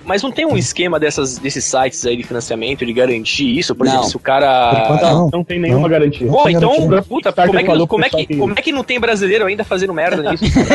Mas 0.05 0.21
não 0.23 0.31
tem 0.31 0.45
um 0.45 0.57
esquema 0.57 0.99
dessas, 0.99 1.37
desses 1.37 1.63
sites 1.65 2.05
aí 2.05 2.15
de 2.17 2.23
financiamento 2.23 2.85
de 2.85 2.93
garantir 2.93 3.57
isso? 3.57 3.75
Por 3.75 3.85
Não. 3.85 3.93
exemplo, 3.93 4.09
se 4.09 4.15
o 4.15 4.19
cara. 4.19 4.99
não. 5.01 5.29
não 5.31 5.43
tem 5.43 5.59
nenhuma 5.59 5.87
garantia. 5.89 6.14
Pô, 6.19 6.43
tem 6.43 6.55
então, 6.55 6.71
puta, 7.07 7.33
como 7.33 7.57
é, 7.57 7.61
que, 7.61 7.67
falou 7.67 7.87
como, 7.87 8.05
é 8.05 8.09
que, 8.09 8.37
como 8.37 8.53
é 8.53 8.61
que 8.61 8.71
não 8.71 8.83
tem 8.83 8.99
brasileiro 8.99 9.45
ainda 9.45 9.63
fazendo 9.63 9.93
merda 9.93 10.31
nisso? 10.31 10.45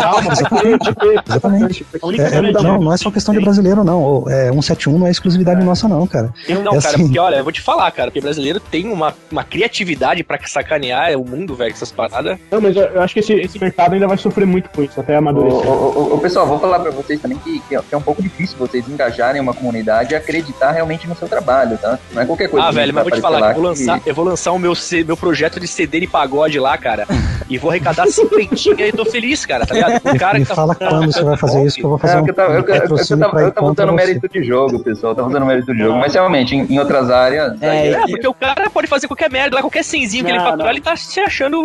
Calma, 0.00 0.32
Exatamente. 0.32 1.86
É, 2.18 2.36
é, 2.36 2.52
não, 2.62 2.80
não 2.80 2.92
é 2.92 2.96
só 2.96 3.10
questão 3.10 3.34
de 3.34 3.40
brasileiro, 3.40 3.84
não. 3.84 4.24
É, 4.28 4.50
171 4.50 4.98
não 4.98 5.06
é 5.06 5.10
exclusividade 5.10 5.62
nossa, 5.64 5.88
não, 5.88 6.06
cara. 6.06 6.32
Não, 6.48 6.74
É 6.74 6.80
cara, 6.80 6.94
assim. 6.94 7.04
porque 7.04 7.18
olha, 7.18 7.36
eu 7.36 7.44
vou 7.44 7.52
te 7.52 7.60
falar, 7.60 7.90
cara, 7.90 8.10
porque 8.10 8.20
brasileiro 8.20 8.60
tem 8.60 8.90
uma, 8.90 9.14
uma 9.30 9.44
criatividade 9.44 10.24
pra 10.24 10.38
sacanear 10.46 11.12
o 11.18 11.24
mundo, 11.24 11.54
velho, 11.54 11.72
essas 11.72 11.92
paradas. 11.92 12.38
Não, 12.50 12.60
mas 12.60 12.76
eu 12.76 12.84
eu 12.94 13.02
acho 13.02 13.14
que 13.14 13.20
esse, 13.20 13.32
esse 13.34 13.58
mercado 13.58 13.94
ainda 13.94 14.06
vai 14.06 14.16
sofrer 14.16 14.46
muito 14.46 14.70
com 14.70 14.82
isso, 14.82 14.98
até 15.00 15.16
amadurecer. 15.16 15.68
ô, 15.68 15.72
ô, 15.72 16.14
ô, 16.14 16.18
pessoal, 16.18 16.46
vou 16.46 16.58
falar 16.58 16.78
pra 16.80 16.90
vocês 16.90 17.20
também 17.20 17.38
que, 17.38 17.60
que 17.60 17.74
é 17.74 17.80
que 17.82 17.94
é 17.94 17.98
um 17.98 18.02
pouco 18.02 18.22
difícil 18.22 18.56
vocês 18.58 18.88
engajarem 18.88 19.40
uma 19.40 19.52
comunidade 19.52 20.12
e 20.12 20.16
acreditar 20.16 20.72
realmente 20.72 21.06
no 21.08 21.16
seu 21.16 21.28
trabalho, 21.28 21.76
tá? 21.78 21.98
Não 22.12 22.22
é 22.22 22.26
qualquer 22.26 22.48
coisa 22.48 22.66
Ah, 22.66 22.70
velho, 22.70 22.94
mas 22.94 23.02
vou 23.04 23.12
te 23.12 23.20
falar, 23.20 23.50
eu 23.50 23.54
vou 23.54 23.64
lançar, 23.64 24.00
eu 24.06 24.14
vou 24.14 24.24
lançar 24.24 24.52
o 24.52 24.58
meu, 24.64 24.72
meu 25.06 25.16
projeto 25.16 25.60
de 25.60 25.68
CD 25.68 26.00
de 26.00 26.06
pagode 26.06 26.58
lá, 26.58 26.76
cara, 26.78 27.06
e 27.48 27.58
vou 27.58 27.70
arrecadar 27.70 28.06
cinquentinha 28.06 28.86
e 28.86 28.92
tô 28.92 29.04
feliz, 29.04 29.44
cara, 29.46 29.66
tá 29.66 29.74
ligado? 29.74 29.96
O 30.04 30.18
cara 30.18 30.38
Me 30.38 30.44
que 30.44 30.48
tá 30.48 30.54
fala 30.54 30.74
quando 30.74 31.12
você 31.12 31.22
vai 31.22 31.36
fazer 31.36 31.64
isso, 31.64 31.76
que 31.76 31.84
eu 31.84 31.90
vou 31.90 31.98
fazer 31.98 32.16
É, 32.16 32.20
um 32.22 32.26
eu 32.26 32.34
tava, 32.34 32.52
eu, 32.54 32.60
eu, 32.60 32.74
eu, 32.74 32.80
patrocínio 32.80 33.24
eu 33.24 33.30
tava 33.30 33.50
contra 33.52 33.84
usando 33.84 33.98
você. 33.98 34.06
mérito 34.06 34.28
de 34.28 34.42
jogo, 34.42 34.78
pessoal. 34.82 35.12
Eu 35.12 35.16
tava 35.16 35.28
usando 35.28 35.46
mérito 35.46 35.72
de 35.72 35.78
jogo. 35.78 35.98
Mas 35.98 36.14
realmente, 36.14 36.54
em, 36.56 36.64
em 36.72 36.78
outras 36.78 37.10
áreas. 37.10 37.60
É, 37.62 37.90
É, 37.90 38.00
porque 38.08 38.26
o 38.26 38.34
cara 38.34 38.70
pode 38.70 38.86
fazer 38.86 39.06
qualquer 39.06 39.30
merda 39.30 39.56
lá, 39.56 39.62
qualquer 39.62 39.84
senzinho 39.84 40.24
que 40.24 40.30
ele 40.30 40.38
Não, 40.38 40.44
faturar, 40.44 40.66
não. 40.66 40.72
ele 40.72 40.80
tá 40.80 40.96
se 40.96 41.20
achando 41.20 41.60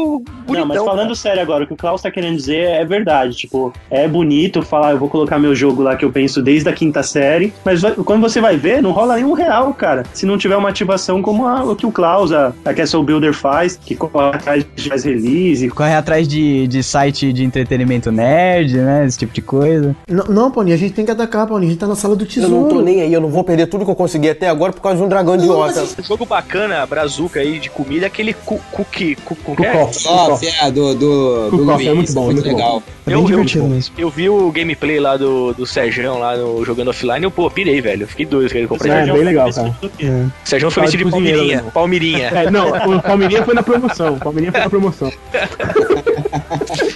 bonitão. 0.46 0.54
Não, 0.60 0.66
mas 0.66 0.78
falando 0.84 1.16
sério 1.16 1.42
agora, 1.42 1.64
o 1.64 1.68
que 1.68 1.74
o 1.74 1.78
Klaus 1.78 2.02
tá 2.02 2.12
querendo 2.12 2.36
dizer 2.36 2.62
é 2.62 2.86
verdade. 2.86 3.36
Tipo, 3.36 3.74
é 3.90 4.08
bonito 4.08 4.62
falar, 4.62 4.92
eu 4.92 4.98
vou 5.00 5.10
colocar 5.10 5.40
meu 5.40 5.56
jogo 5.56 5.82
lá 5.82 5.96
que 5.96 6.04
eu 6.06 6.12
penso 6.12 6.42
desde 6.42 6.68
a 6.70 6.74
quinta 6.74 7.02
série, 7.04 7.54
mas 7.64 7.82
vai- 7.82 7.94
quando 7.94 8.22
você 8.22 8.42
vai 8.42 8.58
ver, 8.58 8.82
não 8.82 8.92
rola 8.92 9.16
nenhum 9.16 9.34
real, 9.34 9.74
cara. 9.74 10.04
Se 10.14 10.26
não 10.26 10.38
tiver 10.38 10.58
uma 10.58 10.70
ativação 10.70 11.22
como 11.22 11.48
a, 11.48 11.64
o 11.64 11.76
que 11.76 11.86
o 11.86 11.92
Klaus, 11.92 12.32
a, 12.32 12.52
a 12.66 12.74
Castle 12.90 13.04
Builder 13.04 13.34
faz, 13.34 13.78
que 13.78 13.96
corre 13.96 14.36
atrás 14.36 14.66
de 14.76 14.90
mais 14.90 15.04
release. 15.04 15.70
Corre 15.70 15.94
atrás 15.94 16.28
de, 16.28 16.68
de 16.68 16.82
site 16.82 17.32
de 17.32 17.44
entretenimento 17.44 18.12
nerd, 18.12 18.78
né? 18.78 19.06
Esse 19.06 19.20
tipo 19.20 19.32
de 19.32 19.42
coisa. 19.44 19.96
Não, 20.10 20.26
não, 20.26 20.52
Paulinho, 20.52 20.76
a 20.76 20.80
gente 20.80 20.94
tem 20.94 21.06
que 21.06 21.12
atacar, 21.12 21.46
Paulinho. 21.46 21.70
A 21.70 21.72
gente 21.74 21.80
tá 21.80 21.86
na 21.88 21.96
sala 21.96 22.16
do 22.16 22.24
Eu 22.24 22.28
tesouro. 22.28 22.56
não 22.56 22.68
tô 22.68 22.82
nem 22.82 23.02
aí, 23.02 23.14
eu 23.14 23.22
não 23.22 23.30
vou 23.30 23.44
perder 23.44 23.68
tudo 23.68 23.86
que 23.86 23.92
eu 23.92 23.96
consegui 23.96 24.30
até 24.30 24.50
agora 24.50 24.74
por 24.74 24.82
causa 24.82 24.98
de 24.98 25.04
um 25.04 25.08
dragão 25.08 25.36
idiota. 25.36 25.84
Um 26.00 26.04
jogo 26.04 26.26
bacana, 26.26 26.84
brazuca 26.88 27.40
aí, 27.42 27.60
de 27.60 27.70
comida, 27.70 28.06
é 28.06 28.08
aquele 28.08 28.34
cu- 28.34 28.60
cookie. 28.72 29.16
cu- 29.24 29.36
cu- 29.36 29.56
que 29.56 29.66
é? 29.66 29.72
Cook-off. 29.72 30.48
é, 30.48 30.72
do, 30.72 30.96
do, 30.96 30.96
do 30.96 31.58
Cook-off 31.60 31.76
Luiz, 31.76 31.88
é 31.88 31.94
muito 31.94 32.14
bom, 32.14 32.26
muito 32.26 32.44
legal. 32.48 32.82
É 33.06 33.14
Eu- 33.14 33.18
bem 33.18 33.22
eu- 33.22 33.26
divertido 33.28 33.66
mesmo. 33.66 33.94
Eu 33.98 34.10
vi 34.10 34.30
o 34.30 34.52
gameplay 34.52 35.00
lá 35.00 35.16
do, 35.16 35.54
do 35.54 35.66
Serjão 35.66 36.20
lá 36.20 36.36
no, 36.36 36.64
jogando 36.66 36.90
offline 36.90 37.20
e 37.20 37.24
eu, 37.26 37.32
pô, 37.32 37.50
pirei, 37.52 37.82
velho. 37.82 38.04
Eu 38.04 38.08
Fiquei 38.08 38.26
doido 38.26 38.50
que 38.52 38.58
ele 38.58 38.68
comprei. 38.68 38.92
É, 38.92 39.06
bem 39.06 39.24
legal, 39.24 39.52
cara. 39.54 39.76
O 39.84 40.32
Serjão 40.44 40.72
foi 40.72 40.84
vestido 40.84 41.00
de 41.00 41.06
de 41.06 41.12
Palmeirinha. 41.12 41.62
né? 41.62 41.72
Palmeirinha. 41.74 42.30
É, 42.40 42.50
não, 42.52 42.74
o 42.86 43.02
Palmeirinha 43.02 43.44
foi 43.44 43.54
na 43.54 43.64
promoção. 43.64 44.14
O 44.16 44.20
Palmeirinha 44.20 44.52
foi 44.52 44.62
na 44.62 44.70
promoção. 44.70 45.12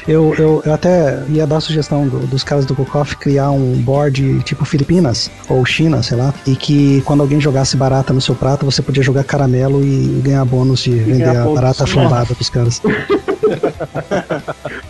Eu, 0.07 0.33
eu, 0.37 0.61
eu 0.65 0.73
até 0.73 1.23
ia 1.29 1.47
dar 1.47 1.57
a 1.57 1.61
sugestão 1.61 2.07
do- 2.07 2.27
dos 2.27 2.43
caras 2.43 2.65
do 2.65 2.75
Cocoff 2.75 3.15
criar 3.15 3.51
um 3.51 3.73
board 3.81 4.41
tipo 4.43 4.65
Filipinas 4.65 5.31
ou 5.47 5.65
China, 5.65 6.03
sei 6.03 6.17
lá, 6.17 6.33
e 6.45 6.55
que 6.55 7.01
quando 7.05 7.21
alguém 7.21 7.39
jogasse 7.39 7.77
barata 7.77 8.11
no 8.13 8.19
seu 8.21 8.35
prato, 8.35 8.65
você 8.65 8.81
podia 8.81 9.01
jogar 9.03 9.23
caramelo 9.23 9.83
e 9.83 10.19
ganhar 10.23 10.43
bônus 10.45 10.81
de 10.81 10.91
vender 10.91 11.29
a 11.37 11.45
barata 11.45 11.87
flambada 11.87 12.33
pros 12.35 12.49
caras. 12.49 12.81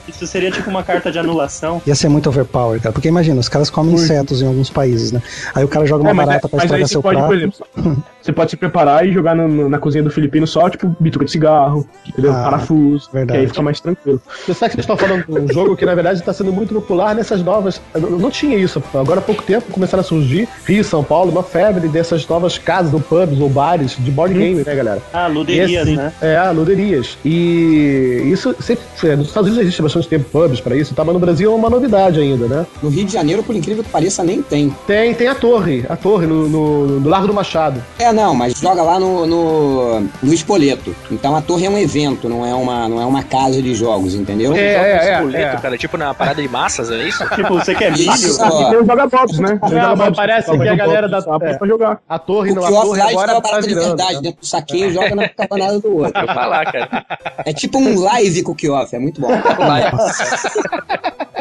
Isso 0.08 0.26
seria 0.28 0.52
tipo 0.52 0.70
uma 0.70 0.84
carta 0.84 1.12
de 1.12 1.20
anulação. 1.20 1.82
Ia 1.86 1.96
ser 1.96 2.08
muito 2.10 2.30
overpower, 2.30 2.80
cara. 2.80 2.94
Porque 2.94 3.08
imagina, 3.08 3.40
os 3.40 3.50
caras 3.50 3.70
comem 3.70 3.94
insetos 3.96 4.42
em 4.42 4.48
alguns 4.48 4.70
países, 4.70 5.12
né? 5.12 5.22
Aí 5.54 5.64
o 5.64 5.68
cara 5.68 5.86
joga 5.86 6.04
uma 6.04 6.12
É, 6.12 6.14
barata 6.14 6.48
é, 6.48 6.50
pra 6.50 6.64
estragar 6.64 6.88
seu 6.88 7.02
pode, 7.02 7.16
prato. 7.18 7.28
por 7.30 7.38
exemplo, 7.38 7.58
você 8.24 8.32
pode 8.32 8.52
se 8.52 8.58
preparar 8.58 9.06
e 9.06 9.12
jogar 9.12 9.36
no- 9.36 9.48
no- 9.48 9.70
na 9.70 9.78
cozinha 9.78 10.04
do 10.04 10.10
Filipino 10.10 10.48
só, 10.48 10.70
tipo, 10.70 10.96
bituca 11.00 11.26
de 11.26 11.32
cigarro, 11.32 11.86
entendeu? 12.08 12.32
Ah, 12.32 12.44
Parafuso, 12.44 13.10
verdade. 13.12 13.38
que 13.40 13.44
aí 13.44 13.48
fica 13.48 13.62
mais 13.62 13.80
tranquilo. 13.80 14.22
Você 14.46 14.54
sabe 14.54 14.70
que 14.72 14.76
vocês 14.78 14.84
estão 14.84 14.98
falando 14.98 15.26
de 15.26 15.40
um 15.40 15.54
jogo 15.54 15.76
que, 15.76 15.86
na 15.86 15.94
verdade, 15.94 16.20
está 16.20 16.32
sendo 16.34 16.52
muito 16.54 16.74
popular 16.74 17.14
nessas 17.14 17.44
novas... 17.44 17.82
Não, 17.94 18.10
não 18.12 18.32
tinha 18.32 18.58
isso. 18.58 18.82
Agora, 18.94 19.20
há 19.20 19.24
pouco 19.24 19.44
tempo, 19.44 19.72
começaram 19.72 20.02
a 20.02 20.04
surgir, 20.04 20.48
Rio 20.66 20.82
e 20.82 20.84
São 20.84 21.04
Paulo, 21.04 21.32
uma 21.32 21.44
febre 21.44 21.88
dessas 21.88 22.26
novas 22.28 22.58
casas, 22.58 22.94
ou 22.94 23.00
pubs, 23.02 23.40
ou 23.40 23.50
bares 23.50 23.96
de 24.00 24.10
board 24.10 24.34
game, 24.34 24.64
né, 24.64 24.76
galera? 24.76 25.02
Ah, 25.12 25.28
luderias, 25.28 25.88
Esse- 25.88 25.96
né? 25.98 26.14
É, 26.22 26.42
luderias. 26.52 27.18
E 27.26 28.30
isso 28.32 28.56
sempre. 28.62 28.84
Nos 29.18 29.28
Estados 29.28 29.50
Unidos 29.50 29.60
existe 29.66 29.82
bastante 29.82 30.08
tempo 30.08 30.26
pubs 30.32 30.62
pra 30.62 30.76
isso, 30.76 30.94
tá? 30.94 31.04
Mas 31.04 31.14
no 31.14 31.20
Brasil 31.20 31.52
é 31.52 31.56
uma 31.56 31.70
novidade 31.70 32.20
ainda, 32.20 32.48
né? 32.48 32.66
No 32.82 32.90
Rio 32.90 33.06
de 33.06 33.12
Janeiro, 33.12 33.44
por 33.44 33.56
incrível 33.56 33.84
que 33.84 33.90
pareça, 33.90 34.24
nem 34.24 34.42
tem. 34.42 34.74
Tem, 34.88 35.14
tem 35.14 35.28
a 35.28 35.36
torre, 35.36 35.86
a 35.90 35.96
torre 35.96 36.26
no, 36.26 36.48
no, 36.48 37.00
no 37.00 37.10
Largo 37.10 37.28
do 37.28 37.34
Machado. 37.34 37.84
É, 38.00 38.13
não, 38.14 38.34
mas 38.36 38.58
joga 38.60 38.82
lá 38.82 39.00
no, 39.00 39.26
no, 39.26 40.00
no 40.22 40.34
Espoleto. 40.34 40.96
Então 41.12 41.36
a 41.36 41.42
torre 41.42 41.66
é 41.66 41.70
um 41.70 41.78
evento, 41.78 42.30
não 42.30 42.46
é 42.46 42.54
uma, 42.54 42.88
não 42.88 43.02
é 43.02 43.06
uma 43.06 43.24
casa 43.24 43.62
de 43.62 43.74
jogos, 43.76 44.14
entendeu? 44.16 44.54
É, 44.54 44.74
Joga 44.74 44.88
é, 44.88 45.10
é, 45.14 45.22
boleto, 45.22 45.58
é. 45.58 45.60
cara, 45.62 45.78
tipo 45.78 45.98
na 45.98 46.14
parada 46.14 46.42
de 46.42 46.48
massas, 46.48 46.90
é 46.92 47.08
isso? 47.08 47.24
Tipo, 47.36 47.56
você 47.56 47.74
quer 47.76 47.92
milho? 47.92 48.12
Isso, 48.14 48.40
E 48.40 48.44
ó. 48.44 48.70
tem 48.70 48.80
o 48.82 48.86
Joga 48.86 49.08
Box, 49.08 49.40
né? 49.42 49.60
O 49.62 49.70
Não, 49.70 49.82
Joga 49.82 49.96
mas 49.96 50.16
parece 50.16 50.52
que 50.58 50.68
a 50.68 50.76
galera 50.76 51.10
da- 51.10 51.22
só 51.22 51.38
pra 51.40 51.68
jogar. 51.68 52.00
A 52.08 52.20
torre, 52.20 52.52
O 52.52 52.56
não, 52.56 52.66
a 52.66 52.70
torre 52.72 53.02
agora 53.02 53.32
é 53.32 53.36
uma 53.36 53.42
tá 53.42 53.50
parada 53.50 53.68
de 53.68 53.74
verdade, 53.74 54.14
né? 54.16 54.22
dentro 54.22 54.40
do 54.42 54.46
saquinho 54.48 54.90
e 54.90 54.94
joga 54.94 55.16
na 55.16 55.30
cabanada 55.30 55.80
do 55.80 55.98
outro. 55.98 56.22
Eu 56.22 56.28
falar, 56.28 56.66
cara. 56.72 57.06
É 57.46 57.54
tipo 57.54 57.78
um 57.80 58.00
live 58.02 58.44
cook-off, 58.44 58.96
é 58.96 59.00
muito 59.00 59.20
bom. 59.22 59.30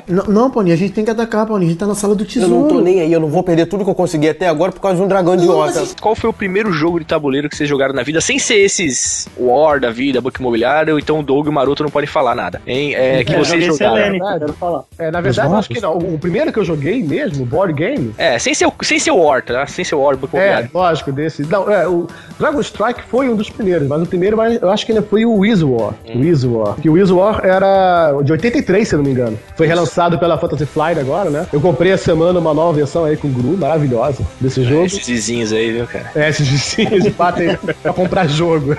Não, 0.08 0.24
não, 0.24 0.50
Paulinho, 0.50 0.74
a 0.74 0.78
gente 0.78 0.92
tem 0.92 1.04
que 1.04 1.10
atacar, 1.10 1.46
Paulinho. 1.46 1.68
A 1.68 1.70
gente 1.70 1.78
tá 1.80 1.86
na 1.86 1.94
sala 1.94 2.14
do 2.14 2.24
Eu 2.24 2.28
tesouro. 2.28 2.54
não 2.54 2.68
tô 2.68 2.80
nem 2.80 3.00
aí, 3.00 3.10
eu 3.12 3.20
não 3.20 3.28
vou 3.28 3.42
perder 3.42 3.66
tudo 3.66 3.84
que 3.84 3.88
eu 3.90 3.94
consegui 3.94 4.28
até 4.28 4.48
agora 4.48 4.72
por 4.72 4.80
causa 4.80 4.96
de 4.96 5.02
um 5.02 5.08
dragão 5.08 5.34
idiota. 5.34 5.84
Qual 6.00 6.14
foi 6.14 6.28
o 6.28 6.32
primeiro 6.32 6.61
jogo 6.70 7.00
de 7.00 7.06
tabuleiro 7.06 7.48
que 7.48 7.56
vocês 7.56 7.66
jogaram 7.68 7.94
na 7.94 8.02
vida, 8.02 8.20
sem 8.20 8.38
ser 8.38 8.56
esses 8.58 9.26
War 9.38 9.80
da 9.80 9.90
vida, 9.90 10.20
Book 10.20 10.38
Imobiliário, 10.38 10.98
então 10.98 11.20
o 11.20 11.22
Doug 11.22 11.46
e 11.46 11.48
o 11.48 11.52
Maroto 11.52 11.82
não 11.82 11.90
podem 11.90 12.06
falar 12.06 12.34
nada. 12.34 12.60
Hein? 12.66 12.94
É, 12.94 13.24
que 13.24 13.32
É, 13.34 13.38
vocês 13.38 13.64
jogaram. 13.64 13.94
Verdade. 14.12 14.38
quero 14.40 14.52
falar. 14.52 14.82
É, 14.98 15.10
na 15.10 15.20
verdade, 15.22 15.48
eu 15.48 15.56
acho 15.56 15.68
que 15.70 15.80
não. 15.80 15.96
O 15.96 16.18
primeiro 16.18 16.52
que 16.52 16.58
eu 16.58 16.64
joguei 16.64 17.02
mesmo, 17.02 17.46
board 17.46 17.72
game, 17.72 18.14
É, 18.18 18.38
sem 18.38 18.52
ser, 18.52 18.66
o- 18.66 18.72
sem 18.82 18.98
ser 18.98 19.10
o 19.10 19.16
War, 19.16 19.42
tá? 19.42 19.66
Sem 19.66 19.84
ser 19.84 19.94
o 19.94 20.00
War, 20.00 20.16
Book 20.16 20.36
É, 20.36 20.38
Imobiliário. 20.38 20.70
lógico, 20.74 21.10
desse. 21.10 21.42
Não, 21.44 21.70
é, 21.72 21.88
o 21.88 22.06
Dragon 22.38 22.60
Strike 22.60 23.00
foi 23.08 23.28
um 23.28 23.34
dos 23.36 23.48
primeiros, 23.48 23.88
mas 23.88 24.02
o 24.02 24.06
primeiro 24.06 24.36
mas 24.36 24.60
eu 24.60 24.70
acho 24.70 24.84
que 24.84 24.92
ele 24.92 25.00
foi 25.02 25.24
o 25.24 25.32
Wiz 25.38 25.62
War. 25.62 25.94
O 26.14 26.18
Wiz 26.18 26.44
War. 26.44 26.74
Que 26.76 26.88
o 26.90 26.92
Wiz 26.92 27.10
War 27.10 27.40
era 27.44 28.12
de 28.22 28.32
83, 28.32 28.86
se 28.88 28.94
eu 28.94 28.98
não 28.98 29.04
me 29.04 29.12
engano. 29.12 29.38
Foi 29.56 29.66
relançado 29.66 30.18
pela 30.18 30.36
Fantasy 30.38 30.66
Flight 30.66 30.98
agora, 31.00 31.30
né? 31.30 31.46
Eu 31.52 31.60
comprei 31.60 31.92
essa 31.92 32.04
semana 32.04 32.38
uma 32.38 32.52
nova 32.52 32.72
versão 32.72 33.04
aí 33.04 33.16
com 33.16 33.30
Gru, 33.32 33.56
maravilhosa, 33.56 34.22
desse 34.40 34.62
jogo. 34.64 34.84
Esses 34.84 35.06
vizinhos 35.06 35.52
aí, 35.52 35.72
viu, 35.72 35.86
cara? 35.86 36.10
É, 36.14 36.28
esses 36.28 36.46
de 36.56 37.10
fato 37.10 37.40
aí 37.40 37.56
pra 37.82 37.92
comprar 37.92 38.26
jogo. 38.28 38.76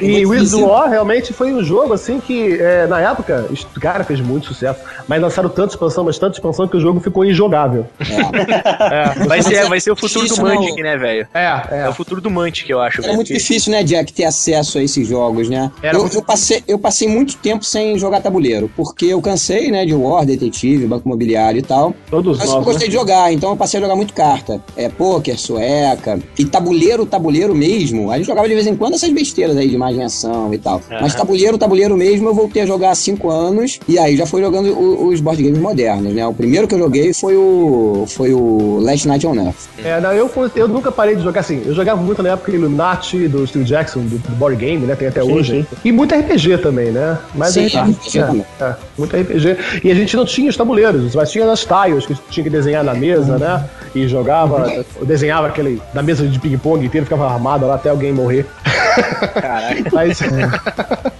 e 0.00 0.24
Wiz 0.26 0.52
War 0.54 0.88
realmente 0.88 1.32
foi 1.32 1.52
um 1.52 1.62
jogo 1.62 1.92
assim 1.94 2.20
que, 2.20 2.54
é, 2.60 2.86
na 2.86 3.00
época, 3.00 3.46
cara, 3.80 4.04
fez 4.04 4.20
muito 4.20 4.46
sucesso. 4.48 4.80
Mas 5.08 5.20
lançaram 5.20 5.48
tanta 5.48 5.74
expansão, 5.74 6.04
mas 6.04 6.18
tanta 6.18 6.36
expansão 6.36 6.66
que 6.68 6.76
o 6.76 6.80
jogo 6.80 7.00
ficou 7.00 7.24
injogável. 7.24 7.86
É, 8.00 9.24
Vai 9.26 9.42
ser, 9.42 9.68
vai 9.68 9.80
ser 9.80 9.90
o 9.90 9.96
futuro 9.96 10.26
do 10.26 10.32
Isso 10.32 10.42
não- 10.42 10.54
Mantic, 10.54 10.76
né, 10.82 10.96
velho? 10.96 11.26
é. 11.34 11.42
É 11.70 11.78
é. 11.82 11.88
o 11.88 11.92
futuro 11.92 12.20
do 12.20 12.30
Mantic, 12.30 12.68
eu 12.70 12.80
acho, 12.80 13.02
velho. 13.02 13.14
muito 13.14 13.32
difícil, 13.32 13.72
né, 13.72 13.82
Jack, 13.82 14.12
ter 14.12 14.24
acesso 14.24 14.78
a 14.78 14.82
esses 14.82 15.06
jogos, 15.06 15.48
né? 15.48 15.70
Era 15.82 15.96
Eu, 15.96 16.02
muito 16.02 16.16
eu 16.16 16.22
passei, 16.22 16.62
eu 16.66 16.78
passei 16.78 17.08
muito 17.08 17.36
tempo 17.36 17.64
sem 17.64 17.98
jogar 17.98 18.20
tabuleiro, 18.20 18.70
porque 18.76 19.06
eu 19.06 19.20
cansei, 19.20 19.70
né, 19.70 19.84
de, 19.84 19.92
War, 19.94 20.24
Detetive, 20.24 20.86
Banco 20.86 21.06
Imobiliário 21.08 21.58
e 21.58 21.62
tal. 21.62 21.94
Todos 22.10 22.38
Mas 22.38 22.48
nós, 22.48 22.56
eu 22.58 22.62
gostei 22.64 22.86
né? 22.88 22.90
de 22.92 22.98
jogar, 22.98 23.32
então 23.32 23.50
eu 23.50 23.56
passei 23.56 23.78
a 23.78 23.82
jogar 23.82 23.96
muito 23.96 24.14
carta. 24.14 24.60
É, 24.76 24.88
pôquer, 24.88 25.38
sueca. 25.38 26.18
E 26.38 26.44
tabuleiro, 26.62 27.06
tabuleiro 27.06 27.54
mesmo. 27.54 28.10
A 28.10 28.16
gente 28.16 28.26
jogava 28.26 28.48
de 28.48 28.54
vez 28.54 28.66
em 28.66 28.76
quando 28.76 28.94
essas 28.94 29.10
besteiras 29.10 29.56
aí 29.56 29.68
de 29.68 29.74
imaginação 29.74 30.52
e 30.54 30.58
tal. 30.58 30.80
Mas 31.00 31.14
tabuleiro, 31.14 31.58
tabuleiro 31.58 31.96
mesmo, 31.96 32.28
eu 32.28 32.34
voltei 32.34 32.62
a 32.62 32.66
jogar 32.66 32.90
há 32.90 32.94
cinco 32.94 33.30
anos. 33.30 33.78
E 33.88 33.98
aí 33.98 34.16
já 34.16 34.26
fui 34.26 34.40
jogando 34.40 34.68
o- 34.72 35.08
os 35.08 35.20
board 35.20 35.42
games 35.42 35.58
modernos, 35.58 36.12
né? 36.14 36.26
O 36.26 36.32
primeiro 36.34 36.68
que 36.68 36.74
eu 36.74 36.78
joguei 36.78 37.12
foi 37.12 37.36
o. 37.36 38.04
Foi 38.08 38.32
o 38.32 38.78
Last 38.80 39.06
Night 39.08 39.26
on 39.26 39.34
Earth. 39.34 39.56
É, 39.84 40.00
não, 40.00 40.12
eu, 40.12 40.30
eu 40.56 40.68
nunca 40.68 40.90
parei 40.92 41.16
de 41.16 41.22
jogar 41.22 41.40
assim. 41.40 41.62
Eu 41.64 41.74
jogava 41.74 42.00
muito 42.00 42.22
na 42.22 42.30
época 42.30 42.50
Illuminati, 42.52 43.28
do 43.28 43.46
Steve 43.46 43.64
Jackson, 43.64 44.00
do, 44.00 44.18
do 44.18 44.36
board 44.36 44.56
game, 44.56 44.86
né? 44.86 44.94
Tem 44.94 45.08
até 45.08 45.22
Sim, 45.22 45.32
hoje. 45.32 45.66
E 45.84 45.90
muito 45.92 46.14
RPG 46.14 46.58
também, 46.58 46.90
né? 46.90 47.18
Mas 47.34 47.54
Sim, 47.54 47.64
a 47.64 47.68
gente, 47.68 47.90
RPG 48.08 48.18
é, 48.18 48.22
também. 48.22 48.44
é, 48.60 48.74
muito 48.98 49.16
RPG. 49.16 49.56
E 49.84 49.90
a 49.90 49.94
gente 49.94 50.16
não 50.16 50.24
tinha 50.24 50.48
os 50.50 50.56
tabuleiros, 50.56 51.14
mas 51.14 51.30
tinha 51.30 51.50
as 51.50 51.64
tiles 51.64 52.06
que 52.06 52.14
tinha 52.30 52.44
que 52.44 52.50
desenhar 52.50 52.84
na 52.84 52.94
mesa, 52.94 53.38
né? 53.38 53.64
E 53.94 54.06
jogava, 54.08 54.84
desenhava 55.02 55.48
aquele 55.48 55.80
na 55.94 56.02
mesa 56.02 56.26
de 56.26 56.38
ping-pong 56.52 56.84
inteiro, 56.84 57.06
ficava 57.06 57.26
armado 57.28 57.66
lá 57.66 57.74
até 57.76 57.88
alguém 57.90 58.12
morrer. 58.12 58.46
Mas, 59.90 60.18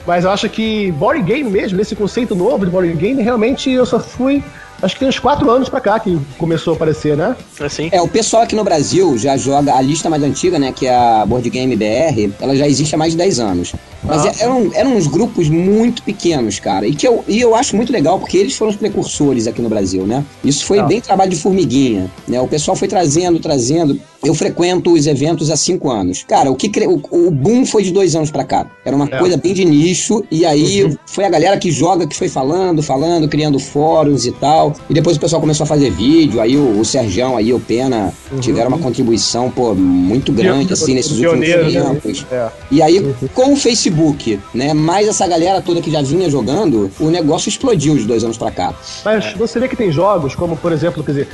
mas 0.06 0.24
eu 0.24 0.30
acho 0.30 0.46
que 0.50 0.90
board 0.92 1.22
game 1.22 1.48
mesmo, 1.48 1.78
nesse 1.78 1.96
conceito 1.96 2.34
novo 2.34 2.66
de 2.66 2.70
board 2.70 2.92
game, 2.94 3.22
realmente 3.22 3.70
eu 3.70 3.86
só 3.86 3.98
fui. 3.98 4.42
Acho 4.82 4.94
que 4.94 4.98
tem 5.00 5.08
uns 5.08 5.18
quatro 5.18 5.48
anos 5.48 5.68
pra 5.68 5.80
cá 5.80 5.98
que 6.00 6.18
começou 6.36 6.72
a 6.72 6.76
aparecer, 6.76 7.16
né? 7.16 7.36
Assim. 7.60 7.88
É, 7.92 8.02
o 8.02 8.08
pessoal 8.08 8.42
aqui 8.42 8.56
no 8.56 8.64
Brasil 8.64 9.16
já 9.16 9.36
joga 9.36 9.74
a 9.74 9.80
lista 9.80 10.10
mais 10.10 10.22
antiga, 10.24 10.58
né? 10.58 10.72
Que 10.72 10.86
é 10.88 10.94
a 10.94 11.24
Board 11.24 11.48
Game 11.48 11.74
BR, 11.76 12.32
ela 12.40 12.56
já 12.56 12.66
existe 12.66 12.94
há 12.94 12.98
mais 12.98 13.12
de 13.12 13.18
10 13.18 13.38
anos. 13.38 13.72
Mas 14.02 14.26
é- 14.26 14.42
eram, 14.42 14.70
eram 14.74 14.96
uns 14.96 15.06
grupos 15.06 15.48
muito 15.48 16.02
pequenos, 16.02 16.58
cara. 16.58 16.84
E 16.86 16.94
que 16.96 17.06
eu, 17.06 17.24
e 17.28 17.40
eu 17.40 17.54
acho 17.54 17.76
muito 17.76 17.92
legal, 17.92 18.18
porque 18.18 18.36
eles 18.36 18.56
foram 18.56 18.72
os 18.72 18.76
precursores 18.76 19.46
aqui 19.46 19.62
no 19.62 19.68
Brasil, 19.68 20.04
né? 20.04 20.24
Isso 20.44 20.64
foi 20.66 20.80
Ah. 20.80 20.82
bem 20.82 21.00
trabalho 21.00 21.30
de 21.30 21.36
formiguinha, 21.36 22.10
né? 22.26 22.40
O 22.40 22.48
pessoal 22.48 22.76
foi 22.76 22.88
trazendo, 22.88 23.38
trazendo. 23.38 23.98
Eu 24.24 24.34
frequento 24.34 24.92
os 24.92 25.06
eventos 25.06 25.50
há 25.50 25.56
cinco 25.56 25.90
anos. 25.90 26.24
Cara, 26.28 26.50
o 26.50 26.54
que 26.56 26.68
cre- 26.68 26.86
o, 26.86 27.30
boom 27.30 27.66
foi 27.66 27.82
de 27.82 27.90
dois 27.92 28.14
anos 28.14 28.30
pra 28.30 28.44
cá. 28.44 28.66
Era 28.84 28.94
uma 28.94 29.06
É. 29.06 29.18
coisa 29.18 29.36
bem 29.36 29.52
de 29.52 29.64
nicho. 29.64 30.22
E 30.30 30.44
aí 30.46 30.96
foi 31.06 31.24
a 31.24 31.28
galera 31.30 31.56
que 31.56 31.70
joga 31.72 32.06
que 32.06 32.14
foi 32.16 32.28
falando, 32.28 32.82
falando, 32.82 33.28
criando 33.28 33.58
fóruns 33.58 34.24
e 34.26 34.32
tal. 34.32 34.74
E 34.88 34.94
depois 34.94 35.16
o 35.16 35.20
pessoal 35.20 35.40
começou 35.40 35.64
a 35.64 35.66
fazer 35.66 35.90
vídeo. 35.90 36.40
Aí 36.40 36.56
o, 36.56 36.78
o 36.80 36.84
Sergião 36.84 37.36
aí, 37.36 37.52
o 37.52 37.58
Pena, 37.60 38.12
tiveram 38.40 38.68
uma 38.68 38.78
contribuição, 38.78 39.50
pô, 39.50 39.74
muito 39.74 40.32
grande, 40.32 40.72
assim, 40.72 40.94
nesses 40.94 41.12
últimos 41.18 41.40
né? 41.48 41.82
tempos. 41.82 42.26
É. 42.30 42.48
E 42.70 42.80
aí, 42.82 43.14
com 43.34 43.52
o 43.52 43.56
Facebook, 43.56 44.38
né, 44.54 44.72
mais 44.72 45.08
essa 45.08 45.26
galera 45.26 45.60
toda 45.60 45.80
que 45.80 45.90
já 45.90 46.00
vinha 46.02 46.30
jogando, 46.30 46.90
o 47.00 47.10
negócio 47.10 47.48
explodiu 47.48 47.96
de 47.96 48.04
dois 48.04 48.22
anos 48.24 48.38
pra 48.38 48.50
cá. 48.50 48.74
Mas 49.04 49.32
você 49.34 49.58
vê 49.58 49.68
que 49.68 49.76
tem 49.76 49.90
jogos 49.90 50.34
como, 50.34 50.56
por 50.56 50.72
exemplo, 50.72 51.02
quer 51.02 51.12
dizer, 51.12 51.28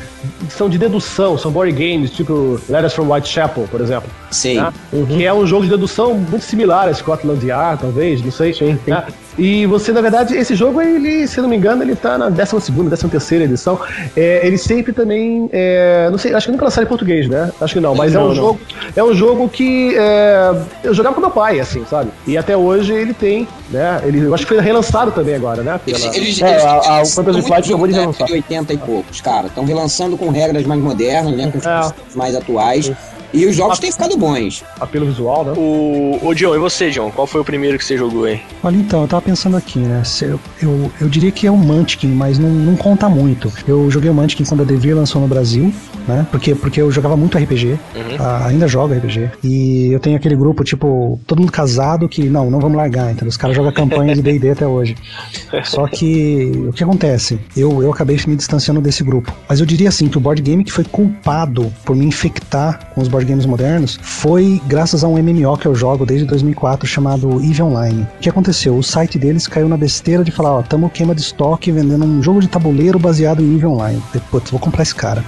são 0.57 0.69
de 0.69 0.79
dedução, 0.79 1.37
são 1.37 1.51
board 1.51 1.73
games, 1.73 2.11
tipo 2.11 2.59
Letters 2.79 2.95
from 2.95 3.11
Whitechapel, 3.13 3.67
por 3.71 3.81
exemplo. 3.81 4.09
Sei. 4.31 4.57
né? 4.61 4.73
Que 5.09 5.25
é 5.25 5.35
um 5.35 5.47
jogo 5.47 5.65
de 5.65 5.71
dedução 5.71 6.15
muito 6.15 6.43
similar 6.45 6.89
a 6.89 6.95
Scotland 6.95 7.45
Yard, 7.45 7.83
talvez, 7.83 8.23
não 8.23 8.31
sei. 8.31 8.55
né? 8.87 9.05
E 9.39 9.67
você, 9.67 9.93
na 9.93 10.01
verdade, 10.01 10.37
esse 10.37 10.55
jogo, 10.57 10.83
ele, 10.83 11.27
se 11.29 11.41
não 11.41 11.49
me 11.49 11.57
engano, 11.57 11.83
ele 11.85 11.95
tá 11.95 12.19
na 12.19 12.29
12 12.29 12.61
segunda, 12.61 12.91
13 12.97 13.09
terceira 13.09 13.45
edição. 13.45 13.79
É, 14.17 14.45
ele 14.45 14.59
sempre 14.59 14.93
também, 14.93 15.49
é, 15.53 16.09
não 16.11 16.19
sei, 16.19 16.35
acho 16.35 16.47
que 16.47 16.53
nunca 16.53 16.65
lançaram 16.65 16.87
em 16.87 16.89
português, 16.89 17.29
né? 17.29 17.53
Acho 17.61 17.75
que 17.75 17.81
não, 17.81 17.95
mas 17.95 18.13
é 18.13 18.17
Não, 18.19 18.25
um 18.25 18.29
não. 18.29 18.35
jogo, 18.35 18.61
é 18.97 19.05
um 19.05 19.15
jogo 19.15 19.49
que 19.49 19.95
é, 19.97 20.51
eu 20.83 20.93
jogava 20.93 21.15
com 21.15 21.21
meu 21.21 21.31
pai, 21.31 21.61
assim, 21.61 21.85
sabe? 21.89 22.11
E 22.27 22.37
até 22.37 22.57
hoje 22.57 22.93
ele 22.93 23.15
tem, 23.15 23.47
né? 23.71 24.01
Ele, 24.05 24.23
eu 24.25 24.35
acho 24.35 24.45
que 24.45 24.55
foi 24.55 24.63
relançado 24.63 25.13
também 25.13 25.37
agora, 25.37 25.63
né? 25.63 25.79
Pela... 25.85 25.97
Eles, 25.99 26.17
eles, 26.17 26.43
É, 26.43 26.51
eles- 26.51 26.65
a- 26.65 26.71
a- 26.99 27.03
o 27.03 27.07
Fantasy 27.07 27.39
são 27.39 27.43
Flight 27.49 27.69
acabou 27.69 27.87
de 27.87 27.93
relançar. 27.95 28.15
época 28.23 28.27
de 28.27 28.33
80 28.33 28.73
e 28.73 28.77
poucos, 28.79 29.21
cara. 29.21 29.47
Estão 29.47 29.65
relançando 29.65 30.17
com 30.19 30.31
regras 30.31 30.65
mais 30.67 30.81
modernas, 30.81 31.37
né? 31.37 31.53
Com 31.53 31.69
É. 31.69 31.81
os 32.09 32.17
mais 32.17 32.35
atuais. 32.35 32.91
E 33.33 33.47
os 33.47 33.57
jogos 33.57 33.79
têm 33.79 33.93
ficado 33.93 34.17
bons. 34.17 34.65
apelo 34.81 35.07
visual, 35.07 35.45
né? 35.45 35.53
O, 35.57 36.19
o 36.23 36.35
John, 36.35 36.55
e 36.55 36.59
você, 36.59 36.91
John? 36.91 37.11
Qual 37.11 37.27
foi 37.27 37.41
o 37.41 37.45
primeiro 37.45 37.79
que 37.79 37.85
você 37.85 37.97
jogou 37.97 38.25
aí? 38.25 38.41
Olha, 38.63 38.77
então, 38.77 39.03
eu 39.03 39.09
tava 39.09 39.23
pensando 39.23 39.57
aqui, 39.57 39.79
né? 39.79 40.03
Eu, 40.23 40.41
eu, 40.63 40.93
eu 41.01 41.09
diria 41.09 41.31
que 41.31 41.47
é 41.47 41.51
o 41.51 41.57
Munchkin, 41.57 42.09
mas 42.09 42.39
não, 42.39 42.49
não 42.49 42.77
conta 42.77 43.09
muito. 43.09 43.53
Eu 43.67 43.91
joguei 43.91 44.11
o 44.11 44.15
Munchkin 44.15 44.45
quando 44.45 44.63
a 44.63 44.65
Devir 44.65 44.97
lançou 44.97 45.21
no 45.21 45.29
Brasil, 45.29 45.73
né? 46.07 46.27
Porque, 46.31 46.55
porque 46.55 46.81
eu 46.81 46.91
jogava 46.91 47.17
muito 47.17 47.37
RPG, 47.37 47.79
ah, 48.19 48.47
ainda 48.47 48.67
jogo 48.67 48.95
RPG. 48.95 49.31
E 49.45 49.93
eu 49.93 50.01
tenho 50.01 50.17
aquele 50.17 50.35
grupo, 50.35 50.65
tipo, 50.65 51.21
todo 51.27 51.41
mundo 51.41 51.53
casado 51.53 52.09
que, 52.09 52.25
não, 52.25 52.51
não 52.51 52.61
vamos 52.61 52.77
largar, 52.77 53.13
então 53.13 53.29
os 53.29 53.37
caras 53.37 53.55
jogam 53.55 53.73
campanha 53.73 54.15
de 54.15 54.23
D&D 54.23 54.51
até 54.51 54.67
hoje. 54.67 54.97
Só 55.65 55.87
que, 55.87 56.51
o 56.69 56.73
que 56.73 56.83
acontece? 56.83 57.39
Eu, 57.57 57.83
eu 57.83 57.93
acabei 57.93 58.19
me 58.27 58.37
distanciando 58.37 58.81
desse 58.81 59.05
grupo. 59.05 59.33
Mas 59.49 59.61
eu 59.61 59.67
diria 59.67 59.89
assim, 59.89 60.09
que 60.09 60.17
o 60.17 60.21
board 60.21 60.41
game 60.41 60.65
que 60.65 60.73
foi 60.73 60.85
culpado 60.85 61.73
por 61.85 61.95
me 61.95 62.07
infectar 62.07 62.93
com 62.95 63.03
os 63.03 63.09
board 63.09 63.18
games 63.25 63.47
modernos 63.47 63.99
foi 64.03 64.61
graças 64.67 65.05
a 65.05 65.09
um 65.09 65.21
MMO 65.23 65.57
que 65.57 65.67
eu 65.67 65.75
jogo 65.75 66.07
desde 66.07 66.27
2004 66.27 66.87
chamado 66.87 67.41
EVE 67.43 67.63
Online. 67.63 68.07
O 68.17 68.21
que 68.21 68.29
aconteceu? 68.29 68.77
O 68.77 68.83
site 68.83 69.19
deles 69.19 69.47
caiu 69.47 69.69
na 69.69 69.77
besteira 69.77 70.25
de 70.25 70.31
falar, 70.31 70.53
ó, 70.53 70.63
tamo 70.63 70.91
queima 70.91 71.15
de 71.15 71.21
estoque 71.21 71.73
vendendo 71.73 72.05
um 72.05 72.23
jogo 72.23 72.41
de 72.41 72.49
tabuleiro 72.49 72.99
baseado 72.99 73.43
em 73.43 73.57
EVE 73.57 73.67
Online. 73.67 74.03
Putz, 74.31 74.51
vou 74.51 74.61
comprar 74.61 74.83
esse 74.83 74.95
cara. 74.95 75.25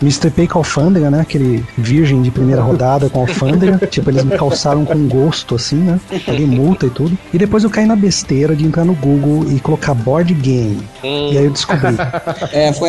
Me 0.00 0.08
estrepei 0.08 0.46
com 0.46 0.58
a 0.58 0.60
alfândega, 0.60 1.10
né? 1.10 1.20
Aquele 1.20 1.64
virgem 1.76 2.22
de 2.22 2.30
primeira 2.30 2.62
rodada 2.62 3.08
com 3.08 3.20
a 3.20 3.22
alfândega. 3.22 3.84
tipo, 3.86 4.10
eles 4.10 4.24
me 4.24 4.36
calçaram 4.36 4.84
com 4.84 5.06
gosto, 5.08 5.54
assim, 5.54 5.76
né? 5.76 6.00
Paguei 6.26 6.46
multa 6.46 6.86
e 6.86 6.90
tudo. 6.90 7.16
E 7.32 7.38
depois 7.38 7.64
eu 7.64 7.70
caí 7.70 7.86
na 7.86 7.96
besteira 7.96 8.54
de 8.54 8.64
entrar 8.64 8.84
no 8.84 8.94
Google 8.94 9.50
e 9.50 9.60
colocar 9.60 9.94
board 9.94 10.32
game. 10.34 10.82
E 11.02 11.36
aí 11.38 11.44
eu 11.44 11.50
descobri. 11.50 11.94
É, 12.52 12.72
foi, 12.72 12.88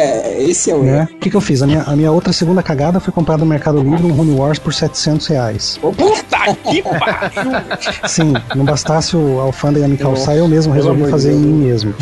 esse 0.49 0.69
é 0.69 0.75
o 0.75 0.83
né? 0.83 1.07
O 1.11 1.17
que, 1.17 1.29
que 1.29 1.35
eu 1.35 1.41
fiz? 1.41 1.61
A 1.61 1.67
minha, 1.67 1.81
a 1.81 1.95
minha 1.95 2.11
outra 2.11 2.31
segunda 2.31 2.61
cagada 2.61 2.99
foi 2.99 3.11
comprar 3.11 3.37
no 3.37 3.45
Mercado 3.45 3.79
Livre 3.79 4.05
um 4.05 4.19
Home 4.19 4.37
Wars 4.45 4.59
por 4.59 4.73
700 4.73 5.27
reais. 5.27 5.79
Puta 5.81 6.55
que 6.69 6.81
pariu! 6.81 7.51
Sim, 8.07 8.33
não 8.55 8.65
bastasse 8.65 9.15
o 9.17 9.39
alfândega 9.39 9.87
me 9.87 9.97
calçar, 9.97 10.35
eu 10.35 10.47
mesmo 10.47 10.73
resolvi 10.73 11.09
fazer 11.09 11.33
em 11.33 11.37
mim 11.39 11.65
mesmo. 11.65 11.93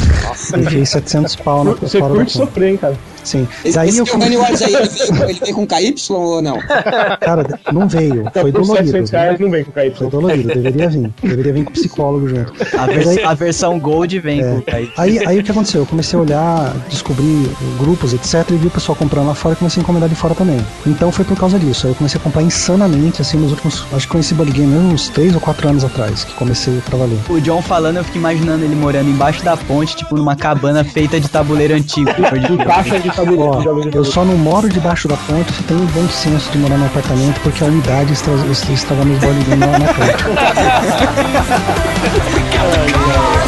Enfiei 0.58 0.86
700 0.86 1.36
pau 1.38 1.64
na 1.64 1.72
Você 1.74 2.00
curte 2.00 2.34
sofrer, 2.34 2.70
hein, 2.72 2.78
cara? 2.78 2.98
Sim. 3.24 3.48
Esse, 3.64 3.76
Daí 3.76 3.90
esse 3.90 4.00
eu 4.00 4.06
teu 4.06 4.16
Honey 4.16 4.38
Wars 4.38 4.62
aí, 4.62 4.74
ele 4.76 4.88
veio, 4.90 5.24
ele 5.30 5.40
veio 5.40 5.56
com 5.56 5.68
KY 5.68 5.96
ou 6.10 6.42
não? 6.42 6.58
Cara, 7.22 7.60
não 7.72 7.88
veio. 7.88 8.24
Foi 8.34 8.52
Por 8.52 8.62
dolorido. 8.62 8.86
700 8.88 9.12
reais 9.12 9.40
não 9.40 9.50
vem 9.50 9.64
com 9.64 9.72
KY. 9.72 9.92
Foi 9.98 10.10
dolorido, 10.10 10.48
deveria 10.50 10.90
vir. 10.90 11.12
Deveria 11.22 11.54
vir 11.54 11.64
com 11.66 11.72
psicólogo 11.72 12.28
junto. 12.30 12.54
A, 12.78 12.86
vers- 12.86 13.24
a 13.24 13.34
versão 13.34 13.80
Gold 13.80 14.20
vem 14.20 14.42
É. 14.42 14.44
com 14.44 14.58
o 14.58 14.62
Kaique. 14.62 14.94
Aí, 14.98 15.26
aí 15.28 15.40
o 15.40 15.44
que 15.44 15.52
aconteceu? 15.52 15.82
Eu 15.82 15.86
comecei 15.86 16.18
a 16.18 16.22
olhar, 16.22 16.74
descobrir 16.90 17.50
grupos, 17.80 18.14
etc, 18.14 18.50
e 18.52 18.56
vi 18.56 18.68
o 18.68 18.72
pessoal 18.72 18.96
comprando 18.96 19.28
lá 19.28 19.36
fora 19.36 19.54
e 19.54 19.58
comecei 19.58 19.82
a 19.82 19.84
encomendar 19.84 20.10
de 20.10 20.16
fora 20.16 20.36
também. 20.36 20.60
Então 20.86 21.12
foi 21.12 21.26
por 21.26 21.38
causa 21.38 21.58
disso. 21.60 21.88
Aí 21.88 21.92
eu 21.92 21.96
comecei 21.96 22.20
a 22.20 22.24
comprar 22.24 22.42
insanamente, 22.42 23.22
assim, 23.22 23.38
nos 23.38 23.52
últimos. 23.52 23.86
Acho 23.94 24.06
que 24.06 24.12
conheci 24.12 24.34
board 24.34 24.52
game 24.52 24.74
uns 24.76 25.10
3 25.10 25.34
ou 25.36 25.42
4 25.42 25.70
anos 25.70 25.84
atrás, 25.84 26.24
que 26.24 26.34
comecei 26.34 26.80
pra 26.86 26.98
valer. 26.98 27.18
O 27.30 27.40
John 27.42 27.62
falando, 27.62 27.98
eu 27.98 28.04
fico 28.04 28.18
imaginando 28.18 28.64
ele 28.64 28.76
morando 28.76 29.10
embaixo 29.10 29.44
da 29.44 29.56
ponte, 29.58 29.96
tipo 29.96 30.16
numa 30.18 30.36
cabana 30.36 30.84
feita 30.84 31.20
de 31.20 31.28
tabuleiro 31.30 31.74
antigo. 31.76 32.10
De 32.14 32.58
caixa 32.66 33.00
de 33.00 33.10
tabuleiro. 33.14 33.52
Ó, 33.52 33.62
de 33.90 33.98
eu 33.98 34.04
só 34.04 34.24
não 34.26 34.38
moro 34.38 34.68
debaixo 34.70 35.08
da 35.08 35.18
ponte 35.18 35.54
se 35.54 35.64
tenho 35.64 35.82
o 35.82 35.88
bom 35.88 36.08
senso 36.10 36.52
de 36.52 36.58
morar 36.58 36.78
num 36.78 36.86
apartamento, 36.86 37.40
porque 37.42 37.64
a 37.64 37.68
estraga 38.74 39.06
meus 39.06 39.20
board 39.20 39.44
game 39.46 39.66
lá 39.66 39.80
na 39.80 39.94
ponte. 39.94 40.24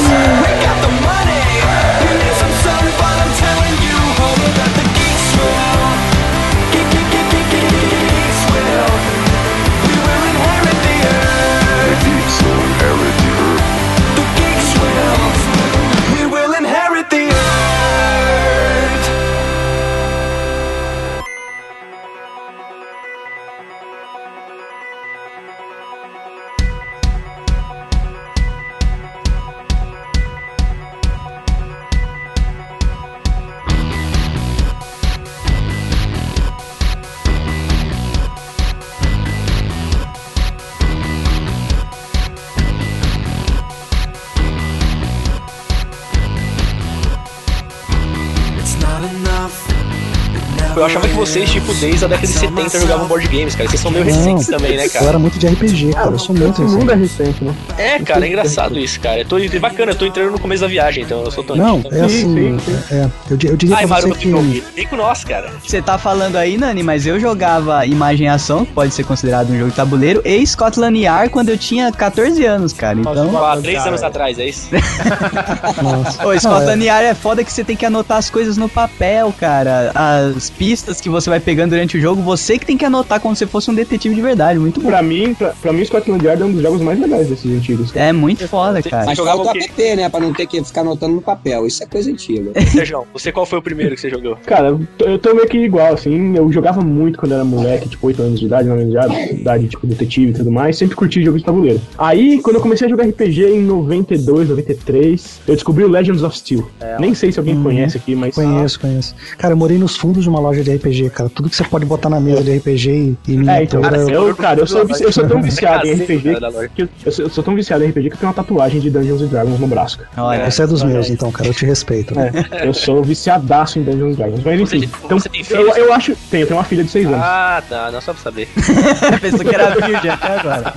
eu 50.85 50.89
achava 50.91 51.07
que 51.07 51.13
vocês, 51.15 51.49
tipo, 51.49 51.73
desde 51.75 52.05
a 52.05 52.07
década 52.07 52.27
de 52.27 52.33
70 52.33 52.79
jogavam 52.79 53.07
board 53.07 53.27
games, 53.27 53.55
cara. 53.55 53.67
Vocês 53.69 53.81
são 53.81 53.91
meio 53.91 54.03
recentes 54.05 54.47
também, 54.47 54.77
né, 54.77 54.85
Eu 54.85 54.89
cara? 54.91 55.05
era 55.05 55.19
muito 55.19 55.39
de 55.39 55.47
RPG, 55.47 55.93
cara. 55.93 56.11
Eu 56.11 56.19
sou 56.19 56.35
muito 56.35 56.63
Esse 56.63 56.75
mundo 56.75 56.91
recente. 56.93 57.21
é 57.21 57.25
recente, 57.25 57.43
né? 57.43 57.55
É, 57.77 57.99
cara, 57.99 58.25
é 58.25 58.27
engraçado 58.29 58.79
isso, 58.79 58.99
cara. 58.99 59.19
Eu 59.21 59.25
tô, 59.25 59.37
é 59.37 59.47
bacana, 59.59 59.91
eu 59.91 59.95
tô 59.95 60.05
entrando 60.05 60.31
no 60.31 60.39
começo 60.39 60.61
da 60.61 60.67
viagem, 60.67 61.03
então 61.03 61.23
eu 61.23 61.31
sou 61.31 61.43
tão 61.43 61.55
Não, 61.55 61.79
então- 61.79 61.91
é 61.91 62.01
assim. 62.05 62.57
É, 62.91 63.09
eu, 63.31 63.37
di- 63.37 63.47
eu 63.47 63.57
diria 63.57 63.75
Ai, 63.77 63.87
pra 63.87 63.95
você 64.01 64.07
Maroto 64.07 64.19
que. 64.19 64.63
Vem 64.75 64.87
com 64.87 64.95
nós, 64.95 65.23
cara. 65.23 65.51
Você 65.63 65.81
tá 65.81 65.97
falando 65.97 66.35
aí, 66.35 66.57
Nani, 66.57 66.83
mas 66.83 67.07
eu 67.07 67.19
jogava 67.19 67.85
Imagem 67.85 68.27
e 68.27 68.29
Ação, 68.29 68.65
que 68.65 68.73
pode 68.73 68.93
ser 68.93 69.03
considerado 69.03 69.49
um 69.51 69.57
jogo 69.57 69.69
de 69.71 69.75
tabuleiro, 69.75 70.21
e 70.23 70.45
Scotland 70.45 70.97
Yard 70.99 71.29
quando 71.29 71.49
eu 71.49 71.57
tinha 71.57 71.91
14 71.91 72.45
anos, 72.45 72.73
cara. 72.73 72.99
Então. 72.99 73.43
Há 73.45 73.57
três 73.57 73.85
anos 73.85 74.03
atrás, 74.03 74.37
é 74.39 74.45
isso? 74.47 74.67
Nossa. 75.81 76.27
Ô, 76.27 76.39
Scotland 76.39 76.83
Yard 76.83 77.05
é 77.07 77.13
foda 77.13 77.43
que 77.43 77.51
você 77.51 77.63
tem 77.63 77.75
que 77.75 77.85
anotar 77.85 78.17
as 78.17 78.29
coisas 78.29 78.57
no 78.57 78.67
papel, 78.69 79.33
cara. 79.39 79.91
As 79.95 80.49
pistas 80.49 80.74
que 81.01 81.09
você 81.09 81.29
vai 81.29 81.39
pegando 81.39 81.71
durante 81.71 81.97
o 81.97 82.01
jogo, 82.01 82.21
você 82.21 82.57
que 82.57 82.65
tem 82.65 82.77
que 82.77 82.85
anotar 82.85 83.19
como 83.19 83.35
se 83.35 83.45
fosse 83.45 83.69
um 83.69 83.73
detetive 83.73 84.15
de 84.15 84.21
verdade. 84.21 84.59
Muito 84.59 84.79
bom. 84.81 84.87
Pra 84.89 85.01
mim, 85.01 85.33
pra, 85.33 85.49
pra 85.61 85.73
mim, 85.73 85.83
Scotland 85.85 86.23
Yard 86.25 86.41
é 86.41 86.45
um 86.45 86.51
dos 86.51 86.61
jogos 86.61 86.81
mais 86.81 86.99
legais 86.99 87.27
desses 87.27 87.51
antigos. 87.51 87.95
É 87.95 88.11
muito 88.11 88.47
foda, 88.47 88.81
cara. 88.81 89.05
Mas 89.05 89.17
jogava 89.17 89.41
o 89.41 89.49
app, 89.49 89.95
né? 89.95 90.09
Pra 90.09 90.19
não 90.19 90.33
ter 90.33 90.45
que 90.47 90.63
ficar 90.63 90.81
anotando 90.81 91.15
no 91.15 91.21
papel. 91.21 91.65
Isso 91.67 91.83
é 91.83 91.85
coisa 91.85 92.09
antiga. 92.11 92.51
Sérgio, 92.71 93.05
você 93.13 93.31
qual 93.31 93.45
foi 93.45 93.59
o 93.59 93.61
primeiro 93.61 93.95
que 93.95 94.01
você 94.01 94.09
jogou? 94.09 94.37
Cara, 94.45 94.77
eu 94.99 95.19
tô- 95.19 95.33
meio 95.35 95.47
que 95.47 95.57
igual, 95.57 95.93
assim. 95.93 96.35
Eu 96.35 96.51
jogava 96.51 96.81
muito 96.81 97.19
quando 97.19 97.33
era 97.33 97.43
moleque, 97.43 97.89
tipo 97.89 98.07
8 98.07 98.21
anos 98.21 98.39
de 98.39 98.45
idade, 98.45 98.67
9 98.67 98.81
anos 98.81 98.93
de 98.93 98.97
idade, 98.99 99.33
idade 99.41 99.67
tipo 99.67 99.85
detetive 99.87 100.31
e 100.31 100.33
tudo 100.33 100.51
mais. 100.51 100.77
Sempre 100.77 100.95
curti 100.95 101.23
jogos 101.23 101.41
de 101.41 101.45
tabuleiro. 101.45 101.81
Aí, 101.97 102.41
quando 102.41 102.55
eu 102.57 102.61
comecei 102.61 102.87
a 102.87 102.89
jogar 102.89 103.05
RPG 103.05 103.45
em 103.47 103.61
92, 103.61 104.49
93, 104.49 105.41
eu 105.47 105.53
descobri 105.55 105.83
o 105.83 105.87
Legends 105.89 106.23
of 106.23 106.37
Steel. 106.37 106.67
Nem 106.99 107.13
sei 107.13 107.31
se 107.31 107.39
alguém 107.39 107.61
conhece 107.61 107.97
aqui, 107.97 108.15
mas. 108.15 108.35
Conheço, 108.35 108.79
conheço. 108.79 109.15
Cara, 109.37 109.53
eu 109.53 109.57
morei 109.57 109.77
nos 109.77 109.95
fundos 109.95 110.23
de 110.23 110.29
uma 110.29 110.39
loja 110.39 110.54
de 110.63 110.75
RPG, 110.75 111.09
cara. 111.09 111.29
Tudo 111.29 111.49
que 111.49 111.55
você 111.55 111.63
pode 111.63 111.85
botar 111.85 112.09
na 112.09 112.19
mesa 112.19 112.43
de 112.43 112.57
RPG 112.57 112.89
e, 113.27 113.31
e 113.31 113.49
É, 113.49 113.63
então, 113.63 113.81
miniatura. 113.81 113.97
eu- 113.97 114.27
eu, 114.29 114.35
cara, 114.35 114.59
eu 114.59 114.67
sou, 114.67 114.85
eu 114.99 115.11
sou 115.11 115.27
tão 115.27 115.41
viciado 115.41 115.85
em 115.87 115.93
RPG 115.93 116.23
cara, 116.33 116.39
da 116.39 116.49
loja. 116.49 116.69
que 116.73 116.81
eu, 116.83 116.89
eu 117.05 117.11
sou, 117.11 117.25
eu 117.25 117.29
sou 117.29 117.43
tão 117.43 117.55
viciado 117.55 117.83
em 117.83 117.87
RPG 117.89 118.09
que 118.09 118.15
eu 118.15 118.19
tenho 118.19 118.29
uma 118.29 118.35
tatuagem 118.35 118.79
de 118.79 118.89
Dungeons 118.89 119.21
and 119.21 119.27
Dragons 119.27 119.59
no 119.59 119.67
braço. 119.67 119.99
cara. 119.99 120.27
Olha, 120.27 120.49
Você 120.51 120.63
é 120.63 120.67
dos 120.67 120.83
meus, 120.83 121.09
então, 121.09 121.31
cara. 121.31 121.49
Eu 121.49 121.53
te 121.53 121.65
respeito. 121.65 122.13
É, 122.19 122.67
eu 122.67 122.73
sou 122.73 123.03
viciadaço 123.03 123.79
em 123.79 123.83
Dungeons 123.83 124.13
and 124.13 124.17
Dragons. 124.17 124.41
Mas 124.43 124.59
enfim, 124.61 124.79
tem- 124.81 124.89
então, 125.05 125.19
você 125.19 125.29
tem 125.29 125.43
eu, 125.49 125.67
eu 125.75 125.93
acho. 125.93 126.15
Tenho, 126.29 126.43
eu 126.43 126.47
tenho 126.47 126.57
uma 126.59 126.65
filha 126.65 126.83
de 126.83 126.89
6 126.91 127.05
anos. 127.07 127.19
Ah, 127.21 127.63
tá. 127.67 127.91
Não 127.91 128.01
só 128.01 128.13
pra 128.13 128.21
saber. 128.23 128.47
pensou 129.21 129.39
que 129.39 129.55
era 129.55 129.69
virgem 129.75 130.09
até 130.11 130.39
agora. 130.39 130.73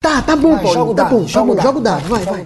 Tá, 0.00 0.20
tá 0.22 0.36
bom, 0.36 0.58
Paulinho, 0.58 0.94
tá 0.94 1.04
bom, 1.04 1.26
joga, 1.26 1.62
joga 1.62 1.78
o 1.78 1.80
dado, 1.80 2.02
vai, 2.08 2.22
vai. 2.24 2.44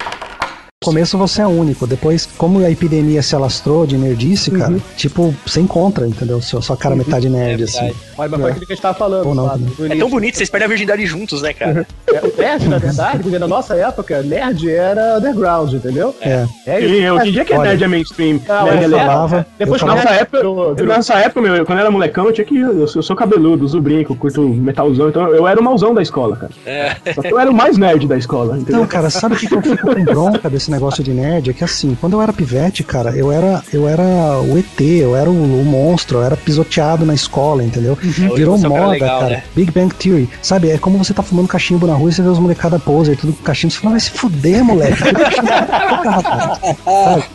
No 0.86 0.92
começo 0.92 1.18
você 1.18 1.42
é 1.42 1.46
único, 1.48 1.84
depois, 1.84 2.26
como 2.38 2.60
a 2.64 2.70
epidemia 2.70 3.20
se 3.20 3.34
alastrou 3.34 3.84
de 3.84 3.98
nerdice, 3.98 4.52
cara, 4.52 4.70
Uhum. 4.74 4.80
tipo, 4.96 5.34
você 5.44 5.60
encontra, 5.60 6.06
entendeu? 6.06 6.40
Sua, 6.40 6.62
sua 6.62 6.76
cara 6.76 6.94
metade 6.94 7.28
nerd, 7.28 7.62
É 7.62 7.64
assim. 7.64 7.92
Mas, 8.16 8.30
mas 8.30 8.40
foi 8.40 8.50
aquilo 8.52 8.66
que 8.66 8.72
a 8.72 8.76
gente 8.76 8.82
tava 8.82 8.96
falando. 8.96 9.34
Não, 9.34 9.48
também. 9.48 9.66
no 9.78 9.92
É 9.92 9.96
tão 9.98 10.08
bonito, 10.08 10.36
vocês 10.36 10.48
perdem 10.48 10.66
a 10.66 10.68
virgindade 10.68 11.04
juntos, 11.04 11.42
né, 11.42 11.52
cara? 11.52 11.84
É, 12.06 12.20
o 12.20 12.32
nerd, 12.40 12.68
na 12.68 12.78
verdade, 12.78 13.18
porque 13.18 13.36
na 13.38 13.48
nossa 13.48 13.74
época, 13.74 14.22
nerd 14.22 14.70
era 14.70 15.18
underground, 15.18 15.72
entendeu? 15.74 16.14
É. 16.20 16.46
É 16.66 16.80
isso. 16.80 17.14
Hoje 17.14 17.28
em 17.28 17.32
dia 17.32 17.44
que 17.44 17.52
é 17.52 17.58
nerd 17.58 17.82
é 17.82 17.88
mainstream. 17.88 18.40
eu 18.48 18.64
nerd 18.64 18.84
é 18.84 18.86
legal. 18.86 19.06
falava- 19.06 19.46
Depois, 19.58 19.82
eu 19.82 19.88
nessa 19.88 20.02
falava- 20.02 20.20
época, 20.22 20.38
eu, 20.38 20.86
nessa 20.86 21.14
época, 21.14 21.40
meu, 21.40 21.56
eu- 21.56 21.66
quando 21.66 21.78
eu 21.78 21.82
era 21.82 21.90
molecão, 21.90 22.26
eu 22.26 22.32
tinha 22.32 22.44
que. 22.44 22.56
Eu 22.56 22.86
sou, 22.86 23.00
eu 23.00 23.02
sou 23.02 23.16
cabeludo, 23.16 23.64
uso 23.64 23.80
brinco, 23.80 24.14
curto 24.14 24.40
metalzão, 24.42 25.08
então 25.08 25.34
eu 25.34 25.46
era 25.48 25.60
o 25.60 25.64
mauzão 25.64 25.92
da 25.92 26.00
escola, 26.00 26.36
cara. 26.36 26.52
É. 26.64 26.94
Só 27.12 27.22
que 27.22 27.32
eu 27.32 27.40
era 27.40 27.50
o 27.50 27.54
mais 27.54 27.76
nerd 27.76 28.06
da 28.06 28.16
escola, 28.16 28.56
entendeu? 28.56 28.80
Não, 28.80 28.86
cara, 28.86 29.10
sabe 29.10 29.34
o 29.34 29.38
que, 29.38 29.46
que 29.48 29.54
eu 29.54 29.60
fico 29.62 29.94
com 29.94 30.04
bronca 30.04 30.48
desse 30.48 30.70
negócio 30.76 31.02
de 31.02 31.12
nerd? 31.12 31.50
É 31.50 31.52
que 31.52 31.64
assim, 31.64 31.96
quando 32.00 32.14
eu 32.14 32.22
era 32.22 32.32
pivete, 32.32 32.84
cara, 32.84 33.10
eu 33.16 33.32
era, 33.32 33.62
eu 33.72 33.88
era 33.88 34.02
o 34.40 34.58
ET, 34.58 34.80
eu 34.80 35.16
era 35.16 35.28
o, 35.28 35.60
o 35.60 35.64
monstro, 35.64 36.18
eu 36.18 36.24
era 36.24 36.36
pisoteado 36.36 37.04
na 37.04 37.14
escola, 37.14 37.64
entendeu? 37.64 37.96
Virou 38.00 38.56
você 38.56 38.66
é 38.66 38.68
um 38.68 38.72
cara 38.72 38.84
moda, 38.84 38.92
legal, 38.92 39.20
cara. 39.20 39.36
né? 39.36 39.42
Big 39.54 39.70
Bang 39.70 39.94
Theory. 39.94 40.28
Sabe, 40.42 40.70
é 40.70 40.78
como 40.78 40.98
você 40.98 41.12
tá 41.12 41.22
fumando 41.22 41.48
cachimbo 41.48 41.86
na 41.86 41.94
rua 41.94 42.10
e 42.10 42.12
você 42.12 42.22
vê 42.22 42.28
os 42.28 42.38
molecada 42.38 42.78
poser, 42.78 43.16
tudo 43.16 43.32
com 43.32 43.42
cachimbo, 43.42 43.72
você 43.72 43.80
fala, 43.80 43.90
vai 43.92 44.00
se 44.00 44.10
fuder, 44.10 44.64
moleque. 44.64 45.02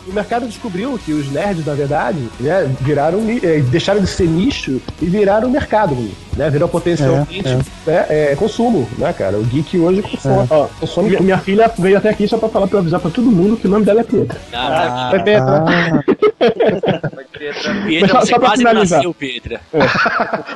O 0.06 0.12
mercado 0.12 0.46
descobriu 0.46 0.98
que 0.98 1.12
os 1.12 1.30
nerds, 1.30 1.64
na 1.64 1.74
verdade, 1.74 2.18
né, 2.40 2.70
viraram, 2.80 3.20
eh, 3.42 3.60
deixaram 3.70 4.00
de 4.00 4.06
ser 4.06 4.28
nicho 4.28 4.80
e 5.00 5.06
viraram 5.06 5.50
mercado, 5.50 5.96
né? 6.36 6.50
Virou 6.50 6.68
potencialmente 6.68 7.42
né, 7.86 8.06
é, 8.08 8.36
consumo, 8.36 8.88
né, 8.98 9.12
cara? 9.12 9.38
O 9.38 9.44
geek 9.44 9.78
hoje 9.78 10.02
consome. 10.02 10.46
Ó, 10.50 10.66
consome 10.80 11.10
minha, 11.10 11.20
minha 11.20 11.38
filha 11.38 11.70
veio 11.78 11.98
até 11.98 12.10
aqui 12.10 12.26
só 12.26 12.38
pra 12.38 12.48
falar 12.48 12.66
pra 12.66 12.78
avisar 12.78 13.00
pra 13.00 13.10
todo 13.22 13.30
mundo 13.34 13.56
que 13.56 13.66
o 13.66 13.70
nome 13.70 13.84
dela 13.84 14.00
é 14.00 14.04
Pietra. 14.04 14.38
Ah, 14.52 15.10
É 15.14 15.18
Pietra. 15.18 15.64
Ah, 15.66 16.02
Pietra, 17.86 18.08
só- 18.08 18.20
você 18.20 18.26
só 18.32 18.38
pra 18.38 18.48
quase 18.48 18.58
finalizar. 18.62 18.98
nasceu, 18.98 19.14
Pietra. 19.14 19.60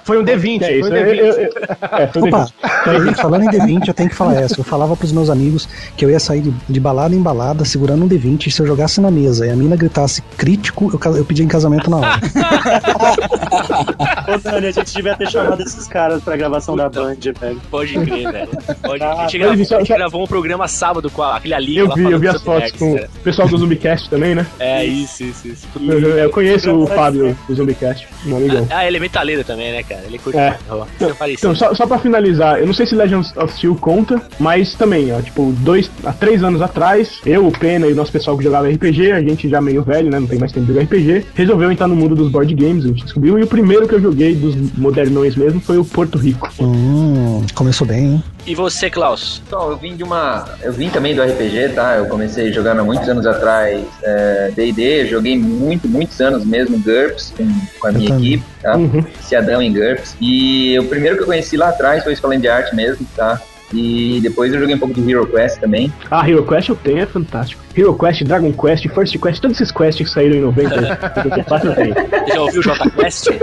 Foi 0.05 0.19
um 0.21 0.25
D20, 0.25 0.63
É 0.63 0.81
foi 0.81 0.91
um 0.91 0.95
eu- 0.95 1.05
D20. 1.07 1.19
eu- 1.19 1.27
eu- 1.27 1.51
é, 1.99 2.07
foi 2.09 2.23
um 2.23 2.27
Opa, 2.29 2.45
D20. 2.45 2.53
peraí, 2.85 3.15
falando 3.15 3.43
em 3.45 3.49
D20, 3.51 3.89
eu 3.89 3.95
tenho 3.95 4.09
que 4.09 4.15
falar 4.15 4.35
essa. 4.41 4.61
Eu 4.61 4.65
falava 4.65 4.97
pros 4.97 5.13
meus 5.13 5.31
amigos 5.31 5.69
que 5.97 6.05
eu 6.05 6.11
ia 6.11 6.19
sair 6.21 6.41
de, 6.43 6.53
de 6.69 6.81
balada 6.81 7.15
em 7.15 7.21
balada 7.23 7.65
segurando 7.65 8.05
um 8.05 8.09
D20 8.09 8.47
e 8.47 8.51
se 8.51 8.61
eu 8.61 8.67
jogasse 8.67 9.01
na 9.01 9.11
mesa 9.11 9.47
e 9.47 9.51
a 9.51 9.57
mina 9.57 9.77
gritasse 9.77 10.23
crítico, 10.37 10.91
eu, 10.93 11.17
eu 11.17 11.25
pedia 11.25 11.45
em 11.45 11.49
casamento 11.49 11.89
na 11.91 11.97
hora. 11.99 12.21
Ô, 14.29 14.39
Dani, 14.39 14.67
a 14.67 14.71
gente 14.71 14.95
devia 14.95 15.15
ter 15.17 15.29
chamado 15.31 15.63
esses 15.63 15.87
caras 15.89 16.23
pra 16.23 16.37
gravação 16.37 16.77
da 16.77 16.89
Band, 16.89 17.17
velho. 17.41 17.61
Pode 17.71 17.95
crer, 17.95 18.33
velho. 18.33 18.49
Pode 18.83 18.99
crer. 19.01 19.03
A 19.03 19.27
gente, 19.27 19.37
Ah, 19.37 19.39
gravou, 19.39 19.77
a 19.77 19.79
gente 19.81 19.89
gravou 19.95 20.23
um 20.23 20.27
programa 20.27 20.69
sábado 20.69 21.11
com 21.11 21.23
a- 21.23 21.37
aquele 21.37 21.55
ali 21.55 21.77
Eu 21.79 21.93
vi, 21.95 22.03
eu 22.05 22.19
vi 22.19 22.29
as 22.29 22.43
fotos 22.43 22.73
com 22.73 22.95
cara. 22.95 23.09
o 23.15 23.21
pessoal 23.21 23.49
do 23.49 23.57
Zumbicast 23.59 24.09
também, 24.11 24.35
né? 24.35 24.47
É, 24.59 24.85
isso, 24.85 25.23
isso, 25.25 25.49
isso. 25.49 25.67
Eu, 25.81 26.01
eu 26.19 26.31
conheço 26.31 26.71
o 26.73 26.87
Fábio 26.87 27.37
do 27.49 27.55
Zumbicast, 27.55 28.07
meu 28.25 28.37
amigão. 28.39 28.67
Ah, 28.71 28.87
ele 28.87 28.97
é 28.97 29.01
metaleiro 29.01 29.45
também, 29.45 29.73
né, 29.73 29.83
cara? 29.83 30.03
Ele 30.07 30.19
curte. 30.19 30.39
É. 30.39 30.57
Ó, 30.71 30.85
Fica 30.85 31.15
parecido. 31.15 31.53
Então, 31.53 31.55
só, 31.55 31.75
só 31.75 31.87
pra 31.87 31.99
finalizar, 31.99 32.59
eu 32.59 32.67
não 32.67 32.75
sei 32.75 32.87
se 32.87 32.95
Legends 32.95 33.37
of 33.37 33.53
Steel 33.55 33.75
conta, 33.77 34.21
mas 34.39 34.75
também, 34.75 35.13
ó, 35.13 35.21
tipo, 35.21 35.53
dois, 35.61 35.91
há 36.05 36.13
três 36.13 36.43
anos 36.43 36.61
atrás, 36.63 37.21
eu, 37.25 37.47
o 37.47 37.53
Pena 37.53 37.87
e 37.87 37.93
o 37.93 37.97
nosso 37.97 38.13
pessoal 38.13 38.37
que 38.37 38.45
jogava 38.45 38.69
RPG, 38.69 39.13
a 39.13 39.21
gente 39.21 39.49
já 39.49 39.61
meio 39.61 39.83
velho, 39.83 40.11
né, 40.11 40.19
não 40.21 40.27
tem 40.27 40.39
mais 40.39 40.53
tempo 40.53 40.67
de 40.67 40.73
jogar 40.73 40.85
RPG, 40.85 41.27
resolveu 41.35 41.71
entrar 41.71 41.87
no 41.89 41.97
mundo 41.97 42.15
dos 42.15 42.31
board 42.31 42.55
games, 42.55 42.85
a 42.85 42.89
gente 42.89 43.03
descobriu, 43.05 43.39
e 43.39 43.43
o 43.43 43.47
primeiro 43.47 43.87
que 43.87 43.95
eu 43.95 44.01
joguei 44.01 44.16
dos 44.35 44.73
modernões 44.77 45.37
mesmo 45.37 45.61
foi 45.61 45.79
o 45.79 45.85
Porto 45.85 46.19
Rico. 46.19 46.49
Hum, 46.61 47.45
começou 47.55 47.87
bem, 47.87 48.05
hein? 48.05 48.25
E 48.47 48.55
você, 48.55 48.89
Klaus? 48.89 49.43
Então, 49.47 49.71
eu 49.71 49.77
vim 49.77 49.97
de 49.97 50.03
uma. 50.03 50.49
Eu 50.63 50.73
vim 50.73 50.89
também 50.89 51.15
do 51.15 51.23
RPG, 51.23 51.71
tá? 51.75 51.97
Eu 51.97 52.07
comecei 52.07 52.53
jogando 52.53 52.81
há 52.81 52.85
muitos 52.85 53.09
anos 53.09 53.27
atrás 53.27 53.85
é, 54.03 54.53
DD, 54.55 55.07
joguei 55.07 55.37
muito, 55.39 55.89
muitos 55.89 56.21
anos 56.21 56.45
mesmo 56.45 56.79
GURPS 56.79 57.33
com, 57.37 57.49
com 57.81 57.87
a 57.89 57.93
minha 57.93 58.09
também. 58.09 58.35
equipe, 58.35 58.45
tá? 58.63 58.77
Uhum. 58.77 59.05
Viciadão 59.19 59.61
em 59.61 59.73
GURPS. 59.73 60.17
E 60.21 60.79
o 60.79 60.85
primeiro 60.85 61.17
que 61.17 61.23
eu 61.23 61.27
conheci 61.27 61.57
lá 61.57 61.71
atrás 61.71 62.05
foi 62.05 62.13
Escola 62.13 62.37
de 62.39 62.49
Arte 62.49 62.75
mesmo, 62.75 63.07
tá? 63.17 63.41
E 63.73 64.21
depois 64.23 64.53
eu 64.53 64.61
joguei 64.61 64.75
um 64.75 64.79
pouco 64.79 64.95
de 64.95 65.11
Hero 65.11 65.27
Quest 65.27 65.59
também. 65.61 65.93
Ah, 66.11 66.29
Hero 66.29 66.45
Quest 66.47 66.69
eu 66.69 66.77
tenho, 66.77 66.99
é 67.01 67.07
fantástico. 67.07 67.63
Hero 67.77 67.97
Quest, 67.97 68.23
Dragon 68.25 68.53
Quest, 68.53 68.89
First 68.89 69.19
Quest, 69.19 69.41
todos 69.41 69.61
esses 69.61 69.71
quests 69.73 70.07
que 70.09 70.13
saíram 70.15 70.37
em 70.37 70.41
90, 70.41 70.77
94 71.25 71.69
eu 71.71 71.75
tenho. 71.75 71.95
Você 71.95 72.33
já 72.33 72.41
ouviu 72.41 72.61
o 72.61 72.63
Jota 72.63 72.91
Quest? 72.91 73.27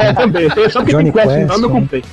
É, 0.00 0.12
também, 0.12 0.42
eu 0.44 0.50
tenho 0.50 0.70
só 0.70 0.80
porque 0.80 0.92
Johnny 0.92 1.12
tem 1.12 1.22
quest 1.22 1.36
Quest, 1.36 1.48
nome 1.48 1.64
eu 1.64 1.68
né? 1.68 1.80
comprei. 1.80 2.04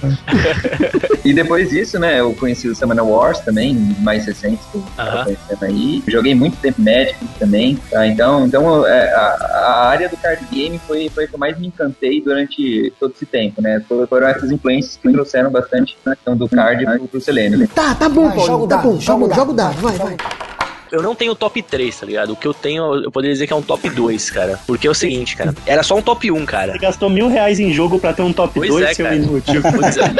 E 1.23 1.33
depois 1.33 1.69
disso, 1.69 1.99
né, 1.99 2.19
eu 2.19 2.33
conheci 2.33 2.67
o 2.67 2.75
Summoner 2.75 3.05
Wars 3.05 3.39
também, 3.39 3.75
mais 3.99 4.25
recentes 4.25 4.65
que 4.71 4.77
eu 4.77 4.83
conhecendo 5.23 5.63
aí. 5.65 6.03
Joguei 6.07 6.35
muito 6.35 6.57
tempo 6.57 6.81
Magic 6.81 7.15
também, 7.39 7.77
tá? 7.89 8.05
Então, 8.07 8.45
então 8.45 8.85
é, 8.87 9.13
a, 9.13 9.19
a 9.19 9.87
área 9.89 10.09
do 10.09 10.17
card 10.17 10.43
game 10.51 10.79
foi, 10.87 11.09
foi 11.09 11.25
a 11.25 11.27
que 11.27 11.35
eu 11.35 11.39
mais 11.39 11.57
me 11.59 11.67
encantei 11.67 12.21
durante 12.21 12.91
todo 12.99 13.13
esse 13.15 13.25
tempo, 13.25 13.61
né? 13.61 13.81
Foram- 13.87 14.27
essas 14.27 14.51
influências 14.51 14.97
que 14.97 15.11
trouxeram 15.11 15.51
bastante 15.51 15.97
na 16.05 16.15
questão 16.15 16.35
do 16.35 16.47
card 16.47 16.85
pro, 16.99 17.57
né? 17.57 17.67
Tá, 17.73 17.95
tá 17.95 18.09
bom, 18.09 18.29
Paulinho, 18.31 18.67
tá 18.67 18.77
bom, 18.77 18.99
joga, 18.99 19.33
joga 19.33 19.51
o 19.51 19.53
dado, 19.53 19.81
vai, 19.81 19.97
vai. 19.97 20.17
Eu 20.93 21.01
não 21.01 21.15
tenho 21.15 21.33
top 21.33 21.59
3, 21.59 21.99
tá 21.99 22.05
ligado? 22.05 22.33
O 22.33 22.35
que 22.35 22.47
eu 22.47 22.53
tenho, 22.53 22.93
eu 23.03 23.09
poderia 23.11 23.33
dizer 23.33 23.47
que 23.47 23.51
é 23.53 23.55
um 23.55 23.63
top 23.63 23.89
2, 23.89 24.29
cara. 24.29 24.59
Porque 24.67 24.85
é 24.87 24.91
o 24.91 24.93
seguinte, 24.93 25.35
cara. 25.35 25.51
Era 25.65 25.81
só 25.81 25.95
um 25.97 26.03
top 26.03 26.29
1, 26.31 26.45
cara. 26.45 26.73
Você 26.73 26.77
gastou 26.77 27.09
mil 27.09 27.27
reais 27.27 27.59
em 27.59 27.73
jogo 27.73 27.97
pra 27.97 28.13
ter 28.13 28.21
um 28.21 28.31
top 28.31 28.53
Pois 28.53 28.69
2, 28.69 28.85
é, 28.85 28.93
seu 28.93 29.05
cara. 29.05 29.15
inútil. 29.17 29.61
Pois 29.73 29.97
é. 29.97 30.13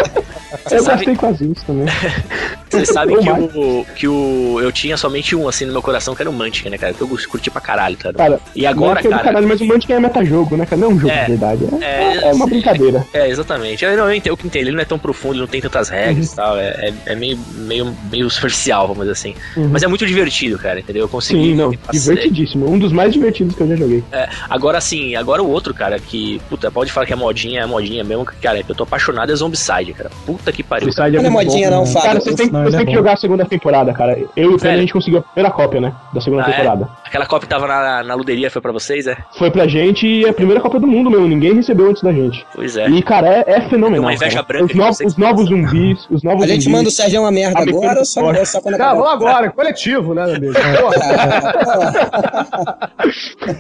Você 0.66 0.76
Eu 0.78 0.84
sabe, 0.84 0.98
gastei 1.06 1.16
quase 1.16 1.52
isso 1.52 1.66
também. 1.66 1.86
você 2.70 2.86
sabe 2.86 3.14
que, 3.18 3.30
o, 3.30 3.86
que 3.96 4.08
o, 4.08 4.60
eu 4.62 4.72
tinha 4.72 4.96
somente 4.98 5.36
um, 5.36 5.48
assim, 5.48 5.66
no 5.66 5.72
meu 5.74 5.82
coração, 5.82 6.16
que 6.16 6.22
era 6.22 6.30
o 6.30 6.34
Mantic, 6.34 6.66
né, 6.70 6.78
cara? 6.78 6.94
Que 6.94 7.02
eu 7.02 7.08
curti 7.08 7.52
pra 7.52 7.60
caralho, 7.62 7.98
cara. 7.98 8.16
Cara, 8.16 8.40
E 8.56 8.66
agora, 8.66 9.00
é 9.00 9.04
cara. 9.04 9.24
Caralho, 9.24 9.48
mas 9.48 9.62
o 9.62 9.66
Mantic 9.66 9.90
é 9.92 10.00
metajogo, 10.00 10.56
né, 10.58 10.66
cara? 10.66 10.80
Não 10.82 10.90
é 10.92 10.94
um 10.94 11.00
jogo 11.00 11.14
É. 11.14 11.22
de 11.26 11.32
verdade. 11.32 11.64
É, 11.82 11.86
É, 11.86 12.30
é 12.30 12.34
uma 12.34 12.46
brincadeira. 12.48 13.06
É, 13.14 13.30
exatamente. 13.30 13.84
Eu, 13.86 13.96
não, 13.98 14.06
eu 14.06 14.14
entendo, 14.16 14.34
eu 14.34 14.38
que 14.38 14.48
entendo. 14.48 14.62
Ele 14.68 14.72
não 14.72 14.82
é 14.82 14.86
tão 14.86 14.98
profundo, 14.98 15.34
ele 15.36 15.42
não 15.42 15.48
tem 15.48 15.62
tantas 15.62 15.90
regras 15.90 16.28
Uhum. 16.28 16.34
e 16.34 16.36
tal. 16.36 16.58
É, 16.58 16.68
é, 16.68 16.94
é 17.08 17.16
meio, 17.16 17.38
meio, 17.56 17.96
meio 18.12 18.30
superficial, 18.30 18.88
vamos 18.88 19.02
dizer 19.04 19.12
assim. 19.14 19.36
Mas 19.72 19.84
é 19.84 19.88
muito 19.88 20.06
divertido, 20.06 20.58
cara, 20.64 20.80
entendeu? 20.80 21.04
Eu 21.04 21.10
consegui. 21.10 21.50
Sim, 21.52 21.56
não, 21.56 21.72
divertidíssimo. 21.92 22.70
Um 22.70 22.80
dos 22.80 22.92
mais 22.92 23.12
divertidos 23.14 23.56
que 23.56 23.62
eu 23.62 23.68
já 23.68 23.76
joguei. 23.76 24.04
É, 24.12 24.28
agora 24.50 24.80
sim, 24.82 25.16
agora 25.16 25.44
o 25.44 25.50
outro, 25.50 25.74
cara, 25.74 26.00
que, 26.00 26.42
puta, 26.50 26.72
pode 26.72 26.92
falar 26.92 27.06
que 27.06 27.14
é 27.14 27.16
modinha, 27.16 27.62
é 27.62 27.66
modinha 27.66 28.04
mesmo, 28.04 28.26
que, 28.26 28.36
cara, 28.38 28.64
eu 28.68 28.76
tô 28.76 28.84
apaixonado 28.84 29.32
é 29.32 29.36
Zombicide, 29.36 29.94
cara. 29.94 30.10
Puta 30.26 30.52
que 30.52 30.64
pariu. 30.64 30.92
Suicide 30.92 31.18
Não 31.18 31.26
é 31.26 31.30
muito 31.30 31.46
modinha 31.48 31.70
bom. 31.70 31.76
não, 31.78 31.86
Fábio. 31.86 32.08
Cara, 32.08 32.20
você 32.22 32.36
tem 32.36 32.50
Não, 32.50 32.64
Você 32.64 32.76
é 32.76 32.78
tem 32.78 32.86
que 32.86 32.92
bom. 32.92 32.98
jogar 32.98 33.14
a 33.14 33.18
segunda 33.18 33.46
temporada, 33.46 33.94
cara. 33.94 34.18
Eu 34.36 34.52
e 34.52 34.56
o 34.56 34.58
Pedro, 34.58 34.70
a 34.78 34.82
gente 34.82 34.94
conseguiu 34.94 35.20
a 35.20 35.22
primeira 35.24 35.54
cópia, 35.54 35.82
né? 35.82 35.94
Da 36.14 36.22
segunda 36.22 36.44
Ah, 36.46 36.50
é? 36.50 36.52
temporada. 36.54 36.90
Aquela 37.06 37.26
cópia 37.26 37.48
que 37.48 37.54
tava 37.54 37.68
na, 37.68 38.04
na 38.04 38.14
luderia 38.16 38.50
foi 38.50 38.62
pra 38.62 38.72
vocês, 38.72 39.06
é? 39.08 39.18
Foi 39.38 39.52
pra 39.52 39.68
gente 39.68 40.08
e 40.08 40.26
é 40.26 40.30
a 40.30 40.34
primeira 40.34 40.62
Copa 40.62 40.80
do 40.80 40.88
Mundo, 40.88 41.10
meu. 41.12 41.28
Ninguém 41.28 41.54
recebeu 41.54 41.90
antes 41.90 42.02
da 42.02 42.12
gente. 42.12 42.46
Pois 42.56 42.78
é. 42.78 42.88
E, 42.90 43.02
cara, 43.04 43.28
é, 43.28 43.44
é 43.48 43.62
fenomenal. 43.70 44.06
Uma 44.06 44.14
inveja 44.14 44.36
cara. 44.44 44.46
branca 44.48 44.66
Os, 44.66 44.72
que 44.72 44.78
novos- 44.78 44.98
vocês 44.98 45.12
os 45.12 45.18
novos 45.18 45.50
zumbis, 45.50 46.08
os 46.10 46.24
novos 46.24 46.44
A 46.44 46.48
gente 46.48 46.64
zumbis. 46.64 46.78
manda 46.78 46.90
o 46.90 46.92
Sérgio 46.92 47.22
uma 47.22 47.32
merda 47.32 47.60
agora 47.60 48.00
ou 48.00 48.06
só, 48.06 48.46
só 48.46 48.62
quando 48.62 48.76
acabar? 48.76 49.14
agora, 49.14 49.52
coletivo, 49.52 50.14
né, 50.14 50.38
meu 50.40 50.53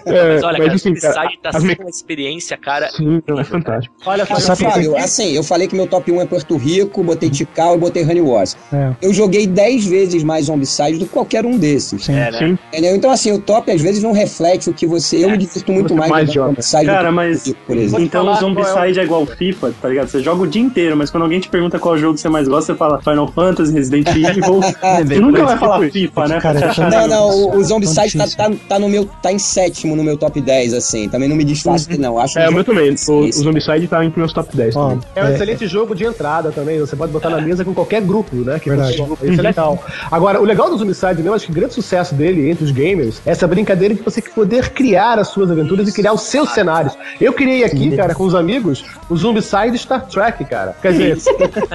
É, 0.05 0.33
Mas 0.33 0.43
olha, 0.43 0.57
mas, 0.59 0.67
cara, 0.67 0.75
assim, 0.75 0.91
o 0.91 1.01
cara, 1.01 1.13
tá 1.41 1.49
as 1.49 1.55
sendo 1.55 1.65
me- 1.67 1.77
uma 1.79 1.89
experiência, 1.89 2.57
cara. 2.57 2.89
Sim, 2.89 3.21
não, 3.27 3.39
é 3.39 3.43
fantástico. 3.43 3.93
Olha 4.05 4.25
Sabe- 4.25 4.63
Fábio, 4.63 4.95
assim, 4.97 5.33
eu 5.35 5.43
falei 5.43 5.67
que 5.67 5.75
meu 5.75 5.87
top 5.87 6.11
1 6.11 6.21
é 6.21 6.25
Porto 6.25 6.57
Rico, 6.57 7.03
botei 7.03 7.29
Tikal 7.29 7.75
e 7.75 7.77
botei 7.77 8.03
Honey 8.03 8.21
Wars. 8.21 8.55
É. 8.71 8.91
Eu 9.01 9.13
joguei 9.13 9.45
10 9.47 9.85
vezes 9.85 10.23
mais 10.23 10.45
Zombicide 10.45 10.97
do 10.99 11.05
que 11.05 11.11
qualquer 11.11 11.45
um 11.45 11.57
desses. 11.57 12.05
Sim. 12.05 12.13
É, 12.15 12.31
né? 12.31 12.37
Sim. 12.39 12.57
Entendeu? 12.69 12.95
Então, 12.95 13.11
assim, 13.11 13.31
o 13.31 13.39
top 13.39 13.71
às 13.71 13.81
vezes 13.81 14.01
não 14.03 14.11
reflete 14.11 14.69
o 14.69 14.73
que 14.73 14.85
você. 14.85 15.23
Eu 15.23 15.29
me 15.31 15.37
divirto 15.37 15.71
muito 15.71 15.95
mais, 15.95 16.09
mais 16.09 16.31
joga. 16.31 16.49
Zombicide 16.49 16.83
do 16.85 16.91
Cara, 16.91 17.09
que 17.09 17.15
mas- 17.15 17.45
Rico, 17.47 17.59
por 17.65 17.77
exemplo. 17.77 18.05
Então 18.05 18.25
falar 18.25 18.37
o 18.37 18.39
Zombicide 18.39 18.99
é 18.99 19.03
igual 19.03 19.25
FIFA, 19.25 19.73
tá 19.81 19.89
ligado? 19.89 20.07
Você 20.07 20.21
joga 20.21 20.43
o 20.43 20.47
dia 20.47 20.61
inteiro, 20.61 20.95
mas 20.97 21.09
quando 21.09 21.23
alguém 21.23 21.39
te 21.39 21.49
pergunta 21.49 21.79
qual 21.79 21.97
jogo 21.97 22.17
você 22.17 22.29
mais 22.29 22.47
gosta, 22.47 22.73
você 22.73 22.77
fala 22.77 23.01
Final 23.01 23.27
Fantasy, 23.31 23.73
Resident 23.73 24.07
Evil. 24.09 24.61
você 25.05 25.19
nunca 25.19 25.45
vai 25.45 25.57
falar 25.57 25.89
FIFA, 25.89 26.27
né? 26.27 26.39
Cara, 26.41 26.59
é 26.59 26.72
Não, 26.81 27.07
não, 27.07 27.29
o, 27.29 27.57
o 27.57 27.63
Zombicide 27.63 28.17
tá, 28.17 28.25
difícil. 28.25 28.37
tá, 28.37 28.51
tá 28.69 28.79
no 28.79 28.89
meu. 28.89 29.05
tá 29.21 29.31
em 29.31 29.39
sétimo 29.39 29.95
no 29.95 30.03
meu 30.03 30.17
top 30.17 30.39
10, 30.41 30.73
assim. 30.73 31.07
Também 31.09 31.27
não 31.29 31.35
me 31.35 31.43
diz 31.43 31.61
fácil, 31.61 31.99
não. 31.99 32.17
Acho 32.19 32.39
É, 32.39 32.49
o 32.49 32.53
meu 32.53 32.63
também. 32.63 32.95
O, 33.07 33.11
o. 33.19 33.31
Zombicide 33.31 33.87
tá 33.87 34.03
entre 34.03 34.19
meus 34.19 34.33
top 34.33 34.55
10 34.55 34.75
Ó, 34.75 34.89
também. 34.89 34.99
É 35.15 35.23
um 35.23 35.27
É. 35.27 35.33
excelente 35.33 35.67
jogo 35.67 35.95
de 35.95 36.03
entrada 36.05 36.51
também. 36.51 36.79
Você 36.79 36.95
pode 36.95 37.11
botar 37.11 37.29
na 37.29 37.41
mesa 37.41 37.63
com 37.65 37.73
qualquer 37.73 38.01
grupo, 38.01 38.35
né? 38.37 38.59
Que 38.59 38.69
Verdade. 38.69 38.97
você- 38.97 39.29
Isso 39.29 39.39
é 39.39 39.43
legal. 39.43 39.83
Agora, 40.11 40.41
o 40.41 40.45
legal 40.45 40.69
do 40.69 40.77
Zombicide, 40.77 41.25
eu 41.25 41.33
acho 41.33 41.45
que 41.45 41.51
o 41.51 41.55
grande 41.55 41.73
sucesso 41.73 42.15
dele 42.15 42.49
entre 42.49 42.63
os 42.65 42.71
gamers 42.71 43.21
é 43.25 43.31
essa 43.31 43.47
brincadeira 43.47 43.93
de 43.93 44.01
você 44.01 44.21
poder 44.21 44.69
criar 44.69 45.19
as 45.19 45.27
suas 45.29 45.49
aventuras 45.51 45.87
e 45.87 45.91
criar 45.93 46.13
os 46.13 46.21
seus 46.23 46.49
cenários. 46.51 46.97
Eu 47.19 47.33
criei 47.33 47.63
aqui, 47.63 47.95
cara, 47.95 48.13
com 48.15 48.23
os 48.23 48.35
amigos, 48.35 48.83
o 49.09 49.15
Zombicide 49.15 49.77
Star 49.77 50.05
Trek, 50.07 50.43
cara. 50.45 50.75
Quer 50.81 50.91
dizer, 50.93 51.17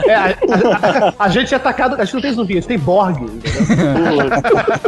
é, 0.06 0.14
a, 0.14 0.24
a- 0.24 0.28
a- 1.08 1.14
a 1.18 1.28
gente 1.28 1.52
é 1.52 1.56
atacado. 1.56 1.96
A 2.00 2.04
gente 2.04 2.14
não 2.14 2.20
tem 2.22 2.32
zumbi, 2.32 2.52
a 2.52 2.56
gente 2.56 2.68
tem 2.68 2.78
Borg. 2.78 3.16
entendeu? 3.22 3.38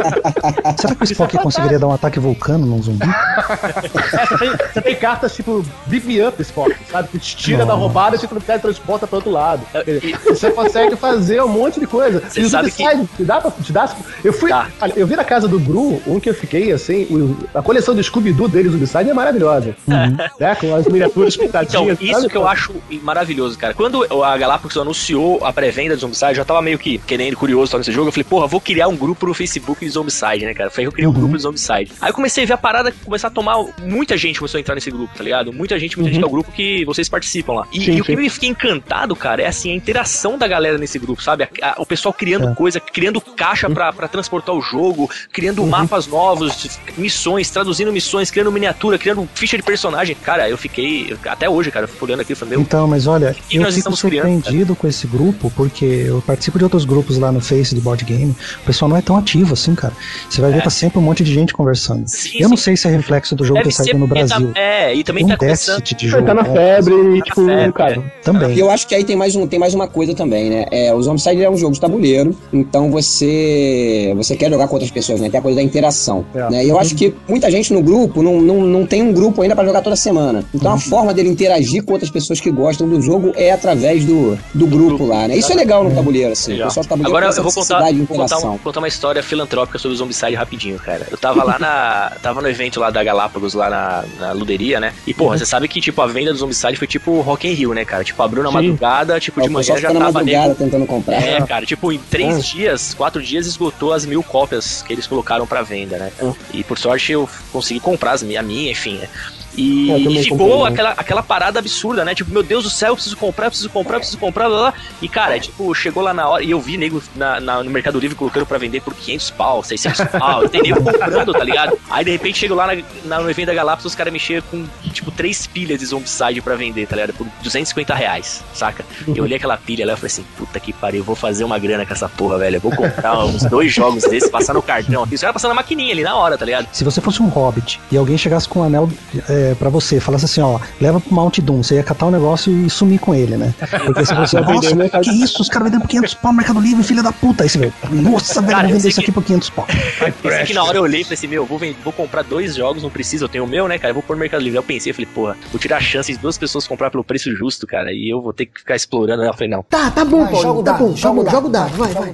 Será 0.79 0.95
que 0.95 1.01
o 1.01 1.05
Spock 1.05 1.37
conseguiria 1.37 1.79
dar 1.79 1.87
um 1.87 1.93
ataque 1.93 2.19
vulcano 2.19 2.65
num 2.65 2.81
zumbi? 2.81 3.05
É, 3.05 4.27
você, 4.27 4.37
tem, 4.37 4.51
você 4.73 4.81
tem 4.81 4.95
cartas 4.95 5.35
tipo 5.35 5.65
Beat 5.87 6.03
Me 6.05 6.21
Up, 6.25 6.41
Spock, 6.41 6.75
sabe? 6.91 7.07
Que 7.09 7.19
te 7.19 7.35
tira 7.35 7.65
da 7.65 7.73
roubada 7.73 8.15
e 8.15 8.19
te 8.19 8.27
tra- 8.27 8.59
transporta 8.59 9.07
para 9.07 9.15
outro 9.17 9.31
lado. 9.31 9.61
Dizer, 9.85 10.17
Você 10.25 10.51
consegue 10.51 10.95
fazer 10.95 11.41
um 11.43 11.47
monte 11.47 11.79
de 11.79 11.87
coisa. 11.87 12.19
Você 12.21 12.41
e 12.41 12.45
o 12.45 12.49
sabe 12.49 12.71
te 12.71 12.83
dá 13.23 13.39
pra, 13.41 13.51
te 13.51 13.71
dá, 13.71 13.89
eu 14.23 14.33
fui, 14.33 14.49
Tá. 14.49 14.67
eu 14.95 15.05
vi 15.07 15.15
na 15.15 15.23
casa 15.23 15.47
do 15.47 15.59
Gru, 15.59 16.01
um 16.07 16.19
que 16.19 16.29
eu 16.29 16.33
fiquei 16.33 16.71
assim, 16.71 17.03
o- 17.09 17.37
a 17.57 17.61
coleção 17.61 17.93
do 17.95 18.03
Scooby-Doo 18.03 18.47
dele, 18.47 18.69
o 18.69 18.71
Zombicide, 18.71 19.09
é 19.09 19.13
maravilhosa. 19.13 19.75
Né? 19.87 20.55
Com 20.59 20.75
as 20.75 20.85
miniaturas 20.87 21.35
Então, 21.35 21.45
pintadinhas. 21.45 21.97
isso 22.01 22.13
sabe? 22.21 22.29
que 22.29 22.37
eu 22.37 22.47
acho 22.47 22.73
maravilhoso, 23.03 23.57
cara. 23.57 23.73
Quando 23.73 24.03
a 24.23 24.37
Galápagos 24.37 24.77
anunciou 24.77 25.43
a 25.45 25.53
pré-venda 25.53 25.95
do 25.95 25.99
Zombicide, 26.01 26.31
eu 26.31 26.35
já 26.35 26.45
tava 26.45 26.61
meio 26.61 26.77
que 26.77 26.97
querendo, 26.99 27.35
curioso 27.35 27.77
nesse 27.77 27.91
jogo. 27.91 28.07
Eu 28.09 28.11
falei, 28.11 28.23
porra, 28.23 28.47
vou 28.47 28.59
criar 28.61 28.87
um 28.87 28.95
grupo 28.95 29.25
no 29.25 29.33
Facebook 29.33 29.87
de 29.91 29.95
Zombicide, 29.95 30.45
né, 30.45 30.53
cara? 30.53 30.69
Foi 30.69 30.83
aí 30.83 30.85
que 30.85 30.89
eu 30.89 30.91
criei 30.93 31.07
um 31.07 31.13
grupo 31.13 31.35
de 31.37 31.43
Zombicide. 31.43 31.91
Aí 32.01 32.09
eu 32.09 32.13
comecei 32.13 32.43
a 32.43 32.47
ver 32.47 32.53
a 32.53 32.57
parada 32.57 32.93
começar 33.05 33.27
a 33.27 33.31
tomar. 33.31 33.57
Muita 33.81 34.17
gente 34.17 34.39
começou 34.39 34.57
a 34.57 34.61
entrar 34.61 34.75
nesse 34.75 34.89
grupo, 34.89 35.13
tá 35.15 35.23
ligado? 35.23 35.51
Muita 35.53 35.77
gente, 35.79 35.97
muita 35.97 36.11
gente 36.11 36.19
que 36.19 36.23
é 36.25 36.27
o 36.27 36.31
grupo 36.31 36.51
que 36.51 36.83
vocês 36.85 37.07
participam 37.09 37.53
lá. 37.53 37.67
E, 37.71 37.79
Sim, 37.83 37.91
e 37.97 38.01
o 38.01 38.03
que 38.03 38.15
me 38.15 38.29
fiquei 38.29 38.49
encantado, 38.49 39.15
cara, 39.15 39.41
é 39.41 39.47
assim, 39.47 39.71
a 39.71 39.75
interação 39.75 40.37
da 40.37 40.47
galera 40.47 40.77
nesse 40.77 40.97
grupo, 40.97 41.21
sabe? 41.21 41.43
A- 41.43 41.49
a- 41.61 41.75
o 41.77 41.85
pessoal 41.85 42.13
criando 42.13 42.49
É. 42.49 42.55
coisa, 42.55 42.79
criando 42.79 43.19
caixa 43.21 43.69
pra, 43.69 43.91
pra 43.93 44.07
transportar 44.07 44.55
o 44.55 44.61
jogo, 44.61 45.09
criando 45.31 45.65
mapas 45.65 46.07
novos, 46.07 46.79
missões, 46.97 47.49
traduzindo 47.49 47.91
missões, 47.91 48.29
criando 48.31 48.51
miniatura, 48.51 48.97
criando 48.97 49.27
ficha 49.35 49.57
de 49.57 49.63
personagem. 49.63 50.15
Cara, 50.23 50.49
eu 50.49 50.57
fiquei. 50.57 51.15
até 51.25 51.49
hoje, 51.49 51.71
cara, 51.71 51.85
eu 51.85 51.87
fico 51.89 52.05
olhando 52.05 52.21
aqui 52.21 52.33
e 52.33 52.35
falei, 52.35 52.51
meu, 52.55 52.61
Então, 52.61 52.87
mas 52.87 53.07
olha, 53.07 53.35
que 53.47 53.57
eu 53.57 53.61
nós 53.61 53.75
fico 53.75 53.79
estamos 53.79 54.01
criando, 54.01 54.33
surpreendido 54.43 54.75
com 54.75 54.87
esse 54.87 55.07
grupo, 55.07 55.51
porque 55.55 55.85
eu 55.85 56.21
participo 56.25 56.57
de 56.57 56.63
outros 56.63 56.85
grupos 56.85 57.17
lá 57.17 57.31
no 57.31 57.41
Face 57.41 57.73
de 57.75 57.81
board 57.81 58.03
game. 58.05 58.35
O 58.61 58.65
pessoal 58.65 58.89
não 58.89 58.97
é 58.97 59.01
tão 59.01 59.17
ativo 59.17 59.53
assim, 59.53 59.73
cara. 59.81 59.93
Você 60.29 60.39
vai 60.41 60.51
ver, 60.51 60.63
tá 60.63 60.69
sempre 60.69 60.99
um 60.99 61.01
monte 61.01 61.23
de 61.23 61.33
gente 61.33 61.53
conversando. 61.53 62.07
Sim, 62.07 62.37
eu 62.39 62.47
não 62.49 62.55
sim. 62.57 62.63
sei 62.63 62.77
se 62.77 62.87
é 62.87 62.91
reflexo 62.91 63.35
do 63.35 63.43
jogo 63.43 63.59
Deve 63.59 63.69
ter 63.69 63.75
saído 63.75 63.97
no 63.97 64.07
tá- 64.07 64.13
Brasil. 64.13 64.51
é, 64.55 64.93
e 64.93 65.03
também 65.03 65.25
Tem 65.25 65.29
tá 65.29 65.35
um 65.35 65.37
começando. 65.47 65.75
déficit 65.79 65.97
de 65.99 66.07
jogo. 66.07 66.25
Tá 66.25 66.33
na 66.33 66.41
é, 66.41 66.45
febre 66.81 66.93
e, 67.17 67.21
tipo, 67.21 67.45
febre, 67.45 67.73
cara. 67.73 68.03
Também. 68.23 68.53
E 68.53 68.59
eu 68.59 68.69
acho 68.69 68.87
que 68.87 68.95
aí 68.95 69.03
tem 69.03 69.15
mais, 69.15 69.35
um, 69.35 69.47
tem 69.47 69.59
mais 69.59 69.73
uma 69.73 69.87
coisa 69.87 70.13
também, 70.13 70.49
né? 70.49 70.65
É, 70.71 70.93
o 70.93 71.01
Zombicide 71.01 71.43
é 71.43 71.49
um 71.49 71.57
jogo 71.57 71.73
de 71.73 71.81
tabuleiro, 71.81 72.35
então 72.53 72.89
você 72.91 74.13
você 74.15 74.35
quer 74.35 74.49
jogar 74.49 74.67
com 74.67 74.73
outras 74.75 74.91
pessoas, 74.91 75.19
né? 75.21 75.29
Tem 75.29 75.39
a 75.39 75.41
coisa 75.41 75.55
da 75.57 75.63
interação. 75.63 76.25
É. 76.33 76.49
Né? 76.49 76.65
E 76.65 76.69
eu 76.69 76.79
acho 76.79 76.95
que 76.95 77.13
muita 77.27 77.49
gente 77.49 77.73
no 77.73 77.81
grupo 77.81 78.21
não, 78.21 78.41
não, 78.41 78.61
não 78.61 78.85
tem 78.85 79.01
um 79.01 79.11
grupo 79.13 79.41
ainda 79.41 79.55
pra 79.55 79.65
jogar 79.65 79.81
toda 79.81 79.95
semana. 79.95 80.43
Então 80.53 80.71
a 80.73 80.77
forma 80.77 81.13
dele 81.13 81.29
interagir 81.29 81.83
com 81.83 81.93
outras 81.93 82.11
pessoas 82.11 82.39
que 82.39 82.51
gostam 82.51 82.87
do 82.87 83.01
jogo 83.01 83.31
é 83.35 83.51
através 83.51 84.05
do, 84.05 84.37
do 84.53 84.67
grupo 84.67 85.05
lá, 85.05 85.27
né? 85.27 85.35
Isso 85.37 85.51
é 85.51 85.55
legal 85.55 85.83
no 85.83 85.91
tabuleiro, 85.93 86.31
assim. 86.31 86.51
Legal. 86.53 86.67
O 86.67 86.69
pessoal 86.69 86.83
do 86.83 86.89
tabuleiro 86.89 87.17
Agora 87.17 87.29
tem 87.33 87.37
eu 87.37 87.43
vou 87.43 87.51
contar, 87.53 87.79
necessidade 87.79 87.97
de 87.99 88.05
vou 88.05 88.17
contar, 88.17 88.37
um- 88.39 88.57
contar 88.57 88.79
uma 88.79 88.87
história 88.87 89.23
filantrópica 89.23 89.70
sobre 89.79 89.95
o 89.95 89.97
Zombicide 89.97 90.35
rapidinho, 90.35 90.77
cara. 90.79 91.07
Eu 91.09 91.17
tava 91.17 91.43
lá 91.43 91.57
na. 91.59 92.11
tava 92.21 92.41
no 92.41 92.49
evento 92.49 92.79
lá 92.79 92.89
da 92.89 93.03
Galápagos, 93.03 93.53
lá 93.53 93.69
na, 93.69 94.03
na 94.19 94.31
luderia, 94.33 94.79
né? 94.79 94.93
E, 95.05 95.11
Uhum. 95.11 95.17
porra, 95.17 95.37
você 95.37 95.45
sabe 95.45 95.67
que, 95.67 95.79
tipo, 95.81 96.01
a 96.01 96.07
venda 96.07 96.31
do 96.31 96.37
Zombicide 96.39 96.75
foi 96.77 96.87
tipo 96.87 97.19
Rock 97.21 97.47
in 97.47 97.53
Rio, 97.53 97.73
né, 97.73 97.85
cara? 97.85 98.03
Tipo, 98.03 98.21
abriu 98.23 98.43
na 98.43 98.49
Sim. 98.49 98.55
madrugada, 98.55 99.19
tipo, 99.19 99.39
É, 99.39 99.43
de 99.43 99.49
o 99.49 99.53
manhã 99.53 99.77
já 99.77 99.87
tava 99.91 100.11
madrugada 100.11 100.43
nego. 100.47 100.55
tentando 100.55 100.85
comprar. 100.85 101.13
É, 101.21 101.41
cara, 101.45 101.65
tipo, 101.65 101.91
em 101.91 101.99
três 101.99 102.45
dias, 102.45 102.93
quatro 102.93 103.21
dias, 103.21 103.45
esgotou 103.47 103.93
as 103.93 104.05
mil 104.05 104.23
cópias 104.23 104.81
que 104.81 104.91
eles 104.93 105.07
colocaram 105.07 105.45
pra 105.47 105.61
venda, 105.61 105.97
né? 105.97 106.11
cara? 106.17 106.33
E 106.53 106.63
por 106.63 106.77
sorte 106.77 107.11
eu 107.11 107.29
consegui 107.51 107.79
comprar 107.79 108.11
as, 108.13 108.23
a 108.23 108.41
minha, 108.43 108.71
enfim, 108.71 108.97
né? 108.97 109.07
E, 109.57 109.91
É, 109.91 109.97
e 109.97 110.23
ficou 110.23 110.37
comprei, 110.37 110.57
né? 110.63 110.69
aquela, 110.69 110.89
aquela 110.91 111.23
parada 111.23 111.59
absurda, 111.59 112.05
né? 112.05 112.15
Tipo, 112.15 112.31
meu 112.31 112.43
Deus 112.43 112.63
do 112.63 112.69
céu, 112.69 112.89
eu 112.89 112.95
preciso 112.95 113.17
comprar, 113.17 113.45
eu 113.47 113.51
preciso 113.51 113.69
comprar, 113.69 113.95
eu 113.95 113.99
preciso 113.99 114.17
comprar, 114.17 114.47
blá, 114.49 114.57
blá. 114.59 114.73
E, 115.01 115.07
cara, 115.09 115.39
tipo, 115.39 115.73
chegou 115.75 116.01
lá 116.03 116.13
na 116.13 116.27
hora, 116.27 116.43
e 116.43 116.51
eu 116.51 116.59
vi 116.59 116.77
nego 116.77 117.01
na, 117.15 117.39
na- 117.39 117.63
no 117.63 117.69
Mercado 117.69 117.99
Livre 117.99 118.15
colocando 118.15 118.45
pra 118.45 118.57
vender 118.57 118.81
por 118.81 118.93
500 118.93 119.29
pau, 119.31 119.63
600 119.63 120.05
pau, 120.17 120.47
tem 120.49 120.61
nego 120.61 120.81
comprando, 120.83 121.33
tá 121.33 121.43
ligado? 121.43 121.77
Aí, 121.89 122.05
de 122.05 122.11
repente, 122.11 122.37
chegou 122.39 122.55
lá 122.57 122.67
na- 122.67 122.81
na- 123.05 123.19
no 123.21 123.29
evento 123.29 123.47
da 123.47 123.53
Galápagos, 123.53 123.85
os 123.85 123.95
caras 123.95 124.13
mexeram 124.13 124.43
com, 124.49 124.65
tipo, 124.93 125.11
três 125.11 125.45
pilhas 125.47 125.79
de 125.79 125.85
Zombicide 125.85 126.41
pra 126.41 126.55
vender, 126.55 126.87
tá 126.87 126.95
ligado? 126.95 127.13
Por 127.13 127.27
250 127.43 127.93
reais, 127.93 128.43
saca? 128.53 128.85
Eu 129.13 129.23
olhei 129.23 129.37
aquela 129.37 129.57
pilha 129.57 129.85
lá 129.85 129.93
e 129.93 129.95
falei 129.95 130.07
assim, 130.07 130.25
puta 130.37 130.59
que 130.59 130.71
pariu, 130.73 130.99
eu 131.01 131.03
vou 131.03 131.15
fazer 131.15 131.43
uma 131.43 131.59
grana 131.59 131.85
com 131.85 131.93
essa 131.93 132.07
porra, 132.07 132.37
velho. 132.37 132.55
Eu 132.57 132.61
vou 132.61 132.71
comprar 132.75 133.25
uns 133.25 133.43
dois 133.45 133.73
jogos 133.73 134.03
desses, 134.03 134.29
passar 134.29 134.53
no 134.53 134.61
cartão 134.61 135.03
aqui. 135.03 135.15
Os 135.15 135.21
caras 135.21 135.33
passando 135.33 135.49
na 135.49 135.55
maquininha 135.55 135.91
ali 135.93 136.03
na 136.03 136.15
hora, 136.15 136.37
tá 136.37 136.45
ligado? 136.45 136.67
Se 136.71 136.83
você 136.83 137.01
fosse 137.01 137.21
um 137.21 137.27
hobbit 137.27 137.79
e 137.91 137.97
alguém 137.97 138.17
chegasse 138.17 138.47
com 138.47 138.59
um 138.59 138.63
anel 138.63 138.89
é, 139.29 139.40
pra 139.57 139.69
você, 139.69 139.99
falasse 139.99 140.25
assim, 140.25 140.41
ó, 140.41 140.59
leva 140.79 140.99
pro 140.99 141.13
Mount 141.13 141.39
Doom, 141.39 141.63
você 141.63 141.75
ia 141.75 141.83
catar 141.83 142.05
o 142.07 142.11
negócio 142.11 142.51
e 142.51 142.69
sumir 142.69 142.99
com 142.99 143.13
ele, 143.13 143.37
né? 143.37 143.53
Porque 143.85 144.05
você 144.05 144.13
fosse, 144.15 144.35
nossa, 144.35 144.99
que 145.01 145.09
isso, 145.23 145.41
os 145.41 145.49
caras 145.49 145.67
vendendo 145.69 145.81
por 145.81 145.89
500 145.89 146.13
pau 146.15 146.31
no 146.31 146.37
Mercado 146.37 146.59
Livre, 146.59 146.83
filha 146.83 147.03
da 147.03 147.11
puta. 147.11 147.43
Aí 147.43 147.49
você 147.49 147.57
vê, 147.59 147.71
nossa, 147.91 148.41
velho, 148.41 148.51
Cara, 148.53 148.67
vou 148.67 148.77
vender 148.77 148.89
isso 148.89 148.99
aqui 148.99 149.05
que- 149.07 149.11
por 149.11 149.23
500 149.23 149.49
pau. 149.49 149.67
Esse 150.23 150.35
aqui 150.41 150.53
na 150.53 150.63
hora 150.63 150.77
eu 150.77 150.83
olhei 150.83 151.01
e 151.01 151.03
falei 151.03 151.17
assim, 151.17 151.27
meu, 151.27 151.45
vou, 151.45 151.57
vender, 151.57 151.77
vou 151.83 151.93
comprar 151.93 152.23
dois 152.23 152.55
jogos, 152.55 152.83
não 152.83 152.89
preciso, 152.89 153.25
eu 153.25 153.29
tenho 153.29 153.43
o 153.43 153.47
meu, 153.47 153.67
né, 153.67 153.77
cara? 153.77 153.89
Eu 153.91 153.95
vou 153.95 154.03
pôr 154.03 154.15
no 154.15 154.19
Mercado 154.19 154.41
Livre. 154.41 154.57
Aí 154.57 154.59
eu 154.59 154.63
pensei, 154.63 154.91
eu 154.91 154.95
falei, 154.95 155.09
porra, 155.13 155.37
vou 155.51 155.59
tirar 155.59 155.77
a 155.77 155.81
chance 155.81 156.11
de 156.11 156.17
duas 156.19 156.37
pessoas 156.37 156.67
comprar 156.67 156.89
pelo 156.91 157.03
preço 157.03 157.33
justo, 157.35 157.65
cara, 157.67 157.91
e 157.91 158.09
eu 158.11 158.21
vou 158.21 158.33
ter 158.33 158.45
que 158.45 158.59
ficar 158.59 158.75
explorando. 158.75 159.21
Aí 159.21 159.27
eu 159.27 159.33
falei, 159.33 159.49
não. 159.49 159.63
Tá, 159.63 159.89
tá 159.91 160.03
bom, 160.05 160.19
Paulinho, 160.25 160.41
joga 160.41 160.59
o 160.59 160.63
tá 160.63 160.71
dado, 160.73 160.87
bom, 160.87 160.95
joga 160.95 161.19
o 161.19 161.23
joga, 161.23 161.31
joga 161.31 161.47
o 161.47 161.49
dado, 161.49 161.69
vai, 161.77 161.93
vai. 161.93 162.11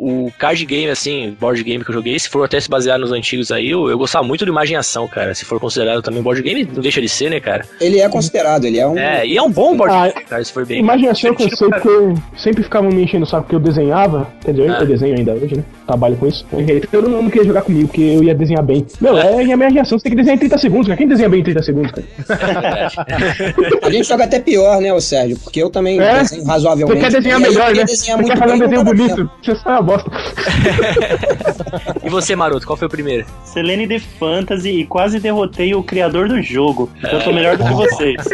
O 0.00 0.30
card 0.38 0.64
game, 0.64 0.88
assim, 0.88 1.36
board 1.40 1.60
game 1.64 1.82
que 1.82 1.90
eu 1.90 1.94
joguei, 1.94 2.16
se 2.16 2.28
for 2.28 2.44
até 2.44 2.60
se 2.60 2.70
basear 2.70 3.00
nos 3.00 3.10
antigos 3.10 3.50
aí, 3.50 3.68
eu, 3.70 3.88
eu 3.90 3.98
gostava 3.98 4.24
muito 4.24 4.44
do 4.44 4.50
Imagem 4.52 4.74
e 4.74 4.78
Ação, 4.78 5.08
cara. 5.08 5.34
Se 5.34 5.44
for 5.44 5.58
considerado 5.58 6.00
também 6.02 6.22
board 6.22 6.40
game, 6.40 6.64
não 6.72 6.80
deixa 6.80 7.00
de 7.00 7.08
ser, 7.08 7.28
né, 7.30 7.40
cara? 7.40 7.64
Ele 7.80 7.98
é 8.00 8.08
considerado, 8.08 8.64
ele 8.64 8.78
é 8.78 8.86
um. 8.86 8.96
É, 8.96 9.26
e 9.26 9.36
é 9.36 9.42
um 9.42 9.50
bom 9.50 9.76
board 9.76 9.92
Ah, 9.92 10.08
game, 10.08 10.24
cara, 10.26 10.44
se 10.44 10.52
for 10.52 10.64
bem. 10.64 10.78
Imaginação 10.78 11.34
que 11.34 11.42
eu 11.42 11.48
sei 11.48 11.66
Divertido, 11.68 12.14
porque 12.14 12.40
sempre 12.40 12.62
ficavam 12.62 12.90
me 12.90 13.02
enchendo 13.02 13.24
o 13.24 13.26
saco 13.28 13.42
porque 13.42 13.56
eu 13.56 13.60
desenhava, 13.60 14.28
quer 14.44 14.52
dizer, 14.52 14.68
eu, 14.68 14.72
Ah. 14.72 14.78
eu 14.82 14.86
desenho 14.86 15.16
ainda 15.16 15.32
hoje, 15.32 15.56
né? 15.56 15.64
Trabalho 15.84 16.16
com 16.16 16.28
isso. 16.28 16.46
Eu 16.92 17.02
não, 17.02 17.22
não 17.22 17.30
queria 17.30 17.46
jogar 17.48 17.62
comigo, 17.62 17.88
porque 17.88 18.02
eu 18.02 18.22
ia 18.22 18.34
desenhar 18.36 18.62
bem. 18.62 18.86
Meu, 19.00 19.18
é 19.18 19.52
a 19.52 19.56
minha 19.56 19.68
reação, 19.68 19.98
você 19.98 20.04
tem 20.04 20.10
que 20.12 20.16
desenhar 20.16 20.36
em 20.36 20.38
30 20.38 20.58
segundos, 20.58 20.86
cara. 20.86 20.96
Quem 20.96 21.08
desenha 21.08 21.28
bem 21.28 21.40
em 21.40 21.42
30 21.42 21.62
segundos, 21.64 21.90
cara? 21.90 22.06
A 23.82 23.90
gente 23.90 24.06
joga 24.06 24.24
até 24.24 24.38
pior, 24.38 24.80
né, 24.80 24.92
ô 24.92 25.00
Sérgio? 25.00 25.36
Porque 25.42 25.60
eu 25.60 25.70
também 25.70 25.98
É? 26.00 26.20
desenho 26.20 26.42
Você 26.44 26.48
razoavelmente. 26.48 27.00
quer 27.00 27.10
desenhar 27.10 27.40
eu 27.40 27.48
melhor, 27.48 27.74
né? 27.74 27.84
desenhar 27.84 28.18
Você 28.18 28.28
quer 28.28 28.38
fazer 28.38 28.52
um 28.52 28.58
desenho 28.58 28.84
bonito. 28.84 29.30
Você 29.42 29.56
sabe, 29.56 29.87
bosta. 29.88 30.10
e 32.04 32.08
você, 32.08 32.36
Maroto, 32.36 32.66
qual 32.66 32.76
foi 32.76 32.86
o 32.86 32.90
primeiro? 32.90 33.26
Selene 33.44 33.86
de 33.86 33.98
Fantasy 33.98 34.70
e 34.80 34.86
quase 34.86 35.18
derrotei 35.18 35.74
o 35.74 35.82
criador 35.82 36.28
do 36.28 36.40
jogo. 36.42 36.90
Então 36.98 37.12
eu 37.18 37.24
tô 37.24 37.32
melhor 37.32 37.56
do 37.56 37.64
que 37.64 37.72
vocês. 37.72 38.16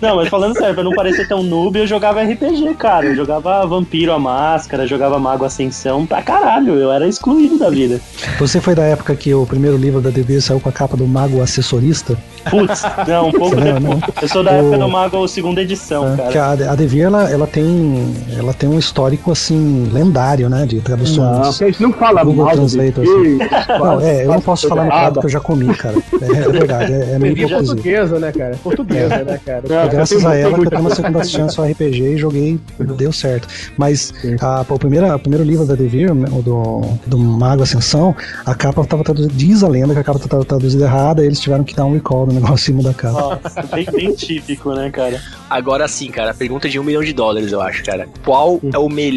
não, 0.00 0.16
mas 0.16 0.28
falando 0.28 0.56
sério, 0.56 0.74
pra 0.74 0.84
não 0.84 0.92
parecer 0.92 1.26
tão 1.28 1.42
noob, 1.42 1.78
eu 1.78 1.86
jogava 1.86 2.22
RPG, 2.22 2.74
cara. 2.74 3.06
Eu 3.06 3.16
jogava 3.16 3.64
Vampiro 3.66 4.12
a 4.12 4.18
Máscara, 4.18 4.86
jogava 4.86 5.18
Mago 5.18 5.44
Ascensão 5.44 6.06
pra 6.06 6.22
caralho. 6.22 6.74
Eu 6.74 6.92
era 6.92 7.06
excluído 7.06 7.58
da 7.58 7.70
vida. 7.70 8.00
Você 8.38 8.60
foi 8.60 8.74
da 8.74 8.82
época 8.84 9.14
que 9.14 9.32
o 9.34 9.46
primeiro 9.46 9.76
livro 9.76 10.00
da 10.00 10.10
DB 10.10 10.40
saiu 10.40 10.60
com 10.60 10.68
a 10.68 10.72
capa 10.72 10.96
do 10.96 11.06
Mago 11.06 11.42
Assessorista? 11.42 12.16
Putz, 12.50 12.82
não, 13.06 13.28
um 13.28 13.32
pouco 13.32 13.56
Não, 13.56 13.80
não. 13.80 13.98
depois. 13.98 14.22
Eu 14.22 14.28
sou 14.28 14.44
da 14.44 14.52
O- 14.52 14.54
época 14.54 14.78
do 14.78 14.88
Mago 14.88 15.28
segunda 15.28 15.62
edição, 15.62 16.14
É, 16.14 16.28
que 16.28 16.32
cara. 16.34 16.70
a, 16.70 16.72
a 16.72 16.98
ela, 16.98 17.30
ela 17.30 17.46
tem 17.46 18.14
ela 18.36 18.52
tem 18.54 18.68
um 18.68 18.78
histórico 18.78 19.17
assim 19.30 19.88
lendário, 19.92 20.48
né, 20.48 20.66
de 20.66 20.76
Não, 20.76 20.82
traduções. 20.82 21.58
que 21.58 21.64
gente 21.66 21.82
não 21.82 21.92
fala 21.92 22.24
Google 22.24 22.46
mal 22.46 22.54
Translator, 22.54 23.04
DB. 23.04 23.38
Não, 23.78 24.00
é, 24.00 24.24
eu 24.24 24.32
não 24.32 24.40
posso 24.40 24.68
falar 24.68 24.86
errada. 24.86 25.12
porque 25.14 25.26
eu 25.26 25.30
já 25.30 25.40
comi, 25.40 25.74
cara. 25.74 25.96
É, 26.20 26.24
é 26.26 26.48
verdade, 26.50 26.92
é, 26.92 27.10
é 27.14 27.18
meio 27.18 27.34
Devir 27.34 27.44
é 27.44 27.46
hipocrisia. 27.46 27.74
portuguesa, 27.74 28.18
né, 28.18 28.32
cara? 28.32 28.56
Portuguesa, 28.62 29.24
né, 29.24 29.40
cara? 29.44 29.62
É 29.68 29.88
graças 29.88 30.24
a 30.26 30.36
ela 30.36 30.58
que 30.58 30.66
eu 30.66 30.70
tenho 30.70 30.80
uma 30.82 30.94
segunda 30.94 31.24
chance 31.24 31.58
ao 31.60 31.66
RPG 31.66 32.14
e 32.14 32.16
joguei, 32.16 32.60
deu 32.96 33.12
certo. 33.12 33.48
Mas 33.76 34.12
a, 34.40 34.64
o, 34.68 34.78
primeiro, 34.78 35.14
o 35.14 35.18
primeiro 35.18 35.44
livro 35.44 35.66
da 35.66 35.74
Devir, 35.74 36.14
né, 36.14 36.28
o 36.32 36.42
do, 36.42 36.80
do 37.06 37.18
Mago 37.18 37.62
Ascensão, 37.62 38.14
a 38.44 38.54
capa 38.54 38.82
estava 38.82 39.04
traduzida, 39.04 39.32
diz 39.34 39.62
a 39.62 39.68
lenda 39.68 39.94
que 39.94 40.00
a 40.00 40.04
capa 40.04 40.18
estava 40.18 40.44
traduzida 40.44 40.84
errada, 40.84 41.22
e 41.22 41.26
eles 41.26 41.40
tiveram 41.40 41.64
que 41.64 41.74
dar 41.74 41.84
um 41.84 41.92
recall 41.92 42.26
no 42.26 42.32
negócio 42.32 42.54
acima 42.54 42.82
da 42.82 42.94
capa. 42.94 43.40
Nossa, 43.42 43.62
bem, 43.74 43.86
bem 43.92 44.12
típico, 44.12 44.72
né, 44.74 44.90
cara? 44.90 45.20
Agora 45.48 45.86
sim, 45.88 46.10
cara, 46.10 46.30
a 46.30 46.34
pergunta 46.34 46.68
de 46.68 46.78
um 46.78 46.84
milhão 46.84 47.02
de 47.02 47.12
dólares, 47.12 47.52
eu 47.52 47.60
acho, 47.60 47.84
cara. 47.84 48.08
Qual 48.24 48.60
é 48.72 48.78
o 48.78 48.88
melhor 48.88 49.07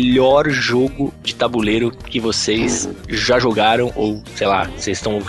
jogo 0.49 1.13
de 1.23 1.35
tabuleiro 1.35 1.91
que 1.91 2.19
vocês 2.19 2.89
já 3.09 3.39
jogaram? 3.39 3.91
Ou, 3.95 4.21
sei 4.35 4.47
lá, 4.47 4.69
vocês 4.77 4.97
estão 4.97 5.19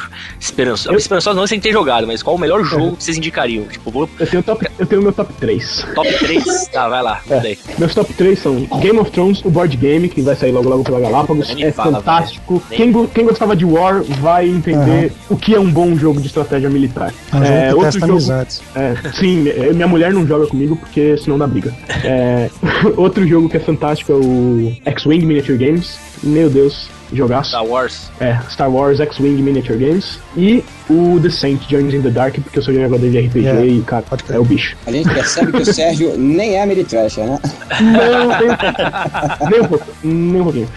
esperançosos. 0.40 1.00
Esperançosos 1.02 1.36
não 1.38 1.46
sem 1.46 1.60
ter 1.60 1.72
jogado, 1.72 2.06
mas 2.06 2.22
qual 2.22 2.36
o 2.36 2.38
melhor 2.38 2.64
jogo 2.64 2.96
que 2.96 3.04
vocês 3.04 3.16
indicariam? 3.16 3.64
Tipo, 3.64 3.90
vou 3.90 4.08
Eu 4.18 4.26
tenho, 4.26 4.42
top, 4.42 4.66
eu 4.78 4.86
tenho 4.86 5.02
meu 5.02 5.12
top 5.12 5.32
3. 5.34 5.86
top 5.94 6.18
3? 6.18 6.44
tá, 6.72 6.88
vai 6.88 7.02
lá, 7.02 7.20
aí. 7.30 7.58
Meus 7.78 7.94
top 7.94 8.12
3 8.12 8.38
são 8.38 8.64
Game 8.80 8.98
of 8.98 9.10
Thrones, 9.10 9.44
o 9.44 9.50
board 9.50 9.76
game, 9.76 10.08
que 10.08 10.20
vai 10.22 10.36
sair 10.36 10.52
logo 10.52 10.68
logo 10.68 10.84
pela 10.84 11.00
Galápagos. 11.00 11.54
É 11.58 11.70
fala, 11.72 11.96
fantástico. 11.98 12.62
Quem, 12.70 12.90
go- 12.92 13.08
quem 13.08 13.24
gostava 13.24 13.54
de 13.56 13.64
War 13.64 14.02
vai 14.02 14.48
entender 14.48 15.12
o 15.28 15.36
que 15.36 15.54
é 15.54 15.60
um 15.60 15.70
bom 15.70 15.94
jogo 15.96 16.20
de 16.20 16.26
estratégia 16.26 16.68
militar. 16.70 17.12
É 17.32 17.36
um 17.36 17.40
jogo 17.40 17.50
que 17.50 17.66
outro 17.74 17.82
testa 17.84 18.00
jogo- 18.00 18.12
amizades. 18.12 18.62
É, 18.74 18.94
sim, 19.12 19.44
minha 19.74 19.86
mulher 19.86 20.12
não 20.12 20.26
joga 20.26 20.46
comigo 20.46 20.76
porque 20.76 21.16
senão 21.18 21.38
dá 21.38 21.46
briga. 21.46 21.74
É, 22.04 22.50
outro 22.96 23.26
jogo 23.26 23.48
que 23.48 23.56
é 23.56 23.60
fantástico 23.60 24.12
é 24.12 24.14
o 24.14 24.51
X-Wing 24.84 25.26
Miniature 25.26 25.58
Games. 25.58 25.98
Meu 26.22 26.48
Deus, 26.48 26.88
jogaço. 27.12 27.50
Star 27.50 27.66
Wars. 27.66 28.10
É, 28.20 28.38
Star 28.50 28.70
Wars 28.70 29.00
X-Wing 29.00 29.42
Miniature 29.42 29.78
Games. 29.78 30.18
E 30.36 30.64
o 30.88 31.18
The 31.20 31.30
Saint 31.30 31.62
Journeys 31.68 31.94
in 31.94 32.02
the 32.02 32.10
Dark, 32.10 32.34
porque 32.34 32.58
eu 32.58 32.62
sou 32.62 32.74
jogador 32.74 32.98
de 32.98 33.18
RPG 33.18 33.46
É, 33.46 33.66
e, 33.66 33.82
cara, 33.82 34.04
é 34.30 34.38
o 34.38 34.44
bicho. 34.44 34.76
A 34.86 34.92
gente 34.92 35.08
percebe 35.12 35.52
que 35.52 35.62
o 35.62 35.66
Sérgio 35.66 36.16
nem 36.16 36.56
é 36.56 36.62
Ameritrasher, 36.62 37.24
né? 37.24 37.38
Não, 37.80 38.28
nem, 38.28 39.50
nem 39.50 39.60
um 39.60 39.64
pouco. 39.66 39.86
Nem 40.02 40.40
um 40.40 40.44
pouquinho. 40.44 40.68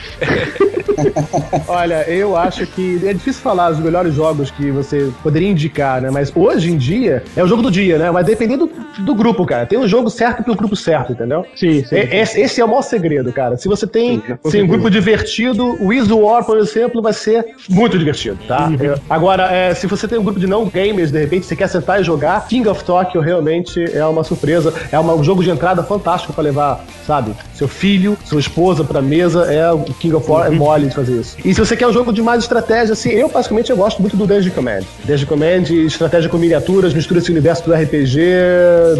Olha, 1.67 2.09
eu 2.09 2.37
acho 2.37 2.65
que 2.67 3.01
é 3.05 3.13
difícil 3.13 3.41
falar 3.41 3.71
os 3.71 3.79
melhores 3.79 4.13
jogos 4.13 4.49
que 4.51 4.71
você 4.71 5.11
poderia 5.21 5.49
indicar, 5.49 6.01
né? 6.01 6.09
Mas 6.09 6.31
hoje 6.35 6.71
em 6.71 6.77
dia 6.77 7.23
é 7.35 7.43
o 7.43 7.47
jogo 7.47 7.61
do 7.61 7.71
dia, 7.71 7.97
né? 7.97 8.11
Mas 8.11 8.25
dependendo 8.25 8.67
do, 8.67 9.03
do 9.03 9.15
grupo, 9.15 9.45
cara. 9.45 9.65
Tem 9.65 9.77
um 9.77 9.87
jogo 9.87 10.09
certo 10.09 10.43
pro 10.43 10.55
grupo 10.55 10.75
certo, 10.75 11.13
entendeu? 11.13 11.45
Sim, 11.55 11.83
sim. 11.83 11.95
esse, 11.95 12.39
esse 12.39 12.61
é 12.61 12.65
o 12.65 12.67
maior 12.67 12.81
segredo, 12.81 13.31
cara. 13.33 13.57
Se 13.57 13.67
você 13.67 13.85
tem 13.85 14.19
com 14.19 14.49
se 14.49 14.61
um 14.61 14.67
grupo 14.67 14.89
divertido, 14.89 15.77
o 15.81 16.25
War, 16.25 16.43
por 16.43 16.57
exemplo, 16.57 17.01
vai 17.01 17.13
ser 17.13 17.45
muito 17.69 17.97
divertido, 17.97 18.37
tá? 18.47 18.69
É, 18.79 18.95
Agora, 19.09 19.51
é, 19.51 19.73
se 19.73 19.87
você 19.87 19.94
tem 20.07 20.17
um 20.19 20.23
grupo 20.23 20.39
de 20.39 20.47
não 20.47 20.65
gamers, 20.65 21.11
de 21.11 21.19
repente 21.19 21.45
você 21.45 21.55
quer 21.55 21.67
sentar 21.67 22.01
e 22.01 22.03
jogar, 22.03 22.47
King 22.47 22.67
of 22.67 22.83
Tokyo 22.83 23.21
realmente 23.21 23.83
é 23.95 24.05
uma 24.05 24.23
surpresa. 24.23 24.73
É 24.91 24.99
uma- 24.99 25.13
um 25.13 25.23
jogo 25.23 25.43
de 25.43 25.49
entrada 25.49 25.81
fantástico 25.83 26.33
pra 26.33 26.43
levar, 26.43 26.83
sabe, 27.05 27.31
seu 27.53 27.67
filho, 27.67 28.17
sua 28.25 28.39
esposa 28.39 28.83
pra 28.83 29.01
mesa. 29.01 29.51
É 29.51 29.71
o 29.71 29.79
King 29.79 30.15
of 30.15 30.29
War 30.29 30.47
é 30.47 30.49
mole 30.49 30.87
de 30.87 30.95
fazer 30.95 31.19
isso. 31.19 31.37
E 31.43 31.53
se 31.53 31.59
você 31.59 31.75
quer 31.77 31.87
um 31.87 31.93
jogo 31.93 32.11
de 32.11 32.21
mais 32.21 32.43
estratégia, 32.43 32.93
assim, 32.93 33.09
eu 33.09 33.29
basicamente 33.29 33.69
eu 33.69 33.77
gosto 33.77 34.01
muito 34.01 34.15
do 34.17 34.25
Dungeon 34.27 34.51
Command. 34.51 34.81
Dungeon 35.05 35.27
Command, 35.27 35.63
estratégia 35.85 36.29
com 36.29 36.37
miniaturas, 36.37 36.93
mistura 36.93 37.19
esse 37.19 37.31
universo 37.31 37.63
do 37.63 37.73
RPG, 37.73 38.19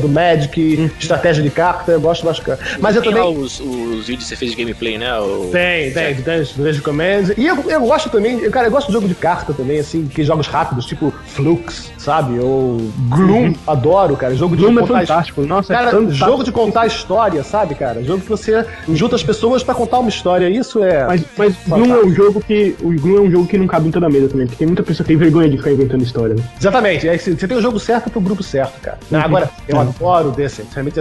do 0.01 0.07
Magic, 0.09 0.91
estratégia 0.99 1.43
de 1.43 1.49
carta, 1.49 1.91
eu 1.91 2.01
gosto 2.01 2.25
bastante. 2.25 2.61
Mas 2.79 2.95
eu 2.95 3.01
Tem 3.01 3.11
também. 3.11 3.23
lá 3.25 3.29
os, 3.29 3.59
os 3.59 4.07
vídeos 4.07 4.23
que 4.23 4.29
você 4.29 4.35
fez 4.35 4.51
de 4.51 4.57
gameplay, 4.57 4.97
né? 4.97 5.17
O... 5.19 5.49
Tem, 5.51 5.91
tem, 5.91 6.13
Dungeon, 6.15 6.45
Dungeon 6.57 6.81
Command. 6.81 7.33
E 7.37 7.45
eu, 7.45 7.57
eu 7.69 7.81
gosto 7.81 8.09
também, 8.09 8.39
eu, 8.39 8.51
cara, 8.51 8.67
eu 8.67 8.71
gosto 8.71 8.87
de 8.87 8.93
jogo 8.93 9.07
de 9.07 9.15
carta 9.15 9.53
também, 9.53 9.79
assim, 9.79 10.05
que 10.07 10.23
jogos 10.23 10.47
rápidos, 10.47 10.84
tipo 10.87 11.13
Flux, 11.27 11.91
sabe? 11.97 12.39
Ou 12.39 12.77
Gloom, 13.09 13.53
adoro, 13.67 14.15
cara. 14.15 14.35
Jogo 14.35 14.55
de 14.55 14.63
Gloom 14.63 14.79
é 14.79 14.85
fantástico, 14.87 15.41
nossa, 15.41 15.73
é 15.73 15.77
cara, 15.77 15.91
fantástico. 15.91 16.25
jogo 16.25 16.43
de 16.43 16.51
contar 16.51 16.85
história, 16.87 17.43
sabe, 17.43 17.75
cara? 17.75 18.03
Jogo 18.03 18.21
que 18.21 18.29
você 18.29 18.65
junta 18.93 19.15
as 19.15 19.23
pessoas 19.23 19.63
pra 19.63 19.73
contar 19.75 19.99
uma 19.99 20.09
história, 20.09 20.49
isso 20.49 20.83
é. 20.83 21.05
Mas, 21.05 21.23
mas 21.37 21.55
Gloom 21.67 21.93
é 21.95 22.05
um 22.05 22.13
jogo 22.13 22.41
que. 22.41 22.75
O 22.81 22.91
Gloom 22.99 23.17
é 23.17 23.21
um 23.21 23.31
jogo 23.31 23.47
que 23.47 23.57
não 23.57 23.67
cabe 23.67 23.87
em 23.87 23.91
toda 23.91 24.05
a 24.05 24.09
mesa 24.09 24.27
também, 24.29 24.45
porque 24.45 24.57
tem 24.57 24.67
muita 24.67 24.83
pessoa 24.83 25.03
que 25.05 25.09
tem 25.09 25.17
vergonha 25.17 25.49
de 25.49 25.57
ficar 25.57 25.71
inventando 25.71 26.01
história. 26.03 26.35
Né? 26.35 26.43
Exatamente, 26.59 27.07
é, 27.07 27.17
você 27.17 27.35
tem 27.47 27.57
o 27.57 27.61
jogo 27.61 27.79
certo 27.79 28.09
pro 28.09 28.21
grupo 28.21 28.43
certo, 28.43 28.79
cara. 28.81 28.97
Uhum. 29.11 29.19
Agora, 29.19 29.49
eu 29.67 29.77
É. 29.77 29.81
adoro 29.81 30.29
o 30.29 30.31
Descent. 30.31 30.67
Realmente, 30.73 30.99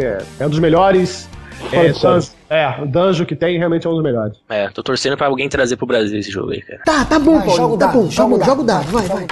é, 0.00 0.18
é 0.38 0.46
um 0.46 0.50
dos 0.50 0.58
melhores. 0.58 1.28
É, 1.72 1.92
dungeon, 1.92 2.20
é, 2.48 2.82
o 2.82 2.86
dungeon 2.86 3.26
que 3.26 3.36
tem 3.36 3.58
realmente 3.58 3.86
é 3.86 3.90
um 3.90 3.94
dos 3.94 4.02
melhores. 4.02 4.36
É, 4.48 4.68
tô 4.70 4.82
torcendo 4.82 5.16
pra 5.16 5.26
alguém 5.26 5.48
trazer 5.48 5.76
pro 5.76 5.86
Brasil 5.86 6.18
esse 6.18 6.30
jogo 6.30 6.50
aí, 6.52 6.62
cara. 6.62 6.82
Tá, 6.84 7.04
tá 7.04 7.18
bom, 7.18 7.36
Vai, 7.36 7.46
Paulinho, 7.46 7.56
joga 7.56 7.74
o 7.74 7.78
tá 7.78 7.86
dado, 7.86 7.98
bom, 8.02 8.10
joga 8.10 8.26
o 8.26 8.30
bom, 8.30 8.38
dado. 8.38 8.46
joga 8.48 8.60
o 8.62 8.64
dado, 8.64 8.86
vai, 8.90 9.06
vai. 9.06 9.26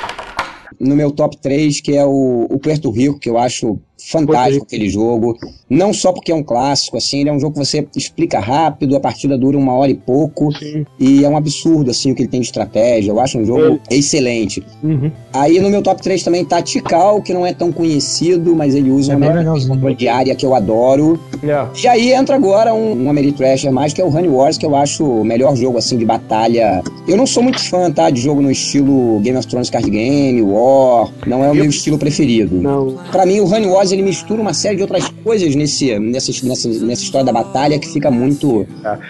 no 0.80 0.94
meu 0.94 1.10
top 1.10 1.36
3, 1.40 1.80
que 1.80 1.96
é 1.96 2.04
o, 2.04 2.46
o 2.50 2.58
Puerto 2.58 2.90
Rico, 2.90 3.18
que 3.18 3.28
eu 3.30 3.38
acho 3.38 3.80
fantástico 3.98 4.64
aquele 4.64 4.88
jogo. 4.88 5.36
Não 5.68 5.92
só 5.92 6.12
porque 6.12 6.32
é 6.32 6.34
um 6.34 6.42
clássico, 6.42 6.96
assim, 6.96 7.20
ele 7.20 7.30
é 7.30 7.32
um 7.32 7.40
jogo 7.40 7.54
que 7.54 7.64
você 7.64 7.86
explica 7.94 8.38
rápido, 8.38 8.96
a 8.96 9.00
partida 9.00 9.36
dura 9.36 9.56
uma 9.56 9.74
hora 9.74 9.90
e 9.90 9.94
pouco, 9.94 10.50
e 10.98 11.24
é 11.24 11.28
um 11.28 11.36
absurdo, 11.36 11.90
assim, 11.90 12.12
o 12.12 12.14
que 12.14 12.22
ele 12.22 12.28
tem 12.28 12.40
de 12.40 12.46
estratégia. 12.46 13.10
Eu 13.10 13.20
acho 13.20 13.38
um 13.38 13.44
jogo 13.44 13.78
excelente. 13.90 14.64
Uhum. 14.82 15.10
Aí 15.32 15.60
no 15.60 15.68
meu 15.68 15.82
top 15.82 16.02
3 16.02 16.22
também 16.22 16.44
tá 16.44 16.62
Tikal, 16.62 17.22
que 17.22 17.34
não 17.34 17.44
é 17.44 17.52
tão 17.52 17.70
conhecido, 17.70 18.54
mas 18.54 18.74
ele 18.74 18.90
usa 18.90 19.12
É 19.12 19.16
uma 19.16 19.94
de 19.94 20.08
área 20.08 20.34
que 20.34 20.46
eu 20.46 20.54
adoro. 20.54 21.20
E 21.82 21.86
aí 21.86 22.12
entra 22.12 22.36
agora 22.36 22.72
um, 22.74 23.04
um 23.04 23.10
Ameritrasher 23.10 23.72
mais, 23.72 23.92
que 23.92 24.00
é 24.00 24.04
o 24.04 24.08
Honey 24.08 24.28
Wars, 24.28 24.56
que 24.56 24.64
eu 24.64 24.74
acho 24.74 25.04
o 25.04 25.24
melhor 25.24 25.56
jogo, 25.56 25.78
assim, 25.78 25.96
de 25.96 26.04
batalha. 26.04 26.82
Eu 27.06 27.16
não 27.16 27.26
sou 27.26 27.42
muito 27.42 27.60
fã, 27.68 27.90
tá, 27.90 28.10
de 28.10 28.20
jogo 28.20 28.40
no 28.40 28.50
estilo 28.50 29.20
Game 29.20 29.36
of 29.36 29.46
Thrones 29.46 29.70
Card 29.70 29.88
Game, 29.90 30.42
War, 30.42 31.10
não 31.26 31.44
é 31.44 31.50
o 31.50 31.54
meu 31.54 31.66
estilo 31.66 31.98
preferido. 31.98 32.56
Não. 32.56 32.96
Pra 33.10 33.26
mim, 33.26 33.40
o 33.40 33.46
Honey 33.46 33.66
Wars, 33.66 33.87
ele 33.92 34.02
mistura 34.02 34.40
uma 34.40 34.54
série 34.54 34.76
de 34.76 34.82
outras 34.82 35.08
coisas 35.24 35.54
nesse, 35.54 35.98
nessa, 35.98 36.32
nessa, 36.46 36.68
nessa 36.68 37.02
história 37.02 37.24
da 37.26 37.32
batalha 37.32 37.78
que 37.78 37.88
fica 37.88 38.10
muito, 38.10 38.66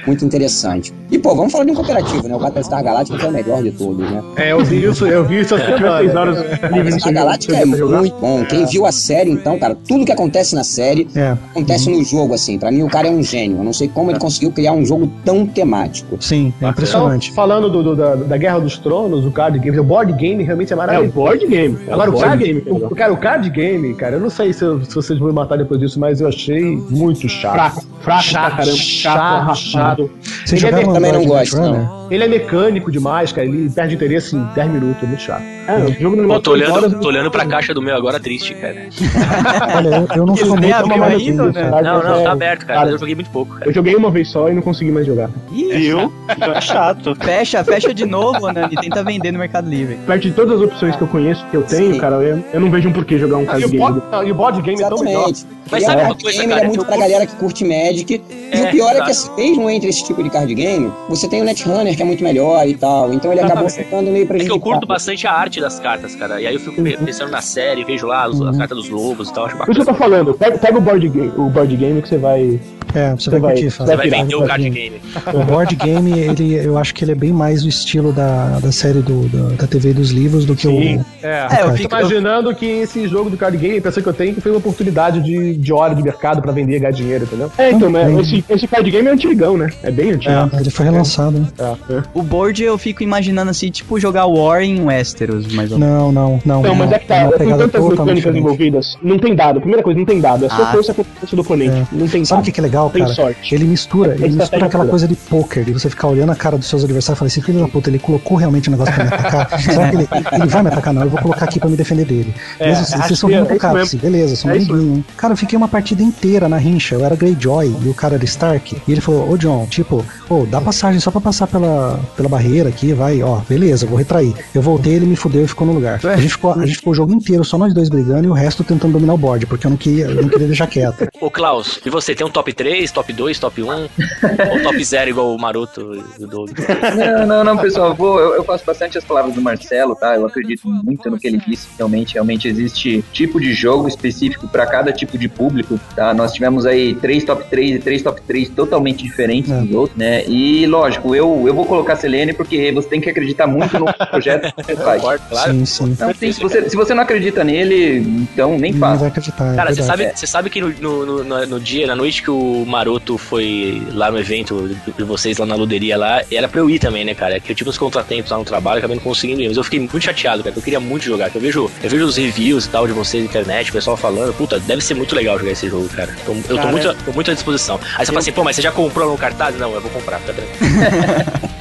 muito 0.06 0.24
interessante. 0.24 0.92
E, 1.10 1.18
pô, 1.18 1.34
vamos 1.34 1.52
falar 1.52 1.64
de 1.64 1.70
um 1.70 1.74
cooperativo, 1.74 2.28
né? 2.28 2.34
O 2.36 2.38
Battlestar 2.38 2.82
Galactica 2.84 3.18
que 3.18 3.24
é 3.24 3.28
o 3.28 3.32
melhor 3.32 3.62
de 3.62 3.70
todos, 3.72 3.98
né? 4.10 4.22
É, 4.36 4.52
eu 4.52 4.62
vi 4.64 4.84
isso, 4.84 5.06
eu 5.06 5.24
vi 5.24 5.40
isso 5.40 5.56
semana. 5.56 5.98
Seis 5.98 6.14
horas 6.14 6.38
livre 6.72 6.90
no 6.94 7.08
A 7.08 7.12
Galáctica 7.12 7.56
é 7.56 7.64
muito 7.64 8.14
bom. 8.20 8.44
Quem 8.44 8.66
viu 8.66 8.84
a 8.86 8.92
série, 8.92 9.30
então, 9.30 9.58
cara, 9.58 9.74
tudo 9.86 10.04
que 10.04 10.12
acontece 10.12 10.54
na 10.54 10.62
série 10.64 11.08
É. 11.14 11.30
acontece 11.50 11.88
no 11.90 12.02
jogo, 12.04 12.34
assim. 12.34 12.58
Pra 12.58 12.70
mim, 12.70 12.82
o 12.82 12.88
cara 12.88 13.08
é 13.08 13.10
um 13.10 13.22
gênio. 13.22 13.58
Eu 13.58 13.64
não 13.64 13.72
sei 13.72 13.88
como 13.88 14.10
ele 14.10 14.18
conseguiu 14.18 14.52
criar 14.52 14.72
um 14.72 14.84
jogo 14.84 15.10
tão 15.24 15.46
temático. 15.46 16.16
Sim, 16.20 16.52
é 16.60 16.68
impressionante. 16.68 17.30
Então, 17.30 17.36
falando 17.36 17.70
do, 17.70 17.82
do- 17.82 17.96
da, 17.96 18.14
da 18.14 18.36
Guerra 18.36 18.58
dos 18.60 18.76
Tronos, 18.78 19.24
o 19.24 19.30
card 19.30 19.58
game, 19.58 19.78
o 19.78 19.84
board 19.84 20.12
game 20.12 20.42
realmente 20.44 20.72
é 20.72 20.72
É 20.72 20.74
o 20.74 20.78
maravilhoso. 20.78 21.12
board 21.14 21.46
game. 21.46 21.78
É 21.88 21.92
Agora, 21.92 22.10
o, 22.10 22.12
board 22.12 22.28
card, 22.28 22.44
game. 22.44 22.62
é 22.66 22.72
o, 22.72 22.90
cara, 22.94 23.12
o 23.12 23.16
card 23.16 23.50
game, 23.50 23.94
cara, 23.94 24.16
eu 24.16 24.20
não 24.20 24.30
sei 24.30 24.52
se, 24.52 24.64
eu- 24.68 24.84
se 24.84 24.94
vocês 24.94 25.18
vão 25.18 25.28
me 25.28 25.34
matar 25.34 25.56
depois 25.58 25.80
disso, 25.80 25.98
mas 25.98 26.20
eu 26.20 26.28
achei 26.28 26.76
muito 26.90 27.28
chato. 27.28 27.52
Fraco, 27.54 27.84
fraco 28.00 28.30
pra 28.30 28.50
caramba, 28.50 28.76
chato, 28.76 29.18
arrastado. 29.18 30.10
Você 30.44 30.54
Ele 30.54 30.66
é 30.66 30.70
jogava 30.70 30.82
bem- 30.84 30.92
também 30.94 31.12
não 31.12 31.24
gosto, 31.26 31.56
Netrunner? 31.60 31.88
Ele 32.10 32.24
é 32.24 32.28
mecânico 32.28 32.92
demais, 32.92 33.32
cara. 33.32 33.46
Ele 33.46 33.68
perde 33.70 33.94
interesse 33.94 34.36
em 34.36 34.44
10 34.54 34.70
minutos, 34.70 35.02
é 35.02 35.06
muito 35.06 35.22
chato. 35.22 35.57
É, 35.68 35.76
o 35.84 35.92
jogo 36.00 36.16
no 36.16 36.28
Pô, 36.28 36.40
tô 36.40 36.52
olhando, 36.52 36.72
horas, 36.72 36.94
tô 36.94 37.08
olhando 37.08 37.30
pra 37.30 37.44
caixa 37.44 37.74
do 37.74 37.82
meu 37.82 37.94
agora 37.94 38.18
triste, 38.18 38.54
cara. 38.54 38.86
Olha, 39.76 39.88
eu, 39.88 40.06
eu 40.16 40.26
não 40.26 40.34
Ele 40.34 40.44
sou 40.46 40.56
nem 40.56 40.70
muito 40.72 40.74
abriu 40.74 41.04
ainda, 41.04 41.52
né? 41.52 41.70
Não, 41.82 42.02
não, 42.02 42.20
é, 42.20 42.24
tá 42.24 42.32
aberto, 42.32 42.66
cara. 42.66 42.78
cara, 42.80 42.90
Eu 42.92 42.98
joguei 42.98 43.14
muito 43.14 43.30
pouco, 43.30 43.54
cara. 43.54 43.70
Eu 43.70 43.74
joguei 43.74 43.94
uma 43.94 44.10
vez 44.10 44.30
só 44.30 44.48
e 44.48 44.54
não 44.54 44.62
consegui 44.62 44.90
mais 44.90 45.06
jogar. 45.06 45.30
Viu? 45.50 46.12
Então 46.30 46.52
é 46.52 46.60
chato. 46.60 47.14
Fecha, 47.16 47.62
fecha 47.64 47.92
de 47.92 48.06
novo, 48.06 48.50
Nani. 48.52 48.76
Tenta 48.76 49.02
vender 49.04 49.30
no 49.32 49.38
Mercado 49.38 49.68
Livre. 49.68 49.96
Perto 50.06 50.22
de 50.22 50.30
todas 50.32 50.56
as 50.60 50.66
opções 50.66 50.96
que 50.96 51.02
eu 51.02 51.08
conheço, 51.08 51.44
que 51.50 51.56
eu 51.56 51.62
tenho, 51.62 51.94
Sim. 51.94 52.00
cara, 52.00 52.16
eu, 52.16 52.42
eu 52.52 52.60
não 52.60 52.70
vejo 52.70 52.88
um 52.88 52.92
porquê 52.92 53.18
jogar 53.18 53.36
um 53.36 53.42
E 53.42 53.46
card 53.46 53.68
game. 53.68 54.02
e 54.26 54.30
o 54.32 54.34
board 54.34 54.62
game 54.62 54.82
é 54.82 54.88
tão 54.88 54.98
melhor. 55.04 55.28
Exatamente. 55.28 55.58
Mas 55.70 55.82
E 55.82 55.86
sabe 55.86 56.00
é 56.00 56.04
um 56.04 56.06
uma 56.08 56.14
coisa, 56.14 56.38
game, 56.38 56.52
cara, 56.54 56.64
é 56.64 56.68
muito 56.68 56.84
pra 56.86 56.96
galera 56.96 57.26
que 57.26 57.36
curte 57.36 57.62
Magic. 57.64 58.14
e 58.14 58.56
É, 58.56 58.62
o 58.62 58.70
pior 58.70 58.96
é 58.96 59.02
que, 59.02 59.10
assim, 59.10 59.30
mesmo 59.36 59.68
entre 59.68 59.90
esse 59.90 60.02
tipo 60.04 60.22
de 60.22 60.30
card 60.30 60.54
game, 60.54 60.90
você 61.10 61.28
tem 61.28 61.42
o 61.42 61.44
Netrunner, 61.44 61.94
que 61.94 62.00
é 62.02 62.04
muito 62.06 62.24
melhor 62.24 62.66
e 62.66 62.74
tal. 62.74 63.12
Então 63.12 63.30
ele 63.30 63.40
acabou 63.42 63.68
ficando 63.68 64.04
meio 64.10 64.16
É 64.16 64.20
que 64.20 64.26
prejudicado. 64.28 64.56
eu 64.58 64.60
curto 64.62 64.86
bastante 64.86 65.26
a 65.26 65.32
arte 65.32 65.57
das 65.60 65.78
cartas, 65.80 66.14
cara. 66.16 66.40
E 66.40 66.46
aí 66.46 66.54
eu 66.54 66.60
fico 66.60 66.82
pe- 66.82 66.96
pensando 66.96 67.30
na 67.30 67.40
série, 67.40 67.84
vejo 67.84 68.06
lá 68.06 68.28
os- 68.28 68.40
as 68.42 68.56
cartas 68.56 68.76
dos 68.78 68.88
lobos 68.88 69.28
e 69.28 69.34
tal, 69.34 69.46
acho 69.46 69.56
Por 69.56 69.70
isso 69.70 69.84
que 69.84 69.90
eu 69.90 69.94
tô 69.94 69.94
falando, 69.94 70.34
pega, 70.34 70.58
pega 70.58 70.78
o, 70.78 70.80
board 70.80 71.08
game, 71.08 71.32
o 71.36 71.48
board 71.48 71.76
game 71.76 72.00
que 72.02 72.08
você 72.08 72.16
vai, 72.18 72.60
É, 72.94 73.14
você, 73.14 73.30
vai, 73.30 73.40
vai- 73.40 73.52
curtir, 73.52 73.70
você 73.70 73.76
Fábio. 73.78 73.90
Você 73.92 73.96
vai 73.96 74.10
vender 74.10 74.34
o 74.34 74.44
card 74.46 74.70
game. 74.70 75.00
O 75.34 75.44
board 75.44 75.76
game, 75.76 76.18
ele, 76.18 76.54
eu 76.54 76.78
acho 76.78 76.94
que 76.94 77.04
ele 77.04 77.12
é 77.12 77.14
bem 77.14 77.32
mais 77.32 77.64
o 77.64 77.68
estilo 77.68 78.12
da, 78.12 78.58
da 78.60 78.72
série 78.72 79.00
do, 79.00 79.28
da, 79.28 79.56
da 79.56 79.66
TV 79.66 79.90
e 79.90 79.94
dos 79.94 80.10
livros 80.10 80.44
do 80.44 80.54
que 80.54 80.62
Sim. 80.62 80.96
o. 80.98 81.06
É, 81.22 81.46
É, 81.60 81.62
eu 81.64 81.72
fico- 81.74 81.94
imaginando 81.94 82.54
que 82.54 82.64
esse 82.66 83.06
jogo 83.08 83.30
do 83.30 83.36
card 83.36 83.56
game, 83.56 83.74
a 83.74 83.78
impressão 83.78 84.02
que 84.02 84.08
eu 84.08 84.12
tenho 84.14 84.30
é 84.30 84.34
que 84.34 84.40
foi 84.40 84.50
uma 84.52 84.58
oportunidade 84.58 85.20
de, 85.22 85.54
de 85.56 85.72
hora 85.72 85.94
de 85.94 86.02
mercado 86.02 86.40
pra 86.42 86.52
vender 86.52 86.76
e 86.76 86.78
ganhar 86.80 86.92
dinheiro, 86.92 87.24
entendeu? 87.24 87.50
É, 87.58 87.70
então, 87.70 87.90
mas 87.90 88.08
esse, 88.18 88.44
esse 88.48 88.66
card 88.66 88.90
game 88.90 89.06
é 89.06 89.10
antigão, 89.12 89.56
né? 89.56 89.68
É 89.82 89.90
bem 89.90 90.12
antigo. 90.12 90.34
Ele 90.58 90.70
foi 90.70 90.84
relançado, 90.86 91.38
né? 91.38 91.46
É, 91.58 91.94
é. 91.94 92.02
O 92.14 92.22
board 92.22 92.62
eu 92.62 92.76
fico 92.78 93.02
imaginando 93.02 93.50
assim, 93.50 93.70
tipo 93.70 93.98
jogar 93.98 94.26
War 94.26 94.62
em 94.62 94.80
Westeros, 94.82 95.52
mais 95.54 95.72
ou 95.72 95.78
menos. 95.78 95.94
Não, 95.94 96.12
não, 96.12 96.40
não. 96.44 96.62
Não, 96.62 96.74
mas 96.74 96.92
é 96.92 96.98
que 96.98 97.06
tá, 97.06 97.22
uma 97.24 97.32
com 97.32 97.38
pegada 97.38 97.68
tantas 97.68 97.88
mecânicas 97.98 98.36
envolvidas, 98.36 98.96
não 99.02 99.18
tem 99.18 99.34
dado. 99.34 99.60
Primeira 99.60 99.82
coisa, 99.82 99.98
não 99.98 100.06
tem 100.06 100.20
dado. 100.20 100.44
É 100.44 100.48
só 100.48 100.62
Ah. 100.62 100.72
força 100.72 100.94
contra 100.94 101.12
a 101.12 101.20
força 101.20 101.36
do 101.36 101.42
oponente. 101.42 101.86
Não 101.92 102.06
tem 102.06 102.24
Sabe 102.24 102.48
o 102.48 102.52
que 102.52 102.60
é 102.60 102.62
legal, 102.62 102.77
Tem 102.90 103.02
cara? 103.02 103.14
sorte. 103.14 103.54
Ele 103.54 103.64
mistura, 103.64 104.14
ele 104.14 104.36
mistura 104.36 104.66
aquela 104.66 104.84
pura. 104.84 104.90
coisa 104.90 105.08
de 105.08 105.14
poker, 105.16 105.64
de 105.64 105.72
você 105.72 105.90
ficar 105.90 106.08
olhando 106.08 106.32
a 106.32 106.34
cara 106.36 106.56
dos 106.56 106.66
seus 106.68 106.84
adversários 106.84 107.16
e 107.16 107.18
falar 107.18 107.26
assim, 107.28 107.40
filho 107.42 107.60
da 107.60 107.68
puta, 107.68 107.90
ele 107.90 107.98
colocou 107.98 108.36
realmente 108.36 108.68
o 108.68 108.70
negócio 108.72 108.94
pra 108.94 109.04
me 109.04 109.12
atacar? 109.12 109.60
Será 109.60 109.90
que 109.90 109.96
ele, 109.96 110.08
ele 110.32 110.46
vai 110.46 110.62
me 110.62 110.68
atacar? 110.68 110.94
Não, 110.94 111.02
eu 111.02 111.10
vou 111.10 111.20
colocar 111.20 111.44
aqui 111.44 111.58
pra 111.58 111.68
me 111.68 111.76
defender 111.76 112.04
dele. 112.04 112.34
É, 112.58 112.68
Mesmo 112.68 112.82
assim, 112.82 112.94
acho 112.94 113.08
vocês 113.08 113.18
são 113.18 113.28
que 113.28 113.34
é 113.34 113.40
mesmo. 113.40 113.78
assim, 113.78 113.96
beleza, 113.98 114.36
são 114.36 114.50
É 114.50 114.58
hein? 114.58 115.04
Cara, 115.16 115.32
eu 115.32 115.36
fiquei 115.36 115.56
uma 115.56 115.68
partida 115.68 116.02
inteira 116.02 116.48
na 116.48 116.56
rincha, 116.56 116.94
eu 116.94 117.04
era 117.04 117.16
Greyjoy 117.16 117.74
e 117.82 117.88
o 117.88 117.94
cara 117.94 118.14
era 118.14 118.24
Stark, 118.24 118.76
e 118.86 118.92
ele 118.92 119.00
falou, 119.00 119.30
ô 119.30 119.36
John, 119.36 119.66
tipo, 119.66 120.04
ô, 120.28 120.44
dá 120.46 120.60
passagem 120.60 121.00
só 121.00 121.10
pra 121.10 121.20
passar 121.20 121.46
pela, 121.46 121.98
pela 122.16 122.28
barreira 122.28 122.68
aqui, 122.68 122.92
vai, 122.92 123.22
ó, 123.22 123.40
beleza, 123.48 123.86
vou 123.86 123.98
retrair. 123.98 124.34
Eu 124.54 124.62
voltei, 124.62 124.94
ele 124.94 125.06
me 125.06 125.16
fudeu 125.16 125.44
e 125.44 125.48
ficou 125.48 125.66
no 125.66 125.72
lugar. 125.72 126.00
A 126.04 126.16
gente 126.16 126.30
ficou, 126.32 126.52
a 126.52 126.66
gente 126.66 126.76
ficou 126.76 126.92
o 126.92 126.96
jogo 126.96 127.12
inteiro, 127.12 127.44
só 127.44 127.56
nós 127.58 127.72
dois 127.72 127.88
brigando 127.88 128.26
e 128.26 128.30
o 128.30 128.32
resto 128.32 128.62
tentando 128.64 128.92
dominar 128.92 129.14
o 129.14 129.18
board, 129.18 129.46
porque 129.46 129.66
eu 129.66 129.70
não 129.70 129.76
queria, 129.76 130.06
eu 130.06 130.22
não 130.22 130.28
queria 130.28 130.46
deixar 130.46 130.66
quieto. 130.66 131.06
Ô, 131.20 131.30
Klaus, 131.30 131.80
e 131.84 131.90
você 131.90 132.14
tem 132.14 132.26
um 132.26 132.30
top 132.30 132.52
3, 132.52 132.67
top 132.92 133.12
2, 133.12 133.38
top 133.38 133.62
1? 133.62 133.66
ou 133.68 134.62
top 134.62 134.84
0 134.84 135.10
igual 135.10 135.34
o 135.34 135.38
Maroto 135.38 135.94
e 136.18 136.24
o 136.24 136.26
Doug? 136.26 136.50
Não, 136.96 137.26
não, 137.26 137.44
não, 137.44 137.56
pessoal, 137.58 137.88
eu, 137.90 137.94
vou, 137.94 138.18
eu, 138.18 138.34
eu 138.36 138.44
faço 138.44 138.64
bastante 138.64 138.98
as 138.98 139.04
palavras 139.04 139.34
do 139.34 139.40
Marcelo, 139.40 139.94
tá? 139.94 140.14
Eu 140.14 140.26
acredito 140.26 140.66
muito 140.68 141.10
no 141.10 141.18
que 141.18 141.26
ele 141.26 141.38
disse. 141.38 141.68
Realmente, 141.76 142.14
realmente 142.14 142.48
existe 142.48 143.04
tipo 143.12 143.40
de 143.40 143.52
jogo 143.52 143.88
específico 143.88 144.48
para 144.48 144.66
cada 144.66 144.92
tipo 144.92 145.16
de 145.18 145.28
público, 145.28 145.78
tá? 145.94 146.12
Nós 146.14 146.32
tivemos 146.32 146.66
aí 146.66 146.94
três 146.94 147.24
top 147.24 147.44
3 147.48 147.76
e 147.76 147.78
três 147.78 148.02
top 148.02 148.20
3 148.22 148.48
totalmente 148.50 149.02
diferentes 149.02 149.50
É. 149.50 149.60
dos 149.60 149.74
outros, 149.74 149.98
né? 149.98 150.24
E 150.26 150.66
lógico, 150.66 151.14
eu, 151.14 151.44
eu 151.46 151.54
vou 151.54 151.64
colocar 151.66 151.94
a 151.94 151.96
Selene 151.96 152.32
porque 152.32 152.70
você 152.72 152.88
tem 152.88 153.00
que 153.00 153.08
acreditar 153.10 153.46
muito 153.46 153.78
no 153.78 153.86
projeto 154.10 154.52
que 154.54 154.62
você 154.64 154.76
faz. 154.76 155.00
Concordo, 155.00 155.24
claro. 155.28 155.52
Sim, 155.52 155.64
sim. 155.64 155.96
Não, 155.98 156.14
sim, 156.14 156.32
se, 156.32 156.40
você, 156.40 156.68
se 156.68 156.76
você 156.76 156.94
não 156.94 157.02
acredita 157.02 157.42
nele, 157.44 157.98
então 158.32 158.58
nem 158.58 158.72
Não 158.72 158.80
faça. 158.80 158.98
vai 159.00 159.08
acreditar. 159.08 159.52
é 159.52 159.56
Cara, 159.56 159.74
você 159.74 159.82
sabe, 159.82 160.10
você 160.14 160.26
sabe 160.26 160.50
que 160.50 160.60
no, 160.60 160.68
no, 160.70 161.24
no, 161.24 161.46
no 161.46 161.60
dia, 161.60 161.86
na 161.86 161.96
noite 161.96 162.22
que 162.22 162.30
o 162.30 162.47
Maroto 162.66 163.16
foi 163.18 163.82
lá 163.92 164.10
no 164.10 164.18
evento 164.18 164.68
de 164.96 165.04
vocês 165.04 165.38
lá 165.38 165.46
na 165.46 165.54
luderia 165.54 165.96
lá, 165.96 166.22
era 166.30 166.48
pra 166.48 166.60
eu 166.60 166.68
ir 166.70 166.78
também, 166.78 167.04
né, 167.04 167.14
cara? 167.14 167.38
Que 167.40 167.52
eu 167.52 167.56
tive 167.56 167.70
uns 167.70 167.78
contratempos 167.78 168.30
lá 168.30 168.38
no 168.38 168.44
trabalho, 168.44 168.78
acabei 168.78 168.96
não 168.96 169.02
conseguindo 169.02 169.40
ir. 169.42 169.48
Mas 169.48 169.56
eu 169.56 169.64
fiquei 169.64 169.78
muito 169.80 170.00
chateado, 170.00 170.42
cara. 170.42 170.52
porque 170.52 170.58
Eu 170.60 170.64
queria 170.64 170.80
muito 170.80 171.04
jogar. 171.04 171.30
que 171.30 171.36
Eu 171.36 171.42
vejo, 171.42 171.70
eu 171.82 171.90
vejo 171.90 172.04
os 172.04 172.16
reviews 172.16 172.66
e 172.66 172.68
tal 172.70 172.86
de 172.86 172.92
vocês 172.92 173.22
na 173.22 173.28
internet, 173.28 173.70
o 173.70 173.72
pessoal 173.72 173.96
falando, 173.96 174.32
puta, 174.34 174.58
deve 174.60 174.82
ser 174.82 174.94
muito 174.94 175.14
legal 175.14 175.38
jogar 175.38 175.52
esse 175.52 175.68
jogo, 175.68 175.88
cara. 175.88 176.14
Tô- 176.24 176.32
eu 176.32 176.42
tô, 176.42 176.56
Cara, 176.56 176.70
muito, 176.72 176.94
tô 177.04 177.12
muito 177.12 177.30
à 177.30 177.34
disposição. 177.34 177.78
Aí 177.96 178.04
você 178.04 178.06
fala 178.06 178.18
assim, 178.20 178.32
pô, 178.32 178.44
mas 178.44 178.56
você 178.56 178.62
já 178.62 178.72
comprou 178.72 179.10
no 179.10 179.16
cartaz? 179.18 179.56
Não, 179.58 179.72
eu 179.74 179.80
vou 179.80 179.90
comprar, 179.90 180.18
tá 180.20 180.32
tranquilo. 180.32 181.48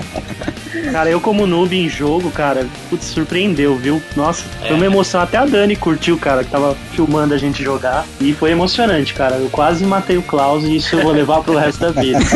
Cara, 0.91 1.09
eu 1.09 1.19
como 1.19 1.45
noob 1.45 1.75
em 1.75 1.89
jogo, 1.89 2.31
cara, 2.31 2.65
putz, 2.89 3.05
surpreendeu, 3.05 3.75
viu? 3.77 4.01
Nossa, 4.15 4.43
É. 4.63 4.67
foi 4.67 4.75
uma 4.75 4.85
emoção. 4.85 5.19
Até 5.21 5.37
a 5.37 5.45
Dani 5.45 5.75
curtiu, 5.75 6.17
cara, 6.17 6.43
que 6.43 6.49
tava 6.51 6.75
filmando 6.93 7.33
a 7.33 7.37
gente 7.37 7.63
jogar. 7.63 8.05
E 8.19 8.33
foi 8.33 8.51
emocionante, 8.51 9.13
cara. 9.13 9.35
Eu 9.35 9.49
quase 9.49 9.85
matei 9.85 10.17
o 10.17 10.21
Klaus 10.23 10.63
e 10.63 10.75
isso 10.77 10.95
eu 10.95 11.03
vou 11.03 11.11
levar 11.11 11.41
pro 11.41 11.55
resto 11.57 11.79
da 11.91 12.01
vida. 12.01 12.19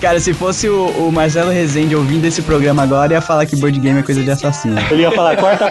Cara, 0.00 0.18
se 0.18 0.32
fosse 0.32 0.66
o, 0.66 0.86
o 0.96 1.12
Marcelo 1.12 1.50
Rezende 1.50 1.94
ouvindo 1.94 2.24
esse 2.24 2.40
programa 2.40 2.82
agora, 2.82 3.12
ia 3.12 3.20
falar 3.20 3.44
que 3.44 3.54
board 3.56 3.78
game 3.78 4.00
é 4.00 4.02
coisa 4.02 4.22
de 4.22 4.30
assassino. 4.30 4.80
Ele 4.90 5.02
ia 5.02 5.12
falar, 5.12 5.36
corta 5.36 5.66
a. 5.66 5.70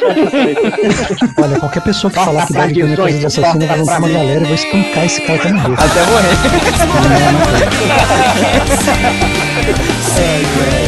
Olha, 1.44 1.60
qualquer 1.60 1.82
pessoa 1.82 2.12
que 2.12 2.24
falar 2.24 2.46
que 2.46 2.54
board 2.54 2.72
game 2.74 2.94
é 2.94 2.96
coisa 2.96 3.18
de 3.18 3.26
assassino, 3.26 3.66
vou 3.66 3.76
levantar 3.76 3.98
uma 3.98 4.08
galera 4.08 4.42
e 4.42 4.46
vou 4.46 4.54
espancar 4.54 5.04
esse 5.06 5.20
cara 5.22 5.40
até 5.40 5.52
morrer. 5.52 5.74
Até 5.74 6.06
morrer. 6.06 6.30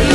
Não. 0.05 0.10